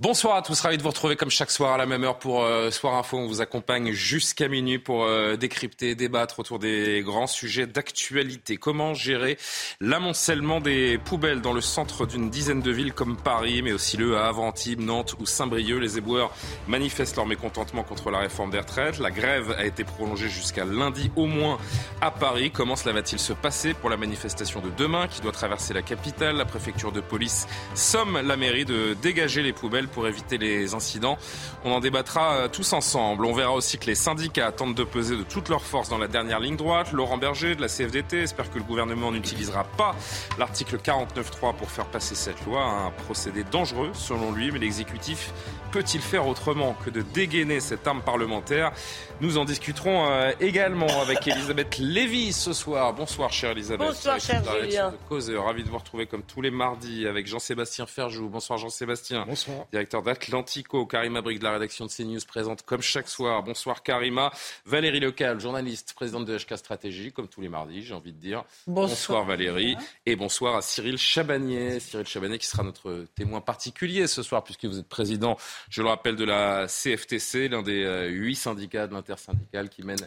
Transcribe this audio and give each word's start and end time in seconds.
Bonsoir 0.00 0.36
à 0.36 0.42
tous, 0.42 0.60
ravi 0.60 0.76
de 0.78 0.82
vous 0.84 0.90
retrouver 0.90 1.16
comme 1.16 1.28
chaque 1.28 1.50
soir 1.50 1.72
à 1.72 1.76
la 1.76 1.84
même 1.84 2.04
heure 2.04 2.20
pour 2.20 2.44
euh, 2.44 2.70
Soir 2.70 2.94
Info. 2.94 3.16
On 3.16 3.26
vous 3.26 3.40
accompagne 3.40 3.90
jusqu'à 3.90 4.46
minuit 4.46 4.78
pour 4.78 5.02
euh, 5.02 5.34
décrypter, 5.34 5.96
débattre 5.96 6.38
autour 6.38 6.60
des 6.60 7.02
grands 7.02 7.26
sujets 7.26 7.66
d'actualité. 7.66 8.58
Comment 8.58 8.94
gérer 8.94 9.38
l'amoncellement 9.80 10.60
des 10.60 10.98
poubelles 10.98 11.40
dans 11.40 11.52
le 11.52 11.60
centre 11.60 12.06
d'une 12.06 12.30
dizaine 12.30 12.62
de 12.62 12.70
villes 12.70 12.92
comme 12.92 13.16
Paris, 13.16 13.60
mais 13.60 13.72
aussi 13.72 13.96
Le 13.96 14.16
Havre, 14.16 14.42
Antibes, 14.42 14.78
Nantes 14.78 15.16
ou 15.18 15.26
Saint-Brieuc? 15.26 15.80
Les 15.80 15.98
éboueurs 15.98 16.32
manifestent 16.68 17.16
leur 17.16 17.26
mécontentement 17.26 17.82
contre 17.82 18.12
la 18.12 18.20
réforme 18.20 18.52
des 18.52 18.60
retraites. 18.60 19.00
La 19.00 19.10
grève 19.10 19.50
a 19.58 19.66
été 19.66 19.82
prolongée 19.82 20.28
jusqu'à 20.28 20.64
lundi 20.64 21.10
au 21.16 21.26
moins 21.26 21.58
à 22.00 22.12
Paris. 22.12 22.52
Comment 22.52 22.76
cela 22.76 22.94
va-t-il 22.94 23.18
se 23.18 23.32
passer 23.32 23.74
pour 23.74 23.90
la 23.90 23.96
manifestation 23.96 24.60
de 24.60 24.70
demain 24.78 25.08
qui 25.08 25.22
doit 25.22 25.32
traverser 25.32 25.74
la 25.74 25.82
capitale? 25.82 26.36
La 26.36 26.44
préfecture 26.44 26.92
de 26.92 27.00
police 27.00 27.48
somme 27.74 28.20
la 28.24 28.36
mairie 28.36 28.64
de 28.64 28.94
dégager 29.02 29.42
les 29.42 29.52
poubelles 29.52 29.87
pour 29.88 30.06
éviter 30.06 30.38
les 30.38 30.74
incidents. 30.74 31.18
On 31.64 31.72
en 31.72 31.80
débattra 31.80 32.34
euh, 32.34 32.48
tous 32.48 32.72
ensemble. 32.72 33.24
On 33.24 33.32
verra 33.32 33.52
aussi 33.52 33.78
que 33.78 33.86
les 33.86 33.94
syndicats 33.94 34.52
tentent 34.52 34.74
de 34.74 34.84
peser 34.84 35.16
de 35.16 35.22
toutes 35.22 35.48
leurs 35.48 35.64
forces 35.64 35.88
dans 35.88 35.98
la 35.98 36.08
dernière 36.08 36.40
ligne 36.40 36.56
droite. 36.56 36.92
Laurent 36.92 37.18
Berger 37.18 37.54
de 37.54 37.60
la 37.60 37.68
CFDT 37.68 38.22
espère 38.22 38.50
que 38.50 38.58
le 38.58 38.64
gouvernement 38.64 39.10
n'utilisera 39.12 39.64
pas 39.64 39.94
l'article 40.38 40.76
49.3 40.78 41.56
pour 41.56 41.70
faire 41.70 41.86
passer 41.86 42.14
cette 42.14 42.44
loi. 42.44 42.62
Un 42.62 42.90
procédé 42.90 43.44
dangereux 43.44 43.90
selon 43.94 44.32
lui, 44.32 44.50
mais 44.52 44.58
l'exécutif 44.58 45.32
peut-il 45.78 46.00
faire 46.00 46.26
autrement 46.26 46.74
que 46.84 46.90
de 46.90 47.02
dégainer 47.02 47.60
cette 47.60 47.86
arme 47.86 48.02
parlementaire 48.02 48.72
Nous 49.20 49.38
en 49.38 49.44
discuterons 49.44 50.10
euh, 50.10 50.32
également 50.40 51.00
avec 51.00 51.24
Elisabeth 51.28 51.78
Lévy 51.78 52.32
ce 52.32 52.52
soir. 52.52 52.92
Bonsoir, 52.92 53.32
chère 53.32 53.52
Elisabeth. 53.52 53.86
Bonsoir, 53.86 54.18
cher 54.18 54.42
Julien. 54.60 54.92
De 55.08 55.36
Ravi 55.36 55.62
de 55.62 55.68
vous 55.68 55.78
retrouver 55.78 56.06
comme 56.06 56.24
tous 56.24 56.42
les 56.42 56.50
mardis 56.50 57.06
avec 57.06 57.28
Jean-Sébastien 57.28 57.86
Ferjou. 57.86 58.28
Bonsoir, 58.28 58.58
Jean-Sébastien. 58.58 59.24
Bonsoir. 59.24 59.66
Directeur 59.70 60.02
d'Atlantico. 60.02 60.84
Karima 60.84 61.20
Brick 61.22 61.38
de 61.38 61.44
la 61.44 61.52
rédaction 61.52 61.86
de 61.86 61.92
CNews 61.92 62.18
présente 62.26 62.62
comme 62.62 62.82
chaque 62.82 63.08
soir. 63.08 63.44
Bonsoir, 63.44 63.84
Karima. 63.84 64.32
Valérie 64.66 64.98
Lecal, 64.98 65.38
journaliste, 65.38 65.92
présidente 65.94 66.24
de 66.24 66.36
HK 66.36 66.58
Stratégie, 66.58 67.12
comme 67.12 67.28
tous 67.28 67.40
les 67.40 67.48
mardis, 67.48 67.84
j'ai 67.84 67.94
envie 67.94 68.12
de 68.12 68.18
dire. 68.18 68.42
Bonsoir, 68.66 69.24
Valérie. 69.24 69.76
Et 70.06 70.16
bonsoir 70.16 70.56
à 70.56 70.60
Cyril 70.60 70.98
Chabagnier. 70.98 71.78
Cyril 71.78 72.06
Chabagnier 72.06 72.38
qui 72.38 72.48
sera 72.48 72.64
notre 72.64 73.06
témoin 73.14 73.40
particulier 73.40 74.08
ce 74.08 74.24
soir 74.24 74.42
puisque 74.42 74.64
vous 74.64 74.80
êtes 74.80 74.88
président 74.88 75.36
je 75.70 75.82
le 75.82 75.88
rappelle, 75.88 76.16
de 76.16 76.24
la 76.24 76.66
CFTC, 76.66 77.48
l'un 77.48 77.62
des 77.62 77.84
euh, 77.84 78.08
huit 78.08 78.36
syndicats 78.36 78.86
de 78.86 78.94
l'intersyndicale 78.94 79.68
qui 79.68 79.82
mène 79.82 79.98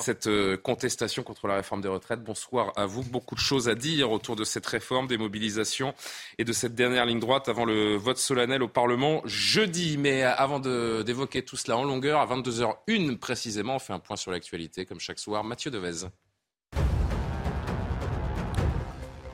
cette 0.00 0.26
euh, 0.26 0.56
contestation 0.56 1.22
contre 1.22 1.46
la 1.46 1.56
réforme 1.56 1.80
des 1.80 1.88
retraites. 1.88 2.22
Bonsoir 2.22 2.72
à 2.76 2.86
vous. 2.86 3.02
Beaucoup 3.02 3.34
de 3.34 3.40
choses 3.40 3.68
à 3.68 3.74
dire 3.74 4.10
autour 4.10 4.36
de 4.36 4.44
cette 4.44 4.66
réforme, 4.66 5.06
des 5.06 5.18
mobilisations 5.18 5.94
et 6.38 6.44
de 6.44 6.52
cette 6.52 6.74
dernière 6.74 7.06
ligne 7.06 7.20
droite 7.20 7.48
avant 7.48 7.64
le 7.64 7.96
vote 7.96 8.18
solennel 8.18 8.62
au 8.62 8.68
Parlement 8.68 9.22
jeudi. 9.24 9.96
Mais 9.98 10.22
avant 10.22 10.58
d'évoquer 10.58 11.42
tout 11.42 11.56
cela 11.56 11.76
en 11.76 11.84
longueur, 11.84 12.20
à 12.20 12.26
22h01 12.26 13.18
précisément, 13.18 13.76
on 13.76 13.78
fait 13.78 13.92
un 13.92 13.98
point 13.98 14.16
sur 14.16 14.30
l'actualité, 14.30 14.86
comme 14.86 15.00
chaque 15.00 15.18
soir. 15.18 15.44
Mathieu 15.44 15.70
Devez. 15.70 16.08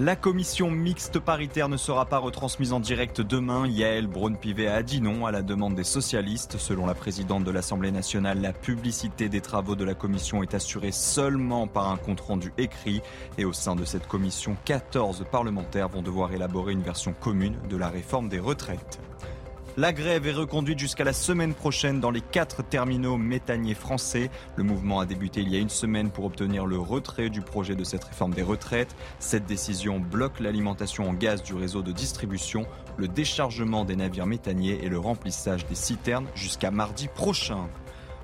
La 0.00 0.16
commission 0.16 0.70
mixte 0.70 1.18
paritaire 1.18 1.68
ne 1.68 1.76
sera 1.76 2.06
pas 2.06 2.16
retransmise 2.16 2.72
en 2.72 2.80
direct 2.80 3.20
demain. 3.20 3.66
Yael 3.66 4.06
Braun-Pivet 4.06 4.66
a 4.66 4.82
dit 4.82 5.02
non 5.02 5.26
à 5.26 5.30
la 5.30 5.42
demande 5.42 5.74
des 5.74 5.84
socialistes. 5.84 6.56
Selon 6.56 6.86
la 6.86 6.94
présidente 6.94 7.44
de 7.44 7.50
l'Assemblée 7.50 7.90
nationale, 7.90 8.40
la 8.40 8.54
publicité 8.54 9.28
des 9.28 9.42
travaux 9.42 9.76
de 9.76 9.84
la 9.84 9.92
commission 9.92 10.42
est 10.42 10.54
assurée 10.54 10.90
seulement 10.90 11.66
par 11.66 11.90
un 11.90 11.98
compte-rendu 11.98 12.50
écrit. 12.56 13.02
Et 13.36 13.44
au 13.44 13.52
sein 13.52 13.76
de 13.76 13.84
cette 13.84 14.08
commission, 14.08 14.56
14 14.64 15.26
parlementaires 15.30 15.90
vont 15.90 16.00
devoir 16.00 16.32
élaborer 16.32 16.72
une 16.72 16.80
version 16.80 17.12
commune 17.12 17.58
de 17.68 17.76
la 17.76 17.90
réforme 17.90 18.30
des 18.30 18.40
retraites. 18.40 19.00
La 19.76 19.92
grève 19.92 20.26
est 20.26 20.32
reconduite 20.32 20.80
jusqu'à 20.80 21.04
la 21.04 21.12
semaine 21.12 21.54
prochaine 21.54 22.00
dans 22.00 22.10
les 22.10 22.20
quatre 22.20 22.62
terminaux 22.64 23.16
méthaniers 23.16 23.74
français. 23.74 24.28
Le 24.56 24.64
mouvement 24.64 24.98
a 24.98 25.06
débuté 25.06 25.42
il 25.42 25.48
y 25.48 25.56
a 25.56 25.60
une 25.60 25.68
semaine 25.68 26.10
pour 26.10 26.24
obtenir 26.24 26.66
le 26.66 26.76
retrait 26.76 27.30
du 27.30 27.40
projet 27.40 27.76
de 27.76 27.84
cette 27.84 28.02
réforme 28.02 28.34
des 28.34 28.42
retraites. 28.42 28.96
Cette 29.20 29.46
décision 29.46 30.00
bloque 30.00 30.40
l'alimentation 30.40 31.08
en 31.08 31.14
gaz 31.14 31.44
du 31.44 31.54
réseau 31.54 31.82
de 31.82 31.92
distribution, 31.92 32.66
le 32.96 33.06
déchargement 33.06 33.84
des 33.84 33.94
navires 33.94 34.26
méthaniers 34.26 34.80
et 34.82 34.88
le 34.88 34.98
remplissage 34.98 35.64
des 35.66 35.76
citernes 35.76 36.26
jusqu'à 36.34 36.72
mardi 36.72 37.06
prochain. 37.06 37.68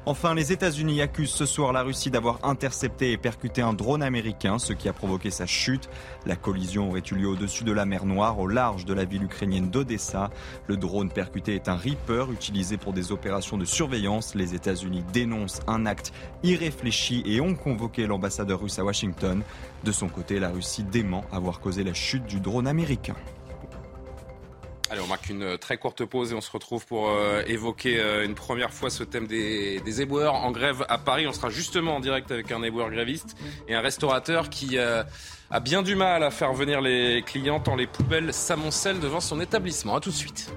Enfin, 0.09 0.37
les 0.37 0.53
États-Unis 0.53 1.03
accusent 1.03 1.33
ce 1.33 1.47
soir 1.47 1.73
la 1.73 1.83
Russie 1.83 2.13
d'avoir 2.13 2.39
intercepté 2.45 3.11
et 3.11 3.17
percuté 3.17 3.61
un 3.61 3.73
drone 3.73 4.05
américain, 4.05 4.61
ce 4.61 4.73
qui 4.73 4.89
a 4.89 4.93
provoqué 4.93 5.33
sa 5.33 5.47
chute. 5.47 5.91
La 6.27 6.37
collision 6.37 6.91
aurait 6.91 7.03
eu 7.11 7.17
lieu 7.17 7.27
au-dessus 7.27 7.65
de 7.65 7.73
la 7.73 7.87
mer 7.87 8.07
Noire, 8.07 8.39
au 8.39 8.47
large 8.47 8.85
de 8.85 8.95
la 8.95 9.05
ville 9.05 9.25
ukrainienne 9.25 9.69
d'Odessa. 9.69 10.31
Le 10.69 10.77
drone 10.77 11.11
percuté 11.11 11.57
est 11.57 11.69
un 11.69 11.75
Reaper 11.75 12.31
utilisé 12.31 12.77
pour 12.77 12.93
des 12.93 13.11
opérations 13.11 13.59
de 13.59 13.65
surveillance. 13.65 14.37
Les 14.37 14.55
États-Unis 14.55 15.03
dénoncent 15.13 15.61
un 15.67 15.87
acte 15.87 16.13
irréfléchi 16.45 17.25
et 17.27 17.41
ont 17.41 17.57
convoqué 17.57 18.07
l'ambassadeur 18.07 18.61
russe 18.61 18.79
à 18.79 18.85
Washington. 18.85 19.43
De 19.83 19.91
son 19.91 20.09
côté, 20.09 20.39
la 20.39 20.51
Russie 20.51 20.85
dément 20.85 21.25
avoir 21.33 21.59
causé 21.59 21.83
la 21.83 21.95
chute 21.95 22.27
du 22.27 22.39
drone 22.39 22.69
américain. 22.69 23.17
Allez, 24.89 25.01
on 25.01 25.09
marque 25.09 25.29
une 25.31 25.43
euh, 25.43 25.57
très 25.57 25.79
courte 25.79 26.05
pause 26.05 26.31
et 26.31 26.35
on 26.37 26.41
se 26.41 26.51
retrouve 26.51 26.87
pour 26.87 27.09
euh, 27.09 27.43
évoquer 27.49 27.99
euh, 27.99 28.25
une 28.25 28.37
première 28.37 28.73
fois 28.73 28.89
ce 28.89 29.03
thème 29.03 29.27
des, 29.27 30.01
éboueurs 30.01 30.35
en 30.35 30.53
grève 30.53 30.87
à 30.89 30.99
Paris. 30.99 31.27
On 31.27 31.33
sera 31.33 31.51
justement 31.51 31.97
en 31.97 32.01
direct 32.01 32.31
avec 32.31 32.53
un 32.53 32.63
éboueur 32.63 32.91
gréviste 32.91 33.37
et 33.67 33.75
un 33.75 33.81
restaurateur 33.81 34.49
qui 34.49 34.79
a 34.79 35.07
bien 35.61 35.83
du 35.83 35.97
mal 35.97 36.23
à 36.23 36.31
faire 36.31 36.53
venir 36.53 36.81
les 36.81 37.23
clients 37.23 37.59
tant 37.59 37.75
les 37.75 37.87
poubelles 37.87 38.33
s'amoncellent 38.33 39.01
devant 39.01 39.21
son 39.21 39.41
établissement. 39.41 39.97
A 39.97 40.01
tout 40.01 40.11
de 40.11 40.15
suite. 40.15 40.53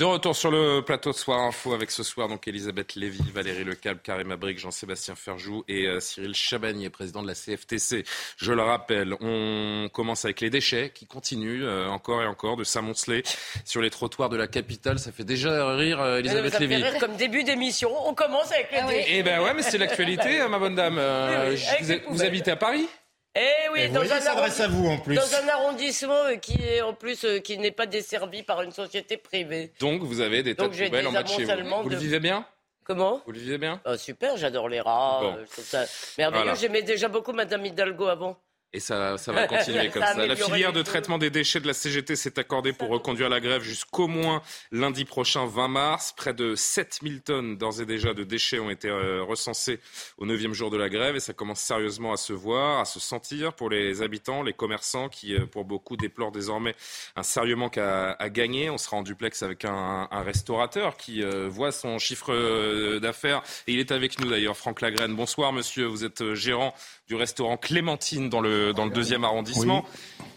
De 0.00 0.06
retour 0.06 0.34
sur 0.34 0.50
le 0.50 0.80
plateau 0.80 1.10
de 1.10 1.16
Soir 1.16 1.40
Info 1.40 1.74
avec 1.74 1.90
ce 1.90 2.02
soir 2.02 2.26
donc 2.26 2.48
Elisabeth 2.48 2.94
Lévy, 2.94 3.22
Valérie 3.34 3.64
Lecalbe, 3.64 3.98
Karim 4.02 4.30
Abric, 4.30 4.58
Jean-Sébastien 4.58 5.14
Ferjou 5.14 5.62
et 5.68 5.86
euh, 5.86 6.00
Cyril 6.00 6.34
Chabagnier, 6.34 6.88
président 6.88 7.20
de 7.20 7.26
la 7.26 7.34
CFTC. 7.34 8.04
Je 8.38 8.52
le 8.54 8.62
rappelle, 8.62 9.14
on 9.20 9.90
commence 9.92 10.24
avec 10.24 10.40
les 10.40 10.48
déchets 10.48 10.90
qui 10.94 11.04
continuent 11.04 11.64
euh, 11.64 11.86
encore 11.88 12.22
et 12.22 12.26
encore 12.26 12.56
de 12.56 12.64
s'amonceler 12.64 13.22
sur 13.66 13.82
les 13.82 13.90
trottoirs 13.90 14.30
de 14.30 14.38
la 14.38 14.46
capitale. 14.46 14.98
Ça 14.98 15.12
fait 15.12 15.24
déjà 15.24 15.74
rire 15.74 16.00
euh, 16.00 16.20
Elisabeth 16.20 16.54
ça 16.54 16.60
Lévy. 16.60 16.80
Fait 16.80 16.88
rire 16.88 16.98
comme 16.98 17.16
début 17.16 17.44
d'émission. 17.44 17.90
On 18.06 18.14
commence 18.14 18.50
avec 18.52 18.72
les 18.72 18.78
ah 18.78 18.86
déchets. 18.86 19.06
Eh 19.18 19.22
ben 19.22 19.42
ouais, 19.42 19.52
mais 19.52 19.62
c'est 19.62 19.76
l'actualité, 19.76 20.40
hein, 20.40 20.48
ma 20.48 20.58
bonne 20.58 20.76
dame. 20.76 20.98
vous, 20.98 22.14
vous 22.14 22.22
habitez 22.22 22.52
à 22.52 22.56
Paris? 22.56 22.88
Eh 23.36 23.68
oui, 23.72 23.88
dans, 23.90 24.00
un 24.00 24.64
à 24.64 24.68
vous 24.68 24.88
en 24.88 24.98
plus. 24.98 25.14
dans 25.14 25.34
un 25.36 25.48
arrondissement 25.48 26.36
qui 26.42 26.60
est 26.62 26.80
en 26.80 26.94
plus 26.94 27.24
euh, 27.24 27.38
qui 27.38 27.58
n'est 27.58 27.70
pas 27.70 27.86
desservi 27.86 28.42
par 28.42 28.62
une 28.62 28.72
société 28.72 29.16
privée. 29.16 29.72
Donc 29.78 30.02
vous 30.02 30.20
avez 30.20 30.42
des 30.42 30.56
tas 30.56 30.64
Donc 30.64 30.72
de 30.72 30.76
j'ai 30.76 30.86
poubelles 30.86 31.06
en 31.06 31.12
bas 31.12 31.22
de 31.22 31.28
chez 31.28 31.44
vous. 31.44 31.82
Vous 31.82 31.88
le 31.88 31.96
vivez 31.96 32.18
bien? 32.18 32.44
Comment? 32.82 33.22
Vous 33.24 33.30
le 33.32 33.38
vivez 33.38 33.58
bien? 33.58 33.80
Ah, 33.84 33.96
Super, 33.96 34.36
j'adore 34.36 34.68
les 34.68 34.80
rats. 34.80 35.20
Bon. 35.22 35.34
euh, 35.34 35.44
je 35.46 35.52
trouve 35.52 35.64
ça 35.64 35.84
merveilleux. 36.18 36.42
Voilà. 36.44 36.58
J'aimais 36.58 36.82
déjà 36.82 37.06
beaucoup 37.06 37.32
Madame 37.32 37.64
Hidalgo 37.64 38.06
avant. 38.06 38.36
Et 38.72 38.78
ça, 38.78 39.18
ça 39.18 39.32
va 39.32 39.46
continuer 39.48 39.90
comme 39.90 40.04
Ça. 40.04 40.26
La 40.26 40.36
filière 40.36 40.72
de 40.72 40.82
traitement 40.82 41.18
des 41.18 41.30
déchets 41.30 41.60
de 41.60 41.66
la 41.66 41.72
CGT 41.72 42.14
s'est 42.14 42.38
accordée 42.38 42.72
pour 42.72 42.88
reconduire 42.88 43.28
la 43.28 43.40
grève 43.40 43.62
jusqu'au 43.62 44.06
moins 44.06 44.42
lundi 44.70 45.04
prochain, 45.04 45.46
20 45.46 45.68
mars. 45.68 46.14
Près 46.16 46.34
de 46.34 46.54
7000 46.54 47.22
tonnes 47.22 47.56
d'ores 47.56 47.80
et 47.80 47.86
déjà 47.86 48.14
de 48.14 48.22
déchets 48.22 48.60
ont 48.60 48.70
été 48.70 48.88
euh, 48.88 49.22
recensés 49.22 49.80
au 50.18 50.26
neuvième 50.26 50.54
jour 50.54 50.70
de 50.70 50.76
la 50.76 50.88
grève 50.88 51.16
et 51.16 51.20
ça 51.20 51.32
commence 51.32 51.60
sérieusement 51.60 52.12
à 52.12 52.16
se 52.16 52.32
voir, 52.32 52.78
à 52.80 52.84
se 52.84 53.00
sentir 53.00 53.54
pour 53.54 53.70
les 53.70 54.02
habitants, 54.02 54.44
les 54.44 54.52
commerçants 54.52 55.08
qui, 55.08 55.34
euh, 55.34 55.46
pour 55.46 55.64
beaucoup, 55.64 55.96
déplorent 55.96 56.32
désormais 56.32 56.76
un 57.16 57.24
sérieux 57.24 57.56
manque 57.56 57.78
à, 57.78 58.12
à 58.12 58.28
gagner. 58.28 58.70
On 58.70 58.78
sera 58.78 58.98
en 58.98 59.02
duplex 59.02 59.42
avec 59.42 59.64
un, 59.64 60.06
un 60.08 60.22
restaurateur 60.22 60.96
qui 60.96 61.24
euh, 61.24 61.48
voit 61.48 61.72
son 61.72 61.98
chiffre 61.98 62.98
d'affaires 62.98 63.42
et 63.66 63.72
il 63.72 63.80
est 63.80 63.90
avec 63.90 64.20
nous 64.20 64.30
d'ailleurs, 64.30 64.56
Franck 64.56 64.80
Lagrène. 64.80 65.14
Bonsoir 65.16 65.52
monsieur, 65.52 65.86
vous 65.86 66.04
êtes 66.04 66.34
gérant 66.34 66.72
du 67.10 67.16
restaurant 67.16 67.56
Clémentine 67.56 68.28
dans 68.30 68.40
le, 68.40 68.72
dans 68.72 68.84
le 68.84 68.92
deuxième 68.92 69.24
arrondissement. 69.24 69.84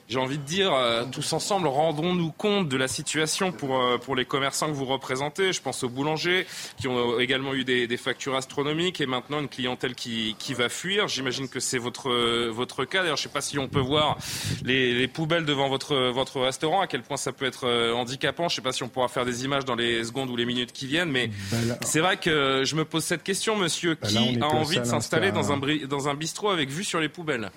J'ai 0.09 0.19
envie 0.19 0.38
de 0.38 0.44
dire, 0.44 0.73
euh, 0.73 1.05
tous 1.11 1.33
ensemble, 1.33 1.67
rendons-nous 1.67 2.31
compte 2.31 2.67
de 2.69 2.77
la 2.77 2.88
situation 2.88 3.51
pour, 3.51 3.79
euh, 3.79 3.97
pour 3.97 4.15
les 4.15 4.25
commerçants 4.25 4.67
que 4.67 4.73
vous 4.73 4.85
représentez. 4.85 5.53
Je 5.53 5.61
pense 5.61 5.83
aux 5.83 5.89
boulangers 5.89 6.45
qui 6.77 6.88
ont 6.88 7.19
également 7.19 7.53
eu 7.53 7.63
des, 7.63 7.88
des 7.88 7.97
factures 7.97 8.35
astronomiques 8.35 9.01
et 9.01 9.05
maintenant 9.05 9.39
une 9.39 9.47
clientèle 9.47 9.95
qui, 9.95 10.35
qui 10.38 10.53
va 10.53 10.69
fuir. 10.69 11.07
J'imagine 11.07 11.47
que 11.47 11.59
c'est 11.59 11.77
votre, 11.77 12.09
votre 12.50 12.85
cas. 12.85 13.01
D'ailleurs, 13.01 13.17
je 13.17 13.21
ne 13.21 13.29
sais 13.29 13.33
pas 13.33 13.41
si 13.41 13.57
on 13.57 13.67
peut 13.67 13.79
voir 13.79 14.17
les, 14.63 14.94
les, 14.94 15.07
poubelles 15.07 15.45
devant 15.45 15.69
votre, 15.69 15.95
votre 16.11 16.41
restaurant, 16.41 16.81
à 16.81 16.88
quel 16.88 17.01
point 17.01 17.17
ça 17.17 17.31
peut 17.31 17.45
être 17.45 17.67
euh, 17.67 17.94
handicapant. 17.94 18.50
Je 18.50 18.53
ne 18.53 18.55
sais 18.57 18.61
pas 18.61 18.71
si 18.71 18.83
on 18.83 18.89
pourra 18.89 19.07
faire 19.07 19.25
des 19.25 19.45
images 19.45 19.65
dans 19.65 19.75
les 19.75 20.03
secondes 20.03 20.29
ou 20.29 20.35
les 20.35 20.45
minutes 20.45 20.73
qui 20.73 20.88
viennent, 20.88 21.11
mais 21.11 21.29
ben 21.51 21.77
c'est 21.81 22.00
vrai 22.00 22.17
que 22.17 22.63
je 22.65 22.75
me 22.75 22.85
pose 22.85 23.03
cette 23.03 23.23
question, 23.23 23.55
monsieur. 23.55 23.97
Ben 24.01 24.07
qui 24.07 24.39
a 24.41 24.47
envie 24.47 24.79
de 24.79 24.85
s'installer 24.85 25.31
dans 25.31 25.51
un, 25.51 25.59
dans 25.88 26.09
un 26.09 26.13
bistrot 26.13 26.50
avec 26.50 26.69
vue 26.69 26.83
sur 26.83 27.00
les 27.00 27.09
poubelles? 27.09 27.50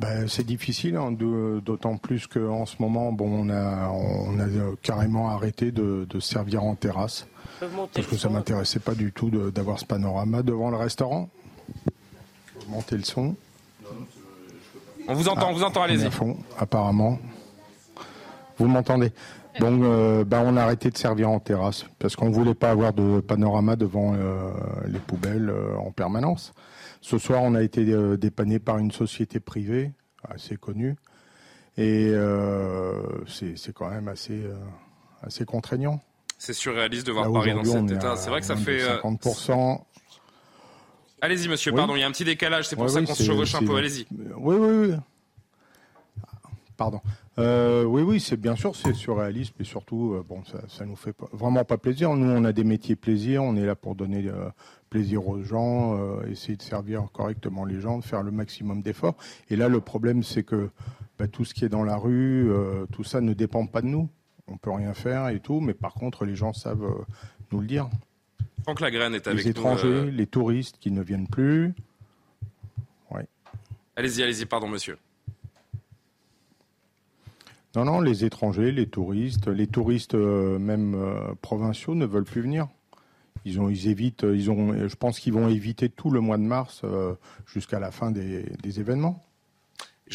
Ben, 0.00 0.26
c'est 0.28 0.44
difficile, 0.44 0.96
hein, 0.96 1.12
d'autant 1.12 1.96
plus 1.96 2.26
qu'en 2.26 2.66
ce 2.66 2.76
moment, 2.80 3.12
bon, 3.12 3.46
on 3.46 3.50
a, 3.50 3.88
on 3.88 4.38
a 4.40 4.46
carrément 4.82 5.30
arrêté 5.30 5.70
de, 5.70 6.06
servir 6.20 6.64
en 6.64 6.74
terrasse. 6.74 7.26
Parce 7.92 8.06
que 8.06 8.16
ça 8.16 8.28
m'intéressait 8.28 8.80
pas 8.80 8.94
du 8.94 9.12
tout 9.12 9.30
d'avoir 9.50 9.78
ce 9.78 9.84
panorama 9.84 10.42
devant 10.42 10.70
le 10.70 10.76
restaurant. 10.76 11.28
Monter 12.68 12.96
le 12.96 13.04
son. 13.04 13.36
On 15.06 15.14
vous 15.14 15.28
entend, 15.28 15.50
on 15.50 15.52
vous 15.52 15.62
entend, 15.62 15.82
allez-y. 15.82 16.08
apparemment. 16.58 17.18
Vous 18.58 18.66
m'entendez? 18.66 19.12
Donc, 19.60 19.82
euh, 19.82 20.24
ben, 20.24 20.42
on 20.44 20.56
a 20.56 20.62
arrêté 20.62 20.90
de 20.90 20.96
servir 20.96 21.30
en 21.30 21.38
terrasse 21.38 21.84
parce 21.98 22.16
qu'on 22.16 22.30
voulait 22.30 22.54
pas 22.54 22.70
avoir 22.70 22.92
de 22.92 23.20
panorama 23.20 23.76
devant 23.76 24.14
euh, 24.14 24.50
les 24.86 24.98
poubelles 24.98 25.50
euh, 25.50 25.76
en 25.76 25.92
permanence. 25.92 26.52
Ce 27.04 27.18
soir, 27.18 27.42
on 27.42 27.54
a 27.54 27.62
été 27.62 27.82
euh, 27.82 28.16
dépanné 28.16 28.58
par 28.58 28.78
une 28.78 28.90
société 28.90 29.38
privée 29.38 29.92
assez 30.26 30.56
connue. 30.56 30.96
Et 31.76 32.08
euh, 32.14 33.02
c'est 33.26 33.74
quand 33.74 33.90
même 33.90 34.08
assez, 34.08 34.42
euh, 34.42 34.54
assez 35.20 35.44
contraignant. 35.44 36.00
C'est 36.38 36.54
surréaliste 36.54 37.06
de 37.06 37.12
voir 37.12 37.30
Paris 37.30 37.52
dans 37.52 37.62
cet 37.62 37.90
état. 37.90 38.16
C'est 38.16 38.30
vrai 38.30 38.40
que 38.40 38.46
ça 38.46 38.56
fait. 38.56 38.80
50%. 39.02 39.82
Allez-y, 41.20 41.46
monsieur, 41.46 41.72
pardon, 41.72 41.94
il 41.94 42.00
y 42.00 42.02
a 42.02 42.06
un 42.06 42.10
petit 42.10 42.24
décalage, 42.24 42.68
c'est 42.68 42.76
pour 42.76 42.88
ça 42.88 43.02
qu'on 43.02 43.14
se 43.14 43.22
chevauche 43.22 43.54
un 43.54 43.66
peu, 43.66 43.76
allez-y. 43.76 44.06
Oui, 44.38 44.56
oui, 44.56 44.88
oui. 44.88 44.96
Pardon. 46.78 47.02
Oui, 47.38 48.02
oui, 48.02 48.20
c'est 48.20 48.36
bien 48.36 48.56
sûr, 48.56 48.76
c'est 48.76 48.94
surréaliste, 48.94 49.54
mais 49.58 49.64
surtout, 49.64 50.22
bon, 50.28 50.44
ça, 50.44 50.60
ça 50.68 50.84
nous 50.84 50.96
fait 50.96 51.14
vraiment 51.32 51.64
pas 51.64 51.78
plaisir. 51.78 52.14
Nous, 52.14 52.30
on 52.30 52.44
a 52.44 52.52
des 52.52 52.64
métiers 52.64 52.96
plaisir, 52.96 53.42
on 53.42 53.56
est 53.56 53.66
là 53.66 53.74
pour 53.74 53.94
donner 53.94 54.30
plaisir 54.94 55.26
aux 55.26 55.42
gens, 55.42 55.98
euh, 55.98 56.24
essayer 56.30 56.56
de 56.56 56.62
servir 56.62 57.08
correctement 57.12 57.64
les 57.64 57.80
gens, 57.80 57.98
de 57.98 58.04
faire 58.04 58.22
le 58.22 58.30
maximum 58.30 58.80
d'efforts. 58.80 59.16
Et 59.50 59.56
là, 59.56 59.66
le 59.66 59.80
problème, 59.80 60.22
c'est 60.22 60.44
que 60.44 60.70
bah, 61.18 61.26
tout 61.26 61.44
ce 61.44 61.52
qui 61.52 61.64
est 61.64 61.68
dans 61.68 61.82
la 61.82 61.96
rue, 61.96 62.48
euh, 62.48 62.86
tout 62.92 63.02
ça 63.02 63.20
ne 63.20 63.32
dépend 63.32 63.66
pas 63.66 63.82
de 63.82 63.88
nous. 63.88 64.08
On 64.46 64.56
peut 64.56 64.70
rien 64.70 64.94
faire 64.94 65.30
et 65.30 65.40
tout, 65.40 65.58
mais 65.58 65.74
par 65.74 65.94
contre, 65.94 66.24
les 66.24 66.36
gens 66.36 66.52
savent 66.52 66.84
euh, 66.84 67.04
nous 67.50 67.60
le 67.60 67.66
dire. 67.66 67.88
Franck 68.62 68.78
Lagraine 68.78 69.16
est 69.16 69.26
avec 69.26 69.42
les 69.42 69.50
étrangers, 69.50 70.12
les 70.12 70.28
touristes 70.28 70.78
qui 70.78 70.92
ne 70.92 71.02
viennent 71.02 71.26
plus. 71.26 71.74
Ouais. 73.10 73.26
Allez-y, 73.96 74.22
allez-y, 74.22 74.46
pardon, 74.46 74.68
monsieur. 74.68 74.96
Non, 77.74 77.84
non, 77.84 78.00
les 78.00 78.24
étrangers, 78.24 78.70
les 78.70 78.86
touristes, 78.86 79.48
les 79.48 79.66
touristes 79.66 80.14
même 80.14 80.96
provinciaux 81.42 81.94
ne 81.94 82.06
veulent 82.06 82.24
plus 82.24 82.42
venir. 82.42 82.68
Ils 83.44 83.60
ont, 83.60 83.68
ils 83.68 83.88
évitent, 83.88 84.22
ils 84.22 84.50
ont, 84.50 84.88
je 84.88 84.96
pense 84.96 85.18
qu'ils 85.18 85.34
vont 85.34 85.48
éviter 85.48 85.88
tout 85.88 86.10
le 86.10 86.20
mois 86.20 86.38
de 86.38 86.42
mars 86.42 86.80
euh, 86.84 87.14
jusqu'à 87.46 87.78
la 87.78 87.90
fin 87.90 88.10
des 88.10 88.80
événements. 88.80 89.22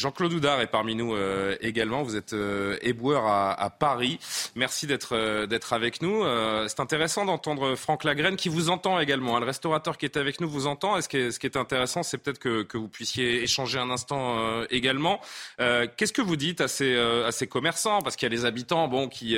Jean-Claude 0.00 0.32
Houdard 0.32 0.62
est 0.62 0.66
parmi 0.66 0.94
nous 0.94 1.14
euh, 1.14 1.56
également. 1.60 2.02
Vous 2.02 2.16
êtes 2.16 2.32
euh, 2.32 2.78
éboueur 2.80 3.26
à, 3.26 3.70
Paris. 3.70 4.18
Merci 4.56 4.86
d'être 4.86 5.14
euh, 5.14 5.46
d'être 5.46 5.74
avec 5.74 6.00
nous. 6.00 6.24
c'est 6.66 6.80
intéressant 6.80 7.26
d'entendre 7.26 7.76
Franck 7.76 8.04
Lagraine 8.04 8.36
qui 8.36 8.48
vous 8.48 8.70
entend 8.70 8.98
également. 8.98 9.36
Hein. 9.36 9.40
Le 9.40 9.46
restaurateur 9.46 9.98
qui 9.98 10.06
est 10.06 10.16
avec 10.16 10.40
nous 10.40 10.48
vous 10.48 10.66
entend. 10.66 10.96
Et 10.96 11.02
ce 11.02 11.08
qui 11.08 11.18
est, 11.18 11.30
ce 11.30 11.38
qui 11.38 11.46
est 11.46 11.56
intéressant, 11.56 12.02
c'est 12.02 12.16
peut-être 12.16 12.38
que, 12.38 12.62
que, 12.62 12.78
vous 12.78 12.88
puissiez 12.88 13.42
échanger 13.42 13.78
un 13.78 13.90
instant 13.90 14.64
également. 14.70 15.20
Qu'est-ce 15.58 16.12
que 16.12 16.22
vous 16.22 16.36
dites 16.36 16.62
à 16.62 16.68
ces, 16.68 16.96
à 16.96 17.30
ces 17.30 17.46
commerçants? 17.46 18.00
Parce 18.00 18.16
qu'il 18.16 18.26
y 18.26 18.32
a 18.32 18.34
les 18.34 18.46
habitants 18.46 18.88
bon, 18.88 19.08
qui, 19.08 19.36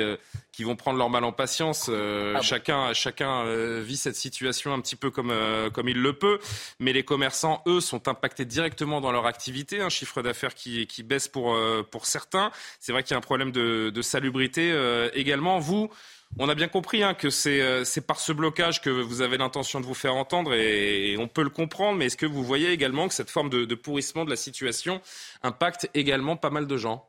qui 0.53 0.63
vont 0.63 0.77
prendre 0.77 0.97
leur 0.97 1.09
mal 1.09 1.25
en 1.25 1.33
patience. 1.33 1.89
Ah 1.89 2.41
chacun 2.41 2.93
chacun 2.93 3.43
vit 3.81 3.97
cette 3.97 4.15
situation 4.15 4.73
un 4.73 4.79
petit 4.79 4.95
peu 4.95 5.11
comme, 5.11 5.33
comme 5.73 5.89
il 5.89 6.01
le 6.01 6.13
peut. 6.13 6.39
Mais 6.79 6.93
les 6.93 7.03
commerçants, 7.03 7.61
eux, 7.67 7.81
sont 7.81 8.07
impactés 8.07 8.45
directement 8.45 9.01
dans 9.01 9.11
leur 9.11 9.25
activité. 9.25 9.81
Un 9.81 9.89
chiffre 9.89 10.21
d'affaires 10.21 10.55
qui, 10.55 10.87
qui 10.87 11.03
baisse 11.03 11.27
pour, 11.27 11.53
euh, 11.53 11.83
pour 11.89 12.05
certains. 12.05 12.51
C'est 12.79 12.91
vrai 12.91 13.03
qu'il 13.03 13.11
y 13.11 13.15
a 13.15 13.17
un 13.17 13.21
problème 13.21 13.51
de, 13.51 13.89
de 13.89 14.01
salubrité 14.01 14.71
euh, 14.71 15.09
également. 15.13 15.59
Vous, 15.59 15.89
on 16.39 16.49
a 16.49 16.55
bien 16.55 16.67
compris 16.67 17.03
hein, 17.03 17.13
que 17.13 17.27
euh, 17.47 17.83
c'est 17.83 18.01
par 18.01 18.19
ce 18.19 18.31
blocage 18.31 18.81
que 18.81 18.89
vous 18.89 19.21
avez 19.21 19.37
l'intention 19.37 19.79
de 19.79 19.85
vous 19.85 19.93
faire 19.93 20.15
entendre 20.15 20.53
et, 20.53 21.15
on 21.19 21.27
peut 21.27 21.43
le 21.43 21.49
comprendre, 21.49 21.97
mais 21.97 22.07
est-ce 22.07 22.17
que 22.17 22.25
vous 22.25 22.43
voyez 22.43 22.71
également 22.71 23.07
que 23.07 23.13
cette 23.13 23.29
forme 23.29 23.49
de, 23.49 23.65
de, 23.65 23.75
pourrissement 23.75 24.25
de 24.25 24.29
la 24.29 24.35
situation 24.35 25.01
impacte 25.43 25.89
également 25.93 26.35
pas 26.35 26.49
mal 26.49 26.67
de 26.67 26.77
gens? 26.77 27.07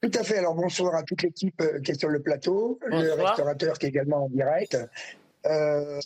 Tout 0.00 0.10
à 0.14 0.22
fait. 0.22 0.38
Alors 0.38 0.54
bonsoir 0.54 0.94
à 0.94 1.02
toute 1.02 1.22
l'équipe 1.22 1.62
qui 1.82 1.90
est 1.90 1.98
sur 1.98 2.08
le 2.08 2.20
plateau, 2.20 2.78
le 2.86 3.12
restaurateur 3.12 3.78
qui 3.78 3.86
est 3.86 3.88
également 3.88 4.24
en 4.24 4.28
direct. 4.28 4.76
Euh, 5.46 6.00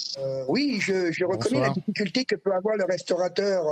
oui, 0.48 0.78
je, 0.80 1.12
je 1.12 1.24
reconnais 1.24 1.60
la 1.60 1.70
difficulté 1.70 2.24
que 2.24 2.36
peut 2.36 2.52
avoir 2.52 2.76
le 2.76 2.84
restaurateur 2.84 3.64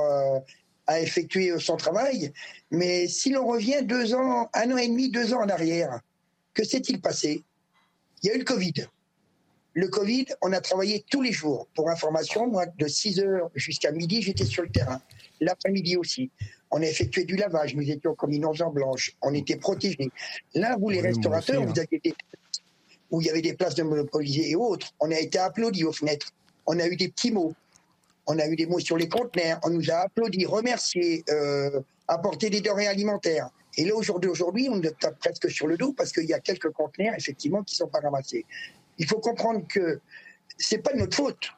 à 0.89 1.01
effectuer 1.01 1.57
son 1.61 1.77
travail. 1.77 2.33
Mais 2.71 3.07
si 3.07 3.31
l'on 3.31 3.47
revient 3.47 3.83
deux 3.85 4.15
ans, 4.15 4.49
un 4.55 4.73
an 4.73 4.77
et 4.79 4.89
demi, 4.89 5.11
deux 5.11 5.35
ans 5.35 5.43
en 5.43 5.49
arrière, 5.49 6.01
que 6.55 6.65
s'est-il 6.65 7.01
passé? 7.01 7.45
Il 8.23 8.29
y 8.29 8.31
a 8.31 8.35
eu 8.35 8.39
le 8.39 8.45
Covid. 8.45 8.89
Le 9.75 9.89
Covid, 9.89 10.27
on 10.41 10.53
a 10.53 10.61
travaillé 10.61 11.05
tous 11.09 11.23
les 11.23 11.31
jours. 11.31 11.69
Pour 11.75 11.89
information, 11.91 12.49
moi, 12.49 12.67
de 12.67 12.89
6 12.89 13.21
heures 13.21 13.51
jusqu'à 13.55 13.93
midi, 13.93 14.23
j'étais 14.23 14.47
sur 14.47 14.63
le 14.63 14.71
terrain. 14.71 15.01
L'après-midi 15.41 15.97
aussi. 15.97 16.31
On 16.71 16.83
a 16.83 16.87
effectué 16.87 17.25
du 17.25 17.37
lavage, 17.37 17.75
nous 17.75 17.91
étions 17.91 18.15
comme 18.15 18.33
une 18.33 18.45
en 18.45 18.71
blanche, 18.71 19.17
on 19.23 19.33
était 19.35 19.57
protégés. 19.57 20.11
Là, 20.55 20.77
vous, 20.79 20.91
les 20.91 21.01
restaurateurs, 21.01 21.63
vous 21.63 21.71
hein. 21.71 21.83
aviez 21.83 22.01
des 22.03 22.15
où 23.11 23.23
il 23.23 23.27
y 23.27 23.31
avait 23.31 23.41
des 23.41 23.55
places 23.55 23.75
de 23.75 23.83
monopolisées 23.83 24.51
et 24.51 24.57
autres, 24.57 24.89
on 25.01 25.11
a 25.11 25.19
été 25.19 25.39
applaudis 25.39 25.85
aux 25.85 25.93
fenêtres. 25.93 26.31
On 26.67 26.79
a 26.79 26.87
eu 26.87 26.95
des 26.95 27.09
petits 27.09 27.31
mots 27.31 27.55
on 28.29 28.39
a 28.39 28.47
eu 28.47 28.55
des 28.55 28.67
mots 28.67 28.79
sur 28.79 28.97
les 28.97 29.09
conteneurs, 29.09 29.59
on 29.65 29.71
nous 29.71 29.91
a 29.91 29.95
applaudi, 29.95 30.45
remercié, 30.45 31.25
euh, 31.31 31.81
apporté 32.07 32.51
des 32.51 32.61
denrées 32.61 32.87
alimentaires. 32.87 33.49
Et 33.77 33.87
là, 33.87 33.95
aujourd'hui, 33.95 34.31
aujourd'hui, 34.31 34.69
on 34.71 34.77
nous 34.77 34.91
tape 35.01 35.19
presque 35.19 35.51
sur 35.51 35.67
le 35.67 35.77
dos 35.77 35.95
parce 35.95 36.13
qu'il 36.13 36.27
y 36.27 36.35
a 36.35 36.39
quelques 36.39 36.71
conteneurs, 36.71 37.15
effectivement, 37.17 37.63
qui 37.63 37.75
ne 37.75 37.79
sont 37.79 37.89
pas 37.89 38.01
ramassés. 38.01 38.45
Il 38.99 39.07
faut 39.07 39.19
comprendre 39.19 39.67
que 39.67 40.01
ce 40.59 40.75
n'est 40.75 40.83
pas 40.83 40.93
de 40.93 40.99
notre 40.99 41.17
faute. 41.17 41.49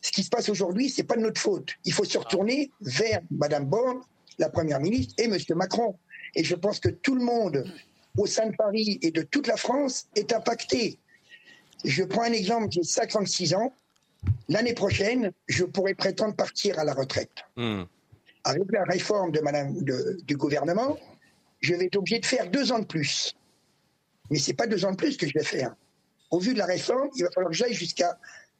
Ce 0.00 0.12
qui 0.12 0.22
se 0.22 0.28
passe 0.28 0.48
aujourd'hui, 0.48 0.88
ce 0.88 1.00
n'est 1.00 1.06
pas 1.06 1.16
de 1.16 1.22
notre 1.22 1.40
faute. 1.40 1.70
Il 1.84 1.92
faut 1.92 2.04
se 2.04 2.18
retourner 2.18 2.70
vers 2.80 3.20
Mme 3.30 3.66
Borne, 3.66 4.00
la 4.38 4.48
Première 4.48 4.80
ministre, 4.80 5.14
et 5.18 5.24
M. 5.24 5.36
Macron. 5.56 5.96
Et 6.34 6.44
je 6.44 6.54
pense 6.54 6.78
que 6.78 6.88
tout 6.88 7.14
le 7.14 7.24
monde, 7.24 7.64
au 8.16 8.26
sein 8.26 8.46
de 8.46 8.56
Paris 8.56 8.98
et 9.02 9.10
de 9.10 9.22
toute 9.22 9.46
la 9.46 9.56
France, 9.56 10.08
est 10.14 10.32
impacté. 10.32 10.98
Je 11.84 12.04
prends 12.04 12.22
un 12.22 12.32
exemple, 12.32 12.68
j'ai 12.70 12.82
56 12.82 13.54
ans 13.54 13.72
l'année 14.48 14.74
prochaine, 14.74 15.32
je 15.46 15.64
pourrais 15.64 15.94
prétendre 15.94 16.34
partir 16.34 16.78
à 16.78 16.84
la 16.84 16.94
retraite. 16.94 17.44
Hmm. 17.56 17.84
Avec 18.44 18.64
la 18.72 18.84
réforme 18.84 19.32
de 19.32 19.40
madame, 19.40 19.74
du 19.82 20.36
gouvernement, 20.36 20.98
je 21.60 21.74
vais 21.74 21.86
être 21.86 21.96
obligé 21.96 22.20
de 22.20 22.26
faire 22.26 22.50
deux 22.50 22.72
ans 22.72 22.78
de 22.78 22.86
plus. 22.86 23.34
Mais 24.30 24.38
ce 24.38 24.50
n'est 24.50 24.56
pas 24.56 24.66
deux 24.66 24.84
ans 24.84 24.92
de 24.92 24.96
plus 24.96 25.16
que 25.16 25.26
je 25.26 25.34
vais 25.34 25.44
faire. 25.44 25.74
Au 26.30 26.38
vu 26.38 26.52
de 26.54 26.58
la 26.58 26.66
réforme, 26.66 27.08
il 27.16 27.24
va 27.24 27.30
falloir 27.30 27.50
que 27.50 27.56
j'aille 27.56 27.74
jusqu'à 27.74 28.18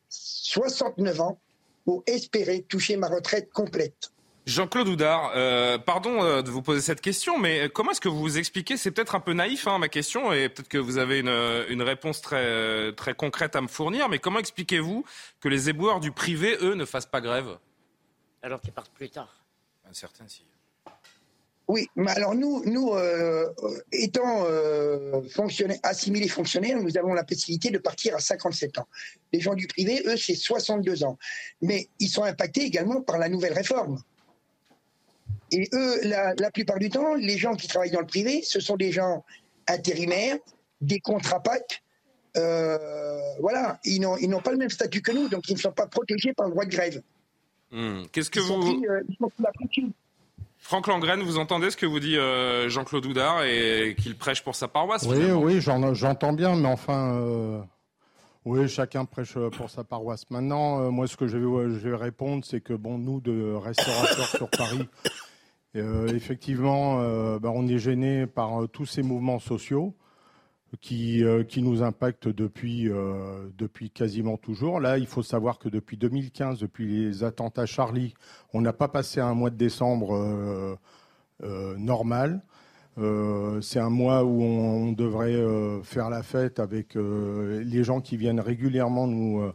69 0.08 1.20
ans 1.20 1.38
pour 1.84 2.02
espérer 2.06 2.62
toucher 2.62 2.96
ma 2.96 3.08
retraite 3.08 3.50
complète. 3.52 4.12
Jean-Claude 4.48 4.88
Houdard, 4.88 5.32
euh, 5.36 5.76
pardon 5.76 6.22
euh, 6.22 6.40
de 6.40 6.50
vous 6.50 6.62
poser 6.62 6.80
cette 6.80 7.02
question, 7.02 7.38
mais 7.38 7.68
comment 7.68 7.90
est-ce 7.90 8.00
que 8.00 8.08
vous 8.08 8.18
vous 8.18 8.38
expliquez? 8.38 8.78
C'est 8.78 8.90
peut-être 8.90 9.14
un 9.14 9.20
peu 9.20 9.34
naïf 9.34 9.66
hein, 9.68 9.78
ma 9.78 9.88
question, 9.88 10.32
et 10.32 10.48
peut-être 10.48 10.68
que 10.68 10.78
vous 10.78 10.96
avez 10.96 11.18
une, 11.20 11.82
réponse 11.82 12.22
très, 12.22 12.92
très 12.94 13.12
concrète 13.12 13.56
à 13.56 13.60
me 13.60 13.68
fournir, 13.68 14.08
mais 14.08 14.18
comment 14.18 14.38
expliquez-vous 14.38 15.04
que 15.40 15.48
les 15.48 15.68
éboueurs 15.68 16.00
du 16.00 16.12
privé, 16.12 16.56
eux, 16.62 16.74
ne 16.74 16.86
fassent 16.86 17.04
pas 17.04 17.20
grève? 17.20 17.58
Alors 18.42 18.62
qu'ils 18.62 18.72
partent 18.72 18.92
plus 18.92 19.10
tard. 19.10 19.44
Certains, 19.92 20.28
si. 20.28 20.44
Oui, 21.68 21.86
mais 21.96 22.10
alors 22.12 22.34
nous, 22.34 22.64
nous 22.64 22.94
euh, 22.94 23.46
étant 23.92 24.46
fonctionnaires, 25.28 25.78
assimilés 25.82 26.28
fonctionnaires, 26.28 26.80
nous 26.82 26.96
avons 26.96 27.12
la 27.12 27.24
possibilité 27.24 27.70
de 27.70 27.76
partir 27.76 28.16
à 28.16 28.20
57 28.20 28.78
ans. 28.78 28.88
Les 29.34 29.40
gens 29.40 29.54
du 29.54 29.66
privé, 29.66 30.02
eux, 30.06 30.16
c'est 30.16 30.34
62 30.34 31.04
ans. 31.04 31.18
Mais 31.60 31.88
ils 32.00 32.08
sont 32.08 32.24
impactés 32.24 32.62
également 32.62 33.02
par 33.02 33.18
la 33.18 33.28
nouvelle 33.28 33.52
réforme. 33.52 34.02
Et 35.52 35.68
eux, 35.72 36.00
la, 36.04 36.50
plupart 36.50 36.78
du 36.78 36.90
temps, 36.90 37.14
les 37.14 37.38
gens 37.38 37.54
qui 37.54 37.68
travaillent 37.68 37.90
dans 37.90 38.00
le 38.00 38.06
privé, 38.06 38.42
ce 38.42 38.60
sont 38.60 38.76
des 38.76 38.92
gens 38.92 39.24
intérimaires, 39.66 40.36
des 40.80 41.00
contrats 41.00 41.42
PAC. 41.42 41.82
Euh, 42.36 43.18
voilà, 43.40 43.78
ils 43.84 44.00
n'ont 44.00 44.40
pas 44.40 44.52
le 44.52 44.58
même 44.58 44.70
statut 44.70 45.00
que 45.00 45.12
nous, 45.12 45.28
donc 45.28 45.48
ils 45.48 45.54
ne 45.54 45.58
sont 45.58 45.72
pas 45.72 45.86
protégés 45.86 46.34
par 46.34 46.46
le 46.46 46.52
droit 46.52 46.64
de 46.64 46.70
grève. 46.70 47.02
Hmm. 47.70 48.04
Qu'est-ce 48.12 48.30
que 48.30 48.40
vous. 48.40 48.82
Euh, 48.84 49.02
ils 49.08 49.16
sont 49.16 49.30
sous 49.34 49.42
la. 49.42 49.52
Franck 50.58 50.86
Langren, 50.86 51.22
vous 51.22 51.38
entendez 51.38 51.70
ce 51.70 51.76
que 51.76 51.86
vous 51.86 52.00
dit 52.00 52.16
euh, 52.16 52.68
Jean-Claude 52.68 53.06
Houdard 53.06 53.44
et 53.44 53.96
qu'il 53.98 54.16
prêche 54.16 54.42
pour 54.42 54.54
sa 54.54 54.68
paroisse 54.68 55.06
Oui, 55.06 55.30
oui, 55.30 55.60
j'entends 55.60 56.32
bien, 56.32 56.56
mais 56.56 56.68
enfin, 56.68 57.14
euh, 57.14 57.60
oui, 58.44 58.68
chacun 58.68 59.04
prêche 59.04 59.34
pour 59.56 59.70
sa 59.70 59.84
paroisse. 59.84 60.28
Maintenant, 60.30 60.90
moi, 60.90 61.06
ce 61.06 61.16
que 61.16 61.26
je 61.26 61.38
vais, 61.38 61.74
je 61.78 61.88
vais 61.88 61.96
répondre, 61.96 62.44
c'est 62.44 62.60
que 62.60 62.74
bon, 62.74 62.98
nous, 62.98 63.20
de 63.20 63.54
restaurateurs 63.54 64.28
sur 64.28 64.50
Paris, 64.50 64.88
effectivement, 65.74 66.98
ben, 67.38 67.50
on 67.54 67.66
est 67.68 67.78
gêné 67.78 68.26
par 68.26 68.68
tous 68.72 68.86
ces 68.86 69.02
mouvements 69.02 69.38
sociaux 69.38 69.94
qui, 70.80 71.24
euh, 71.24 71.44
qui 71.44 71.62
nous 71.62 71.82
impacte 71.82 72.28
depuis, 72.28 72.88
euh, 72.88 73.48
depuis 73.56 73.90
quasiment 73.90 74.36
toujours. 74.36 74.80
Là, 74.80 74.98
il 74.98 75.06
faut 75.06 75.22
savoir 75.22 75.58
que 75.58 75.68
depuis 75.68 75.96
2015, 75.96 76.60
depuis 76.60 76.86
les 76.86 77.24
attentats 77.24 77.66
Charlie, 77.66 78.14
on 78.52 78.60
n'a 78.60 78.72
pas 78.72 78.88
passé 78.88 79.20
un 79.20 79.34
mois 79.34 79.50
de 79.50 79.56
décembre 79.56 80.14
euh, 81.42 81.76
normal. 81.76 82.42
c'est 83.62 83.78
un 83.78 83.90
mois 83.90 84.24
où 84.24 84.42
on, 84.42 84.92
devrait 84.92 85.40
faire 85.84 86.10
la 86.10 86.22
fête 86.22 86.58
avec 86.58 86.96
les 86.96 87.84
gens 87.84 88.00
qui 88.00 88.16
viennent 88.16 88.40
régulièrement 88.40 89.06
nous, 89.06 89.52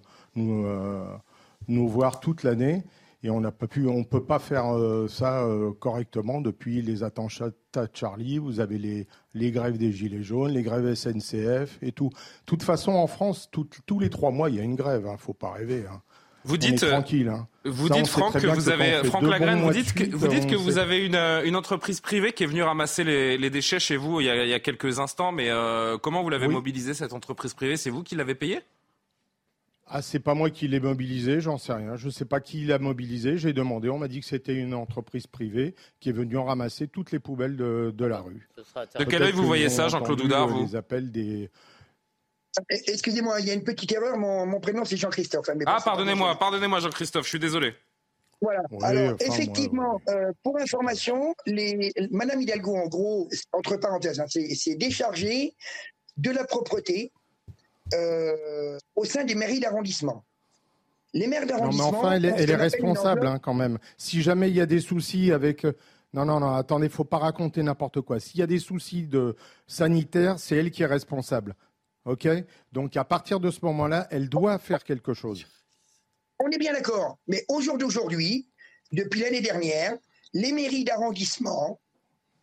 nous 1.68 1.88
voir 1.90 2.22
toute 2.22 2.44
l'année 2.44 2.84
et 3.24 3.30
on 3.30 3.40
n'a 3.40 3.52
pas 3.52 3.68
pu, 3.68 3.88
on 3.88 4.04
peut 4.04 4.24
pas 4.24 4.40
faire 4.40 4.76
euh, 4.76 5.08
ça 5.08 5.44
euh, 5.44 5.72
correctement 5.72 6.42
depuis 6.42 6.82
les 6.82 7.04
attentats 7.04 7.50
de 7.76 7.90
Charlie. 7.94 8.38
Vous 8.38 8.60
avez 8.60 8.78
les, 8.78 9.08
les 9.34 9.52
grèves 9.52 9.78
des 9.78 9.92
gilets 9.94 10.24
jaunes, 10.24 10.52
les 10.52 10.62
grèves 10.62 10.94
SNCF 10.94 11.80
et 11.82 11.94
tout. 11.94 12.10
De 12.10 12.46
toute 12.46 12.64
façon, 12.64 12.92
en 12.92 13.08
France, 13.08 13.50
tous 13.52 14.00
les 14.00 14.10
trois 14.10 14.32
mois, 14.32 14.50
il 14.50 14.58
y 14.58 14.60
a 14.60 14.64
une 14.64 14.76
grève. 14.76 15.08
Hein, 15.08 15.16
faut 15.18 15.34
pas 15.34 15.52
rêver. 15.52 15.86
Hein. 15.90 16.02
Vous 16.46 16.58
dites, 16.58 16.86
tranquille. 16.86 17.30
Hein. 17.30 17.48
Vous 17.64 17.88
dites, 17.88 18.08
Franck, 18.08 18.34
que 18.34 18.48
vous 18.48 18.70
avez, 18.70 19.02
Franck 19.06 19.24
Lagrène, 19.24 19.62
vous 19.62 19.72
dites 19.72 19.94
que, 19.94 20.14
vous 20.14 20.28
dites 20.28 20.48
que 20.48 20.56
vous 20.56 20.78
avez 20.78 21.06
une, 21.06 21.16
une, 21.16 21.56
entreprise 21.56 22.02
privée 22.02 22.34
qui 22.34 22.44
est 22.44 22.48
venue 22.48 22.64
ramasser 22.64 23.06
les, 23.06 23.38
les 23.38 23.50
déchets 23.50 23.80
chez 23.80 23.96
vous 23.96 24.20
il 24.20 24.26
y 24.26 24.30
a, 24.30 24.44
il 24.44 24.50
y 24.50 24.54
a 24.54 24.60
quelques 24.60 25.00
instants. 25.00 25.32
Mais 25.32 25.50
euh, 25.50 25.98
comment 25.98 26.22
vous 26.22 26.30
l'avez 26.30 26.50
mobilisé 26.50 26.94
cette 26.94 27.14
entreprise 27.14 27.54
privée? 27.54 27.78
C'est 27.78 27.90
vous 27.90 28.04
qui 28.04 28.16
l'avez 28.16 28.36
payée? 28.36 28.60
Ah, 29.86 30.02
c'est 30.02 30.20
pas 30.20 30.34
moi 30.34 30.50
qui 30.50 30.68
l'ai 30.68 30.80
mobilisé, 30.80 31.42
j'en 31.42 31.58
sais 31.58 31.74
rien. 31.74 31.98
Je 31.98 32.06
ne 32.06 32.12
sais 32.12 32.26
pas 32.26 32.40
qui 32.40 32.64
l'a 32.66 32.80
mobilisé. 32.80 33.38
J'ai 33.38 33.54
demandé, 33.54 33.90
on 33.90 33.98
m'a 33.98 34.08
dit 34.08 34.22
que 34.22 34.26
c'était 34.26 34.56
une 34.56 34.74
entreprise 34.74 35.28
privée 35.28 35.76
qui 36.00 36.10
est 36.10 36.14
venue 36.14 36.38
en 36.38 36.46
ramasser 36.46 36.88
toutes 36.88 37.12
les 37.12 37.20
poubelles 37.20 37.58
de, 37.58 38.06
la 38.06 38.20
rue. 38.20 38.50
De 38.98 39.04
quel 39.04 39.24
œil 39.24 39.34
vous 39.34 39.46
voyez 39.46 39.70
ça, 39.70 39.90
Jean-Claude 39.90 40.22
Houdard 40.22 40.48
vous 40.48 40.66
Les 40.66 40.76
appels 40.76 41.12
des. 41.12 41.50
Excusez-moi, 42.70 43.42
il 43.42 43.48
y 43.48 43.52
a 43.52 43.54
une 43.54 43.64
petite 43.64 43.92
erreur. 43.92 44.18
Mon, 44.18 44.60
prénom, 44.60 44.86
c'est 44.86 44.98
Jean-Christophe. 44.98 45.50
Hein, 45.50 45.58
ah, 45.66 45.80
pardonnez-moi, 45.84 46.38
pardonnez-moi, 46.38 46.80
Jean-Christophe, 46.80 47.26
je 47.26 47.30
suis 47.30 47.40
désolé. 47.40 47.74
Voilà. 48.42 48.62
Alors, 48.82 49.16
effectivement, 49.22 50.02
euh, 50.10 50.32
pour 50.44 50.60
information, 50.60 51.34
les... 51.46 51.94
Madame 52.12 52.42
Hidalgo, 52.42 52.76
en 52.76 52.88
gros, 52.88 53.30
entre 53.54 53.78
parenthèses, 53.78 54.20
hein, 54.20 54.26
c'est 54.28 54.76
déchargé 54.76 55.56
de 56.18 56.30
la 56.30 56.44
propreté 56.44 57.12
euh, 57.94 58.78
au 58.96 59.06
sein 59.06 59.24
des 59.24 59.36
mairies 59.36 59.60
d'arrondissement. 59.60 60.24
Les 61.14 61.28
maires 61.28 61.46
d'arrondissement. 61.46 61.86
Non, 61.86 61.92
mais 61.92 61.98
enfin, 61.98 62.12
elle 62.14 62.50
est, 62.50 62.56
responsable 62.56 63.28
hein, 63.28 63.40
quand 63.40 63.54
même. 63.54 63.78
Si 63.98 64.22
jamais 64.22 64.50
il 64.50 64.56
y 64.56 64.62
a 64.62 64.66
des 64.66 64.80
soucis 64.80 65.32
avec. 65.32 65.66
Euh, 65.66 65.74
non, 66.14 66.26
non, 66.26 66.40
non, 66.40 66.54
attendez, 66.56 66.90
faut 66.90 67.04
pas 67.04 67.18
raconter 67.18 67.64
n'importe 67.64 68.02
quoi. 68.02 68.20
S'il 68.20 68.40
y 68.40 68.44
a 68.44 68.48
des 68.48 68.60
soucis 68.60 69.08
de 69.08 69.36
sanitaires, 69.68 70.38
c'est 70.38 70.56
elle 70.56 70.70
qui 70.70 70.84
est 70.84 70.88
responsable. 70.88 71.56
OK? 72.06 72.28
Donc 72.72 72.98
à 72.98 73.04
partir 73.04 73.40
de 73.40 73.50
ce 73.50 73.60
moment-là, 73.64 74.08
elle 74.12 74.30
doit 74.30 74.58
faire 74.60 74.84
quelque 74.84 75.14
chose. 75.14 75.46
On 76.40 76.50
est 76.50 76.58
bien 76.58 76.74
d'accord. 76.74 77.18
Mais 77.28 77.46
au 77.48 77.62
jour 77.62 77.78
d'aujourd'hui, 77.78 78.50
depuis 78.92 79.22
l'année 79.22 79.42
dernière, 79.42 79.98
les 80.34 80.52
mairies 80.52 80.84
d'arrondissement 80.84 81.80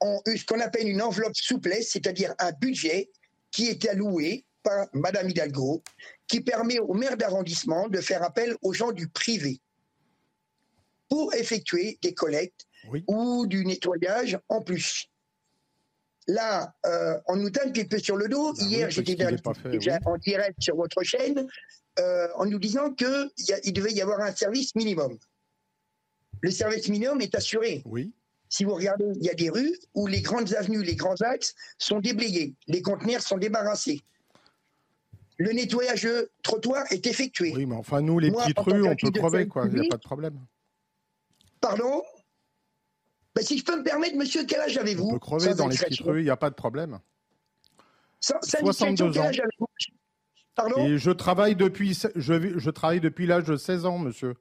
ont 0.00 0.21
eu 0.26 0.38
ce 0.38 0.47
qu'on 0.47 0.61
appelle 0.61 0.88
une 0.88 1.02
enveloppe 1.02 1.37
souplesse, 1.37 1.90
c'est-à-dire 1.90 2.35
un 2.38 2.52
budget 2.52 3.11
qui 3.50 3.69
est 3.69 3.87
alloué 3.88 4.47
par 4.62 4.87
Madame 4.93 5.29
Hidalgo, 5.29 5.83
qui 6.26 6.40
permet 6.40 6.79
aux 6.79 6.95
maires 6.95 7.17
d'arrondissement 7.17 7.88
de 7.88 8.00
faire 8.00 8.23
appel 8.23 8.57
aux 8.62 8.73
gens 8.73 8.93
du 8.93 9.09
privé 9.09 9.61
pour 11.09 11.35
effectuer 11.35 11.99
des 12.02 12.14
collectes 12.14 12.67
ou 13.07 13.47
du 13.47 13.64
nettoyage 13.64 14.38
en 14.49 14.62
plus. 14.62 15.09
Là, 16.26 16.73
euh, 16.87 17.19
on 17.26 17.37
nous 17.37 17.50
donne 17.50 17.69
un 17.69 17.73
petit 17.73 17.85
peu 17.85 17.99
sur 17.99 18.17
le 18.17 18.29
dos. 18.29 18.52
Ben 18.52 18.64
Hier, 18.64 18.90
j'étais 18.90 19.17
déjà 19.17 19.99
en 20.07 20.17
direct 20.19 20.62
sur 20.62 20.76
votre 20.76 21.02
chaîne 21.02 21.49
euh, 21.99 22.29
en 22.37 22.47
nous 22.47 22.59
disant 22.59 22.93
qu'il 22.93 23.73
devait 23.73 23.93
y 23.93 24.00
avoir 24.00 24.21
un 24.21 24.33
service 24.35 24.75
minimum. 24.76 25.19
Le 26.43 26.50
service 26.50 26.88
minimum 26.88 27.21
est 27.21 27.35
assuré. 27.35 27.83
Oui. 27.85 28.12
Si 28.49 28.64
vous 28.64 28.75
regardez, 28.75 29.07
il 29.17 29.25
y 29.25 29.31
a 29.31 29.35
des 29.35 29.50
rues 29.50 29.76
où 29.95 30.07
les 30.07 30.23
grandes 30.23 30.55
avenues, 30.55 30.83
les 30.83 30.97
grands 30.97 31.21
axes 31.21 31.55
sont 31.79 32.00
déblayés, 32.00 32.55
les 32.67 32.83
conteneurs 32.83 33.23
sont 33.23 33.38
débarrassés 33.38 34.00
le 35.40 35.52
nettoyage 35.52 36.02
de 36.02 36.30
trottoir 36.42 36.85
est 36.90 37.06
effectué. 37.06 37.52
Oui, 37.56 37.64
mais 37.64 37.75
enfin, 37.75 38.02
nous, 38.02 38.18
les 38.18 38.30
petites 38.30 38.59
rues, 38.59 38.87
on 38.87 38.94
peut 38.94 39.11
crever, 39.11 39.49
quoi. 39.49 39.64
Il 39.66 39.80
n'y 39.80 39.87
a 39.87 39.88
pas 39.88 39.97
de 39.97 40.02
problème. 40.02 40.38
Pardon? 41.62 42.02
Ben, 43.35 43.42
Si 43.42 43.56
je 43.56 43.64
peux 43.64 43.78
me 43.78 43.82
permettre, 43.82 44.16
monsieur, 44.16 44.44
quel 44.44 44.61
âge 44.61 44.76
avez-vous? 44.76 45.09
On 45.09 45.12
peut 45.12 45.18
crever 45.18 45.54
dans 45.54 45.68
les 45.68 45.78
petites 45.78 46.00
rues, 46.02 46.20
il 46.20 46.25
n'y 46.25 46.30
a 46.30 46.37
pas 46.37 46.50
de 46.50 46.54
problème. 46.54 46.99
62 48.20 49.18
ans. 49.18 49.30
Pardon? 50.54 50.87
Et 50.87 50.99
je 50.99 51.11
travaille 51.11 51.56
depuis, 51.56 51.99
je, 52.16 52.59
je 52.59 52.70
travaille 52.70 53.00
depuis 53.00 53.26
l'âge 53.26 53.44
de 53.44 53.56
16 53.56 53.87
ans, 53.87 53.99
monsieur. 53.99 54.35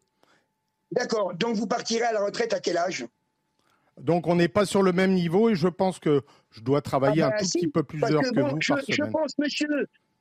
D'accord. 0.92 1.34
Donc, 1.34 1.56
vous 1.56 1.68
partirez 1.68 2.04
à 2.04 2.12
la 2.12 2.26
retraite 2.26 2.52
à 2.54 2.60
quel 2.60 2.76
âge? 2.76 3.06
Donc 3.98 4.28
on 4.28 4.36
n'est 4.36 4.48
pas 4.48 4.66
sur 4.66 4.82
le 4.82 4.94
même 4.94 5.14
niveau 5.14 5.50
et 5.50 5.56
je 5.56 5.68
pense 5.68 6.00
que 6.00 6.22
je 6.52 6.62
dois 6.62 6.82
travailler 6.82 7.22
ah 7.22 7.28
un 7.28 7.30
ben, 7.32 7.40
tout 7.40 7.50
petit 7.50 7.68
peu 7.68 7.84
plus 7.84 8.00
d'heures 8.00 8.22
que, 8.22 8.40
vous 8.40 8.62
je, 8.62 8.74
par 8.74 8.82
semaine. 8.82 8.98
Je 8.98 9.12
pense, 9.12 9.38
monsieur, 9.38 9.68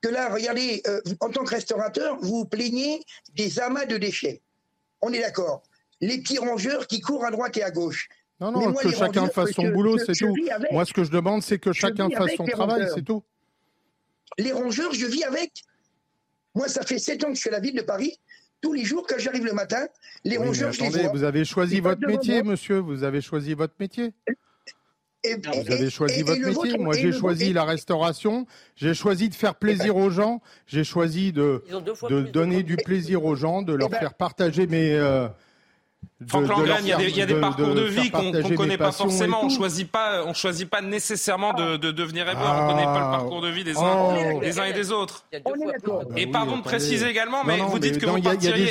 que 0.01 0.09
là, 0.09 0.33
regardez, 0.33 0.83
euh, 0.87 1.01
en 1.21 1.31
tant 1.31 1.45
que 1.45 1.51
restaurateur, 1.51 2.19
vous 2.21 2.39
vous 2.39 2.45
plaignez 2.45 3.03
des 3.35 3.59
amas 3.59 3.85
de 3.85 3.97
déchets. 3.97 4.43
On 5.01 5.13
est 5.13 5.21
d'accord. 5.21 5.63
Les 6.01 6.19
petits 6.19 6.39
rongeurs 6.39 6.87
qui 6.87 7.01
courent 7.01 7.25
à 7.25 7.31
droite 7.31 7.57
et 7.57 7.63
à 7.63 7.71
gauche. 7.71 8.09
Non, 8.41 8.53
non, 8.53 8.73
que 8.73 8.91
chacun 8.91 9.29
fasse 9.29 9.51
son 9.51 9.69
boulot, 9.69 9.99
c'est 9.99 10.13
tout. 10.13 10.35
moi, 10.71 10.85
ce 10.85 10.93
que 10.93 11.03
je 11.03 11.11
demande, 11.11 11.43
c'est 11.43 11.59
que 11.59 11.73
chacun 11.73 12.09
fasse 12.09 12.35
son 12.37 12.45
travail, 12.45 12.89
c'est 12.95 13.05
tout. 13.05 13.25
Les 14.39 14.53
rongeurs, 14.53 14.93
je 14.93 15.07
vis 15.07 15.25
avec. 15.25 15.65
Moi, 16.55 16.69
ça 16.69 16.83
fait 16.83 16.99
sept 16.99 17.25
ans 17.25 17.29
que 17.29 17.35
je 17.35 17.41
suis 17.41 17.51
à 17.51 17.53
la 17.53 17.61
ville 17.61 17.75
de 17.75 17.83
Paris. 17.83 18.17
Tous 18.61 18.73
les 18.73 18.85
jours, 18.85 19.07
quand 19.09 19.19
j'arrive 19.19 19.45
le 19.45 19.53
matin, 19.53 19.87
les 20.25 20.37
rongeurs, 20.37 20.73
je 20.73 20.83
les 20.83 20.89
vois. 20.89 21.11
Vous 21.11 21.25
avez 21.25 21.45
choisi 21.45 21.81
votre 21.81 22.07
métier, 22.07 22.43
monsieur. 22.43 22.79
Vous 22.79 23.03
avez 23.03 23.21
choisi 23.21 23.55
votre 23.55 23.75
métier 23.81 24.13
vous 25.25 25.73
avez 25.73 25.91
choisi 25.91 26.23
votre 26.23 26.41
métier. 26.41 26.79
Moi, 26.79 26.95
j'ai 26.95 27.13
choisi 27.13 27.53
la 27.53 27.65
restauration. 27.65 28.47
J'ai 28.77 28.95
choisi 28.95 29.29
de 29.29 29.35
faire 29.35 29.55
plaisir 29.55 29.97
aux 29.97 30.11
gens. 30.11 30.41
J'ai 30.67 30.85
choisi 30.85 31.33
de, 31.33 31.65
de 32.09 32.23
donner 32.23 32.63
du 32.63 32.77
plaisir 32.77 33.25
aux 33.25 33.35
gens, 33.35 33.63
de 33.63 33.73
leur 33.73 33.91
faire 33.91 34.15
partager 34.15 34.67
mes, 34.67 34.93
euh, 34.95 35.29
Franck 36.27 36.49
Langlane, 36.49 36.85
il 36.85 37.17
y 37.17 37.23
a 37.23 37.27
des, 37.27 37.41
parcours 37.41 37.75
de, 37.75 37.83
vie 37.83 38.11
qu'on 38.11 38.33
ne 38.33 38.57
connaît 38.57 38.77
pas 38.77 38.91
forcément. 38.91 39.45
On 39.45 39.49
choisit 39.49 39.89
pas, 39.89 40.25
on 40.25 40.35
choisit 40.35 40.69
pas 40.69 40.81
nécessairement 40.81 41.53
de, 41.53 41.77
devenir 41.77 42.29
éleveur. 42.29 42.57
on 42.57 42.67
ne 42.67 42.73
connaît 42.73 42.85
pas 42.85 42.99
le 42.99 43.07
ah. 43.07 43.19
parcours 43.19 43.41
de 43.41 43.49
vie 43.49 43.63
des 43.63 43.79
uns, 43.79 44.35
oh. 44.35 44.41
des 44.41 44.59
uns 44.59 44.65
et 44.65 44.73
des 44.73 44.91
autres. 44.91 45.25
Et 46.17 46.27
pardon 46.27 46.57
de 46.59 46.63
préciser 46.63 47.09
également, 47.09 47.45
mais 47.45 47.59
vous 47.59 47.79
dites 47.79 47.99
que 47.99 48.07
vous 48.07 48.21
partiriez. 48.21 48.69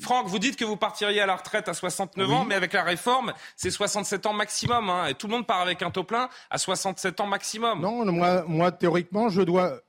Franck, 0.00 0.26
vous 0.26 0.38
dites 0.38 0.56
que 0.56 0.64
vous 0.64 0.76
partiriez 0.76 1.20
à 1.20 1.26
la 1.26 1.36
retraite 1.36 1.68
à 1.68 1.74
69 1.74 2.30
ans, 2.30 2.44
mais 2.44 2.54
avec 2.54 2.72
la 2.72 2.84
réforme, 2.84 3.32
c'est 3.56 3.70
67 3.70 4.26
ans 4.26 4.32
maximum. 4.32 4.90
Hein, 4.90 5.06
et 5.06 5.14
tout 5.14 5.26
le 5.26 5.32
monde 5.32 5.46
part 5.46 5.60
avec 5.60 5.82
un 5.82 5.90
taux 5.90 6.04
plein 6.04 6.28
à 6.50 6.58
67 6.58 7.20
ans 7.20 7.26
maximum. 7.26 7.80
Non, 7.80 8.04
moi, 8.12 8.44
moi 8.46 8.70
théoriquement, 8.70 9.28
je 9.28 9.42
dois. 9.42 9.80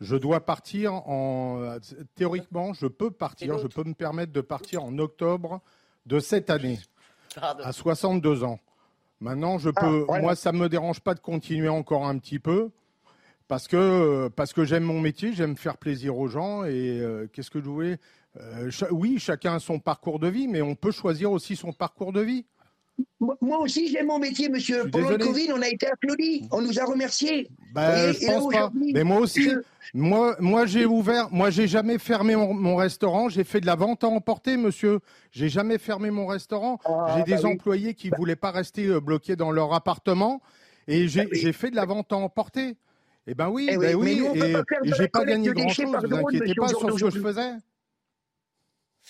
Je 0.00 0.16
dois 0.16 0.40
partir 0.40 0.94
en. 0.94 1.76
Théoriquement, 2.14 2.72
je 2.72 2.86
peux 2.86 3.10
partir, 3.10 3.58
je 3.58 3.66
peux 3.66 3.84
me 3.84 3.92
permettre 3.92 4.32
de 4.32 4.40
partir 4.40 4.82
en 4.82 4.98
octobre 4.98 5.60
de 6.06 6.20
cette 6.20 6.50
année 6.50 6.78
à 7.36 7.72
62 7.72 8.44
ans. 8.44 8.58
Maintenant, 9.20 9.58
je 9.58 9.70
ah, 9.76 9.80
peux, 9.80 10.06
moi, 10.20 10.34
ça 10.34 10.52
ne 10.52 10.58
me 10.58 10.68
dérange 10.68 11.00
pas 11.00 11.14
de 11.14 11.20
continuer 11.20 11.68
encore 11.68 12.06
un 12.06 12.18
petit 12.18 12.38
peu 12.38 12.70
parce 13.48 13.68
que, 13.68 14.28
parce 14.28 14.52
que 14.52 14.64
j'aime 14.64 14.84
mon 14.84 15.00
métier, 15.00 15.32
j'aime 15.32 15.56
faire 15.56 15.76
plaisir 15.76 16.16
aux 16.16 16.28
gens 16.28 16.64
et 16.64 17.00
euh, 17.00 17.26
qu'est-ce 17.32 17.50
que 17.50 17.60
je 17.60 17.68
voulais? 17.68 17.98
Euh, 18.36 18.70
Oui, 18.90 19.18
chacun 19.18 19.56
a 19.56 19.58
son 19.58 19.78
parcours 19.78 20.20
de 20.20 20.28
vie, 20.28 20.48
mais 20.48 20.62
on 20.62 20.74
peut 20.74 20.92
choisir 20.92 21.32
aussi 21.32 21.56
son 21.56 21.72
parcours 21.72 22.12
de 22.12 22.20
vie. 22.20 22.46
Moi 23.18 23.58
aussi, 23.58 23.88
j'aime 23.88 24.06
mon 24.06 24.18
métier, 24.18 24.48
monsieur. 24.48 24.88
Pendant 24.90 25.10
le 25.10 25.18
Covid, 25.18 25.52
on 25.52 25.62
a 25.62 25.68
été 25.68 25.86
applaudis. 25.86 26.48
On 26.50 26.62
nous 26.62 26.78
a 26.78 26.84
remerciés. 26.84 27.48
Ben, 27.74 28.12
je 28.12 28.26
pense 28.26 28.52
pas. 28.52 28.70
Mais 28.74 29.04
moi 29.04 29.20
aussi. 29.20 29.50
Moi, 29.92 30.36
moi 30.38 30.66
j'ai 30.66 30.86
ouvert. 30.86 31.28
Moi, 31.30 31.50
j'ai 31.50 31.66
jamais 31.66 31.98
fermé 31.98 32.36
mon, 32.36 32.76
restaurant. 32.76 33.28
J'ai 33.28 33.44
fait 33.44 33.60
de 33.60 33.66
la 33.66 33.74
vente 33.74 34.04
à 34.04 34.08
emporter, 34.08 34.56
monsieur. 34.56 35.00
J'ai 35.32 35.48
jamais 35.48 35.78
fermé 35.78 36.10
mon 36.10 36.26
restaurant. 36.26 36.78
Ah, 36.84 37.16
j'ai 37.16 37.34
des 37.34 37.42
bah 37.42 37.48
employés 37.48 37.94
qui 37.94 38.10
ne 38.10 38.16
voulaient 38.16 38.36
pas 38.36 38.50
rester 38.50 38.86
euh, 38.86 39.00
bloqués 39.00 39.36
dans 39.36 39.50
leur 39.50 39.72
appartement. 39.74 40.40
Et 40.86 41.08
j'ai 41.08 41.26
bah 41.26 41.52
fait 41.52 41.70
de 41.70 41.76
la 41.76 41.84
vente 41.84 42.12
à 42.12 42.16
emporter. 42.16 42.76
Eh 43.26 43.34
ben 43.34 43.48
oui, 43.48 43.68
eh 43.70 43.76
ben 43.76 43.94
oui. 43.94 44.22
et, 44.34 44.92
j'ai 44.96 45.08
pas 45.08 45.24
gagné 45.24 45.50
grand-chose. 45.52 45.86
Ne 45.86 46.06
vous 46.08 46.16
inquiétez 46.16 46.54
pas 46.54 46.68
sur 46.68 46.98
ce 46.98 47.04
que 47.04 47.10
je 47.10 47.20
faisais. 47.20 47.52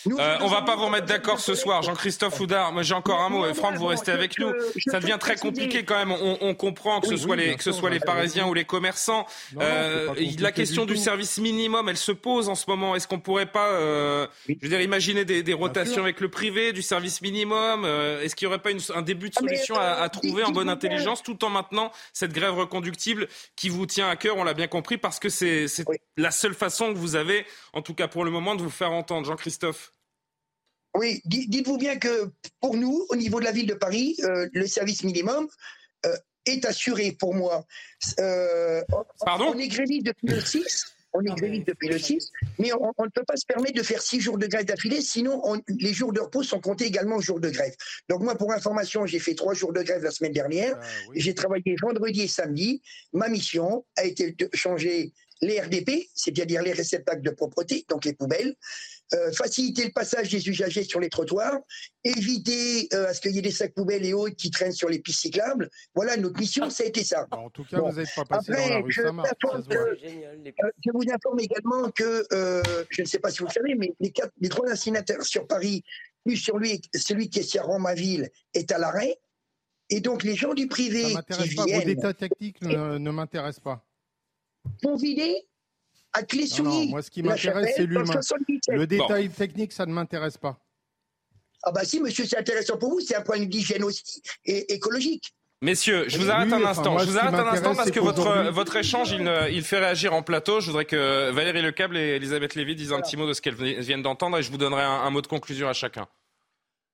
Euh, 0.06 0.38
on 0.40 0.46
va 0.46 0.62
pas 0.62 0.76
vous 0.76 0.88
mettre 0.88 1.06
d'accord 1.06 1.40
ce 1.40 1.54
soir, 1.54 1.82
Jean-Christophe 1.82 2.38
Houdard. 2.40 2.72
Moi, 2.72 2.82
j'ai 2.82 2.94
encore 2.94 3.20
un 3.20 3.28
mot. 3.28 3.52
Franck, 3.54 3.76
vous 3.76 3.86
restez 3.86 4.12
avec 4.12 4.38
nous. 4.38 4.52
Ça 4.86 5.00
devient 5.00 5.18
très 5.20 5.36
compliqué 5.36 5.84
quand 5.84 5.96
même. 5.96 6.12
On, 6.12 6.54
comprend 6.54 7.00
que 7.00 7.08
ce 7.08 7.16
soit 7.16 7.36
les, 7.36 7.56
que 7.56 7.62
ce 7.62 7.72
soit 7.72 7.90
les 7.90 8.00
Parisiens 8.00 8.46
ou 8.46 8.54
les 8.54 8.64
commerçants. 8.64 9.26
Euh, 9.58 10.14
la 10.38 10.52
question 10.52 10.84
du, 10.84 10.96
service 10.96 11.38
minimum, 11.38 11.88
elle 11.88 11.96
se 11.96 12.12
pose 12.12 12.48
en 12.48 12.54
ce 12.54 12.64
moment. 12.68 12.94
Est-ce 12.96 13.08
qu'on 13.08 13.20
pourrait 13.20 13.50
pas, 13.50 13.68
euh, 13.68 14.26
je 14.48 14.54
veux 14.60 14.68
dire, 14.68 14.80
imaginer 14.80 15.24
des, 15.24 15.54
rotations 15.54 16.02
avec 16.02 16.20
le 16.20 16.28
privé, 16.28 16.72
du 16.72 16.82
service 16.82 17.20
minimum 17.22 17.84
Est-ce 17.84 18.34
qu'il 18.34 18.46
y 18.46 18.48
aurait 18.48 18.58
pas 18.58 18.70
un 18.94 19.02
début 19.02 19.28
de 19.28 19.34
ah, 19.36 19.40
solution 19.40 19.76
à, 19.76 20.08
trouver 20.08 20.44
en 20.44 20.50
bonne 20.50 20.68
intelligence, 20.68 21.22
tout 21.22 21.44
en 21.44 21.50
maintenant 21.50 21.92
cette 22.12 22.32
grève 22.32 22.54
reconductible 22.54 23.28
qui 23.56 23.68
vous 23.68 23.86
tient 23.86 24.08
à 24.08 24.16
cœur 24.16 24.36
On 24.36 24.44
l'a 24.44 24.54
bien 24.54 24.68
compris, 24.68 24.98
parce 24.98 25.18
que 25.18 25.28
c'est 25.28 25.66
la 26.16 26.30
seule 26.30 26.54
façon 26.54 26.92
que 26.92 26.98
vous 26.98 27.16
avez, 27.16 27.46
en 27.72 27.82
tout 27.82 27.94
cas 27.94 28.08
pour 28.08 28.24
le 28.24 28.30
moment, 28.30 28.54
de 28.54 28.62
vous 28.62 28.70
faire 28.70 28.92
entendre, 28.92 29.26
Jean-Christophe. 29.26 29.89
Oui, 30.94 31.22
dites-vous 31.24 31.78
bien 31.78 31.98
que 31.98 32.30
pour 32.60 32.76
nous, 32.76 33.06
au 33.10 33.16
niveau 33.16 33.38
de 33.38 33.44
la 33.44 33.52
ville 33.52 33.66
de 33.66 33.74
Paris, 33.74 34.16
euh, 34.24 34.48
le 34.52 34.66
service 34.66 35.04
minimum 35.04 35.48
euh, 36.06 36.16
est 36.46 36.64
assuré 36.64 37.12
pour 37.12 37.34
moi. 37.34 37.64
Euh, 38.18 38.82
Pardon 39.24 39.52
On 39.54 39.58
est 39.58 39.68
gréviste 39.68 40.06
depuis 40.06 40.28
le 40.28 40.40
6. 40.40 40.96
On 41.12 41.22
est 41.22 41.34
gréviste 41.34 41.66
depuis 41.66 41.88
le 41.88 41.98
6, 41.98 42.30
mais 42.60 42.70
on, 42.72 43.04
ne 43.04 43.10
peut 43.10 43.24
pas 43.24 43.36
se 43.36 43.44
permettre 43.44 43.74
de 43.74 43.82
faire 43.82 44.00
six 44.00 44.20
jours 44.20 44.38
de 44.38 44.46
grève 44.46 44.64
d'affilée, 44.64 45.00
sinon 45.00 45.42
les 45.66 45.92
jours 45.92 46.12
de 46.12 46.20
repos 46.20 46.44
sont 46.44 46.60
comptés 46.60 46.84
également 46.84 47.16
aux 47.16 47.20
jours 47.20 47.40
de 47.40 47.50
grève. 47.50 47.74
Donc 48.08 48.22
moi, 48.22 48.36
pour 48.36 48.52
information, 48.52 49.06
j'ai 49.06 49.18
fait 49.18 49.34
trois 49.34 49.52
jours 49.52 49.72
de 49.72 49.82
grève 49.82 50.04
la 50.04 50.12
semaine 50.12 50.32
dernière. 50.32 50.78
Ah 50.80 50.86
j'ai 51.16 51.34
travaillé 51.34 51.74
vendredi 51.82 52.22
et 52.22 52.28
samedi. 52.28 52.80
Ma 53.12 53.28
mission 53.28 53.84
a 53.96 54.04
été 54.04 54.30
de 54.30 54.48
changer 54.54 55.12
les 55.42 55.60
RDP, 55.60 56.08
c'est-à-dire 56.14 56.62
les 56.62 56.72
réceptacles 56.72 57.22
de 57.22 57.30
propreté, 57.30 57.84
donc 57.88 58.04
les 58.04 58.12
poubelles, 58.12 58.54
euh, 59.12 59.32
faciliter 59.32 59.84
le 59.84 59.90
passage 59.90 60.28
des 60.28 60.48
usagers 60.48 60.84
sur 60.84 61.00
les 61.00 61.08
trottoirs, 61.08 61.58
éviter 62.04 62.88
euh, 62.94 63.08
à 63.08 63.14
ce 63.14 63.20
qu'il 63.20 63.32
y 63.32 63.38
ait 63.38 63.42
des 63.42 63.50
sacs 63.50 63.74
poubelles 63.74 64.04
et 64.04 64.12
autres 64.12 64.36
qui 64.36 64.50
traînent 64.50 64.70
sur 64.72 64.88
les 64.88 65.00
pistes 65.00 65.20
cyclables. 65.20 65.68
Voilà, 65.96 66.16
notre 66.16 66.38
mission, 66.38 66.70
ça 66.70 66.84
a 66.84 66.86
été 66.86 67.02
ça. 67.02 67.26
en 67.32 67.50
tout 67.50 67.64
cas, 67.64 67.80
vous 67.80 67.92
n'êtes 67.92 68.14
pas 68.14 68.24
passé 68.24 68.52
dans 68.52 68.68
la 68.68 68.78
rue 68.78 68.92
je, 68.92 69.02
euh, 69.02 69.10
je 70.84 70.90
vous 70.92 71.04
informe 71.12 71.40
également 71.40 71.90
que, 71.90 72.24
je 72.90 73.02
ne 73.02 73.06
sais 73.06 73.18
pas 73.18 73.32
si 73.32 73.40
vous 73.40 73.46
le 73.46 73.52
savez, 73.52 73.74
mais 73.74 73.92
les, 73.98 74.12
quatre, 74.12 74.32
les 74.40 74.48
trois 74.48 74.70
incinérateurs 74.70 75.24
sur 75.24 75.44
Paris, 75.46 75.82
plus 76.24 76.36
sur 76.36 76.58
lui, 76.58 76.80
celui 76.94 77.28
qui 77.30 77.40
est 77.40 77.42
sur 77.42 77.64
Rome-à-Ville, 77.64 78.30
est 78.54 78.70
à 78.70 78.78
l'arrêt. 78.78 79.18
Et 79.88 80.00
donc, 80.00 80.22
les 80.22 80.36
gens 80.36 80.54
du 80.54 80.68
privé 80.68 81.04
qui 81.04 81.54
pas. 81.56 81.64
viennent... 81.64 81.80
Vos 81.80 81.86
détails 81.86 82.14
techniques 82.14 82.62
ne, 82.62 82.98
ne 82.98 83.10
m'intéressent 83.10 83.64
pas. 83.64 83.84
Pour 84.82 84.98
vider 84.98 85.48
à 86.12 86.22
clé 86.22 86.46
non, 86.62 86.86
moi, 86.86 87.02
ce 87.02 87.10
qui 87.10 87.22
m'intéresse, 87.22 87.74
c'est 87.76 87.86
l'humain. 87.86 88.20
Le 88.68 88.86
détail 88.86 89.30
technique, 89.30 89.72
ça 89.72 89.86
ne 89.86 89.92
m'intéresse 89.92 90.38
pas. 90.38 90.58
Ah 91.62 91.72
bah 91.72 91.84
si, 91.84 92.00
monsieur, 92.00 92.24
c'est 92.24 92.38
intéressant 92.38 92.78
pour 92.78 92.90
vous, 92.90 93.00
c'est 93.00 93.14
un 93.14 93.20
point 93.20 93.36
de 93.36 93.42
vue 93.42 93.48
d'hygiène 93.48 93.84
aussi 93.84 94.22
et 94.44 94.72
écologique. 94.72 95.34
Messieurs, 95.62 96.06
je 96.08 96.16
vous 96.16 96.30
arrête 96.30 96.50
un 96.50 96.64
instant. 96.64 96.98
je 96.98 97.04
vous 97.04 97.18
arrête 97.18 97.34
un 97.34 97.46
instant 97.46 97.74
parce 97.74 97.90
que 97.90 98.00
votre, 98.00 98.50
votre 98.50 98.76
échange, 98.76 99.12
il, 99.12 99.30
il, 99.52 99.62
fait 99.62 99.78
réagir 99.78 100.14
en 100.14 100.22
plateau. 100.22 100.60
Je 100.60 100.66
voudrais 100.66 100.86
que 100.86 101.30
Valérie 101.30 101.60
Lecable 101.60 101.98
et 101.98 102.16
Elisabeth 102.16 102.54
Lévy 102.54 102.74
disent 102.74 102.94
un 102.94 103.00
petit 103.02 103.18
mot 103.18 103.28
de 103.28 103.34
ce 103.34 103.42
qu'elles 103.42 103.54
viennent 103.54 104.02
d'entendre 104.02 104.38
et 104.38 104.42
je 104.42 104.50
vous 104.50 104.56
donnerai 104.56 104.82
un, 104.82 105.10
mot 105.10 105.20
de 105.20 105.26
conclusion 105.26 105.68
à 105.68 105.74
chacun. 105.74 106.08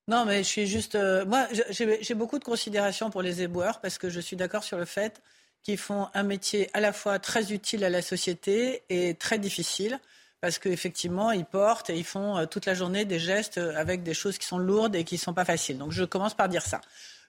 Non, 0.09 0.25
mais 0.25 0.39
je 0.39 0.49
suis 0.49 0.67
juste. 0.67 0.97
Euh, 0.97 1.25
moi, 1.27 1.47
j'ai 1.71 2.15
beaucoup 2.15 2.41
de 2.41 2.45
considération 2.45 3.11
pour 3.11 3.23
les 3.23 3.43
éboueurs 3.43 3.81
parce 3.81 3.99
que 3.99 4.09
je 4.09 4.19
suis 4.19 4.37
d'accord 4.37 4.65
sur 4.65 4.79
le 4.79 4.85
fait 4.85 5.23
qui 5.67 5.77
font 5.77 6.07
un 6.15 6.23
métier 6.23 6.71
à 6.75 6.81
la 6.81 6.93
fois 6.93 7.19
très 7.19 7.53
utile 7.53 7.83
à 7.83 7.91
la 7.91 8.01
société 8.01 8.85
et 8.89 9.15
très 9.15 9.37
difficile 9.37 9.99
parce 10.41 10.61
qu'effectivement, 10.61 11.33
ils 11.33 11.45
portent 11.45 11.91
et 11.91 11.97
ils 11.97 12.05
font 12.05 12.39
euh, 12.39 12.47
toute 12.47 12.67
la 12.67 12.75
journée 12.75 13.05
des 13.05 13.19
gestes 13.19 13.59
avec 13.59 14.05
des 14.05 14.15
choses 14.15 14.39
qui 14.39 14.47
sont 14.47 14.59
lourdes 14.59 14.95
et 14.95 15.03
qui 15.03 15.17
ne 15.17 15.21
sont 15.21 15.35
pas 15.35 15.45
faciles. 15.45 15.77
Donc 15.77 15.91
je 15.91 16.05
commence 16.05 16.35
par 16.35 16.49
dire 16.49 16.63
ça. 16.63 16.81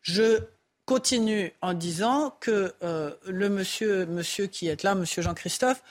Je 0.03 0.41
continue 0.85 1.51
en 1.63 1.73
disant 1.73 2.37
que 2.39 2.75
euh, 2.83 3.11
le 3.25 3.49
monsieur, 3.49 4.05
monsieur 4.05 4.45
qui 4.45 4.67
est 4.67 4.83
là, 4.83 4.93
monsieur 4.93 5.23
Jean-Christophe, 5.23 5.81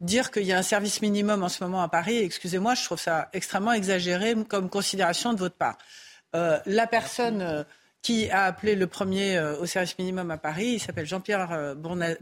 dire 0.00 0.30
qu'il 0.30 0.44
y 0.44 0.52
a 0.52 0.58
un 0.58 0.62
service 0.62 1.02
minimum 1.02 1.42
en 1.42 1.48
ce 1.48 1.64
moment 1.64 1.82
à 1.82 1.88
Paris, 1.88 2.18
excusez-moi, 2.18 2.76
je 2.76 2.84
trouve 2.84 3.00
ça 3.00 3.30
extrêmement 3.32 3.72
exagéré 3.72 4.36
comme 4.48 4.70
considération 4.70 5.32
de 5.32 5.40
votre 5.40 5.56
part. 5.56 5.76
Euh, 6.36 6.60
la 6.66 6.86
personne 6.86 7.66
qui 8.06 8.30
a 8.30 8.44
appelé 8.44 8.76
le 8.76 8.86
premier 8.86 9.36
euh, 9.36 9.58
au 9.58 9.66
service 9.66 9.98
minimum 9.98 10.30
à 10.30 10.38
Paris. 10.38 10.74
Il 10.74 10.78
s'appelle 10.78 11.06
Jean-Pierre 11.06 11.50
euh, 11.50 11.74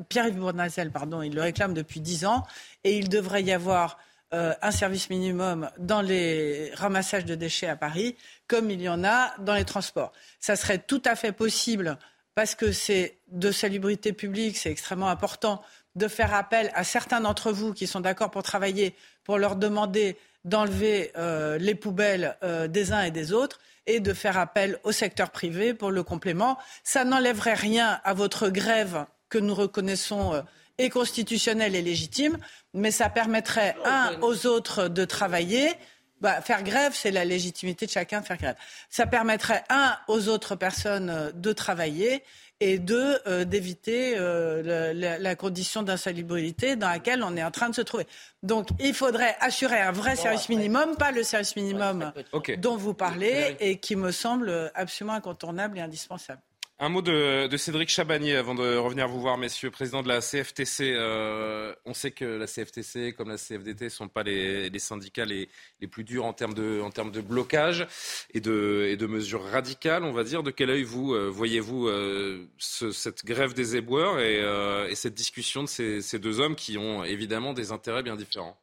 Pierre-Yves 0.08 0.38
Bournazel, 0.38 0.90
pardon. 0.90 1.20
Il 1.20 1.34
le 1.34 1.42
réclame 1.42 1.74
depuis 1.74 2.00
dix 2.00 2.24
ans 2.24 2.46
et 2.84 2.96
il 2.96 3.10
devrait 3.10 3.42
y 3.42 3.52
avoir 3.52 3.98
euh, 4.32 4.54
un 4.62 4.70
service 4.70 5.10
minimum 5.10 5.68
dans 5.76 6.00
les 6.00 6.70
ramassages 6.72 7.26
de 7.26 7.34
déchets 7.34 7.66
à 7.66 7.76
Paris, 7.76 8.16
comme 8.48 8.70
il 8.70 8.80
y 8.80 8.88
en 8.88 9.04
a 9.04 9.34
dans 9.40 9.52
les 9.52 9.66
transports. 9.66 10.12
Ça 10.40 10.56
serait 10.56 10.78
tout 10.78 11.02
à 11.04 11.16
fait 11.16 11.32
possible 11.32 11.98
parce 12.34 12.54
que 12.54 12.72
c'est 12.72 13.18
de 13.28 13.50
salubrité 13.50 14.14
publique, 14.14 14.56
c'est 14.56 14.70
extrêmement 14.70 15.10
important 15.10 15.60
de 15.96 16.08
faire 16.08 16.32
appel 16.32 16.70
à 16.72 16.84
certains 16.84 17.20
d'entre 17.20 17.52
vous 17.52 17.74
qui 17.74 17.86
sont 17.86 18.00
d'accord 18.00 18.30
pour 18.30 18.42
travailler, 18.42 18.96
pour 19.22 19.36
leur 19.36 19.54
demander 19.54 20.16
d'enlever 20.46 21.12
les 21.60 21.74
poubelles 21.74 22.36
des 22.68 22.92
uns 22.92 23.02
et 23.02 23.10
des 23.10 23.32
autres 23.32 23.60
et 23.86 24.00
de 24.00 24.12
faire 24.12 24.38
appel 24.38 24.78
au 24.84 24.92
secteur 24.92 25.30
privé 25.30 25.74
pour 25.74 25.90
le 25.90 26.02
complément. 26.02 26.58
Ça 26.82 27.04
n'enlèverait 27.04 27.54
rien 27.54 28.00
à 28.04 28.14
votre 28.14 28.48
grève 28.48 29.06
que 29.28 29.38
nous 29.38 29.54
reconnaissons 29.54 30.42
est 30.78 30.86
euh, 30.86 30.88
constitutionnelle 30.88 31.74
et 31.76 31.82
légitime, 31.82 32.38
mais 32.72 32.90
ça 32.90 33.08
permettrait, 33.08 33.76
un, 33.84 34.18
aux 34.22 34.46
autres 34.46 34.88
de 34.88 35.04
travailler. 35.04 35.72
Bah, 36.20 36.40
faire 36.40 36.62
grève, 36.62 36.92
c'est 36.94 37.10
la 37.10 37.24
légitimité 37.24 37.86
de 37.86 37.90
chacun 37.90 38.20
de 38.20 38.26
faire 38.26 38.38
grève. 38.38 38.56
Ça 38.88 39.06
permettrait, 39.06 39.64
un, 39.68 39.96
aux 40.08 40.28
autres 40.28 40.56
personnes 40.56 41.10
euh, 41.10 41.32
de 41.32 41.52
travailler 41.52 42.22
et 42.60 42.78
deux, 42.78 43.18
euh, 43.26 43.44
d'éviter 43.44 44.14
euh, 44.16 44.92
la, 44.94 45.34
condition 45.34 45.82
d'insalubrité 45.82 46.76
dans 46.76 46.88
laquelle 46.88 47.22
on 47.22 47.36
est 47.36 47.44
en 47.44 47.50
train 47.50 47.68
de 47.68 47.74
se 47.74 47.82
trouver. 47.82 48.06
Donc 48.42 48.68
il 48.80 48.94
faudrait 48.94 49.36
assurer 49.40 49.80
un 49.80 49.92
vrai 49.92 50.16
service 50.16 50.48
minimum, 50.48 50.96
pas 50.96 51.10
le 51.10 51.22
service 51.22 51.56
minimum 51.56 52.12
dont 52.58 52.76
vous 52.76 52.94
parlez 52.94 53.56
et 53.60 53.78
qui 53.78 53.96
me 53.96 54.12
semble 54.12 54.70
absolument 54.74 55.14
incontournable 55.14 55.78
et 55.78 55.82
indispensable. 55.82 56.40
Un 56.84 56.90
mot 56.90 57.00
de, 57.00 57.48
Cédric 57.56 57.88
Chabanier 57.88 58.36
avant 58.36 58.54
de 58.54 58.76
revenir 58.76 59.08
vous 59.08 59.18
voir, 59.18 59.38
messieurs, 59.38 59.70
président 59.70 60.02
de 60.02 60.08
la 60.08 60.20
CFTC. 60.20 60.92
Euh, 60.94 61.74
on 61.86 61.94
sait 61.94 62.10
que 62.10 62.26
la 62.26 62.46
CFTC, 62.46 63.14
comme 63.14 63.30
la 63.30 63.38
CFDT, 63.38 63.86
ne 63.86 63.88
sont 63.88 64.08
pas 64.08 64.22
les, 64.22 64.70
syndicats 64.78 65.24
les, 65.24 65.48
plus 65.90 66.04
durs 66.04 66.26
en 66.26 66.34
termes 66.34 66.52
de, 66.52 67.20
blocage 67.22 67.86
et 68.34 68.42
de, 68.42 68.86
et 68.90 68.98
de 68.98 69.06
mesures 69.06 69.44
radicales, 69.44 70.04
on 70.04 70.12
va 70.12 70.24
dire. 70.24 70.42
De 70.42 70.50
quel 70.50 70.68
œil 70.68 70.82
vous 70.82 71.14
euh, 71.14 71.30
voyez-vous 71.30 71.88
euh, 71.88 72.46
cette 72.58 73.24
grève 73.24 73.54
des 73.54 73.76
éboueurs 73.76 74.20
et, 74.20 74.94
cette 74.94 75.14
discussion 75.14 75.62
de 75.62 75.68
ces, 75.68 76.02
ces 76.02 76.18
deux 76.18 76.38
hommes 76.38 76.54
qui 76.54 76.76
ont 76.76 77.02
évidemment 77.02 77.54
des 77.54 77.72
intérêts 77.72 78.02
bien 78.02 78.16
différents? 78.16 78.58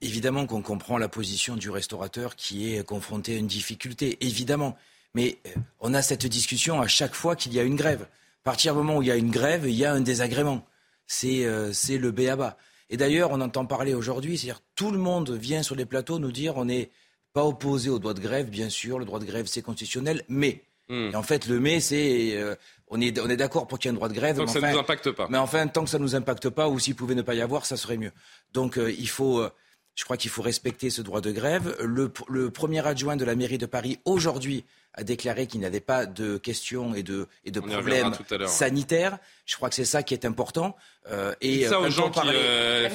Évidemment 0.00 0.44
qu'on 0.44 0.62
comprend 0.62 0.98
la 0.98 1.08
position 1.08 1.54
du 1.54 1.70
restaurateur 1.70 2.34
qui 2.34 2.74
est 2.74 2.84
confronté 2.84 3.36
à 3.36 3.38
une 3.38 3.46
difficulté, 3.46 4.18
évidemment. 4.22 4.76
Mais 5.14 5.38
euh, 5.46 5.50
on 5.80 5.94
a 5.94 6.02
cette 6.02 6.26
discussion 6.26 6.80
à 6.80 6.86
chaque 6.86 7.14
fois 7.14 7.36
qu'il 7.36 7.52
y 7.52 7.60
a 7.60 7.62
une 7.62 7.76
grève. 7.76 8.02
À 8.02 8.44
partir 8.44 8.72
du 8.72 8.78
moment 8.78 8.98
où 8.98 9.02
il 9.02 9.08
y 9.08 9.12
a 9.12 9.16
une 9.16 9.30
grève, 9.30 9.66
il 9.66 9.74
y 9.74 9.84
a 9.84 9.92
un 9.92 10.00
désagrément. 10.00 10.64
C'est 11.06 11.44
euh, 11.44 11.72
le 11.88 12.10
béaba. 12.10 12.56
Et 12.90 12.96
d'ailleurs, 12.96 13.30
on 13.32 13.40
entend 13.40 13.66
parler 13.66 13.94
aujourd'hui, 13.94 14.38
c'est-à-dire 14.38 14.62
tout 14.74 14.90
le 14.90 14.98
monde 14.98 15.30
vient 15.30 15.62
sur 15.62 15.74
les 15.74 15.84
plateaux 15.84 16.18
nous 16.18 16.32
dire 16.32 16.56
on 16.56 16.64
n'est 16.64 16.90
pas 17.32 17.44
opposé 17.44 17.90
au 17.90 17.98
droit 17.98 18.14
de 18.14 18.20
grève, 18.20 18.48
bien 18.48 18.70
sûr, 18.70 18.98
le 18.98 19.04
droit 19.04 19.20
de 19.20 19.26
grève 19.26 19.46
c'est 19.46 19.62
constitutionnel, 19.62 20.22
mais. 20.28 20.62
Hmm. 20.88 21.10
Et 21.12 21.16
en 21.16 21.22
fait, 21.22 21.46
le 21.46 21.60
mais, 21.60 21.80
c'est. 21.80 22.36
Euh, 22.36 22.54
on 22.88 22.98
est, 23.00 23.18
on 23.20 23.28
est 23.28 23.36
d'accord 23.36 23.66
pour 23.66 23.78
qu'il 23.78 23.90
y 23.90 23.92
ait 23.92 23.94
un 23.94 23.96
droit 23.96 24.08
de 24.08 24.14
grève. 24.14 24.36
Tant 24.36 24.46
que 24.46 24.50
ça 24.50 24.60
ne 24.60 24.72
nous 24.72 24.78
impacte 24.78 25.10
pas. 25.10 25.26
Mais 25.28 25.36
enfin, 25.36 25.66
tant 25.66 25.84
que 25.84 25.90
ça 25.90 25.98
ne 25.98 26.04
nous 26.04 26.14
impacte 26.14 26.48
pas, 26.48 26.70
ou 26.70 26.78
s'il 26.78 26.94
pouvait 26.94 27.14
ne 27.14 27.20
pas 27.20 27.34
y 27.34 27.42
avoir, 27.42 27.66
ça 27.66 27.76
serait 27.76 27.98
mieux. 27.98 28.12
Donc, 28.54 28.78
il 28.78 29.08
faut. 29.08 29.46
je 29.94 30.04
crois 30.04 30.16
qu'il 30.16 30.30
faut 30.30 30.40
respecter 30.40 30.88
ce 30.88 31.02
droit 31.02 31.20
de 31.20 31.30
grève. 31.30 31.76
Le, 31.84 32.10
le 32.28 32.50
premier 32.50 32.86
adjoint 32.86 33.16
de 33.16 33.26
la 33.26 33.34
mairie 33.34 33.58
de 33.58 33.66
Paris, 33.66 33.98
aujourd'hui, 34.06 34.64
a 34.98 35.04
déclaré 35.04 35.46
qu'il 35.46 35.60
n'y 35.60 35.66
avait 35.66 35.80
pas 35.80 36.06
de 36.06 36.38
questions 36.38 36.92
et 36.94 37.04
de, 37.04 37.28
et 37.44 37.52
de 37.52 37.60
problèmes 37.60 38.12
sanitaires. 38.46 39.18
Je 39.46 39.56
crois 39.56 39.68
que 39.68 39.76
c'est 39.76 39.84
ça 39.84 40.02
qui 40.02 40.12
est 40.12 40.26
important. 40.26 40.76
Euh, 41.10 41.32
et 41.40 41.66
ça 41.66 41.80
aux 41.80 41.88
gens 41.88 42.10
qui 42.10 42.20
euh, 42.26 42.90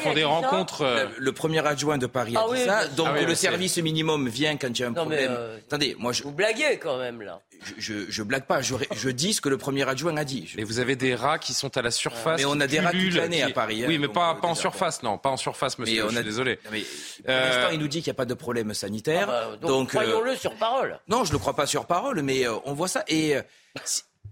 font, 0.00 0.14
des, 0.14 0.22
rencontres. 0.22 0.82
Euh. 0.82 1.06
Le, 1.18 1.32
premier 1.32 1.66
adjoint 1.66 1.98
de 1.98 2.06
Paris 2.06 2.36
a 2.36 2.44
ah 2.48 2.54
dit 2.54 2.62
ça. 2.62 2.86
Donc 2.88 3.08
ah 3.10 3.22
le 3.22 3.34
service 3.34 3.78
minimum 3.78 4.28
vient 4.28 4.56
quand 4.56 4.68
il 4.68 4.80
y 4.80 4.84
a 4.84 4.88
un 4.88 4.92
problème. 4.92 5.36
Attendez, 5.66 5.96
moi 5.98 6.12
je... 6.12 6.22
Vous 6.22 6.30
blaguez 6.30 6.78
quand 6.78 6.98
même 6.98 7.22
là. 7.22 7.40
Je, 7.76 8.08
je, 8.08 8.22
blague 8.22 8.44
pas. 8.44 8.62
Je, 8.62 8.76
je, 8.94 9.10
dis 9.10 9.32
ce 9.32 9.40
que 9.40 9.48
le 9.48 9.58
premier 9.58 9.88
adjoint 9.88 10.16
a 10.16 10.24
dit. 10.24 10.54
Et 10.56 10.62
vous 10.62 10.78
avez 10.78 10.94
des 10.94 11.16
rats 11.16 11.40
qui 11.40 11.52
sont 11.52 11.76
à 11.76 11.82
la 11.82 11.90
surface. 11.90 12.38
Mais 12.38 12.44
on 12.44 12.60
a 12.60 12.68
des 12.68 12.78
rats 12.78 12.92
toute 12.92 13.14
l'année 13.14 13.42
à 13.42 13.50
Paris. 13.50 13.82
Oui, 13.86 13.96
hein, 13.96 13.98
mais 14.00 14.06
pas, 14.06 14.36
pas 14.36 14.46
en 14.46 14.54
surface, 14.54 15.02
non, 15.02 15.18
pas 15.18 15.30
en 15.30 15.36
surface, 15.36 15.76
monsieur. 15.78 16.04
je 16.08 16.14
suis 16.14 16.24
désolé. 16.24 16.60
Mais 16.70 16.82
pour 17.24 17.34
l'instant, 17.34 17.70
il 17.72 17.80
nous 17.80 17.88
dit 17.88 17.98
qu'il 17.98 18.10
n'y 18.12 18.16
a 18.16 18.18
pas 18.18 18.26
de 18.26 18.34
problème 18.34 18.72
sanitaire. 18.74 19.28
Ah 19.28 19.48
bah, 19.60 19.66
donc, 19.66 19.88
croyons-le 19.88 20.36
sur 20.36 20.54
parole. 20.54 21.00
Non, 21.08 21.24
je 21.24 21.32
le 21.38 21.40
crois 21.40 21.56
pas 21.56 21.66
sur 21.66 21.86
parole, 21.86 22.22
mais 22.22 22.46
on 22.48 22.74
voit 22.74 22.88
ça. 22.88 23.04
Et 23.08 23.34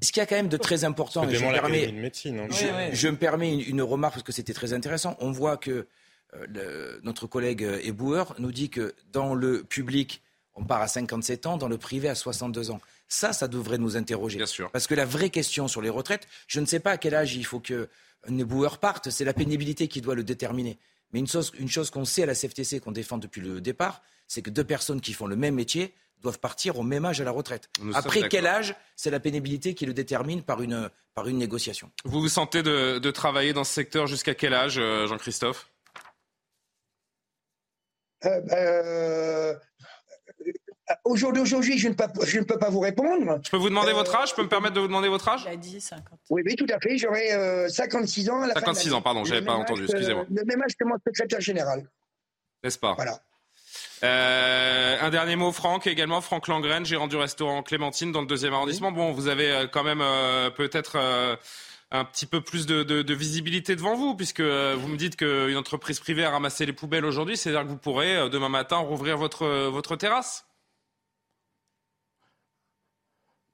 ce 0.03 0.13
qui 0.13 0.21
a 0.21 0.27
quand 0.27 0.37
même 0.37 0.49
de 0.49 0.57
très 0.57 0.85
important, 0.85 1.29
et 1.29 1.35
je, 1.35 1.45
me 1.45 1.53
permets, 1.53 1.93
médecine, 1.93 2.41
hein. 2.41 2.49
je, 2.93 3.09
me 3.09 3.17
permets 3.17 3.57
une, 3.57 3.83
remarque 3.83 4.15
parce 4.15 4.25
que 4.25 4.33
c'était 4.33 4.53
très 4.53 4.73
intéressant. 4.73 5.17
On 5.21 5.31
voit 5.31 5.57
que 5.57 5.87
notre 7.03 7.27
collègue 7.27 7.67
Eboueur 7.83 8.35
nous 8.39 8.53
dit 8.53 8.69
que 8.69 8.95
dans 9.13 9.35
le 9.35 9.63
public, 9.63 10.23
on 10.55 10.65
part 10.65 10.83
à 10.83 10.89
57 10.89 11.47
ans, 11.47 11.57
dans 11.57 11.69
le 11.69 11.79
privé 11.79 12.09
à 12.09 12.15
62 12.15 12.71
ans. 12.71 12.81
Ça, 13.09 13.33
ça 13.33 13.47
devrait 13.47 13.79
nous 13.79 13.97
interroger. 13.97 14.39
Bien 14.39 14.47
sûr. 14.47 14.71
Parce 14.73 14.87
que 14.87 14.95
la 14.95 15.05
vraie 15.05 15.31
question 15.31 15.69
sur 15.69 15.81
les 15.81 15.91
retraites, 15.91 16.27
je 16.49 16.61
ne 16.61 16.67
sais 16.67 16.81
pas 16.81 16.93
à 16.93 16.97
quel 16.97 17.15
âge 17.15 17.37
il 17.37 17.45
faut 17.45 17.61
que 17.61 17.89
éboueur 18.29 18.79
parte, 18.79 19.11
c'est 19.11 19.25
la 19.25 19.33
pénibilité 19.33 19.87
qui 19.87 20.01
doit 20.01 20.15
le 20.15 20.25
déterminer. 20.25 20.79
Mais 21.13 21.21
une 21.21 21.29
chose, 21.29 21.53
une 21.59 21.69
chose 21.69 21.91
qu'on 21.91 22.05
sait 22.05 22.25
à 22.25 22.27
la 22.27 22.35
CFTC, 22.35 22.81
qu'on 22.81 22.93
défend 22.93 23.19
depuis 23.19 23.41
le 23.41 23.61
départ, 23.61 24.03
c'est 24.27 24.43
que 24.43 24.51
deux 24.51 24.65
personnes 24.65 25.01
qui 25.01 25.13
font 25.13 25.27
le 25.27 25.37
même 25.37 25.55
métier 25.55 25.95
doivent 26.23 26.39
partir 26.39 26.79
au 26.79 26.83
même 26.83 27.05
âge 27.05 27.21
à 27.21 27.25
la 27.25 27.31
retraite. 27.31 27.69
Après 27.95 28.29
quel 28.29 28.47
âge 28.47 28.75
C'est 28.97 29.11
la 29.11 29.21
pénibilité 29.21 29.75
qui 29.75 29.87
le 29.87 29.95
détermine 29.95 30.43
par 30.43 30.63
une, 30.63 30.91
par 31.15 31.29
une 31.29 31.39
négociation. 31.39 31.91
Vous 32.05 32.21
vous 32.21 32.29
sentez 32.29 32.63
de, 32.63 32.99
de 32.99 33.11
travailler 33.11 33.53
dans 33.53 33.65
ce 33.65 33.73
secteur 33.73 34.07
jusqu'à 34.07 34.35
quel 34.35 34.55
âge, 34.55 34.79
euh, 34.79 35.07
Jean-Christophe? 35.07 35.71
Euh, 38.25 38.41
euh, 38.53 39.55
Aujourd'hui, 41.05 41.45
je, 41.45 41.57
ne 41.89 41.95
peux, 41.95 42.05
je 42.25 42.39
ne 42.39 42.45
peux 42.45 42.59
pas 42.59 42.71
vous 42.71 42.81
répondre. 42.81 43.41
Je 43.45 43.51
peux 43.51 43.57
vous 43.57 43.69
demander 43.69 43.93
votre 43.93 44.15
âge? 44.15 44.31
Je 44.31 44.35
peux 44.35 44.43
me 44.43 44.49
permettre 44.49 44.75
de 44.75 44.81
vous 44.81 44.87
demander 44.87 45.09
votre 45.09 45.29
âge? 45.29 45.43
Il 45.47 45.53
a 45.53 45.57
dit 45.57 45.81
50. 45.81 46.07
Oui, 46.31 46.43
oui, 46.47 46.55
tout 46.55 46.67
à 46.73 46.79
fait. 46.81 46.97
J'aurai 46.97 47.69
56 47.69 48.31
ans 48.31 48.43
à 48.43 48.47
la 48.49 48.55
56 48.55 48.93
ans, 48.93 49.03
pardon, 49.03 49.25
je 49.25 49.35
n'avais 49.35 49.45
pas 49.45 49.55
entendu, 49.55 49.85
excusez-moi. 49.85 50.27
Le 50.31 50.45
même 50.45 50.63
âge 50.63 50.77
que 50.77 50.85
mon 50.85 50.97
secrétaire 51.05 51.41
général. 51.41 51.89
N'est-ce 52.63 52.79
pas? 52.79 52.95
Voilà. 52.95 53.21
Euh, 54.03 54.97
un 55.01 55.11
dernier 55.11 55.37
mot, 55.37 55.53
Franck, 55.53 55.87
également. 55.87 56.21
Franck 56.21 56.49
Langren, 56.49 56.85
gérant 56.85 57.09
du 57.09 57.17
restaurant 57.17 57.63
Clémentine 57.63 58.13
dans 58.13 58.21
le 58.21 58.27
deuxième 58.27 58.53
arrondissement. 58.53 58.93
Bon, 58.93 59.13
vous 59.13 59.29
avez 59.29 59.51
euh, 59.51 59.67
quand 59.67 59.85
même 59.85 60.01
euh, 60.03 60.51
peut-être 60.51 60.99
un 61.91 62.05
petit 62.05 62.27
peu 62.27 62.41
plus 62.41 62.67
de, 62.67 63.13
visibilité 63.15 63.77
devant 63.77 63.95
vous, 63.95 64.15
puisque 64.15 64.41
vous 64.41 64.89
me 64.89 64.97
dites 64.97 65.17
qu'une 65.17 65.57
entreprise 65.57 66.01
privée 66.01 66.25
a 66.25 66.31
ramassé 66.31 66.67
les 66.67 66.73
poubelles 66.73 67.05
aujourd'hui. 67.05 67.37
C'est-à-dire 67.37 67.63
que 67.63 67.69
vous 67.69 67.79
pourrez 67.79 68.29
demain 68.29 68.49
matin 68.49 68.77
rouvrir 68.77 69.17
votre, 69.17 69.47
votre 69.69 69.97
terrasse 69.97 70.45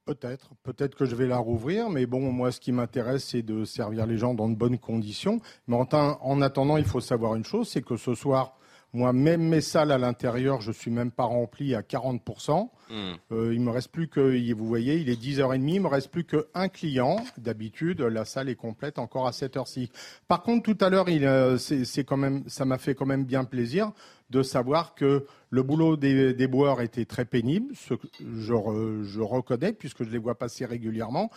Peut-être, 0.05 0.51
peut-être 0.65 0.97
que 0.97 1.05
je 1.05 1.15
vais 1.15 1.29
la 1.29 1.39
rouvrir, 1.39 1.89
mais 1.89 2.07
bon, 2.07 2.33
moi, 2.33 2.51
ce 2.51 2.59
qui 2.59 2.73
m'intéresse, 2.73 3.25
c'est 3.25 3.43
de 3.43 3.65
servir 3.65 4.05
les 4.05 4.19
gens 4.19 4.35
dans 4.35 4.49
de 4.49 4.57
bonnes 4.57 4.79
conditions. 4.79 5.41
Mais 5.69 5.77
en 5.77 6.43
attendant, 6.43 6.77
il 6.77 6.85
faut 6.85 7.01
savoir 7.01 7.37
une 7.37 7.45
chose, 7.45 7.69
c'est 7.69 7.83
que 7.83 7.97
ce 7.97 8.17
soir, 8.17 8.57
moi, 8.95 9.15
même 9.15 9.43
mes 9.43 9.63
salles 9.63 9.91
à 9.91 9.97
l'intérieur, 9.97 10.61
je 10.61 10.71
suis 10.71 10.91
même 10.91 11.11
pas 11.11 11.25
rempli 11.25 11.75
à 11.75 11.81
40%. 11.81 12.69
Hmm. 12.91 13.15
Euh, 13.33 13.55
il 13.55 13.61
me 13.61 13.71
reste 13.71 13.91
plus 13.91 14.07
que, 14.07 14.53
vous 14.53 14.67
voyez, 14.67 14.97
il 14.97 15.09
est 15.09 15.21
10h30, 15.21 15.67
il 15.67 15.81
me 15.81 15.89
reste 15.89 16.11
plus 16.11 16.25
qu'un 16.25 16.69
client. 16.69 17.17
D'habitude, 17.39 18.03
la 18.03 18.27
salle 18.27 18.51
est 18.51 18.55
complète 18.55 18.99
encore 18.99 19.27
à 19.27 19.33
cette 19.33 19.57
heure-ci. 19.57 19.91
Par 20.29 20.43
contre, 20.43 20.71
tout 20.71 20.85
à 20.85 20.91
l'heure, 20.91 21.07
euh, 21.09 21.57
c'est 21.57 22.05
quand 22.05 22.19
même, 22.19 22.43
ça 22.49 22.67
m'a 22.67 22.77
fait 22.77 22.95
quand 22.95 23.07
même 23.07 23.25
bien 23.25 23.45
plaisir 23.45 23.93
de 24.29 24.43
savoir 24.43 24.95
que 24.95 25.27
le 25.51 25.63
boulot 25.63 25.97
des, 25.97 26.35
des 26.35 26.47
boeurs 26.47 26.81
était 26.81 27.05
très 27.05 27.25
pénible, 27.25 27.75
ce 27.75 27.95
que 27.95 28.07
je, 28.21 29.03
je 29.05 29.21
reconnais 29.21 29.73
puisque 29.73 30.05
je 30.05 30.11
les 30.11 30.19
vois 30.19 30.35
passer 30.35 30.67
régulièrement. 30.67 31.31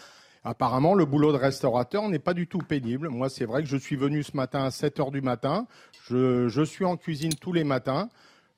Apparemment, 0.46 0.94
le 0.94 1.06
boulot 1.06 1.32
de 1.32 1.38
restaurateur 1.38 2.08
n'est 2.08 2.20
pas 2.20 2.36
du 2.36 2.46
tout 2.46 2.60
pénible. 2.60 3.10
Moi, 3.10 3.30
c'est 3.30 3.46
vrai 3.46 3.64
que 3.64 3.68
je 3.68 3.78
suis 3.78 3.96
venu 3.96 4.22
ce 4.22 4.38
matin 4.38 4.64
à 4.64 4.70
7 4.70 5.00
heures 5.00 5.12
du 5.12 5.22
matin. 5.22 5.66
Je, 6.08 6.64
suis 6.64 6.86
en 6.86 6.98
cuisine 6.98 7.34
tous 7.34 7.52
les 7.52 7.64
matins. 7.64 8.10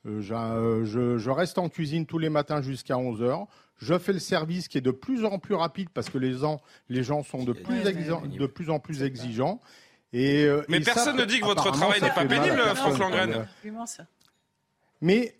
Euh, 0.05 0.21
euh, 0.31 1.17
je, 1.17 1.29
reste 1.29 1.57
en 1.57 1.69
cuisine 1.69 2.05
tous 2.05 2.19
les 2.19 2.27
matins 2.27 2.61
jusqu'à 2.61 2.97
11 2.97 3.21
heures. 3.21 3.47
Je 3.77 3.97
fais 3.97 4.11
le 4.11 4.19
service 4.19 4.67
qui 4.67 4.77
est 4.77 4.81
de 4.81 4.91
plus 4.91 5.23
en 5.23 5.39
plus 5.39 5.55
rapide 5.55 5.87
parce 5.93 6.09
que 6.09 6.17
les 6.17 6.33
gens, 6.33 6.59
les 6.89 7.03
gens 7.03 7.23
sont 7.23 7.43
de 7.43 7.53
plus, 7.53 7.83
de 7.83 8.45
plus 8.47 8.69
en 8.69 8.79
plus 8.79 9.03
exigeants. 9.03 9.61
Et, 10.11 10.43
euh, 10.43 10.63
Mais 10.67 10.81
personne 10.81 11.15
ne 11.15 11.23
dit 11.23 11.39
que 11.39 11.45
votre 11.45 11.71
travail 11.71 12.01
n'est 12.01 12.09
pas 12.09 12.25
pénible, 12.25 12.59
Franck 12.75 12.99
Langren. 12.99 13.47
Mais 14.99 15.35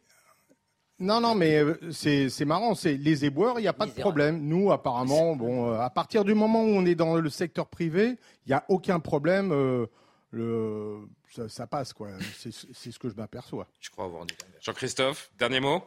non, 1.00 1.22
non, 1.22 1.36
mais 1.36 1.64
euh, 1.64 1.92
c'est 1.92 2.46
marrant. 2.46 2.74
C'est 2.74 2.96
les 2.96 3.24
éboueurs, 3.26 3.60
il 3.60 3.62
n'y 3.62 3.68
a 3.68 3.74
pas 3.74 3.86
de 3.86 3.92
problème. 3.92 4.42
Nous, 4.42 4.72
apparemment, 4.72 5.36
bon, 5.36 5.72
euh, 5.72 5.80
à 5.80 5.90
partir 5.90 6.24
du 6.24 6.34
moment 6.34 6.64
où 6.64 6.68
on 6.68 6.86
est 6.86 6.96
dans 6.96 7.16
le 7.16 7.30
secteur 7.30 7.68
privé, 7.68 8.18
il 8.46 8.50
n'y 8.50 8.54
a 8.54 8.66
aucun 8.68 9.00
problème. 9.00 9.52
Euh, 9.52 9.86
le, 10.32 11.08
ça, 11.48 11.68
passe, 11.68 11.94
quoi. 11.94 12.10
C'est 12.38 12.52
ce 12.52 13.00
que 13.00 13.10
je 13.10 13.16
m'aperçois. 13.16 13.68
Je 13.80 13.90
crois 13.92 14.06
avoir 14.06 14.26
dit. 14.26 14.36
Jean-Christophe, 14.62 15.32
dernier 15.38 15.60
mot. 15.60 15.84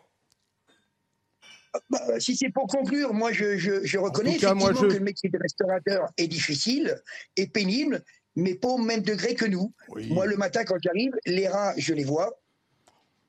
Bah, 1.88 1.98
si 2.18 2.36
c'est 2.36 2.50
pour 2.50 2.66
conclure, 2.66 3.14
moi 3.14 3.30
je, 3.32 3.56
je, 3.56 3.98
reconnais 3.98 4.30
effectivement 4.30 4.72
que 4.72 4.86
le 4.86 4.98
métier 4.98 5.30
de 5.30 5.38
restaurateur 5.38 6.08
est 6.16 6.26
difficile 6.26 7.00
et 7.36 7.46
pénible, 7.46 8.02
mais 8.34 8.56
pas 8.56 8.70
au 8.70 8.78
même 8.78 9.02
degré 9.02 9.36
que 9.36 9.44
nous. 9.44 9.72
Moi 10.08 10.26
le 10.26 10.36
matin 10.36 10.64
quand 10.64 10.78
j'arrive, 10.82 11.12
les 11.26 11.46
rats, 11.46 11.74
je 11.76 11.94
les 11.94 12.02
vois, 12.02 12.40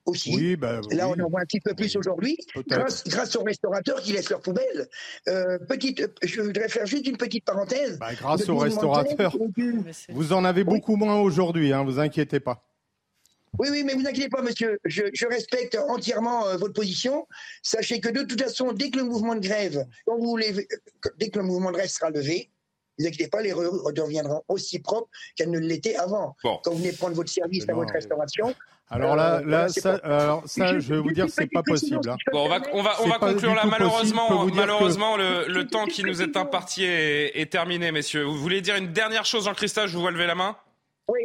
aussi. 0.06 0.56
Bah, 0.56 0.82
Là, 0.92 1.10
on 1.10 1.20
en 1.20 1.30
voit 1.30 1.42
un 1.42 1.46
petit 1.46 1.60
peu 1.60 1.74
plus 1.74 1.96
aujourd'hui, 1.96 2.38
grâce, 2.68 3.04
grâce, 3.08 3.36
aux 3.36 3.44
restaurateurs 3.44 4.02
qui 4.02 4.14
laissent 4.14 4.30
leurs 4.30 4.42
poubelles. 4.42 4.88
Euh, 5.28 5.58
petite, 5.60 6.10
je 6.24 6.42
voudrais 6.42 6.70
faire 6.70 6.86
juste 6.86 7.08
une 7.08 7.18
petite 7.18 7.46
parenthèse. 7.46 8.00
Bah, 8.00 8.14
grâce 8.14 8.48
aux 8.50 8.58
restaurateurs, 8.58 9.36
vous 10.10 10.34
en 10.34 10.44
avez 10.46 10.64
beaucoup 10.64 10.96
moins 10.96 11.20
aujourd'hui, 11.20 11.74
hein, 11.74 11.84
vous 11.84 12.00
inquiétez 12.00 12.40
pas. 12.40 12.64
Oui, 13.60 13.68
oui, 13.70 13.84
mais 13.84 13.94
vous 13.94 14.08
inquiétez 14.08 14.30
pas, 14.30 14.42
monsieur. 14.42 14.80
Je, 14.86 15.28
respecte 15.28 15.78
entièrement 15.90 16.48
euh, 16.48 16.58
votre 16.58 16.74
position. 16.74 17.28
Sachez 17.62 18.00
que 18.00 18.10
de 18.10 18.24
toute 18.24 18.42
façon, 18.42 18.72
dès 18.72 18.90
que 18.90 18.98
le 18.98 19.04
mouvement 19.04 19.36
de 19.36 19.42
grève, 19.42 19.86
quand 20.06 20.18
vous 20.18 20.38
dès 21.18 21.30
que 21.30 21.40
le 21.40 21.46
mouvement 21.46 21.72
de 21.72 21.76
grève 21.76 21.90
sera 21.90 22.10
levé, 22.10 22.50
ne 22.98 23.04
vous 23.04 23.08
inquiétez 23.10 23.30
pas, 23.30 23.42
les 23.42 23.52
rues 23.52 23.68
redeviendront 23.68 24.44
aussi 24.48 24.80
propres 24.80 25.10
qu'elles 25.36 25.50
ne 25.50 25.60
l'étaient 25.60 25.96
avant. 25.96 26.36
Quand 26.42 26.62
vous 26.66 26.78
venez 26.78 26.94
prendre 26.94 27.16
votre 27.16 27.32
service 27.32 27.68
à 27.68 27.74
votre 27.74 27.94
restauration, 27.94 28.54
alors 28.92 29.16
là, 29.16 29.40
euh, 29.40 29.46
là 29.46 29.70
ça, 29.70 30.00
alors 30.04 30.44
ça, 30.46 30.78
je 30.80 30.94
vais 30.94 31.00
vous 31.00 31.12
dire, 31.12 31.28
c'est 31.30 31.48
pas 31.48 31.64
possible. 31.64 32.10
Hein. 32.10 32.18
Bon, 32.34 32.46
on 32.46 32.50
va, 32.50 32.62
on 32.74 32.84
va, 32.84 32.96
on 33.02 33.08
va 33.08 33.20
conclure 33.20 33.56
là. 33.56 33.64
Malheureusement, 33.66 34.46
malheureusement, 34.48 35.16
le, 35.16 35.48
le, 35.52 35.66
temps 35.66 35.86
qui 35.86 36.04
nous 36.04 36.22
est 36.22 36.36
imparti 36.36 36.84
est, 36.84 37.40
est, 37.40 37.50
terminé, 37.50 37.94
messieurs. 37.94 38.24
Vous 38.24 38.38
voulez 38.38 38.60
dire 38.60 38.76
une 38.76 38.92
dernière 38.92 39.24
chose, 39.24 39.46
Jean-Christophe 39.46 39.88
Je 39.88 39.96
vous 39.96 40.02
vois 40.02 40.12
lever 40.12 40.28
la 40.28 40.36
main. 40.36 40.58
Oui. 41.08 41.22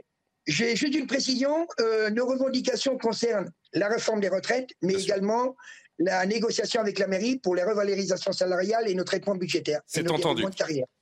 J'ai 0.46 0.76
juste 0.76 0.94
une 0.94 1.08
précision. 1.08 1.66
Euh, 1.80 2.08
nos 2.10 2.24
revendications 2.24 2.96
concernent 2.98 3.50
la 3.72 3.88
réforme 3.88 4.20
des 4.20 4.28
retraites, 4.28 4.70
mais 4.80 4.94
également 4.94 5.56
la 5.98 6.26
négociation 6.26 6.80
avec 6.80 6.98
la 6.98 7.06
mairie 7.06 7.38
pour 7.38 7.54
les 7.54 7.62
revalorisations 7.62 8.32
salariales 8.32 8.88
et 8.88 8.94
nos 8.94 9.04
traitements 9.04 9.34
budgétaires. 9.34 9.80
C'est 9.86 10.10
entendu. 10.10 10.44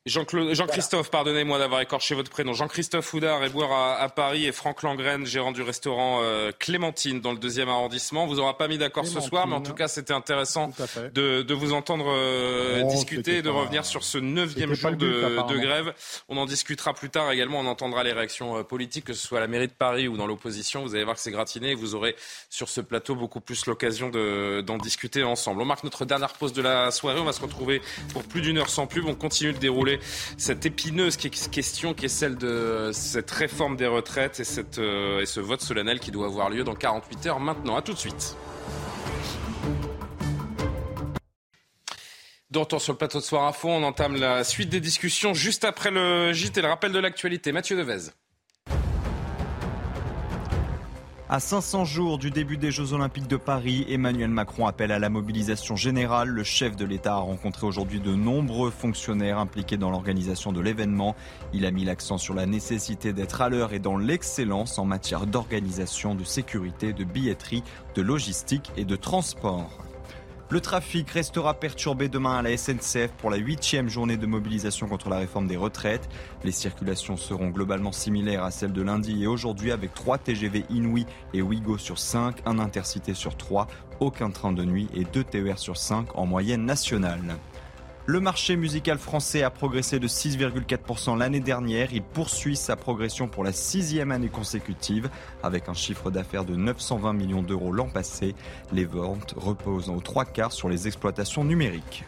Jean-Christophe, 0.06 1.10
pardonnez-moi 1.10 1.58
d'avoir 1.58 1.80
écorché 1.80 2.14
votre 2.14 2.30
prénom. 2.30 2.52
Jean-Christophe 2.52 3.14
Houdard, 3.14 3.42
éboueur 3.42 3.72
à, 3.72 3.96
à, 3.96 4.10
Paris, 4.10 4.44
et 4.44 4.52
Franck 4.52 4.82
Langren, 4.82 5.24
gérant 5.24 5.50
du 5.50 5.62
restaurant 5.62 6.20
euh, 6.22 6.52
Clémentine 6.58 7.22
dans 7.22 7.32
le 7.32 7.38
deuxième 7.38 7.70
arrondissement. 7.70 8.26
Vous 8.26 8.34
n'aurez 8.34 8.52
pas 8.58 8.68
mis 8.68 8.76
d'accord 8.76 9.06
ce 9.06 9.20
soir, 9.20 9.46
mais 9.46 9.54
en 9.54 9.62
tout 9.62 9.72
cas, 9.72 9.88
c'était 9.88 10.12
intéressant 10.12 10.68
de, 11.14 11.40
de, 11.40 11.54
vous 11.54 11.72
entendre 11.72 12.04
euh, 12.08 12.82
discuter 12.84 13.38
et 13.38 13.42
de 13.42 13.48
revenir 13.48 13.86
sur 13.86 14.04
ce 14.04 14.18
neuvième 14.18 14.74
jour 14.74 14.92
de, 14.92 15.58
grève. 15.58 15.94
On 16.28 16.36
en 16.36 16.44
discutera 16.44 16.92
plus 16.92 17.08
tard 17.08 17.32
également. 17.32 17.60
On 17.60 17.66
entendra 17.66 18.04
les 18.04 18.12
réactions 18.12 18.58
euh, 18.58 18.62
politiques, 18.62 19.06
que 19.06 19.14
ce 19.14 19.26
soit 19.26 19.38
à 19.38 19.40
la 19.40 19.48
mairie 19.48 19.68
de 19.68 19.72
Paris 19.72 20.06
ou 20.06 20.18
dans 20.18 20.26
l'opposition. 20.26 20.82
Vous 20.82 20.94
allez 20.94 21.04
voir 21.04 21.16
que 21.16 21.22
c'est 21.22 21.30
gratiné 21.30 21.70
et 21.70 21.74
vous 21.74 21.94
aurez 21.94 22.14
sur 22.50 22.68
ce 22.68 22.82
plateau 22.82 23.14
beaucoup 23.14 23.40
plus 23.40 23.64
l'occasion 23.64 24.10
d'en 24.10 24.76
discuter 24.84 25.24
ensemble. 25.24 25.62
On 25.62 25.64
marque 25.64 25.82
notre 25.82 26.04
dernière 26.04 26.34
pause 26.34 26.52
de 26.52 26.62
la 26.62 26.90
soirée. 26.90 27.18
On 27.18 27.24
va 27.24 27.32
se 27.32 27.40
retrouver 27.40 27.82
pour 28.12 28.22
plus 28.22 28.40
d'une 28.40 28.58
heure 28.58 28.70
sans 28.70 28.86
pub. 28.86 29.06
On 29.06 29.14
continue 29.14 29.52
de 29.52 29.58
dérouler 29.58 29.98
cette 30.38 30.64
épineuse 30.64 31.16
question 31.16 31.94
qui 31.94 32.04
est 32.04 32.08
celle 32.08 32.36
de 32.36 32.90
cette 32.92 33.30
réforme 33.30 33.76
des 33.76 33.86
retraites 33.86 34.40
et, 34.40 34.78
euh, 34.78 35.24
ce 35.24 35.40
vote 35.40 35.60
solennel 35.60 35.98
qui 35.98 36.10
doit 36.10 36.26
avoir 36.26 36.50
lieu 36.50 36.62
dans 36.62 36.74
48 36.74 37.26
heures 37.26 37.40
maintenant. 37.40 37.76
À 37.76 37.82
tout 37.82 37.94
de 37.94 37.98
suite. 37.98 38.36
De 42.50 42.58
retour 42.60 42.80
sur 42.80 42.92
le 42.92 42.98
plateau 42.98 43.18
de 43.18 43.24
Soir 43.24 43.48
Info, 43.48 43.68
on 43.68 43.82
entame 43.82 44.14
la 44.14 44.44
suite 44.44 44.68
des 44.68 44.78
discussions 44.78 45.34
juste 45.34 45.64
après 45.64 45.90
le 45.90 46.32
gîte 46.32 46.56
et 46.56 46.62
le 46.62 46.68
rappel 46.68 46.92
de 46.92 47.00
l'actualité. 47.00 47.50
Mathieu 47.50 47.76
Devez. 47.76 48.12
À 51.30 51.40
500 51.40 51.86
jours 51.86 52.18
du 52.18 52.30
début 52.30 52.58
des 52.58 52.70
Jeux 52.70 52.92
Olympiques 52.92 53.28
de 53.28 53.38
Paris, 53.38 53.86
Emmanuel 53.88 54.28
Macron 54.28 54.66
appelle 54.66 54.92
à 54.92 54.98
la 54.98 55.08
mobilisation 55.08 55.74
générale. 55.74 56.28
Le 56.28 56.44
chef 56.44 56.76
de 56.76 56.84
l'État 56.84 57.14
a 57.14 57.20
rencontré 57.20 57.66
aujourd'hui 57.66 57.98
de 57.98 58.14
nombreux 58.14 58.70
fonctionnaires 58.70 59.38
impliqués 59.38 59.78
dans 59.78 59.90
l'organisation 59.90 60.52
de 60.52 60.60
l'événement. 60.60 61.16
Il 61.54 61.64
a 61.64 61.70
mis 61.70 61.86
l'accent 61.86 62.18
sur 62.18 62.34
la 62.34 62.44
nécessité 62.44 63.14
d'être 63.14 63.40
à 63.40 63.48
l'heure 63.48 63.72
et 63.72 63.78
dans 63.78 63.96
l'excellence 63.96 64.78
en 64.78 64.84
matière 64.84 65.26
d'organisation, 65.26 66.14
de 66.14 66.24
sécurité, 66.24 66.92
de 66.92 67.04
billetterie, 67.04 67.62
de 67.94 68.02
logistique 68.02 68.70
et 68.76 68.84
de 68.84 68.94
transport. 68.94 69.70
Le 70.50 70.60
trafic 70.60 71.10
restera 71.10 71.54
perturbé 71.54 72.08
demain 72.08 72.36
à 72.36 72.42
la 72.42 72.54
SNCF 72.54 73.12
pour 73.16 73.30
la 73.30 73.38
huitième 73.38 73.88
journée 73.88 74.18
de 74.18 74.26
mobilisation 74.26 74.86
contre 74.86 75.08
la 75.08 75.16
réforme 75.16 75.46
des 75.46 75.56
retraites. 75.56 76.06
Les 76.44 76.52
circulations 76.52 77.16
seront 77.16 77.48
globalement 77.48 77.92
similaires 77.92 78.44
à 78.44 78.50
celles 78.50 78.74
de 78.74 78.82
lundi 78.82 79.22
et 79.22 79.26
aujourd'hui 79.26 79.72
avec 79.72 79.94
3 79.94 80.18
TGV 80.18 80.66
Inouï 80.68 81.06
et 81.32 81.40
Ouigo 81.40 81.78
sur 81.78 81.98
5, 81.98 82.42
un 82.44 82.58
intercité 82.58 83.14
sur 83.14 83.38
3, 83.38 83.66
aucun 84.00 84.30
train 84.30 84.52
de 84.52 84.64
nuit 84.64 84.88
et 84.94 85.04
2 85.04 85.24
TER 85.24 85.58
sur 85.58 85.78
5 85.78 86.16
en 86.16 86.26
moyenne 86.26 86.66
nationale. 86.66 87.36
Le 88.06 88.20
marché 88.20 88.56
musical 88.56 88.98
français 88.98 89.42
a 89.42 89.50
progressé 89.50 89.98
de 89.98 90.06
6,4% 90.06 91.16
l'année 91.18 91.40
dernière. 91.40 91.94
Il 91.94 92.02
poursuit 92.02 92.54
sa 92.54 92.76
progression 92.76 93.28
pour 93.28 93.44
la 93.44 93.52
sixième 93.52 94.10
année 94.10 94.28
consécutive 94.28 95.08
avec 95.42 95.70
un 95.70 95.74
chiffre 95.74 96.10
d'affaires 96.10 96.44
de 96.44 96.54
920 96.54 97.14
millions 97.14 97.42
d'euros 97.42 97.72
l'an 97.72 97.88
passé. 97.88 98.34
Les 98.72 98.84
ventes 98.84 99.32
reposent 99.38 99.88
aux 99.88 100.00
trois 100.00 100.26
quarts 100.26 100.52
sur 100.52 100.68
les 100.68 100.86
exploitations 100.86 101.44
numériques. 101.44 102.04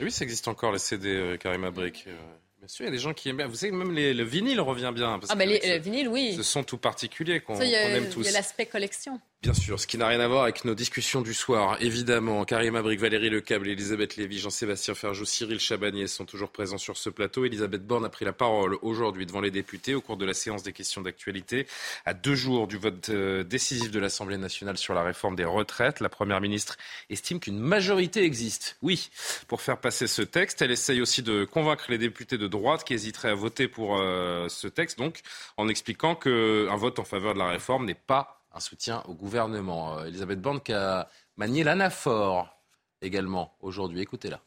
Oui, 0.00 0.10
ça 0.10 0.24
existe 0.24 0.48
encore 0.48 0.72
les 0.72 0.78
CD, 0.78 1.08
euh, 1.08 1.36
Karim 1.36 1.64
Abrik. 1.64 2.04
Euh, 2.06 2.16
bien 2.60 2.68
sûr, 2.68 2.84
il 2.84 2.88
y 2.88 2.88
a 2.88 2.92
des 2.92 2.98
gens 2.98 3.12
qui 3.12 3.28
aiment 3.28 3.36
bien. 3.36 3.46
Vous 3.46 3.56
savez, 3.56 3.72
même 3.72 3.94
le 3.94 4.24
vinyle 4.24 4.62
revient 4.62 4.90
bien. 4.94 5.20
ah, 5.28 5.34
ben 5.34 5.46
le 5.46 5.78
vinyle, 5.78 6.08
oui. 6.08 6.32
Ce 6.34 6.42
sont 6.42 6.64
tout 6.64 6.78
particulier 6.78 7.40
qu'on 7.40 7.60
aime 7.60 8.08
tous. 8.08 8.20
Il 8.20 8.24
y 8.24 8.28
a 8.28 8.32
l'aspect 8.32 8.64
collection. 8.64 9.20
Bien 9.42 9.54
sûr, 9.54 9.80
ce 9.80 9.88
qui 9.88 9.98
n'a 9.98 10.06
rien 10.06 10.20
à 10.20 10.28
voir 10.28 10.44
avec 10.44 10.64
nos 10.64 10.76
discussions 10.76 11.20
du 11.20 11.34
soir, 11.34 11.76
évidemment. 11.80 12.44
Karim 12.44 12.76
Abric, 12.76 13.00
Valérie 13.00 13.28
Lecable, 13.28 13.66
Elisabeth 13.66 14.14
Lévy, 14.14 14.38
Jean-Sébastien 14.38 14.94
Ferjou, 14.94 15.24
Cyril 15.24 15.58
Chabanier 15.58 16.06
sont 16.06 16.24
toujours 16.24 16.50
présents 16.50 16.78
sur 16.78 16.96
ce 16.96 17.10
plateau. 17.10 17.44
Elisabeth 17.44 17.84
Borne 17.84 18.04
a 18.04 18.08
pris 18.08 18.24
la 18.24 18.32
parole 18.32 18.78
aujourd'hui 18.82 19.26
devant 19.26 19.40
les 19.40 19.50
députés 19.50 19.96
au 19.96 20.00
cours 20.00 20.16
de 20.16 20.24
la 20.24 20.32
séance 20.32 20.62
des 20.62 20.72
questions 20.72 21.02
d'actualité. 21.02 21.66
À 22.04 22.14
deux 22.14 22.36
jours 22.36 22.68
du 22.68 22.76
vote 22.76 23.08
euh, 23.08 23.42
décisif 23.42 23.90
de 23.90 23.98
l'Assemblée 23.98 24.38
nationale 24.38 24.78
sur 24.78 24.94
la 24.94 25.02
réforme 25.02 25.34
des 25.34 25.44
retraites, 25.44 25.98
la 25.98 26.08
Première 26.08 26.40
ministre 26.40 26.76
estime 27.10 27.40
qu'une 27.40 27.58
majorité 27.58 28.22
existe. 28.22 28.76
Oui, 28.80 29.10
pour 29.48 29.60
faire 29.60 29.80
passer 29.80 30.06
ce 30.06 30.22
texte, 30.22 30.62
elle 30.62 30.70
essaye 30.70 31.00
aussi 31.00 31.24
de 31.24 31.44
convaincre 31.44 31.86
les 31.88 31.98
députés 31.98 32.38
de 32.38 32.46
droite 32.46 32.84
qui 32.84 32.94
hésiteraient 32.94 33.30
à 33.30 33.34
voter 33.34 33.66
pour 33.66 33.98
euh, 33.98 34.46
ce 34.48 34.68
texte, 34.68 34.98
donc 34.98 35.22
en 35.56 35.66
expliquant 35.66 36.14
qu'un 36.14 36.76
vote 36.76 37.00
en 37.00 37.04
faveur 37.04 37.34
de 37.34 37.40
la 37.40 37.48
réforme 37.48 37.86
n'est 37.86 37.94
pas 37.94 38.38
un 38.54 38.60
soutien 38.60 39.02
au 39.08 39.14
gouvernement. 39.14 39.98
Euh, 39.98 40.04
Elisabeth 40.06 40.40
Borne 40.40 40.60
qui 40.60 40.72
a 40.72 41.08
manié 41.36 41.64
l'anaphore 41.64 42.56
également 43.00 43.54
aujourd'hui. 43.60 44.00
Écoutez-la. 44.00 44.40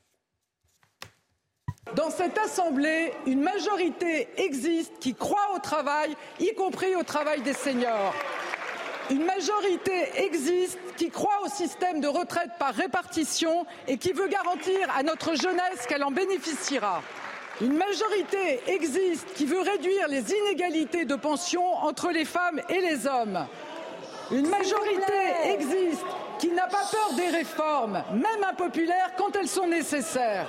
Dans 1.95 2.09
cette 2.09 2.37
Assemblée, 2.37 3.13
une 3.27 3.41
majorité 3.41 4.27
existe 4.37 4.97
qui 4.99 5.13
croit 5.13 5.53
au 5.55 5.59
travail, 5.59 6.15
y 6.39 6.53
compris 6.55 6.95
au 6.95 7.03
travail 7.03 7.41
des 7.41 7.53
seniors. 7.53 8.13
Une 9.11 9.23
majorité 9.23 10.09
existe 10.15 10.79
qui 10.97 11.11
croit 11.11 11.41
au 11.45 11.47
système 11.47 12.01
de 12.01 12.07
retraite 12.07 12.49
par 12.57 12.73
répartition 12.73 13.67
et 13.87 13.99
qui 13.99 14.13
veut 14.13 14.27
garantir 14.27 14.89
à 14.97 15.03
notre 15.03 15.35
jeunesse 15.35 15.85
qu'elle 15.87 16.03
en 16.03 16.09
bénéficiera. 16.09 17.03
Une 17.61 17.77
majorité 17.77 18.59
existe 18.67 19.31
qui 19.35 19.45
veut 19.45 19.61
réduire 19.61 20.07
les 20.07 20.33
inégalités 20.33 21.05
de 21.05 21.15
pension 21.15 21.63
entre 21.75 22.09
les 22.09 22.25
femmes 22.25 22.61
et 22.67 22.81
les 22.81 23.05
hommes. 23.05 23.47
Une 24.31 24.49
majorité 24.49 25.13
existe 25.45 26.03
qui 26.39 26.49
n'a 26.49 26.67
pas 26.67 26.83
peur 26.91 27.13
des 27.15 27.27
réformes, 27.27 28.03
même 28.11 28.43
impopulaires, 28.49 29.11
quand 29.17 29.35
elles 29.35 29.47
sont 29.47 29.67
nécessaires. 29.67 30.47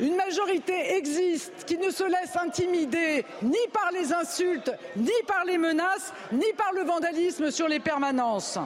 Une 0.00 0.16
majorité 0.16 0.96
existe 0.96 1.64
qui 1.66 1.76
ne 1.76 1.90
se 1.90 2.04
laisse 2.04 2.36
intimider 2.36 3.26
ni 3.42 3.58
par 3.72 3.90
les 3.92 4.12
insultes, 4.12 4.70
ni 4.96 5.10
par 5.26 5.44
les 5.44 5.58
menaces, 5.58 6.12
ni 6.32 6.52
par 6.56 6.72
le 6.72 6.82
vandalisme 6.82 7.50
sur 7.50 7.68
les 7.68 7.80
permanences. 7.80 8.58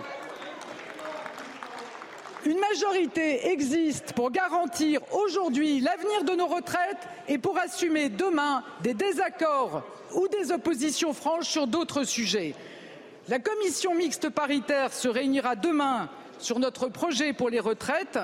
Une 2.44 2.59
majorité 2.59 3.48
existe 3.48 4.12
pour 4.12 4.31
garantir 4.31 5.01
aujourd'hui 5.12 5.81
l'avenir 5.81 6.25
de 6.25 6.35
nos 6.35 6.46
retraites 6.46 7.09
et 7.29 7.38
pour 7.38 7.57
assumer 7.59 8.09
demain 8.09 8.62
des 8.83 8.94
désaccords 8.94 9.83
ou 10.14 10.29
des 10.29 10.53
oppositions 10.53 11.12
franches 11.14 11.48
sur 11.48 11.66
d'autres 11.66 12.05
sujets. 12.05 12.55
La 13.29 13.39
commission 13.39 13.95
mixte 13.95 14.31
paritaire 14.31 14.93
se 14.93 15.07
réunira 15.07 15.55
demain 15.55 16.11
sur 16.39 16.59
notre 16.59 16.89
projet 16.89 17.33
pour 17.33 17.51
les 17.51 17.61
retraites. 17.61 18.19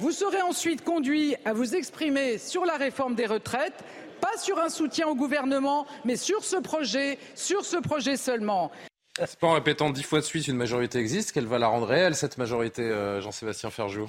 Vous 0.00 0.10
serez 0.10 0.42
ensuite 0.42 0.82
conduit 0.82 1.36
à 1.44 1.52
vous 1.52 1.76
exprimer 1.76 2.36
sur 2.36 2.64
la 2.64 2.76
réforme 2.76 3.14
des 3.14 3.26
retraites, 3.26 3.84
pas 4.20 4.36
sur 4.38 4.58
un 4.58 4.68
soutien 4.68 5.06
au 5.06 5.14
gouvernement, 5.14 5.86
mais 6.04 6.16
sur 6.16 6.42
ce 6.42 6.56
projet, 6.56 7.18
sur 7.36 7.64
ce 7.64 7.76
projet 7.76 8.16
seulement. 8.16 8.72
C'est 9.18 9.38
pas 9.38 9.46
en 9.46 9.52
répétant 9.52 9.90
dix 9.90 10.02
fois 10.02 10.18
de 10.18 10.24
suite 10.24 10.48
une 10.48 10.56
majorité 10.56 10.98
existe 10.98 11.30
qu'elle 11.30 11.46
va 11.46 11.58
la 11.58 11.68
rendre 11.68 11.86
réelle, 11.86 12.16
cette 12.16 12.36
majorité, 12.36 12.82
euh, 12.82 13.20
Jean-Sébastien 13.20 13.70
Ferjou? 13.70 14.08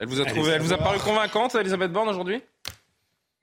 Elle 0.00 0.08
vous 0.08 0.20
a 0.20 0.24
trouvé, 0.24 0.50
elle 0.50 0.62
vous 0.62 0.72
a 0.72 0.78
paru 0.78 0.98
convaincante, 0.98 1.54
Elisabeth 1.54 1.92
Borne, 1.92 2.08
aujourd'hui? 2.08 2.42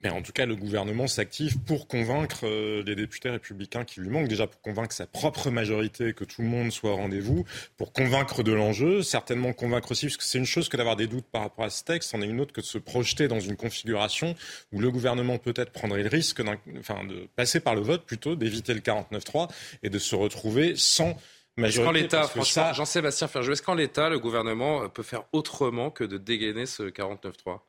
Mais 0.04 0.10
en 0.10 0.20
tout 0.20 0.32
cas, 0.32 0.44
le 0.44 0.54
gouvernement 0.54 1.06
s'active 1.06 1.58
pour 1.60 1.88
convaincre 1.88 2.40
euh, 2.44 2.82
les 2.84 2.94
députés 2.94 3.30
républicains 3.30 3.84
qui 3.84 4.00
lui 4.00 4.10
manquent, 4.10 4.28
déjà 4.28 4.46
pour 4.46 4.60
convaincre 4.60 4.92
sa 4.94 5.06
propre 5.06 5.50
majorité, 5.50 6.12
que 6.12 6.24
tout 6.24 6.42
le 6.42 6.48
monde 6.48 6.70
soit 6.70 6.92
au 6.92 6.96
rendez-vous, 6.96 7.46
pour 7.78 7.94
convaincre 7.94 8.42
de 8.42 8.52
l'enjeu, 8.52 9.02
certainement 9.02 9.54
convaincre 9.54 9.92
aussi, 9.92 10.06
parce 10.06 10.18
que 10.18 10.24
c'est 10.24 10.36
une 10.36 10.44
chose 10.44 10.68
que 10.68 10.76
d'avoir 10.76 10.96
des 10.96 11.06
doutes 11.06 11.24
par 11.32 11.40
rapport 11.40 11.64
à 11.64 11.70
ce 11.70 11.82
texte, 11.84 12.10
c'en 12.10 12.20
est 12.20 12.26
une 12.26 12.40
autre 12.40 12.52
que 12.52 12.60
de 12.60 12.66
se 12.66 12.76
projeter 12.76 13.28
dans 13.28 13.40
une 13.40 13.56
configuration 13.56 14.34
où 14.72 14.80
le 14.80 14.90
gouvernement 14.90 15.38
peut-être 15.38 15.72
prendrait 15.72 16.02
le 16.02 16.10
risque 16.10 16.42
enfin, 16.78 17.02
de 17.04 17.26
passer 17.34 17.60
par 17.60 17.74
le 17.74 17.80
vote 17.80 18.04
plutôt, 18.04 18.36
d'éviter 18.36 18.74
le 18.74 18.80
49-3 18.80 19.48
et 19.82 19.88
de 19.88 19.98
se 19.98 20.14
retrouver 20.14 20.74
sans 20.76 21.16
majorité. 21.56 22.02
l'État, 22.02 22.24
franchement, 22.24 22.74
Jean-Sébastien 22.74 23.26
Ferjou, 23.26 23.52
est-ce 23.52 23.62
qu'en 23.62 23.74
l'État, 23.74 24.10
le 24.10 24.18
gouvernement 24.18 24.86
peut 24.90 25.02
faire 25.02 25.22
autrement 25.32 25.90
que 25.90 26.04
de 26.04 26.18
dégainer 26.18 26.66
ce 26.66 26.82
49-3 26.82 27.60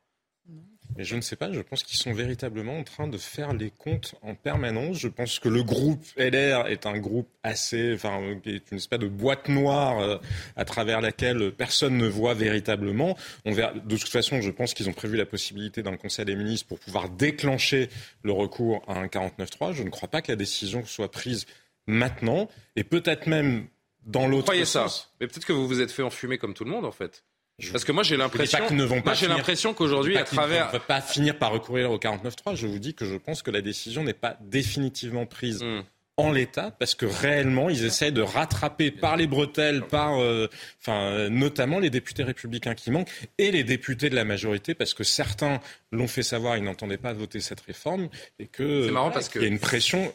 mais 0.97 1.03
je 1.03 1.15
ne 1.15 1.21
sais 1.21 1.35
pas, 1.35 1.51
je 1.51 1.59
pense 1.59 1.83
qu'ils 1.83 1.97
sont 1.97 2.13
véritablement 2.13 2.77
en 2.77 2.83
train 2.83 3.07
de 3.07 3.17
faire 3.17 3.53
les 3.53 3.69
comptes 3.69 4.15
en 4.21 4.35
permanence. 4.35 4.97
Je 4.97 5.07
pense 5.07 5.39
que 5.39 5.49
le 5.49 5.63
groupe 5.63 6.03
LR 6.17 6.67
est 6.67 6.85
un 6.85 6.97
groupe 6.97 7.27
assez, 7.43 7.93
enfin, 7.93 8.21
est 8.45 8.71
une 8.71 8.77
espèce 8.77 8.99
de 8.99 9.07
boîte 9.07 9.49
noire 9.49 9.99
euh, 9.99 10.17
à 10.55 10.63
travers 10.63 11.01
laquelle 11.01 11.51
personne 11.51 11.97
ne 11.97 12.07
voit 12.07 12.33
véritablement. 12.33 13.17
On 13.45 13.51
verra, 13.51 13.73
de 13.73 13.97
toute 13.97 14.09
façon, 14.09 14.41
je 14.41 14.51
pense 14.51 14.73
qu'ils 14.73 14.89
ont 14.89 14.93
prévu 14.93 15.17
la 15.17 15.25
possibilité 15.25 15.83
d'un 15.83 15.97
Conseil 15.97 16.25
des 16.25 16.35
ministres 16.35 16.67
pour 16.67 16.79
pouvoir 16.79 17.09
déclencher 17.09 17.89
le 18.23 18.31
recours 18.31 18.83
à 18.87 18.97
un 18.99 19.07
49-3. 19.07 19.73
Je 19.73 19.83
ne 19.83 19.89
crois 19.89 20.09
pas 20.09 20.21
que 20.21 20.31
la 20.31 20.37
décision 20.37 20.85
soit 20.85 21.11
prise 21.11 21.45
maintenant 21.87 22.49
et 22.75 22.83
peut-être 22.83 23.27
même 23.27 23.67
dans 24.05 24.27
l'autre 24.27 24.53
sens. 24.65 25.01
ça 25.01 25.07
Mais 25.19 25.27
peut-être 25.27 25.45
que 25.45 25.53
vous 25.53 25.67
vous 25.67 25.81
êtes 25.81 25.91
fait 25.91 26.03
enfumer 26.03 26.37
comme 26.37 26.53
tout 26.53 26.63
le 26.63 26.71
monde, 26.71 26.85
en 26.85 26.91
fait. 26.91 27.23
Parce 27.71 27.85
que 27.85 27.91
moi 27.91 28.03
j'ai 28.03 28.17
l'impression, 28.17 28.59
moi 28.69 29.13
j'ai 29.13 29.27
l'impression 29.27 29.73
qu'aujourd'hui 29.73 30.17
à 30.17 30.23
travers, 30.23 30.67
ne 30.67 30.71
va 30.73 30.79
pas 30.79 31.01
finir 31.01 31.37
par 31.37 31.51
recourir 31.51 31.89
au 31.91 31.97
49.3. 31.97 32.55
Je 32.55 32.67
vous 32.67 32.79
dis 32.79 32.93
que 32.93 33.05
je 33.05 33.15
pense 33.15 33.41
que 33.43 33.51
la 33.51 33.61
décision 33.61 34.03
n'est 34.03 34.13
pas 34.13 34.37
définitivement 34.41 35.25
prise. 35.25 35.63
Hmm. 35.63 35.81
En 36.17 36.31
l'état, 36.31 36.71
parce 36.71 36.95
que 36.95 37.05
réellement, 37.05 37.69
ils 37.69 37.83
essaient 37.83 38.13
de 38.13 38.21
rattraper 38.21 38.89
par 38.89 39.17
les 39.17 39.27
bretelles, 39.27 39.81
par, 39.81 40.17
euh, 40.21 40.47
enfin, 40.79 41.27
notamment 41.27 41.77
les 41.77 41.89
députés 41.89 42.23
républicains 42.23 42.73
qui 42.73 42.89
manquent 42.89 43.11
et 43.37 43.51
les 43.51 43.65
députés 43.65 44.09
de 44.09 44.15
la 44.15 44.23
majorité, 44.23 44.75
parce 44.75 44.93
que 44.93 45.03
certains 45.03 45.59
l'ont 45.91 46.07
fait 46.07 46.23
savoir, 46.23 46.55
ils 46.55 46.63
n'entendaient 46.63 46.97
pas 46.97 47.11
voter 47.11 47.41
cette 47.41 47.59
réforme 47.59 48.07
et 48.39 48.47
que, 48.47 48.89
marrant 48.91 49.11
parce 49.11 49.27
qu'il 49.27 49.41
y 49.41 49.43
a 49.43 49.49
une 49.49 49.59
pression. 49.59 50.13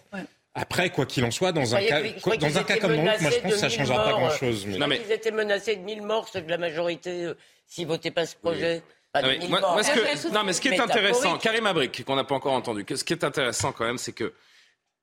Après, 0.55 0.91
quoi 0.91 1.07
qu'il 1.07 1.25
en 1.25 1.31
soit, 1.31 1.53
dans 1.53 1.77
un 1.77 1.81
cas, 1.81 2.03
dans 2.03 2.59
un 2.59 2.65
cas 2.65 2.79
comme 2.79 2.93
l'autre, 2.93 3.23
moi 3.23 3.31
je 3.31 3.39
pense 3.39 3.53
que 3.53 3.59
ça 3.59 3.67
ne 3.67 3.73
changera 3.73 4.05
pas 4.05 4.11
grand-chose. 4.13 4.67
Mais... 4.67 4.79
Non, 4.79 4.89
mais... 4.89 5.01
Ils 5.07 5.13
étaient 5.13 5.31
menacés 5.31 5.77
de 5.77 5.83
1000 5.83 6.03
morts, 6.03 6.29
ceux 6.29 6.43
de 6.43 6.51
la 6.51 6.59
majorité, 6.59 7.25
euh, 7.25 7.35
s'ils 7.67 7.85
ne 7.85 7.93
votaient 7.93 8.11
pas 8.11 8.27
ce 8.27 8.35
projet. 8.35 8.83
non, 9.15 10.45
mais 10.45 10.53
ce 10.53 10.61
qui 10.61 10.69
est 10.69 10.81
intéressant, 10.81 11.39
Karim 11.39 11.67
Abrik, 11.67 12.05
qu'on 12.05 12.17
n'a 12.17 12.25
pas 12.25 12.35
encore 12.35 12.55
entendu, 12.55 12.85
ce 12.89 13.05
qui 13.05 13.13
est 13.13 13.25
intéressant 13.25 13.73
quand 13.73 13.85
même, 13.85 13.99
c'est 13.99 14.13
que 14.13 14.35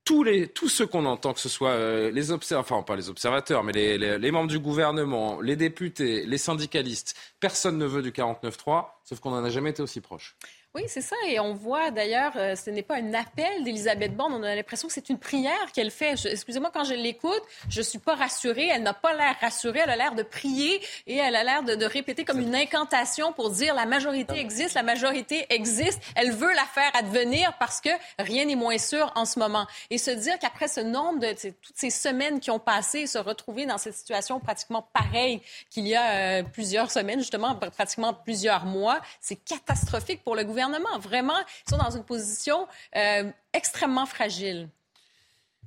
tous, 0.03 0.23
les, 0.23 0.47
tous 0.47 0.69
ceux 0.69 0.88
qu'on 0.88 1.05
entend, 1.05 1.33
que 1.33 1.39
ce 1.39 1.49
soit 1.49 1.71
euh, 1.71 2.12
les 2.12 2.31
observateurs, 2.31 2.77
enfin 2.77 2.83
pas 2.83 2.95
les 2.95 3.10
observateurs, 3.10 3.63
mais 3.63 3.73
les, 3.73 3.97
les, 3.97 4.17
les, 4.17 4.31
membres 4.31 4.47
du 4.49 4.60
gouvernement, 4.60 5.41
les 5.41 5.57
députés, 5.57 6.25
les 6.25 6.38
syndicalistes, 6.38 7.13
personne 7.41 7.77
ne 7.77 7.86
veut 7.86 8.01
du 8.01 8.12
49-3, 8.12 8.86
sauf 9.03 9.19
qu'on 9.19 9.31
n'en 9.31 9.43
a 9.43 9.49
jamais 9.49 9.71
été 9.71 9.81
aussi 9.81 9.99
proche. 9.99 10.38
Oui, 10.78 10.84
c'est 10.88 11.02
ça. 11.02 11.16
Et 11.28 11.40
on 11.40 11.56
voit 11.56 11.90
d'ailleurs, 11.90 12.34
euh, 12.36 12.56
ce 12.56 12.70
n'est 12.70 12.84
pas 12.84 12.98
un 12.98 13.16
appel 13.16 13.63
d'Elisabeth 13.63 14.16
Borne. 14.16 14.32
On 14.34 14.44
a 14.44 14.54
l'impression 14.54 14.88
que 14.88 14.94
c'est 14.94 15.10
une 15.10 15.18
prière 15.18 15.72
qu'elle 15.74 15.90
fait. 15.90 16.13
Excusez-moi, 16.24 16.70
quand 16.72 16.84
je 16.84 16.94
l'écoute, 16.94 17.42
je 17.68 17.82
suis 17.82 17.98
pas 17.98 18.13
rassurée. 18.13 18.68
Elle 18.68 18.84
n'a 18.84 18.94
pas 18.94 19.16
l'air 19.16 19.36
rassurée. 19.42 19.80
Elle 19.84 19.90
a 19.90 19.96
l'air 19.96 20.13
de 20.13 20.22
prier 20.22 20.80
et 21.08 21.16
elle 21.16 21.36
a 21.36 21.44
l'air 21.44 21.63
de, 21.63 21.74
de, 21.74 21.86
répéter 21.88 22.26
comme 22.26 22.40
une 22.40 22.54
incantation 22.54 23.34
pour 23.34 23.50
dire 23.50 23.74
la 23.74 23.88
majorité 23.88 24.38
existe, 24.38 24.76
la 24.76 24.84
majorité 24.84 25.48
existe. 25.50 26.00
Elle 26.16 26.32
veut 26.32 26.54
la 26.54 26.66
faire 26.66 26.92
advenir 26.94 27.58
parce 27.58 27.82
que 27.82 27.90
rien 28.20 28.46
n'est 28.46 28.56
moins 28.56 28.78
sûr 28.78 29.12
en 29.16 29.26
ce 29.26 29.40
moment. 29.40 29.66
Et 29.90 29.98
se 29.98 30.12
dire 30.12 30.38
qu'après 30.38 30.68
ce 30.68 30.82
nombre 30.82 31.22
de 31.22 31.32
toutes 31.32 31.76
ces 31.76 31.90
semaines 31.90 32.40
qui 32.40 32.52
ont 32.52 32.60
passé, 32.60 33.08
se 33.08 33.18
retrouver 33.18 33.66
dans 33.66 33.80
cette 33.80 33.96
situation 33.96 34.40
pratiquement 34.40 34.88
pareille 34.94 35.42
qu'il 35.72 35.88
y 35.88 35.96
a 35.96 36.12
euh, 36.12 36.44
plusieurs 36.44 36.92
semaines, 36.92 37.18
justement, 37.18 37.56
pratiquement 37.56 38.13
plusieurs 38.13 38.66
mois, 38.66 39.02
c'est 39.20 39.38
catastrophique 39.38 40.24
pour 40.24 40.36
le 40.36 40.44
gouvernement 40.44 40.66
Vraiment, 40.99 41.38
ils 41.65 41.69
sont 41.69 41.77
dans 41.77 41.95
une 41.95 42.03
position 42.03 42.67
euh, 42.95 43.32
extrêmement 43.53 44.06
fragile. 44.06 44.69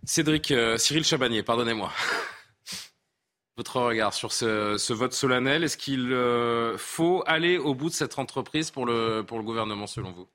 Cédric, 0.05 0.51
euh, 0.51 0.79
Cyril 0.79 1.05
Chabanier, 1.05 1.43
pardonnez-moi. 1.43 1.91
Votre 3.57 3.81
regard 3.81 4.15
sur 4.15 4.33
ce, 4.33 4.93
vote 4.93 5.13
solennel, 5.13 5.65
est-ce 5.65 5.77
qu'il 5.77 6.13
euh, 6.13 6.79
faut 6.79 7.23
aller 7.27 7.59
au 7.59 7.75
bout 7.75 7.91
de 7.91 7.95
cette 7.95 8.19
entreprise 8.19 8.71
pour 8.71 8.87
le, 8.87 9.23
pour 9.23 9.37
le 9.37 9.45
gouvernement, 9.45 9.87
selon 9.87 10.13
vous? 10.13 10.27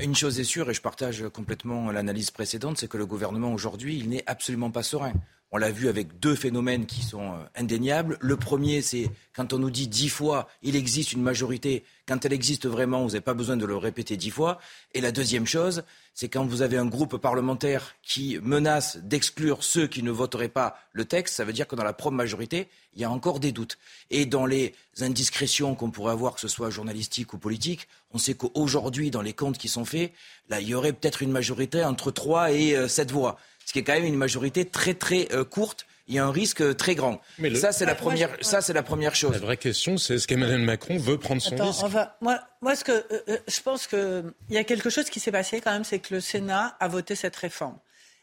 Une 0.00 0.14
chose 0.14 0.38
est 0.38 0.44
sûre, 0.44 0.70
et 0.70 0.74
je 0.74 0.80
partage 0.80 1.24
complètement 1.30 1.90
l'analyse 1.90 2.30
précédente, 2.30 2.78
c'est 2.78 2.88
que 2.88 2.98
le 2.98 3.06
gouvernement 3.06 3.52
aujourd'hui, 3.52 3.96
il 3.98 4.08
n'est 4.10 4.22
absolument 4.26 4.70
pas 4.70 4.84
serein. 4.84 5.12
On 5.54 5.58
l'a 5.58 5.70
vu 5.70 5.88
avec 5.88 6.18
deux 6.18 6.34
phénomènes 6.34 6.86
qui 6.86 7.02
sont 7.02 7.34
euh, 7.34 7.44
indéniables. 7.54 8.16
Le 8.22 8.38
premier, 8.38 8.80
c'est 8.80 9.10
quand 9.36 9.52
on 9.52 9.58
nous 9.58 9.70
dit 9.70 9.86
dix 9.86 10.08
fois, 10.08 10.48
il 10.62 10.76
existe 10.76 11.12
une 11.12 11.20
majorité. 11.20 11.84
Quand 12.08 12.24
elle 12.24 12.32
existe 12.32 12.66
vraiment, 12.66 13.02
vous 13.02 13.08
n'avez 13.08 13.20
pas 13.20 13.34
besoin 13.34 13.58
de 13.58 13.66
le 13.66 13.76
répéter 13.76 14.16
dix 14.16 14.30
fois. 14.30 14.58
Et 14.94 15.02
la 15.02 15.12
deuxième 15.12 15.46
chose, 15.46 15.84
c'est 16.14 16.30
quand 16.30 16.46
vous 16.46 16.62
avez 16.62 16.78
un 16.78 16.86
groupe 16.86 17.18
parlementaire 17.18 17.94
qui 18.02 18.38
menace 18.42 18.96
d'exclure 18.96 19.62
ceux 19.62 19.86
qui 19.86 20.02
ne 20.02 20.10
voteraient 20.10 20.48
pas 20.48 20.78
le 20.92 21.04
texte, 21.04 21.34
ça 21.34 21.44
veut 21.44 21.52
dire 21.52 21.68
que 21.68 21.76
dans 21.76 21.84
la 21.84 21.92
propre 21.92 22.16
majorité, 22.16 22.68
il 22.94 23.02
y 23.02 23.04
a 23.04 23.10
encore 23.10 23.38
des 23.38 23.52
doutes. 23.52 23.76
Et 24.10 24.24
dans 24.24 24.46
les 24.46 24.74
indiscrétions 25.00 25.74
qu'on 25.74 25.90
pourrait 25.90 26.12
avoir, 26.12 26.34
que 26.34 26.40
ce 26.40 26.48
soit 26.48 26.70
journalistiques 26.70 27.34
ou 27.34 27.38
politiques, 27.38 27.88
on 28.12 28.18
sait 28.18 28.34
qu'aujourd'hui, 28.34 29.10
dans 29.10 29.22
les 29.22 29.32
comptes 29.34 29.58
qui 29.58 29.68
sont 29.68 29.84
faits, 29.84 30.12
là, 30.48 30.60
il 30.60 30.68
y 30.68 30.74
aurait 30.74 30.92
peut-être 30.92 31.22
une 31.22 31.30
majorité 31.30 31.84
entre 31.84 32.10
trois 32.10 32.52
et 32.52 32.74
euh, 32.74 32.88
sept 32.88 33.10
voix 33.10 33.38
ce 33.66 33.72
qui 33.72 33.78
est 33.78 33.82
quand 33.82 33.94
même 33.94 34.04
une 34.04 34.16
majorité 34.16 34.64
très 34.64 34.94
très 34.94 35.28
euh, 35.32 35.44
courte. 35.44 35.86
Il 36.08 36.14
y 36.16 36.18
a 36.18 36.24
un 36.24 36.32
risque 36.32 36.76
très 36.76 36.94
grand. 36.94 37.20
Mais 37.38 37.54
Ça, 37.54 37.70
c'est 37.70 37.86
la, 37.86 37.94
première, 37.94 38.30
ça, 38.40 38.60
c'est 38.60 38.72
la 38.72 38.82
première 38.82 39.14
chose. 39.14 39.32
La 39.32 39.38
vraie 39.38 39.56
question, 39.56 39.96
c'est 39.98 40.14
est-ce 40.14 40.26
qu'Emmanuel 40.26 40.60
Macron 40.60 40.98
veut 40.98 41.16
prendre 41.16 41.40
son 41.40 41.54
risque 41.54 41.84
moi, 42.20 42.40
moi, 42.60 42.74
ce 42.74 42.84
que, 42.84 42.92
euh, 42.92 43.22
euh, 43.28 43.38
je 43.46 43.60
pense 43.60 43.86
qu'il 43.86 44.24
y 44.50 44.58
a 44.58 44.64
quelque 44.64 44.90
chose 44.90 45.08
qui 45.08 45.20
s'est 45.20 45.30
passé 45.30 45.60
quand 45.60 45.70
même, 45.70 45.84
c'est 45.84 46.00
que 46.00 46.14
le 46.14 46.20
Sénat 46.20 46.76
a 46.80 46.88
voté 46.88 47.14
cette 47.14 47.36
réforme. 47.36 47.78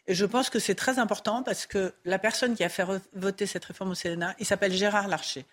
Et 0.09 0.15
je 0.15 0.25
pense 0.25 0.49
que 0.49 0.57
c'est 0.57 0.73
très 0.73 0.97
important 0.97 1.43
parce 1.43 1.67
que 1.67 1.93
la 2.03 2.17
personne 2.17 2.55
qui 2.55 2.63
a 2.63 2.69
fait 2.69 2.83
voter 3.13 3.45
cette 3.45 3.63
réforme 3.65 3.91
au 3.91 3.95
Sénat, 3.95 4.35
il 4.39 4.45
s'appelle 4.45 4.73
Gérard 4.73 5.07
Larcher. 5.07 5.45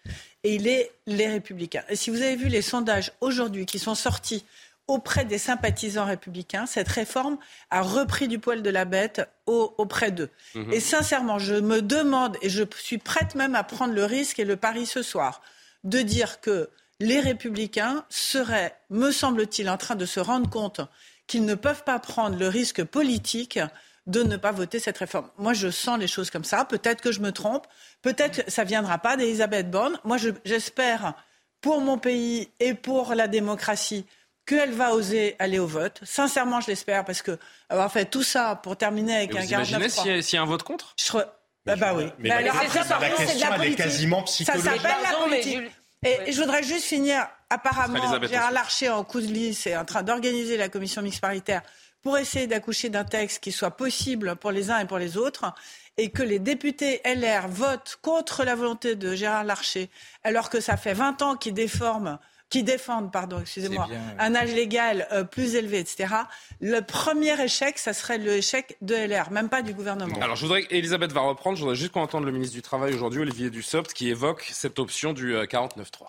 Et 0.44 0.55
il 0.55 0.66
est 0.66 0.92
les 1.07 1.29
Républicains. 1.29 1.85
Et 1.90 1.96
si 1.96 2.09
vous 2.09 2.22
avez 2.22 2.37
vu 2.37 2.49
les 2.49 2.62
sondages 2.62 3.12
aujourd'hui 3.20 3.66
qui 3.66 3.79
sont 3.79 3.94
sortis 3.94 4.46
auprès 4.88 5.25
des 5.25 5.38
sympathisants 5.38 6.05
républicains, 6.05 6.66
cette 6.66 6.88
réforme 6.88 7.38
a 7.70 7.83
repris 7.83 8.29
du 8.29 8.38
poil 8.38 8.62
de 8.62 8.70
la 8.70 8.85
bête 8.85 9.29
auprès 9.46 10.11
d'eux. 10.11 10.31
Mhm. 10.55 10.72
Et 10.72 10.81
sincèrement, 10.81 11.38
je 11.38 11.55
me 11.55 11.83
demande, 11.83 12.37
et 12.42 12.49
je 12.49 12.62
suis 12.79 12.99
prête 12.99 13.35
même 13.35 13.55
à 13.55 13.64
prendre 13.64 13.94
le 13.94 14.05
risque 14.05 14.38
et 14.38 14.44
le 14.44 14.57
pari 14.57 14.87
ce 14.87 15.03
soir, 15.03 15.42
de 15.85 16.01
dire 16.01 16.40
que 16.40 16.70
les 17.01 17.20
républicains 17.20 18.05
seraient, 18.09 18.77
me 18.90 19.11
semble-t-il, 19.11 19.68
en 19.68 19.77
train 19.77 19.96
de 19.96 20.07
se 20.07 20.20
rendre 20.20 20.49
compte 20.49 20.81
qu'ils 21.27 21.44
ne 21.44 21.55
peuvent 21.55 21.85
pas 21.85 21.99
prendre 21.99 22.38
le 22.38 22.49
risque 22.49 22.85
politique 22.85 23.59
de 24.07 24.22
ne 24.22 24.37
pas 24.37 24.53
voter 24.53 24.79
cette 24.79 24.99
réforme. 24.99 25.29
Moi, 25.37 25.53
je 25.53 25.68
sens 25.68 25.99
les 25.99 26.07
choses 26.07 26.31
comme 26.31 26.44
ça. 26.44 26.64
Peut-être 26.64 27.01
que 27.01 27.11
je 27.11 27.20
me 27.20 27.33
trompe. 27.33 27.66
Peut-être 28.03 28.44
que 28.44 28.51
ça 28.51 28.62
ne 28.62 28.68
viendra 28.68 28.99
pas 28.99 29.16
d'Elisabeth 29.16 29.68
Borne. 29.68 29.99
Moi, 30.05 30.16
j'espère 30.44 31.14
pour 31.61 31.81
mon 31.81 31.99
pays 31.99 32.49
et 32.61 32.75
pour 32.75 33.14
la 33.14 33.27
démocratie 33.27 34.07
qu'elle 34.46 34.72
va 34.72 34.94
oser 34.94 35.37
aller 35.38 35.59
au 35.59 35.66
vote. 35.66 36.00
Sincèrement, 36.04 36.61
je 36.61 36.68
l'espère, 36.68 37.04
parce 37.04 37.20
que 37.20 37.38
avoir 37.68 37.90
fait 37.92 38.06
tout 38.06 38.22
ça 38.22 38.59
pour 38.62 38.76
terminer 38.76 39.16
avec 39.16 39.35
un 39.35 39.40
vous 39.40 39.46
imaginez 39.46 39.88
s'il 39.88 40.35
y, 40.35 40.37
a 40.37 40.42
un 40.42 40.46
vote 40.46 40.62
contre? 40.62 40.94
Je... 40.98 41.18
Bah, 41.66 41.74
bah, 41.74 41.94
oui. 41.94 42.04
Mais, 42.20 42.30
alors, 42.30 42.54
après, 42.54 42.85
ça, 42.85 42.98
la 43.00 43.11
question, 43.11 43.48
elle 43.54 43.72
est 43.72 43.74
quasiment 43.74 44.22
psychologique. 44.22 44.70
Ça 44.70 44.76
s'appelle 44.76 45.02
la 45.02 45.18
politique. 45.24 45.61
Et, 46.04 46.32
je 46.32 46.40
voudrais 46.40 46.62
juste 46.62 46.85
finir. 46.85 47.26
Apparemment, 47.50 48.20
Gérard 48.26 48.52
Larcher, 48.52 48.90
en 48.90 49.04
coulisses, 49.04 49.66
est 49.66 49.76
en 49.76 49.85
train 49.85 50.02
d'organiser 50.02 50.56
la 50.56 50.68
commission 50.68 51.02
mixte 51.02 51.20
paritaire 51.20 51.62
pour 52.02 52.18
essayer 52.18 52.46
d'accoucher 52.46 52.88
d'un 52.88 53.04
texte 53.04 53.42
qui 53.42 53.50
soit 53.50 53.72
possible 53.72 54.37
pour 54.37 54.52
les 54.52 54.70
uns 54.70 54.78
et 54.78 54.85
pour 54.85 54.98
les 54.98 55.16
autres 55.16 55.52
et 55.96 56.11
que 56.11 56.22
les 56.22 56.38
députés 56.38 57.00
LR 57.04 57.48
votent 57.48 57.98
contre 58.02 58.44
la 58.44 58.54
volonté 58.54 58.96
de 58.96 59.14
Gérard 59.14 59.44
Larcher, 59.44 59.90
alors 60.22 60.50
que 60.50 60.61
ça 60.61 60.76
fait 60.76 60.92
20 60.92 61.22
ans 61.22 61.37
qu'ils 61.37 61.54
déforment 61.54 62.18
qui 62.48 62.62
défendent, 62.62 63.11
pardon, 63.11 63.40
excusez-moi, 63.40 63.88
un 64.18 64.35
âge 64.35 64.52
légal 64.54 65.09
euh, 65.12 65.24
plus 65.24 65.56
élevé, 65.56 65.80
etc. 65.80 66.14
Le 66.61 66.80
premier 66.80 67.40
échec, 67.42 67.78
ça 67.78 67.92
serait 67.92 68.18
l'échec 68.18 68.76
de 68.82 68.94
LR, 68.94 69.30
même 69.30 69.48
pas 69.48 69.62
du 69.62 69.74
gouvernement. 69.74 70.16
Alors, 70.20 70.37
je 70.37 70.42
voudrais, 70.42 70.64
Elisabeth 70.70 71.12
va 71.12 71.22
reprendre, 71.22 71.56
je 71.56 71.62
voudrais 71.62 71.76
juste 71.76 71.92
qu'on 71.92 72.02
entende 72.02 72.24
le 72.24 72.32
ministre 72.32 72.54
du 72.54 72.62
Travail 72.62 72.94
aujourd'hui, 72.94 73.20
Olivier 73.20 73.50
Dussopt, 73.50 73.92
qui 73.92 74.09
évoque 74.09 74.48
cette 74.52 74.78
option 74.78 75.12
du 75.12 75.35
49-3. 75.35 75.74
Euh, 75.74 76.04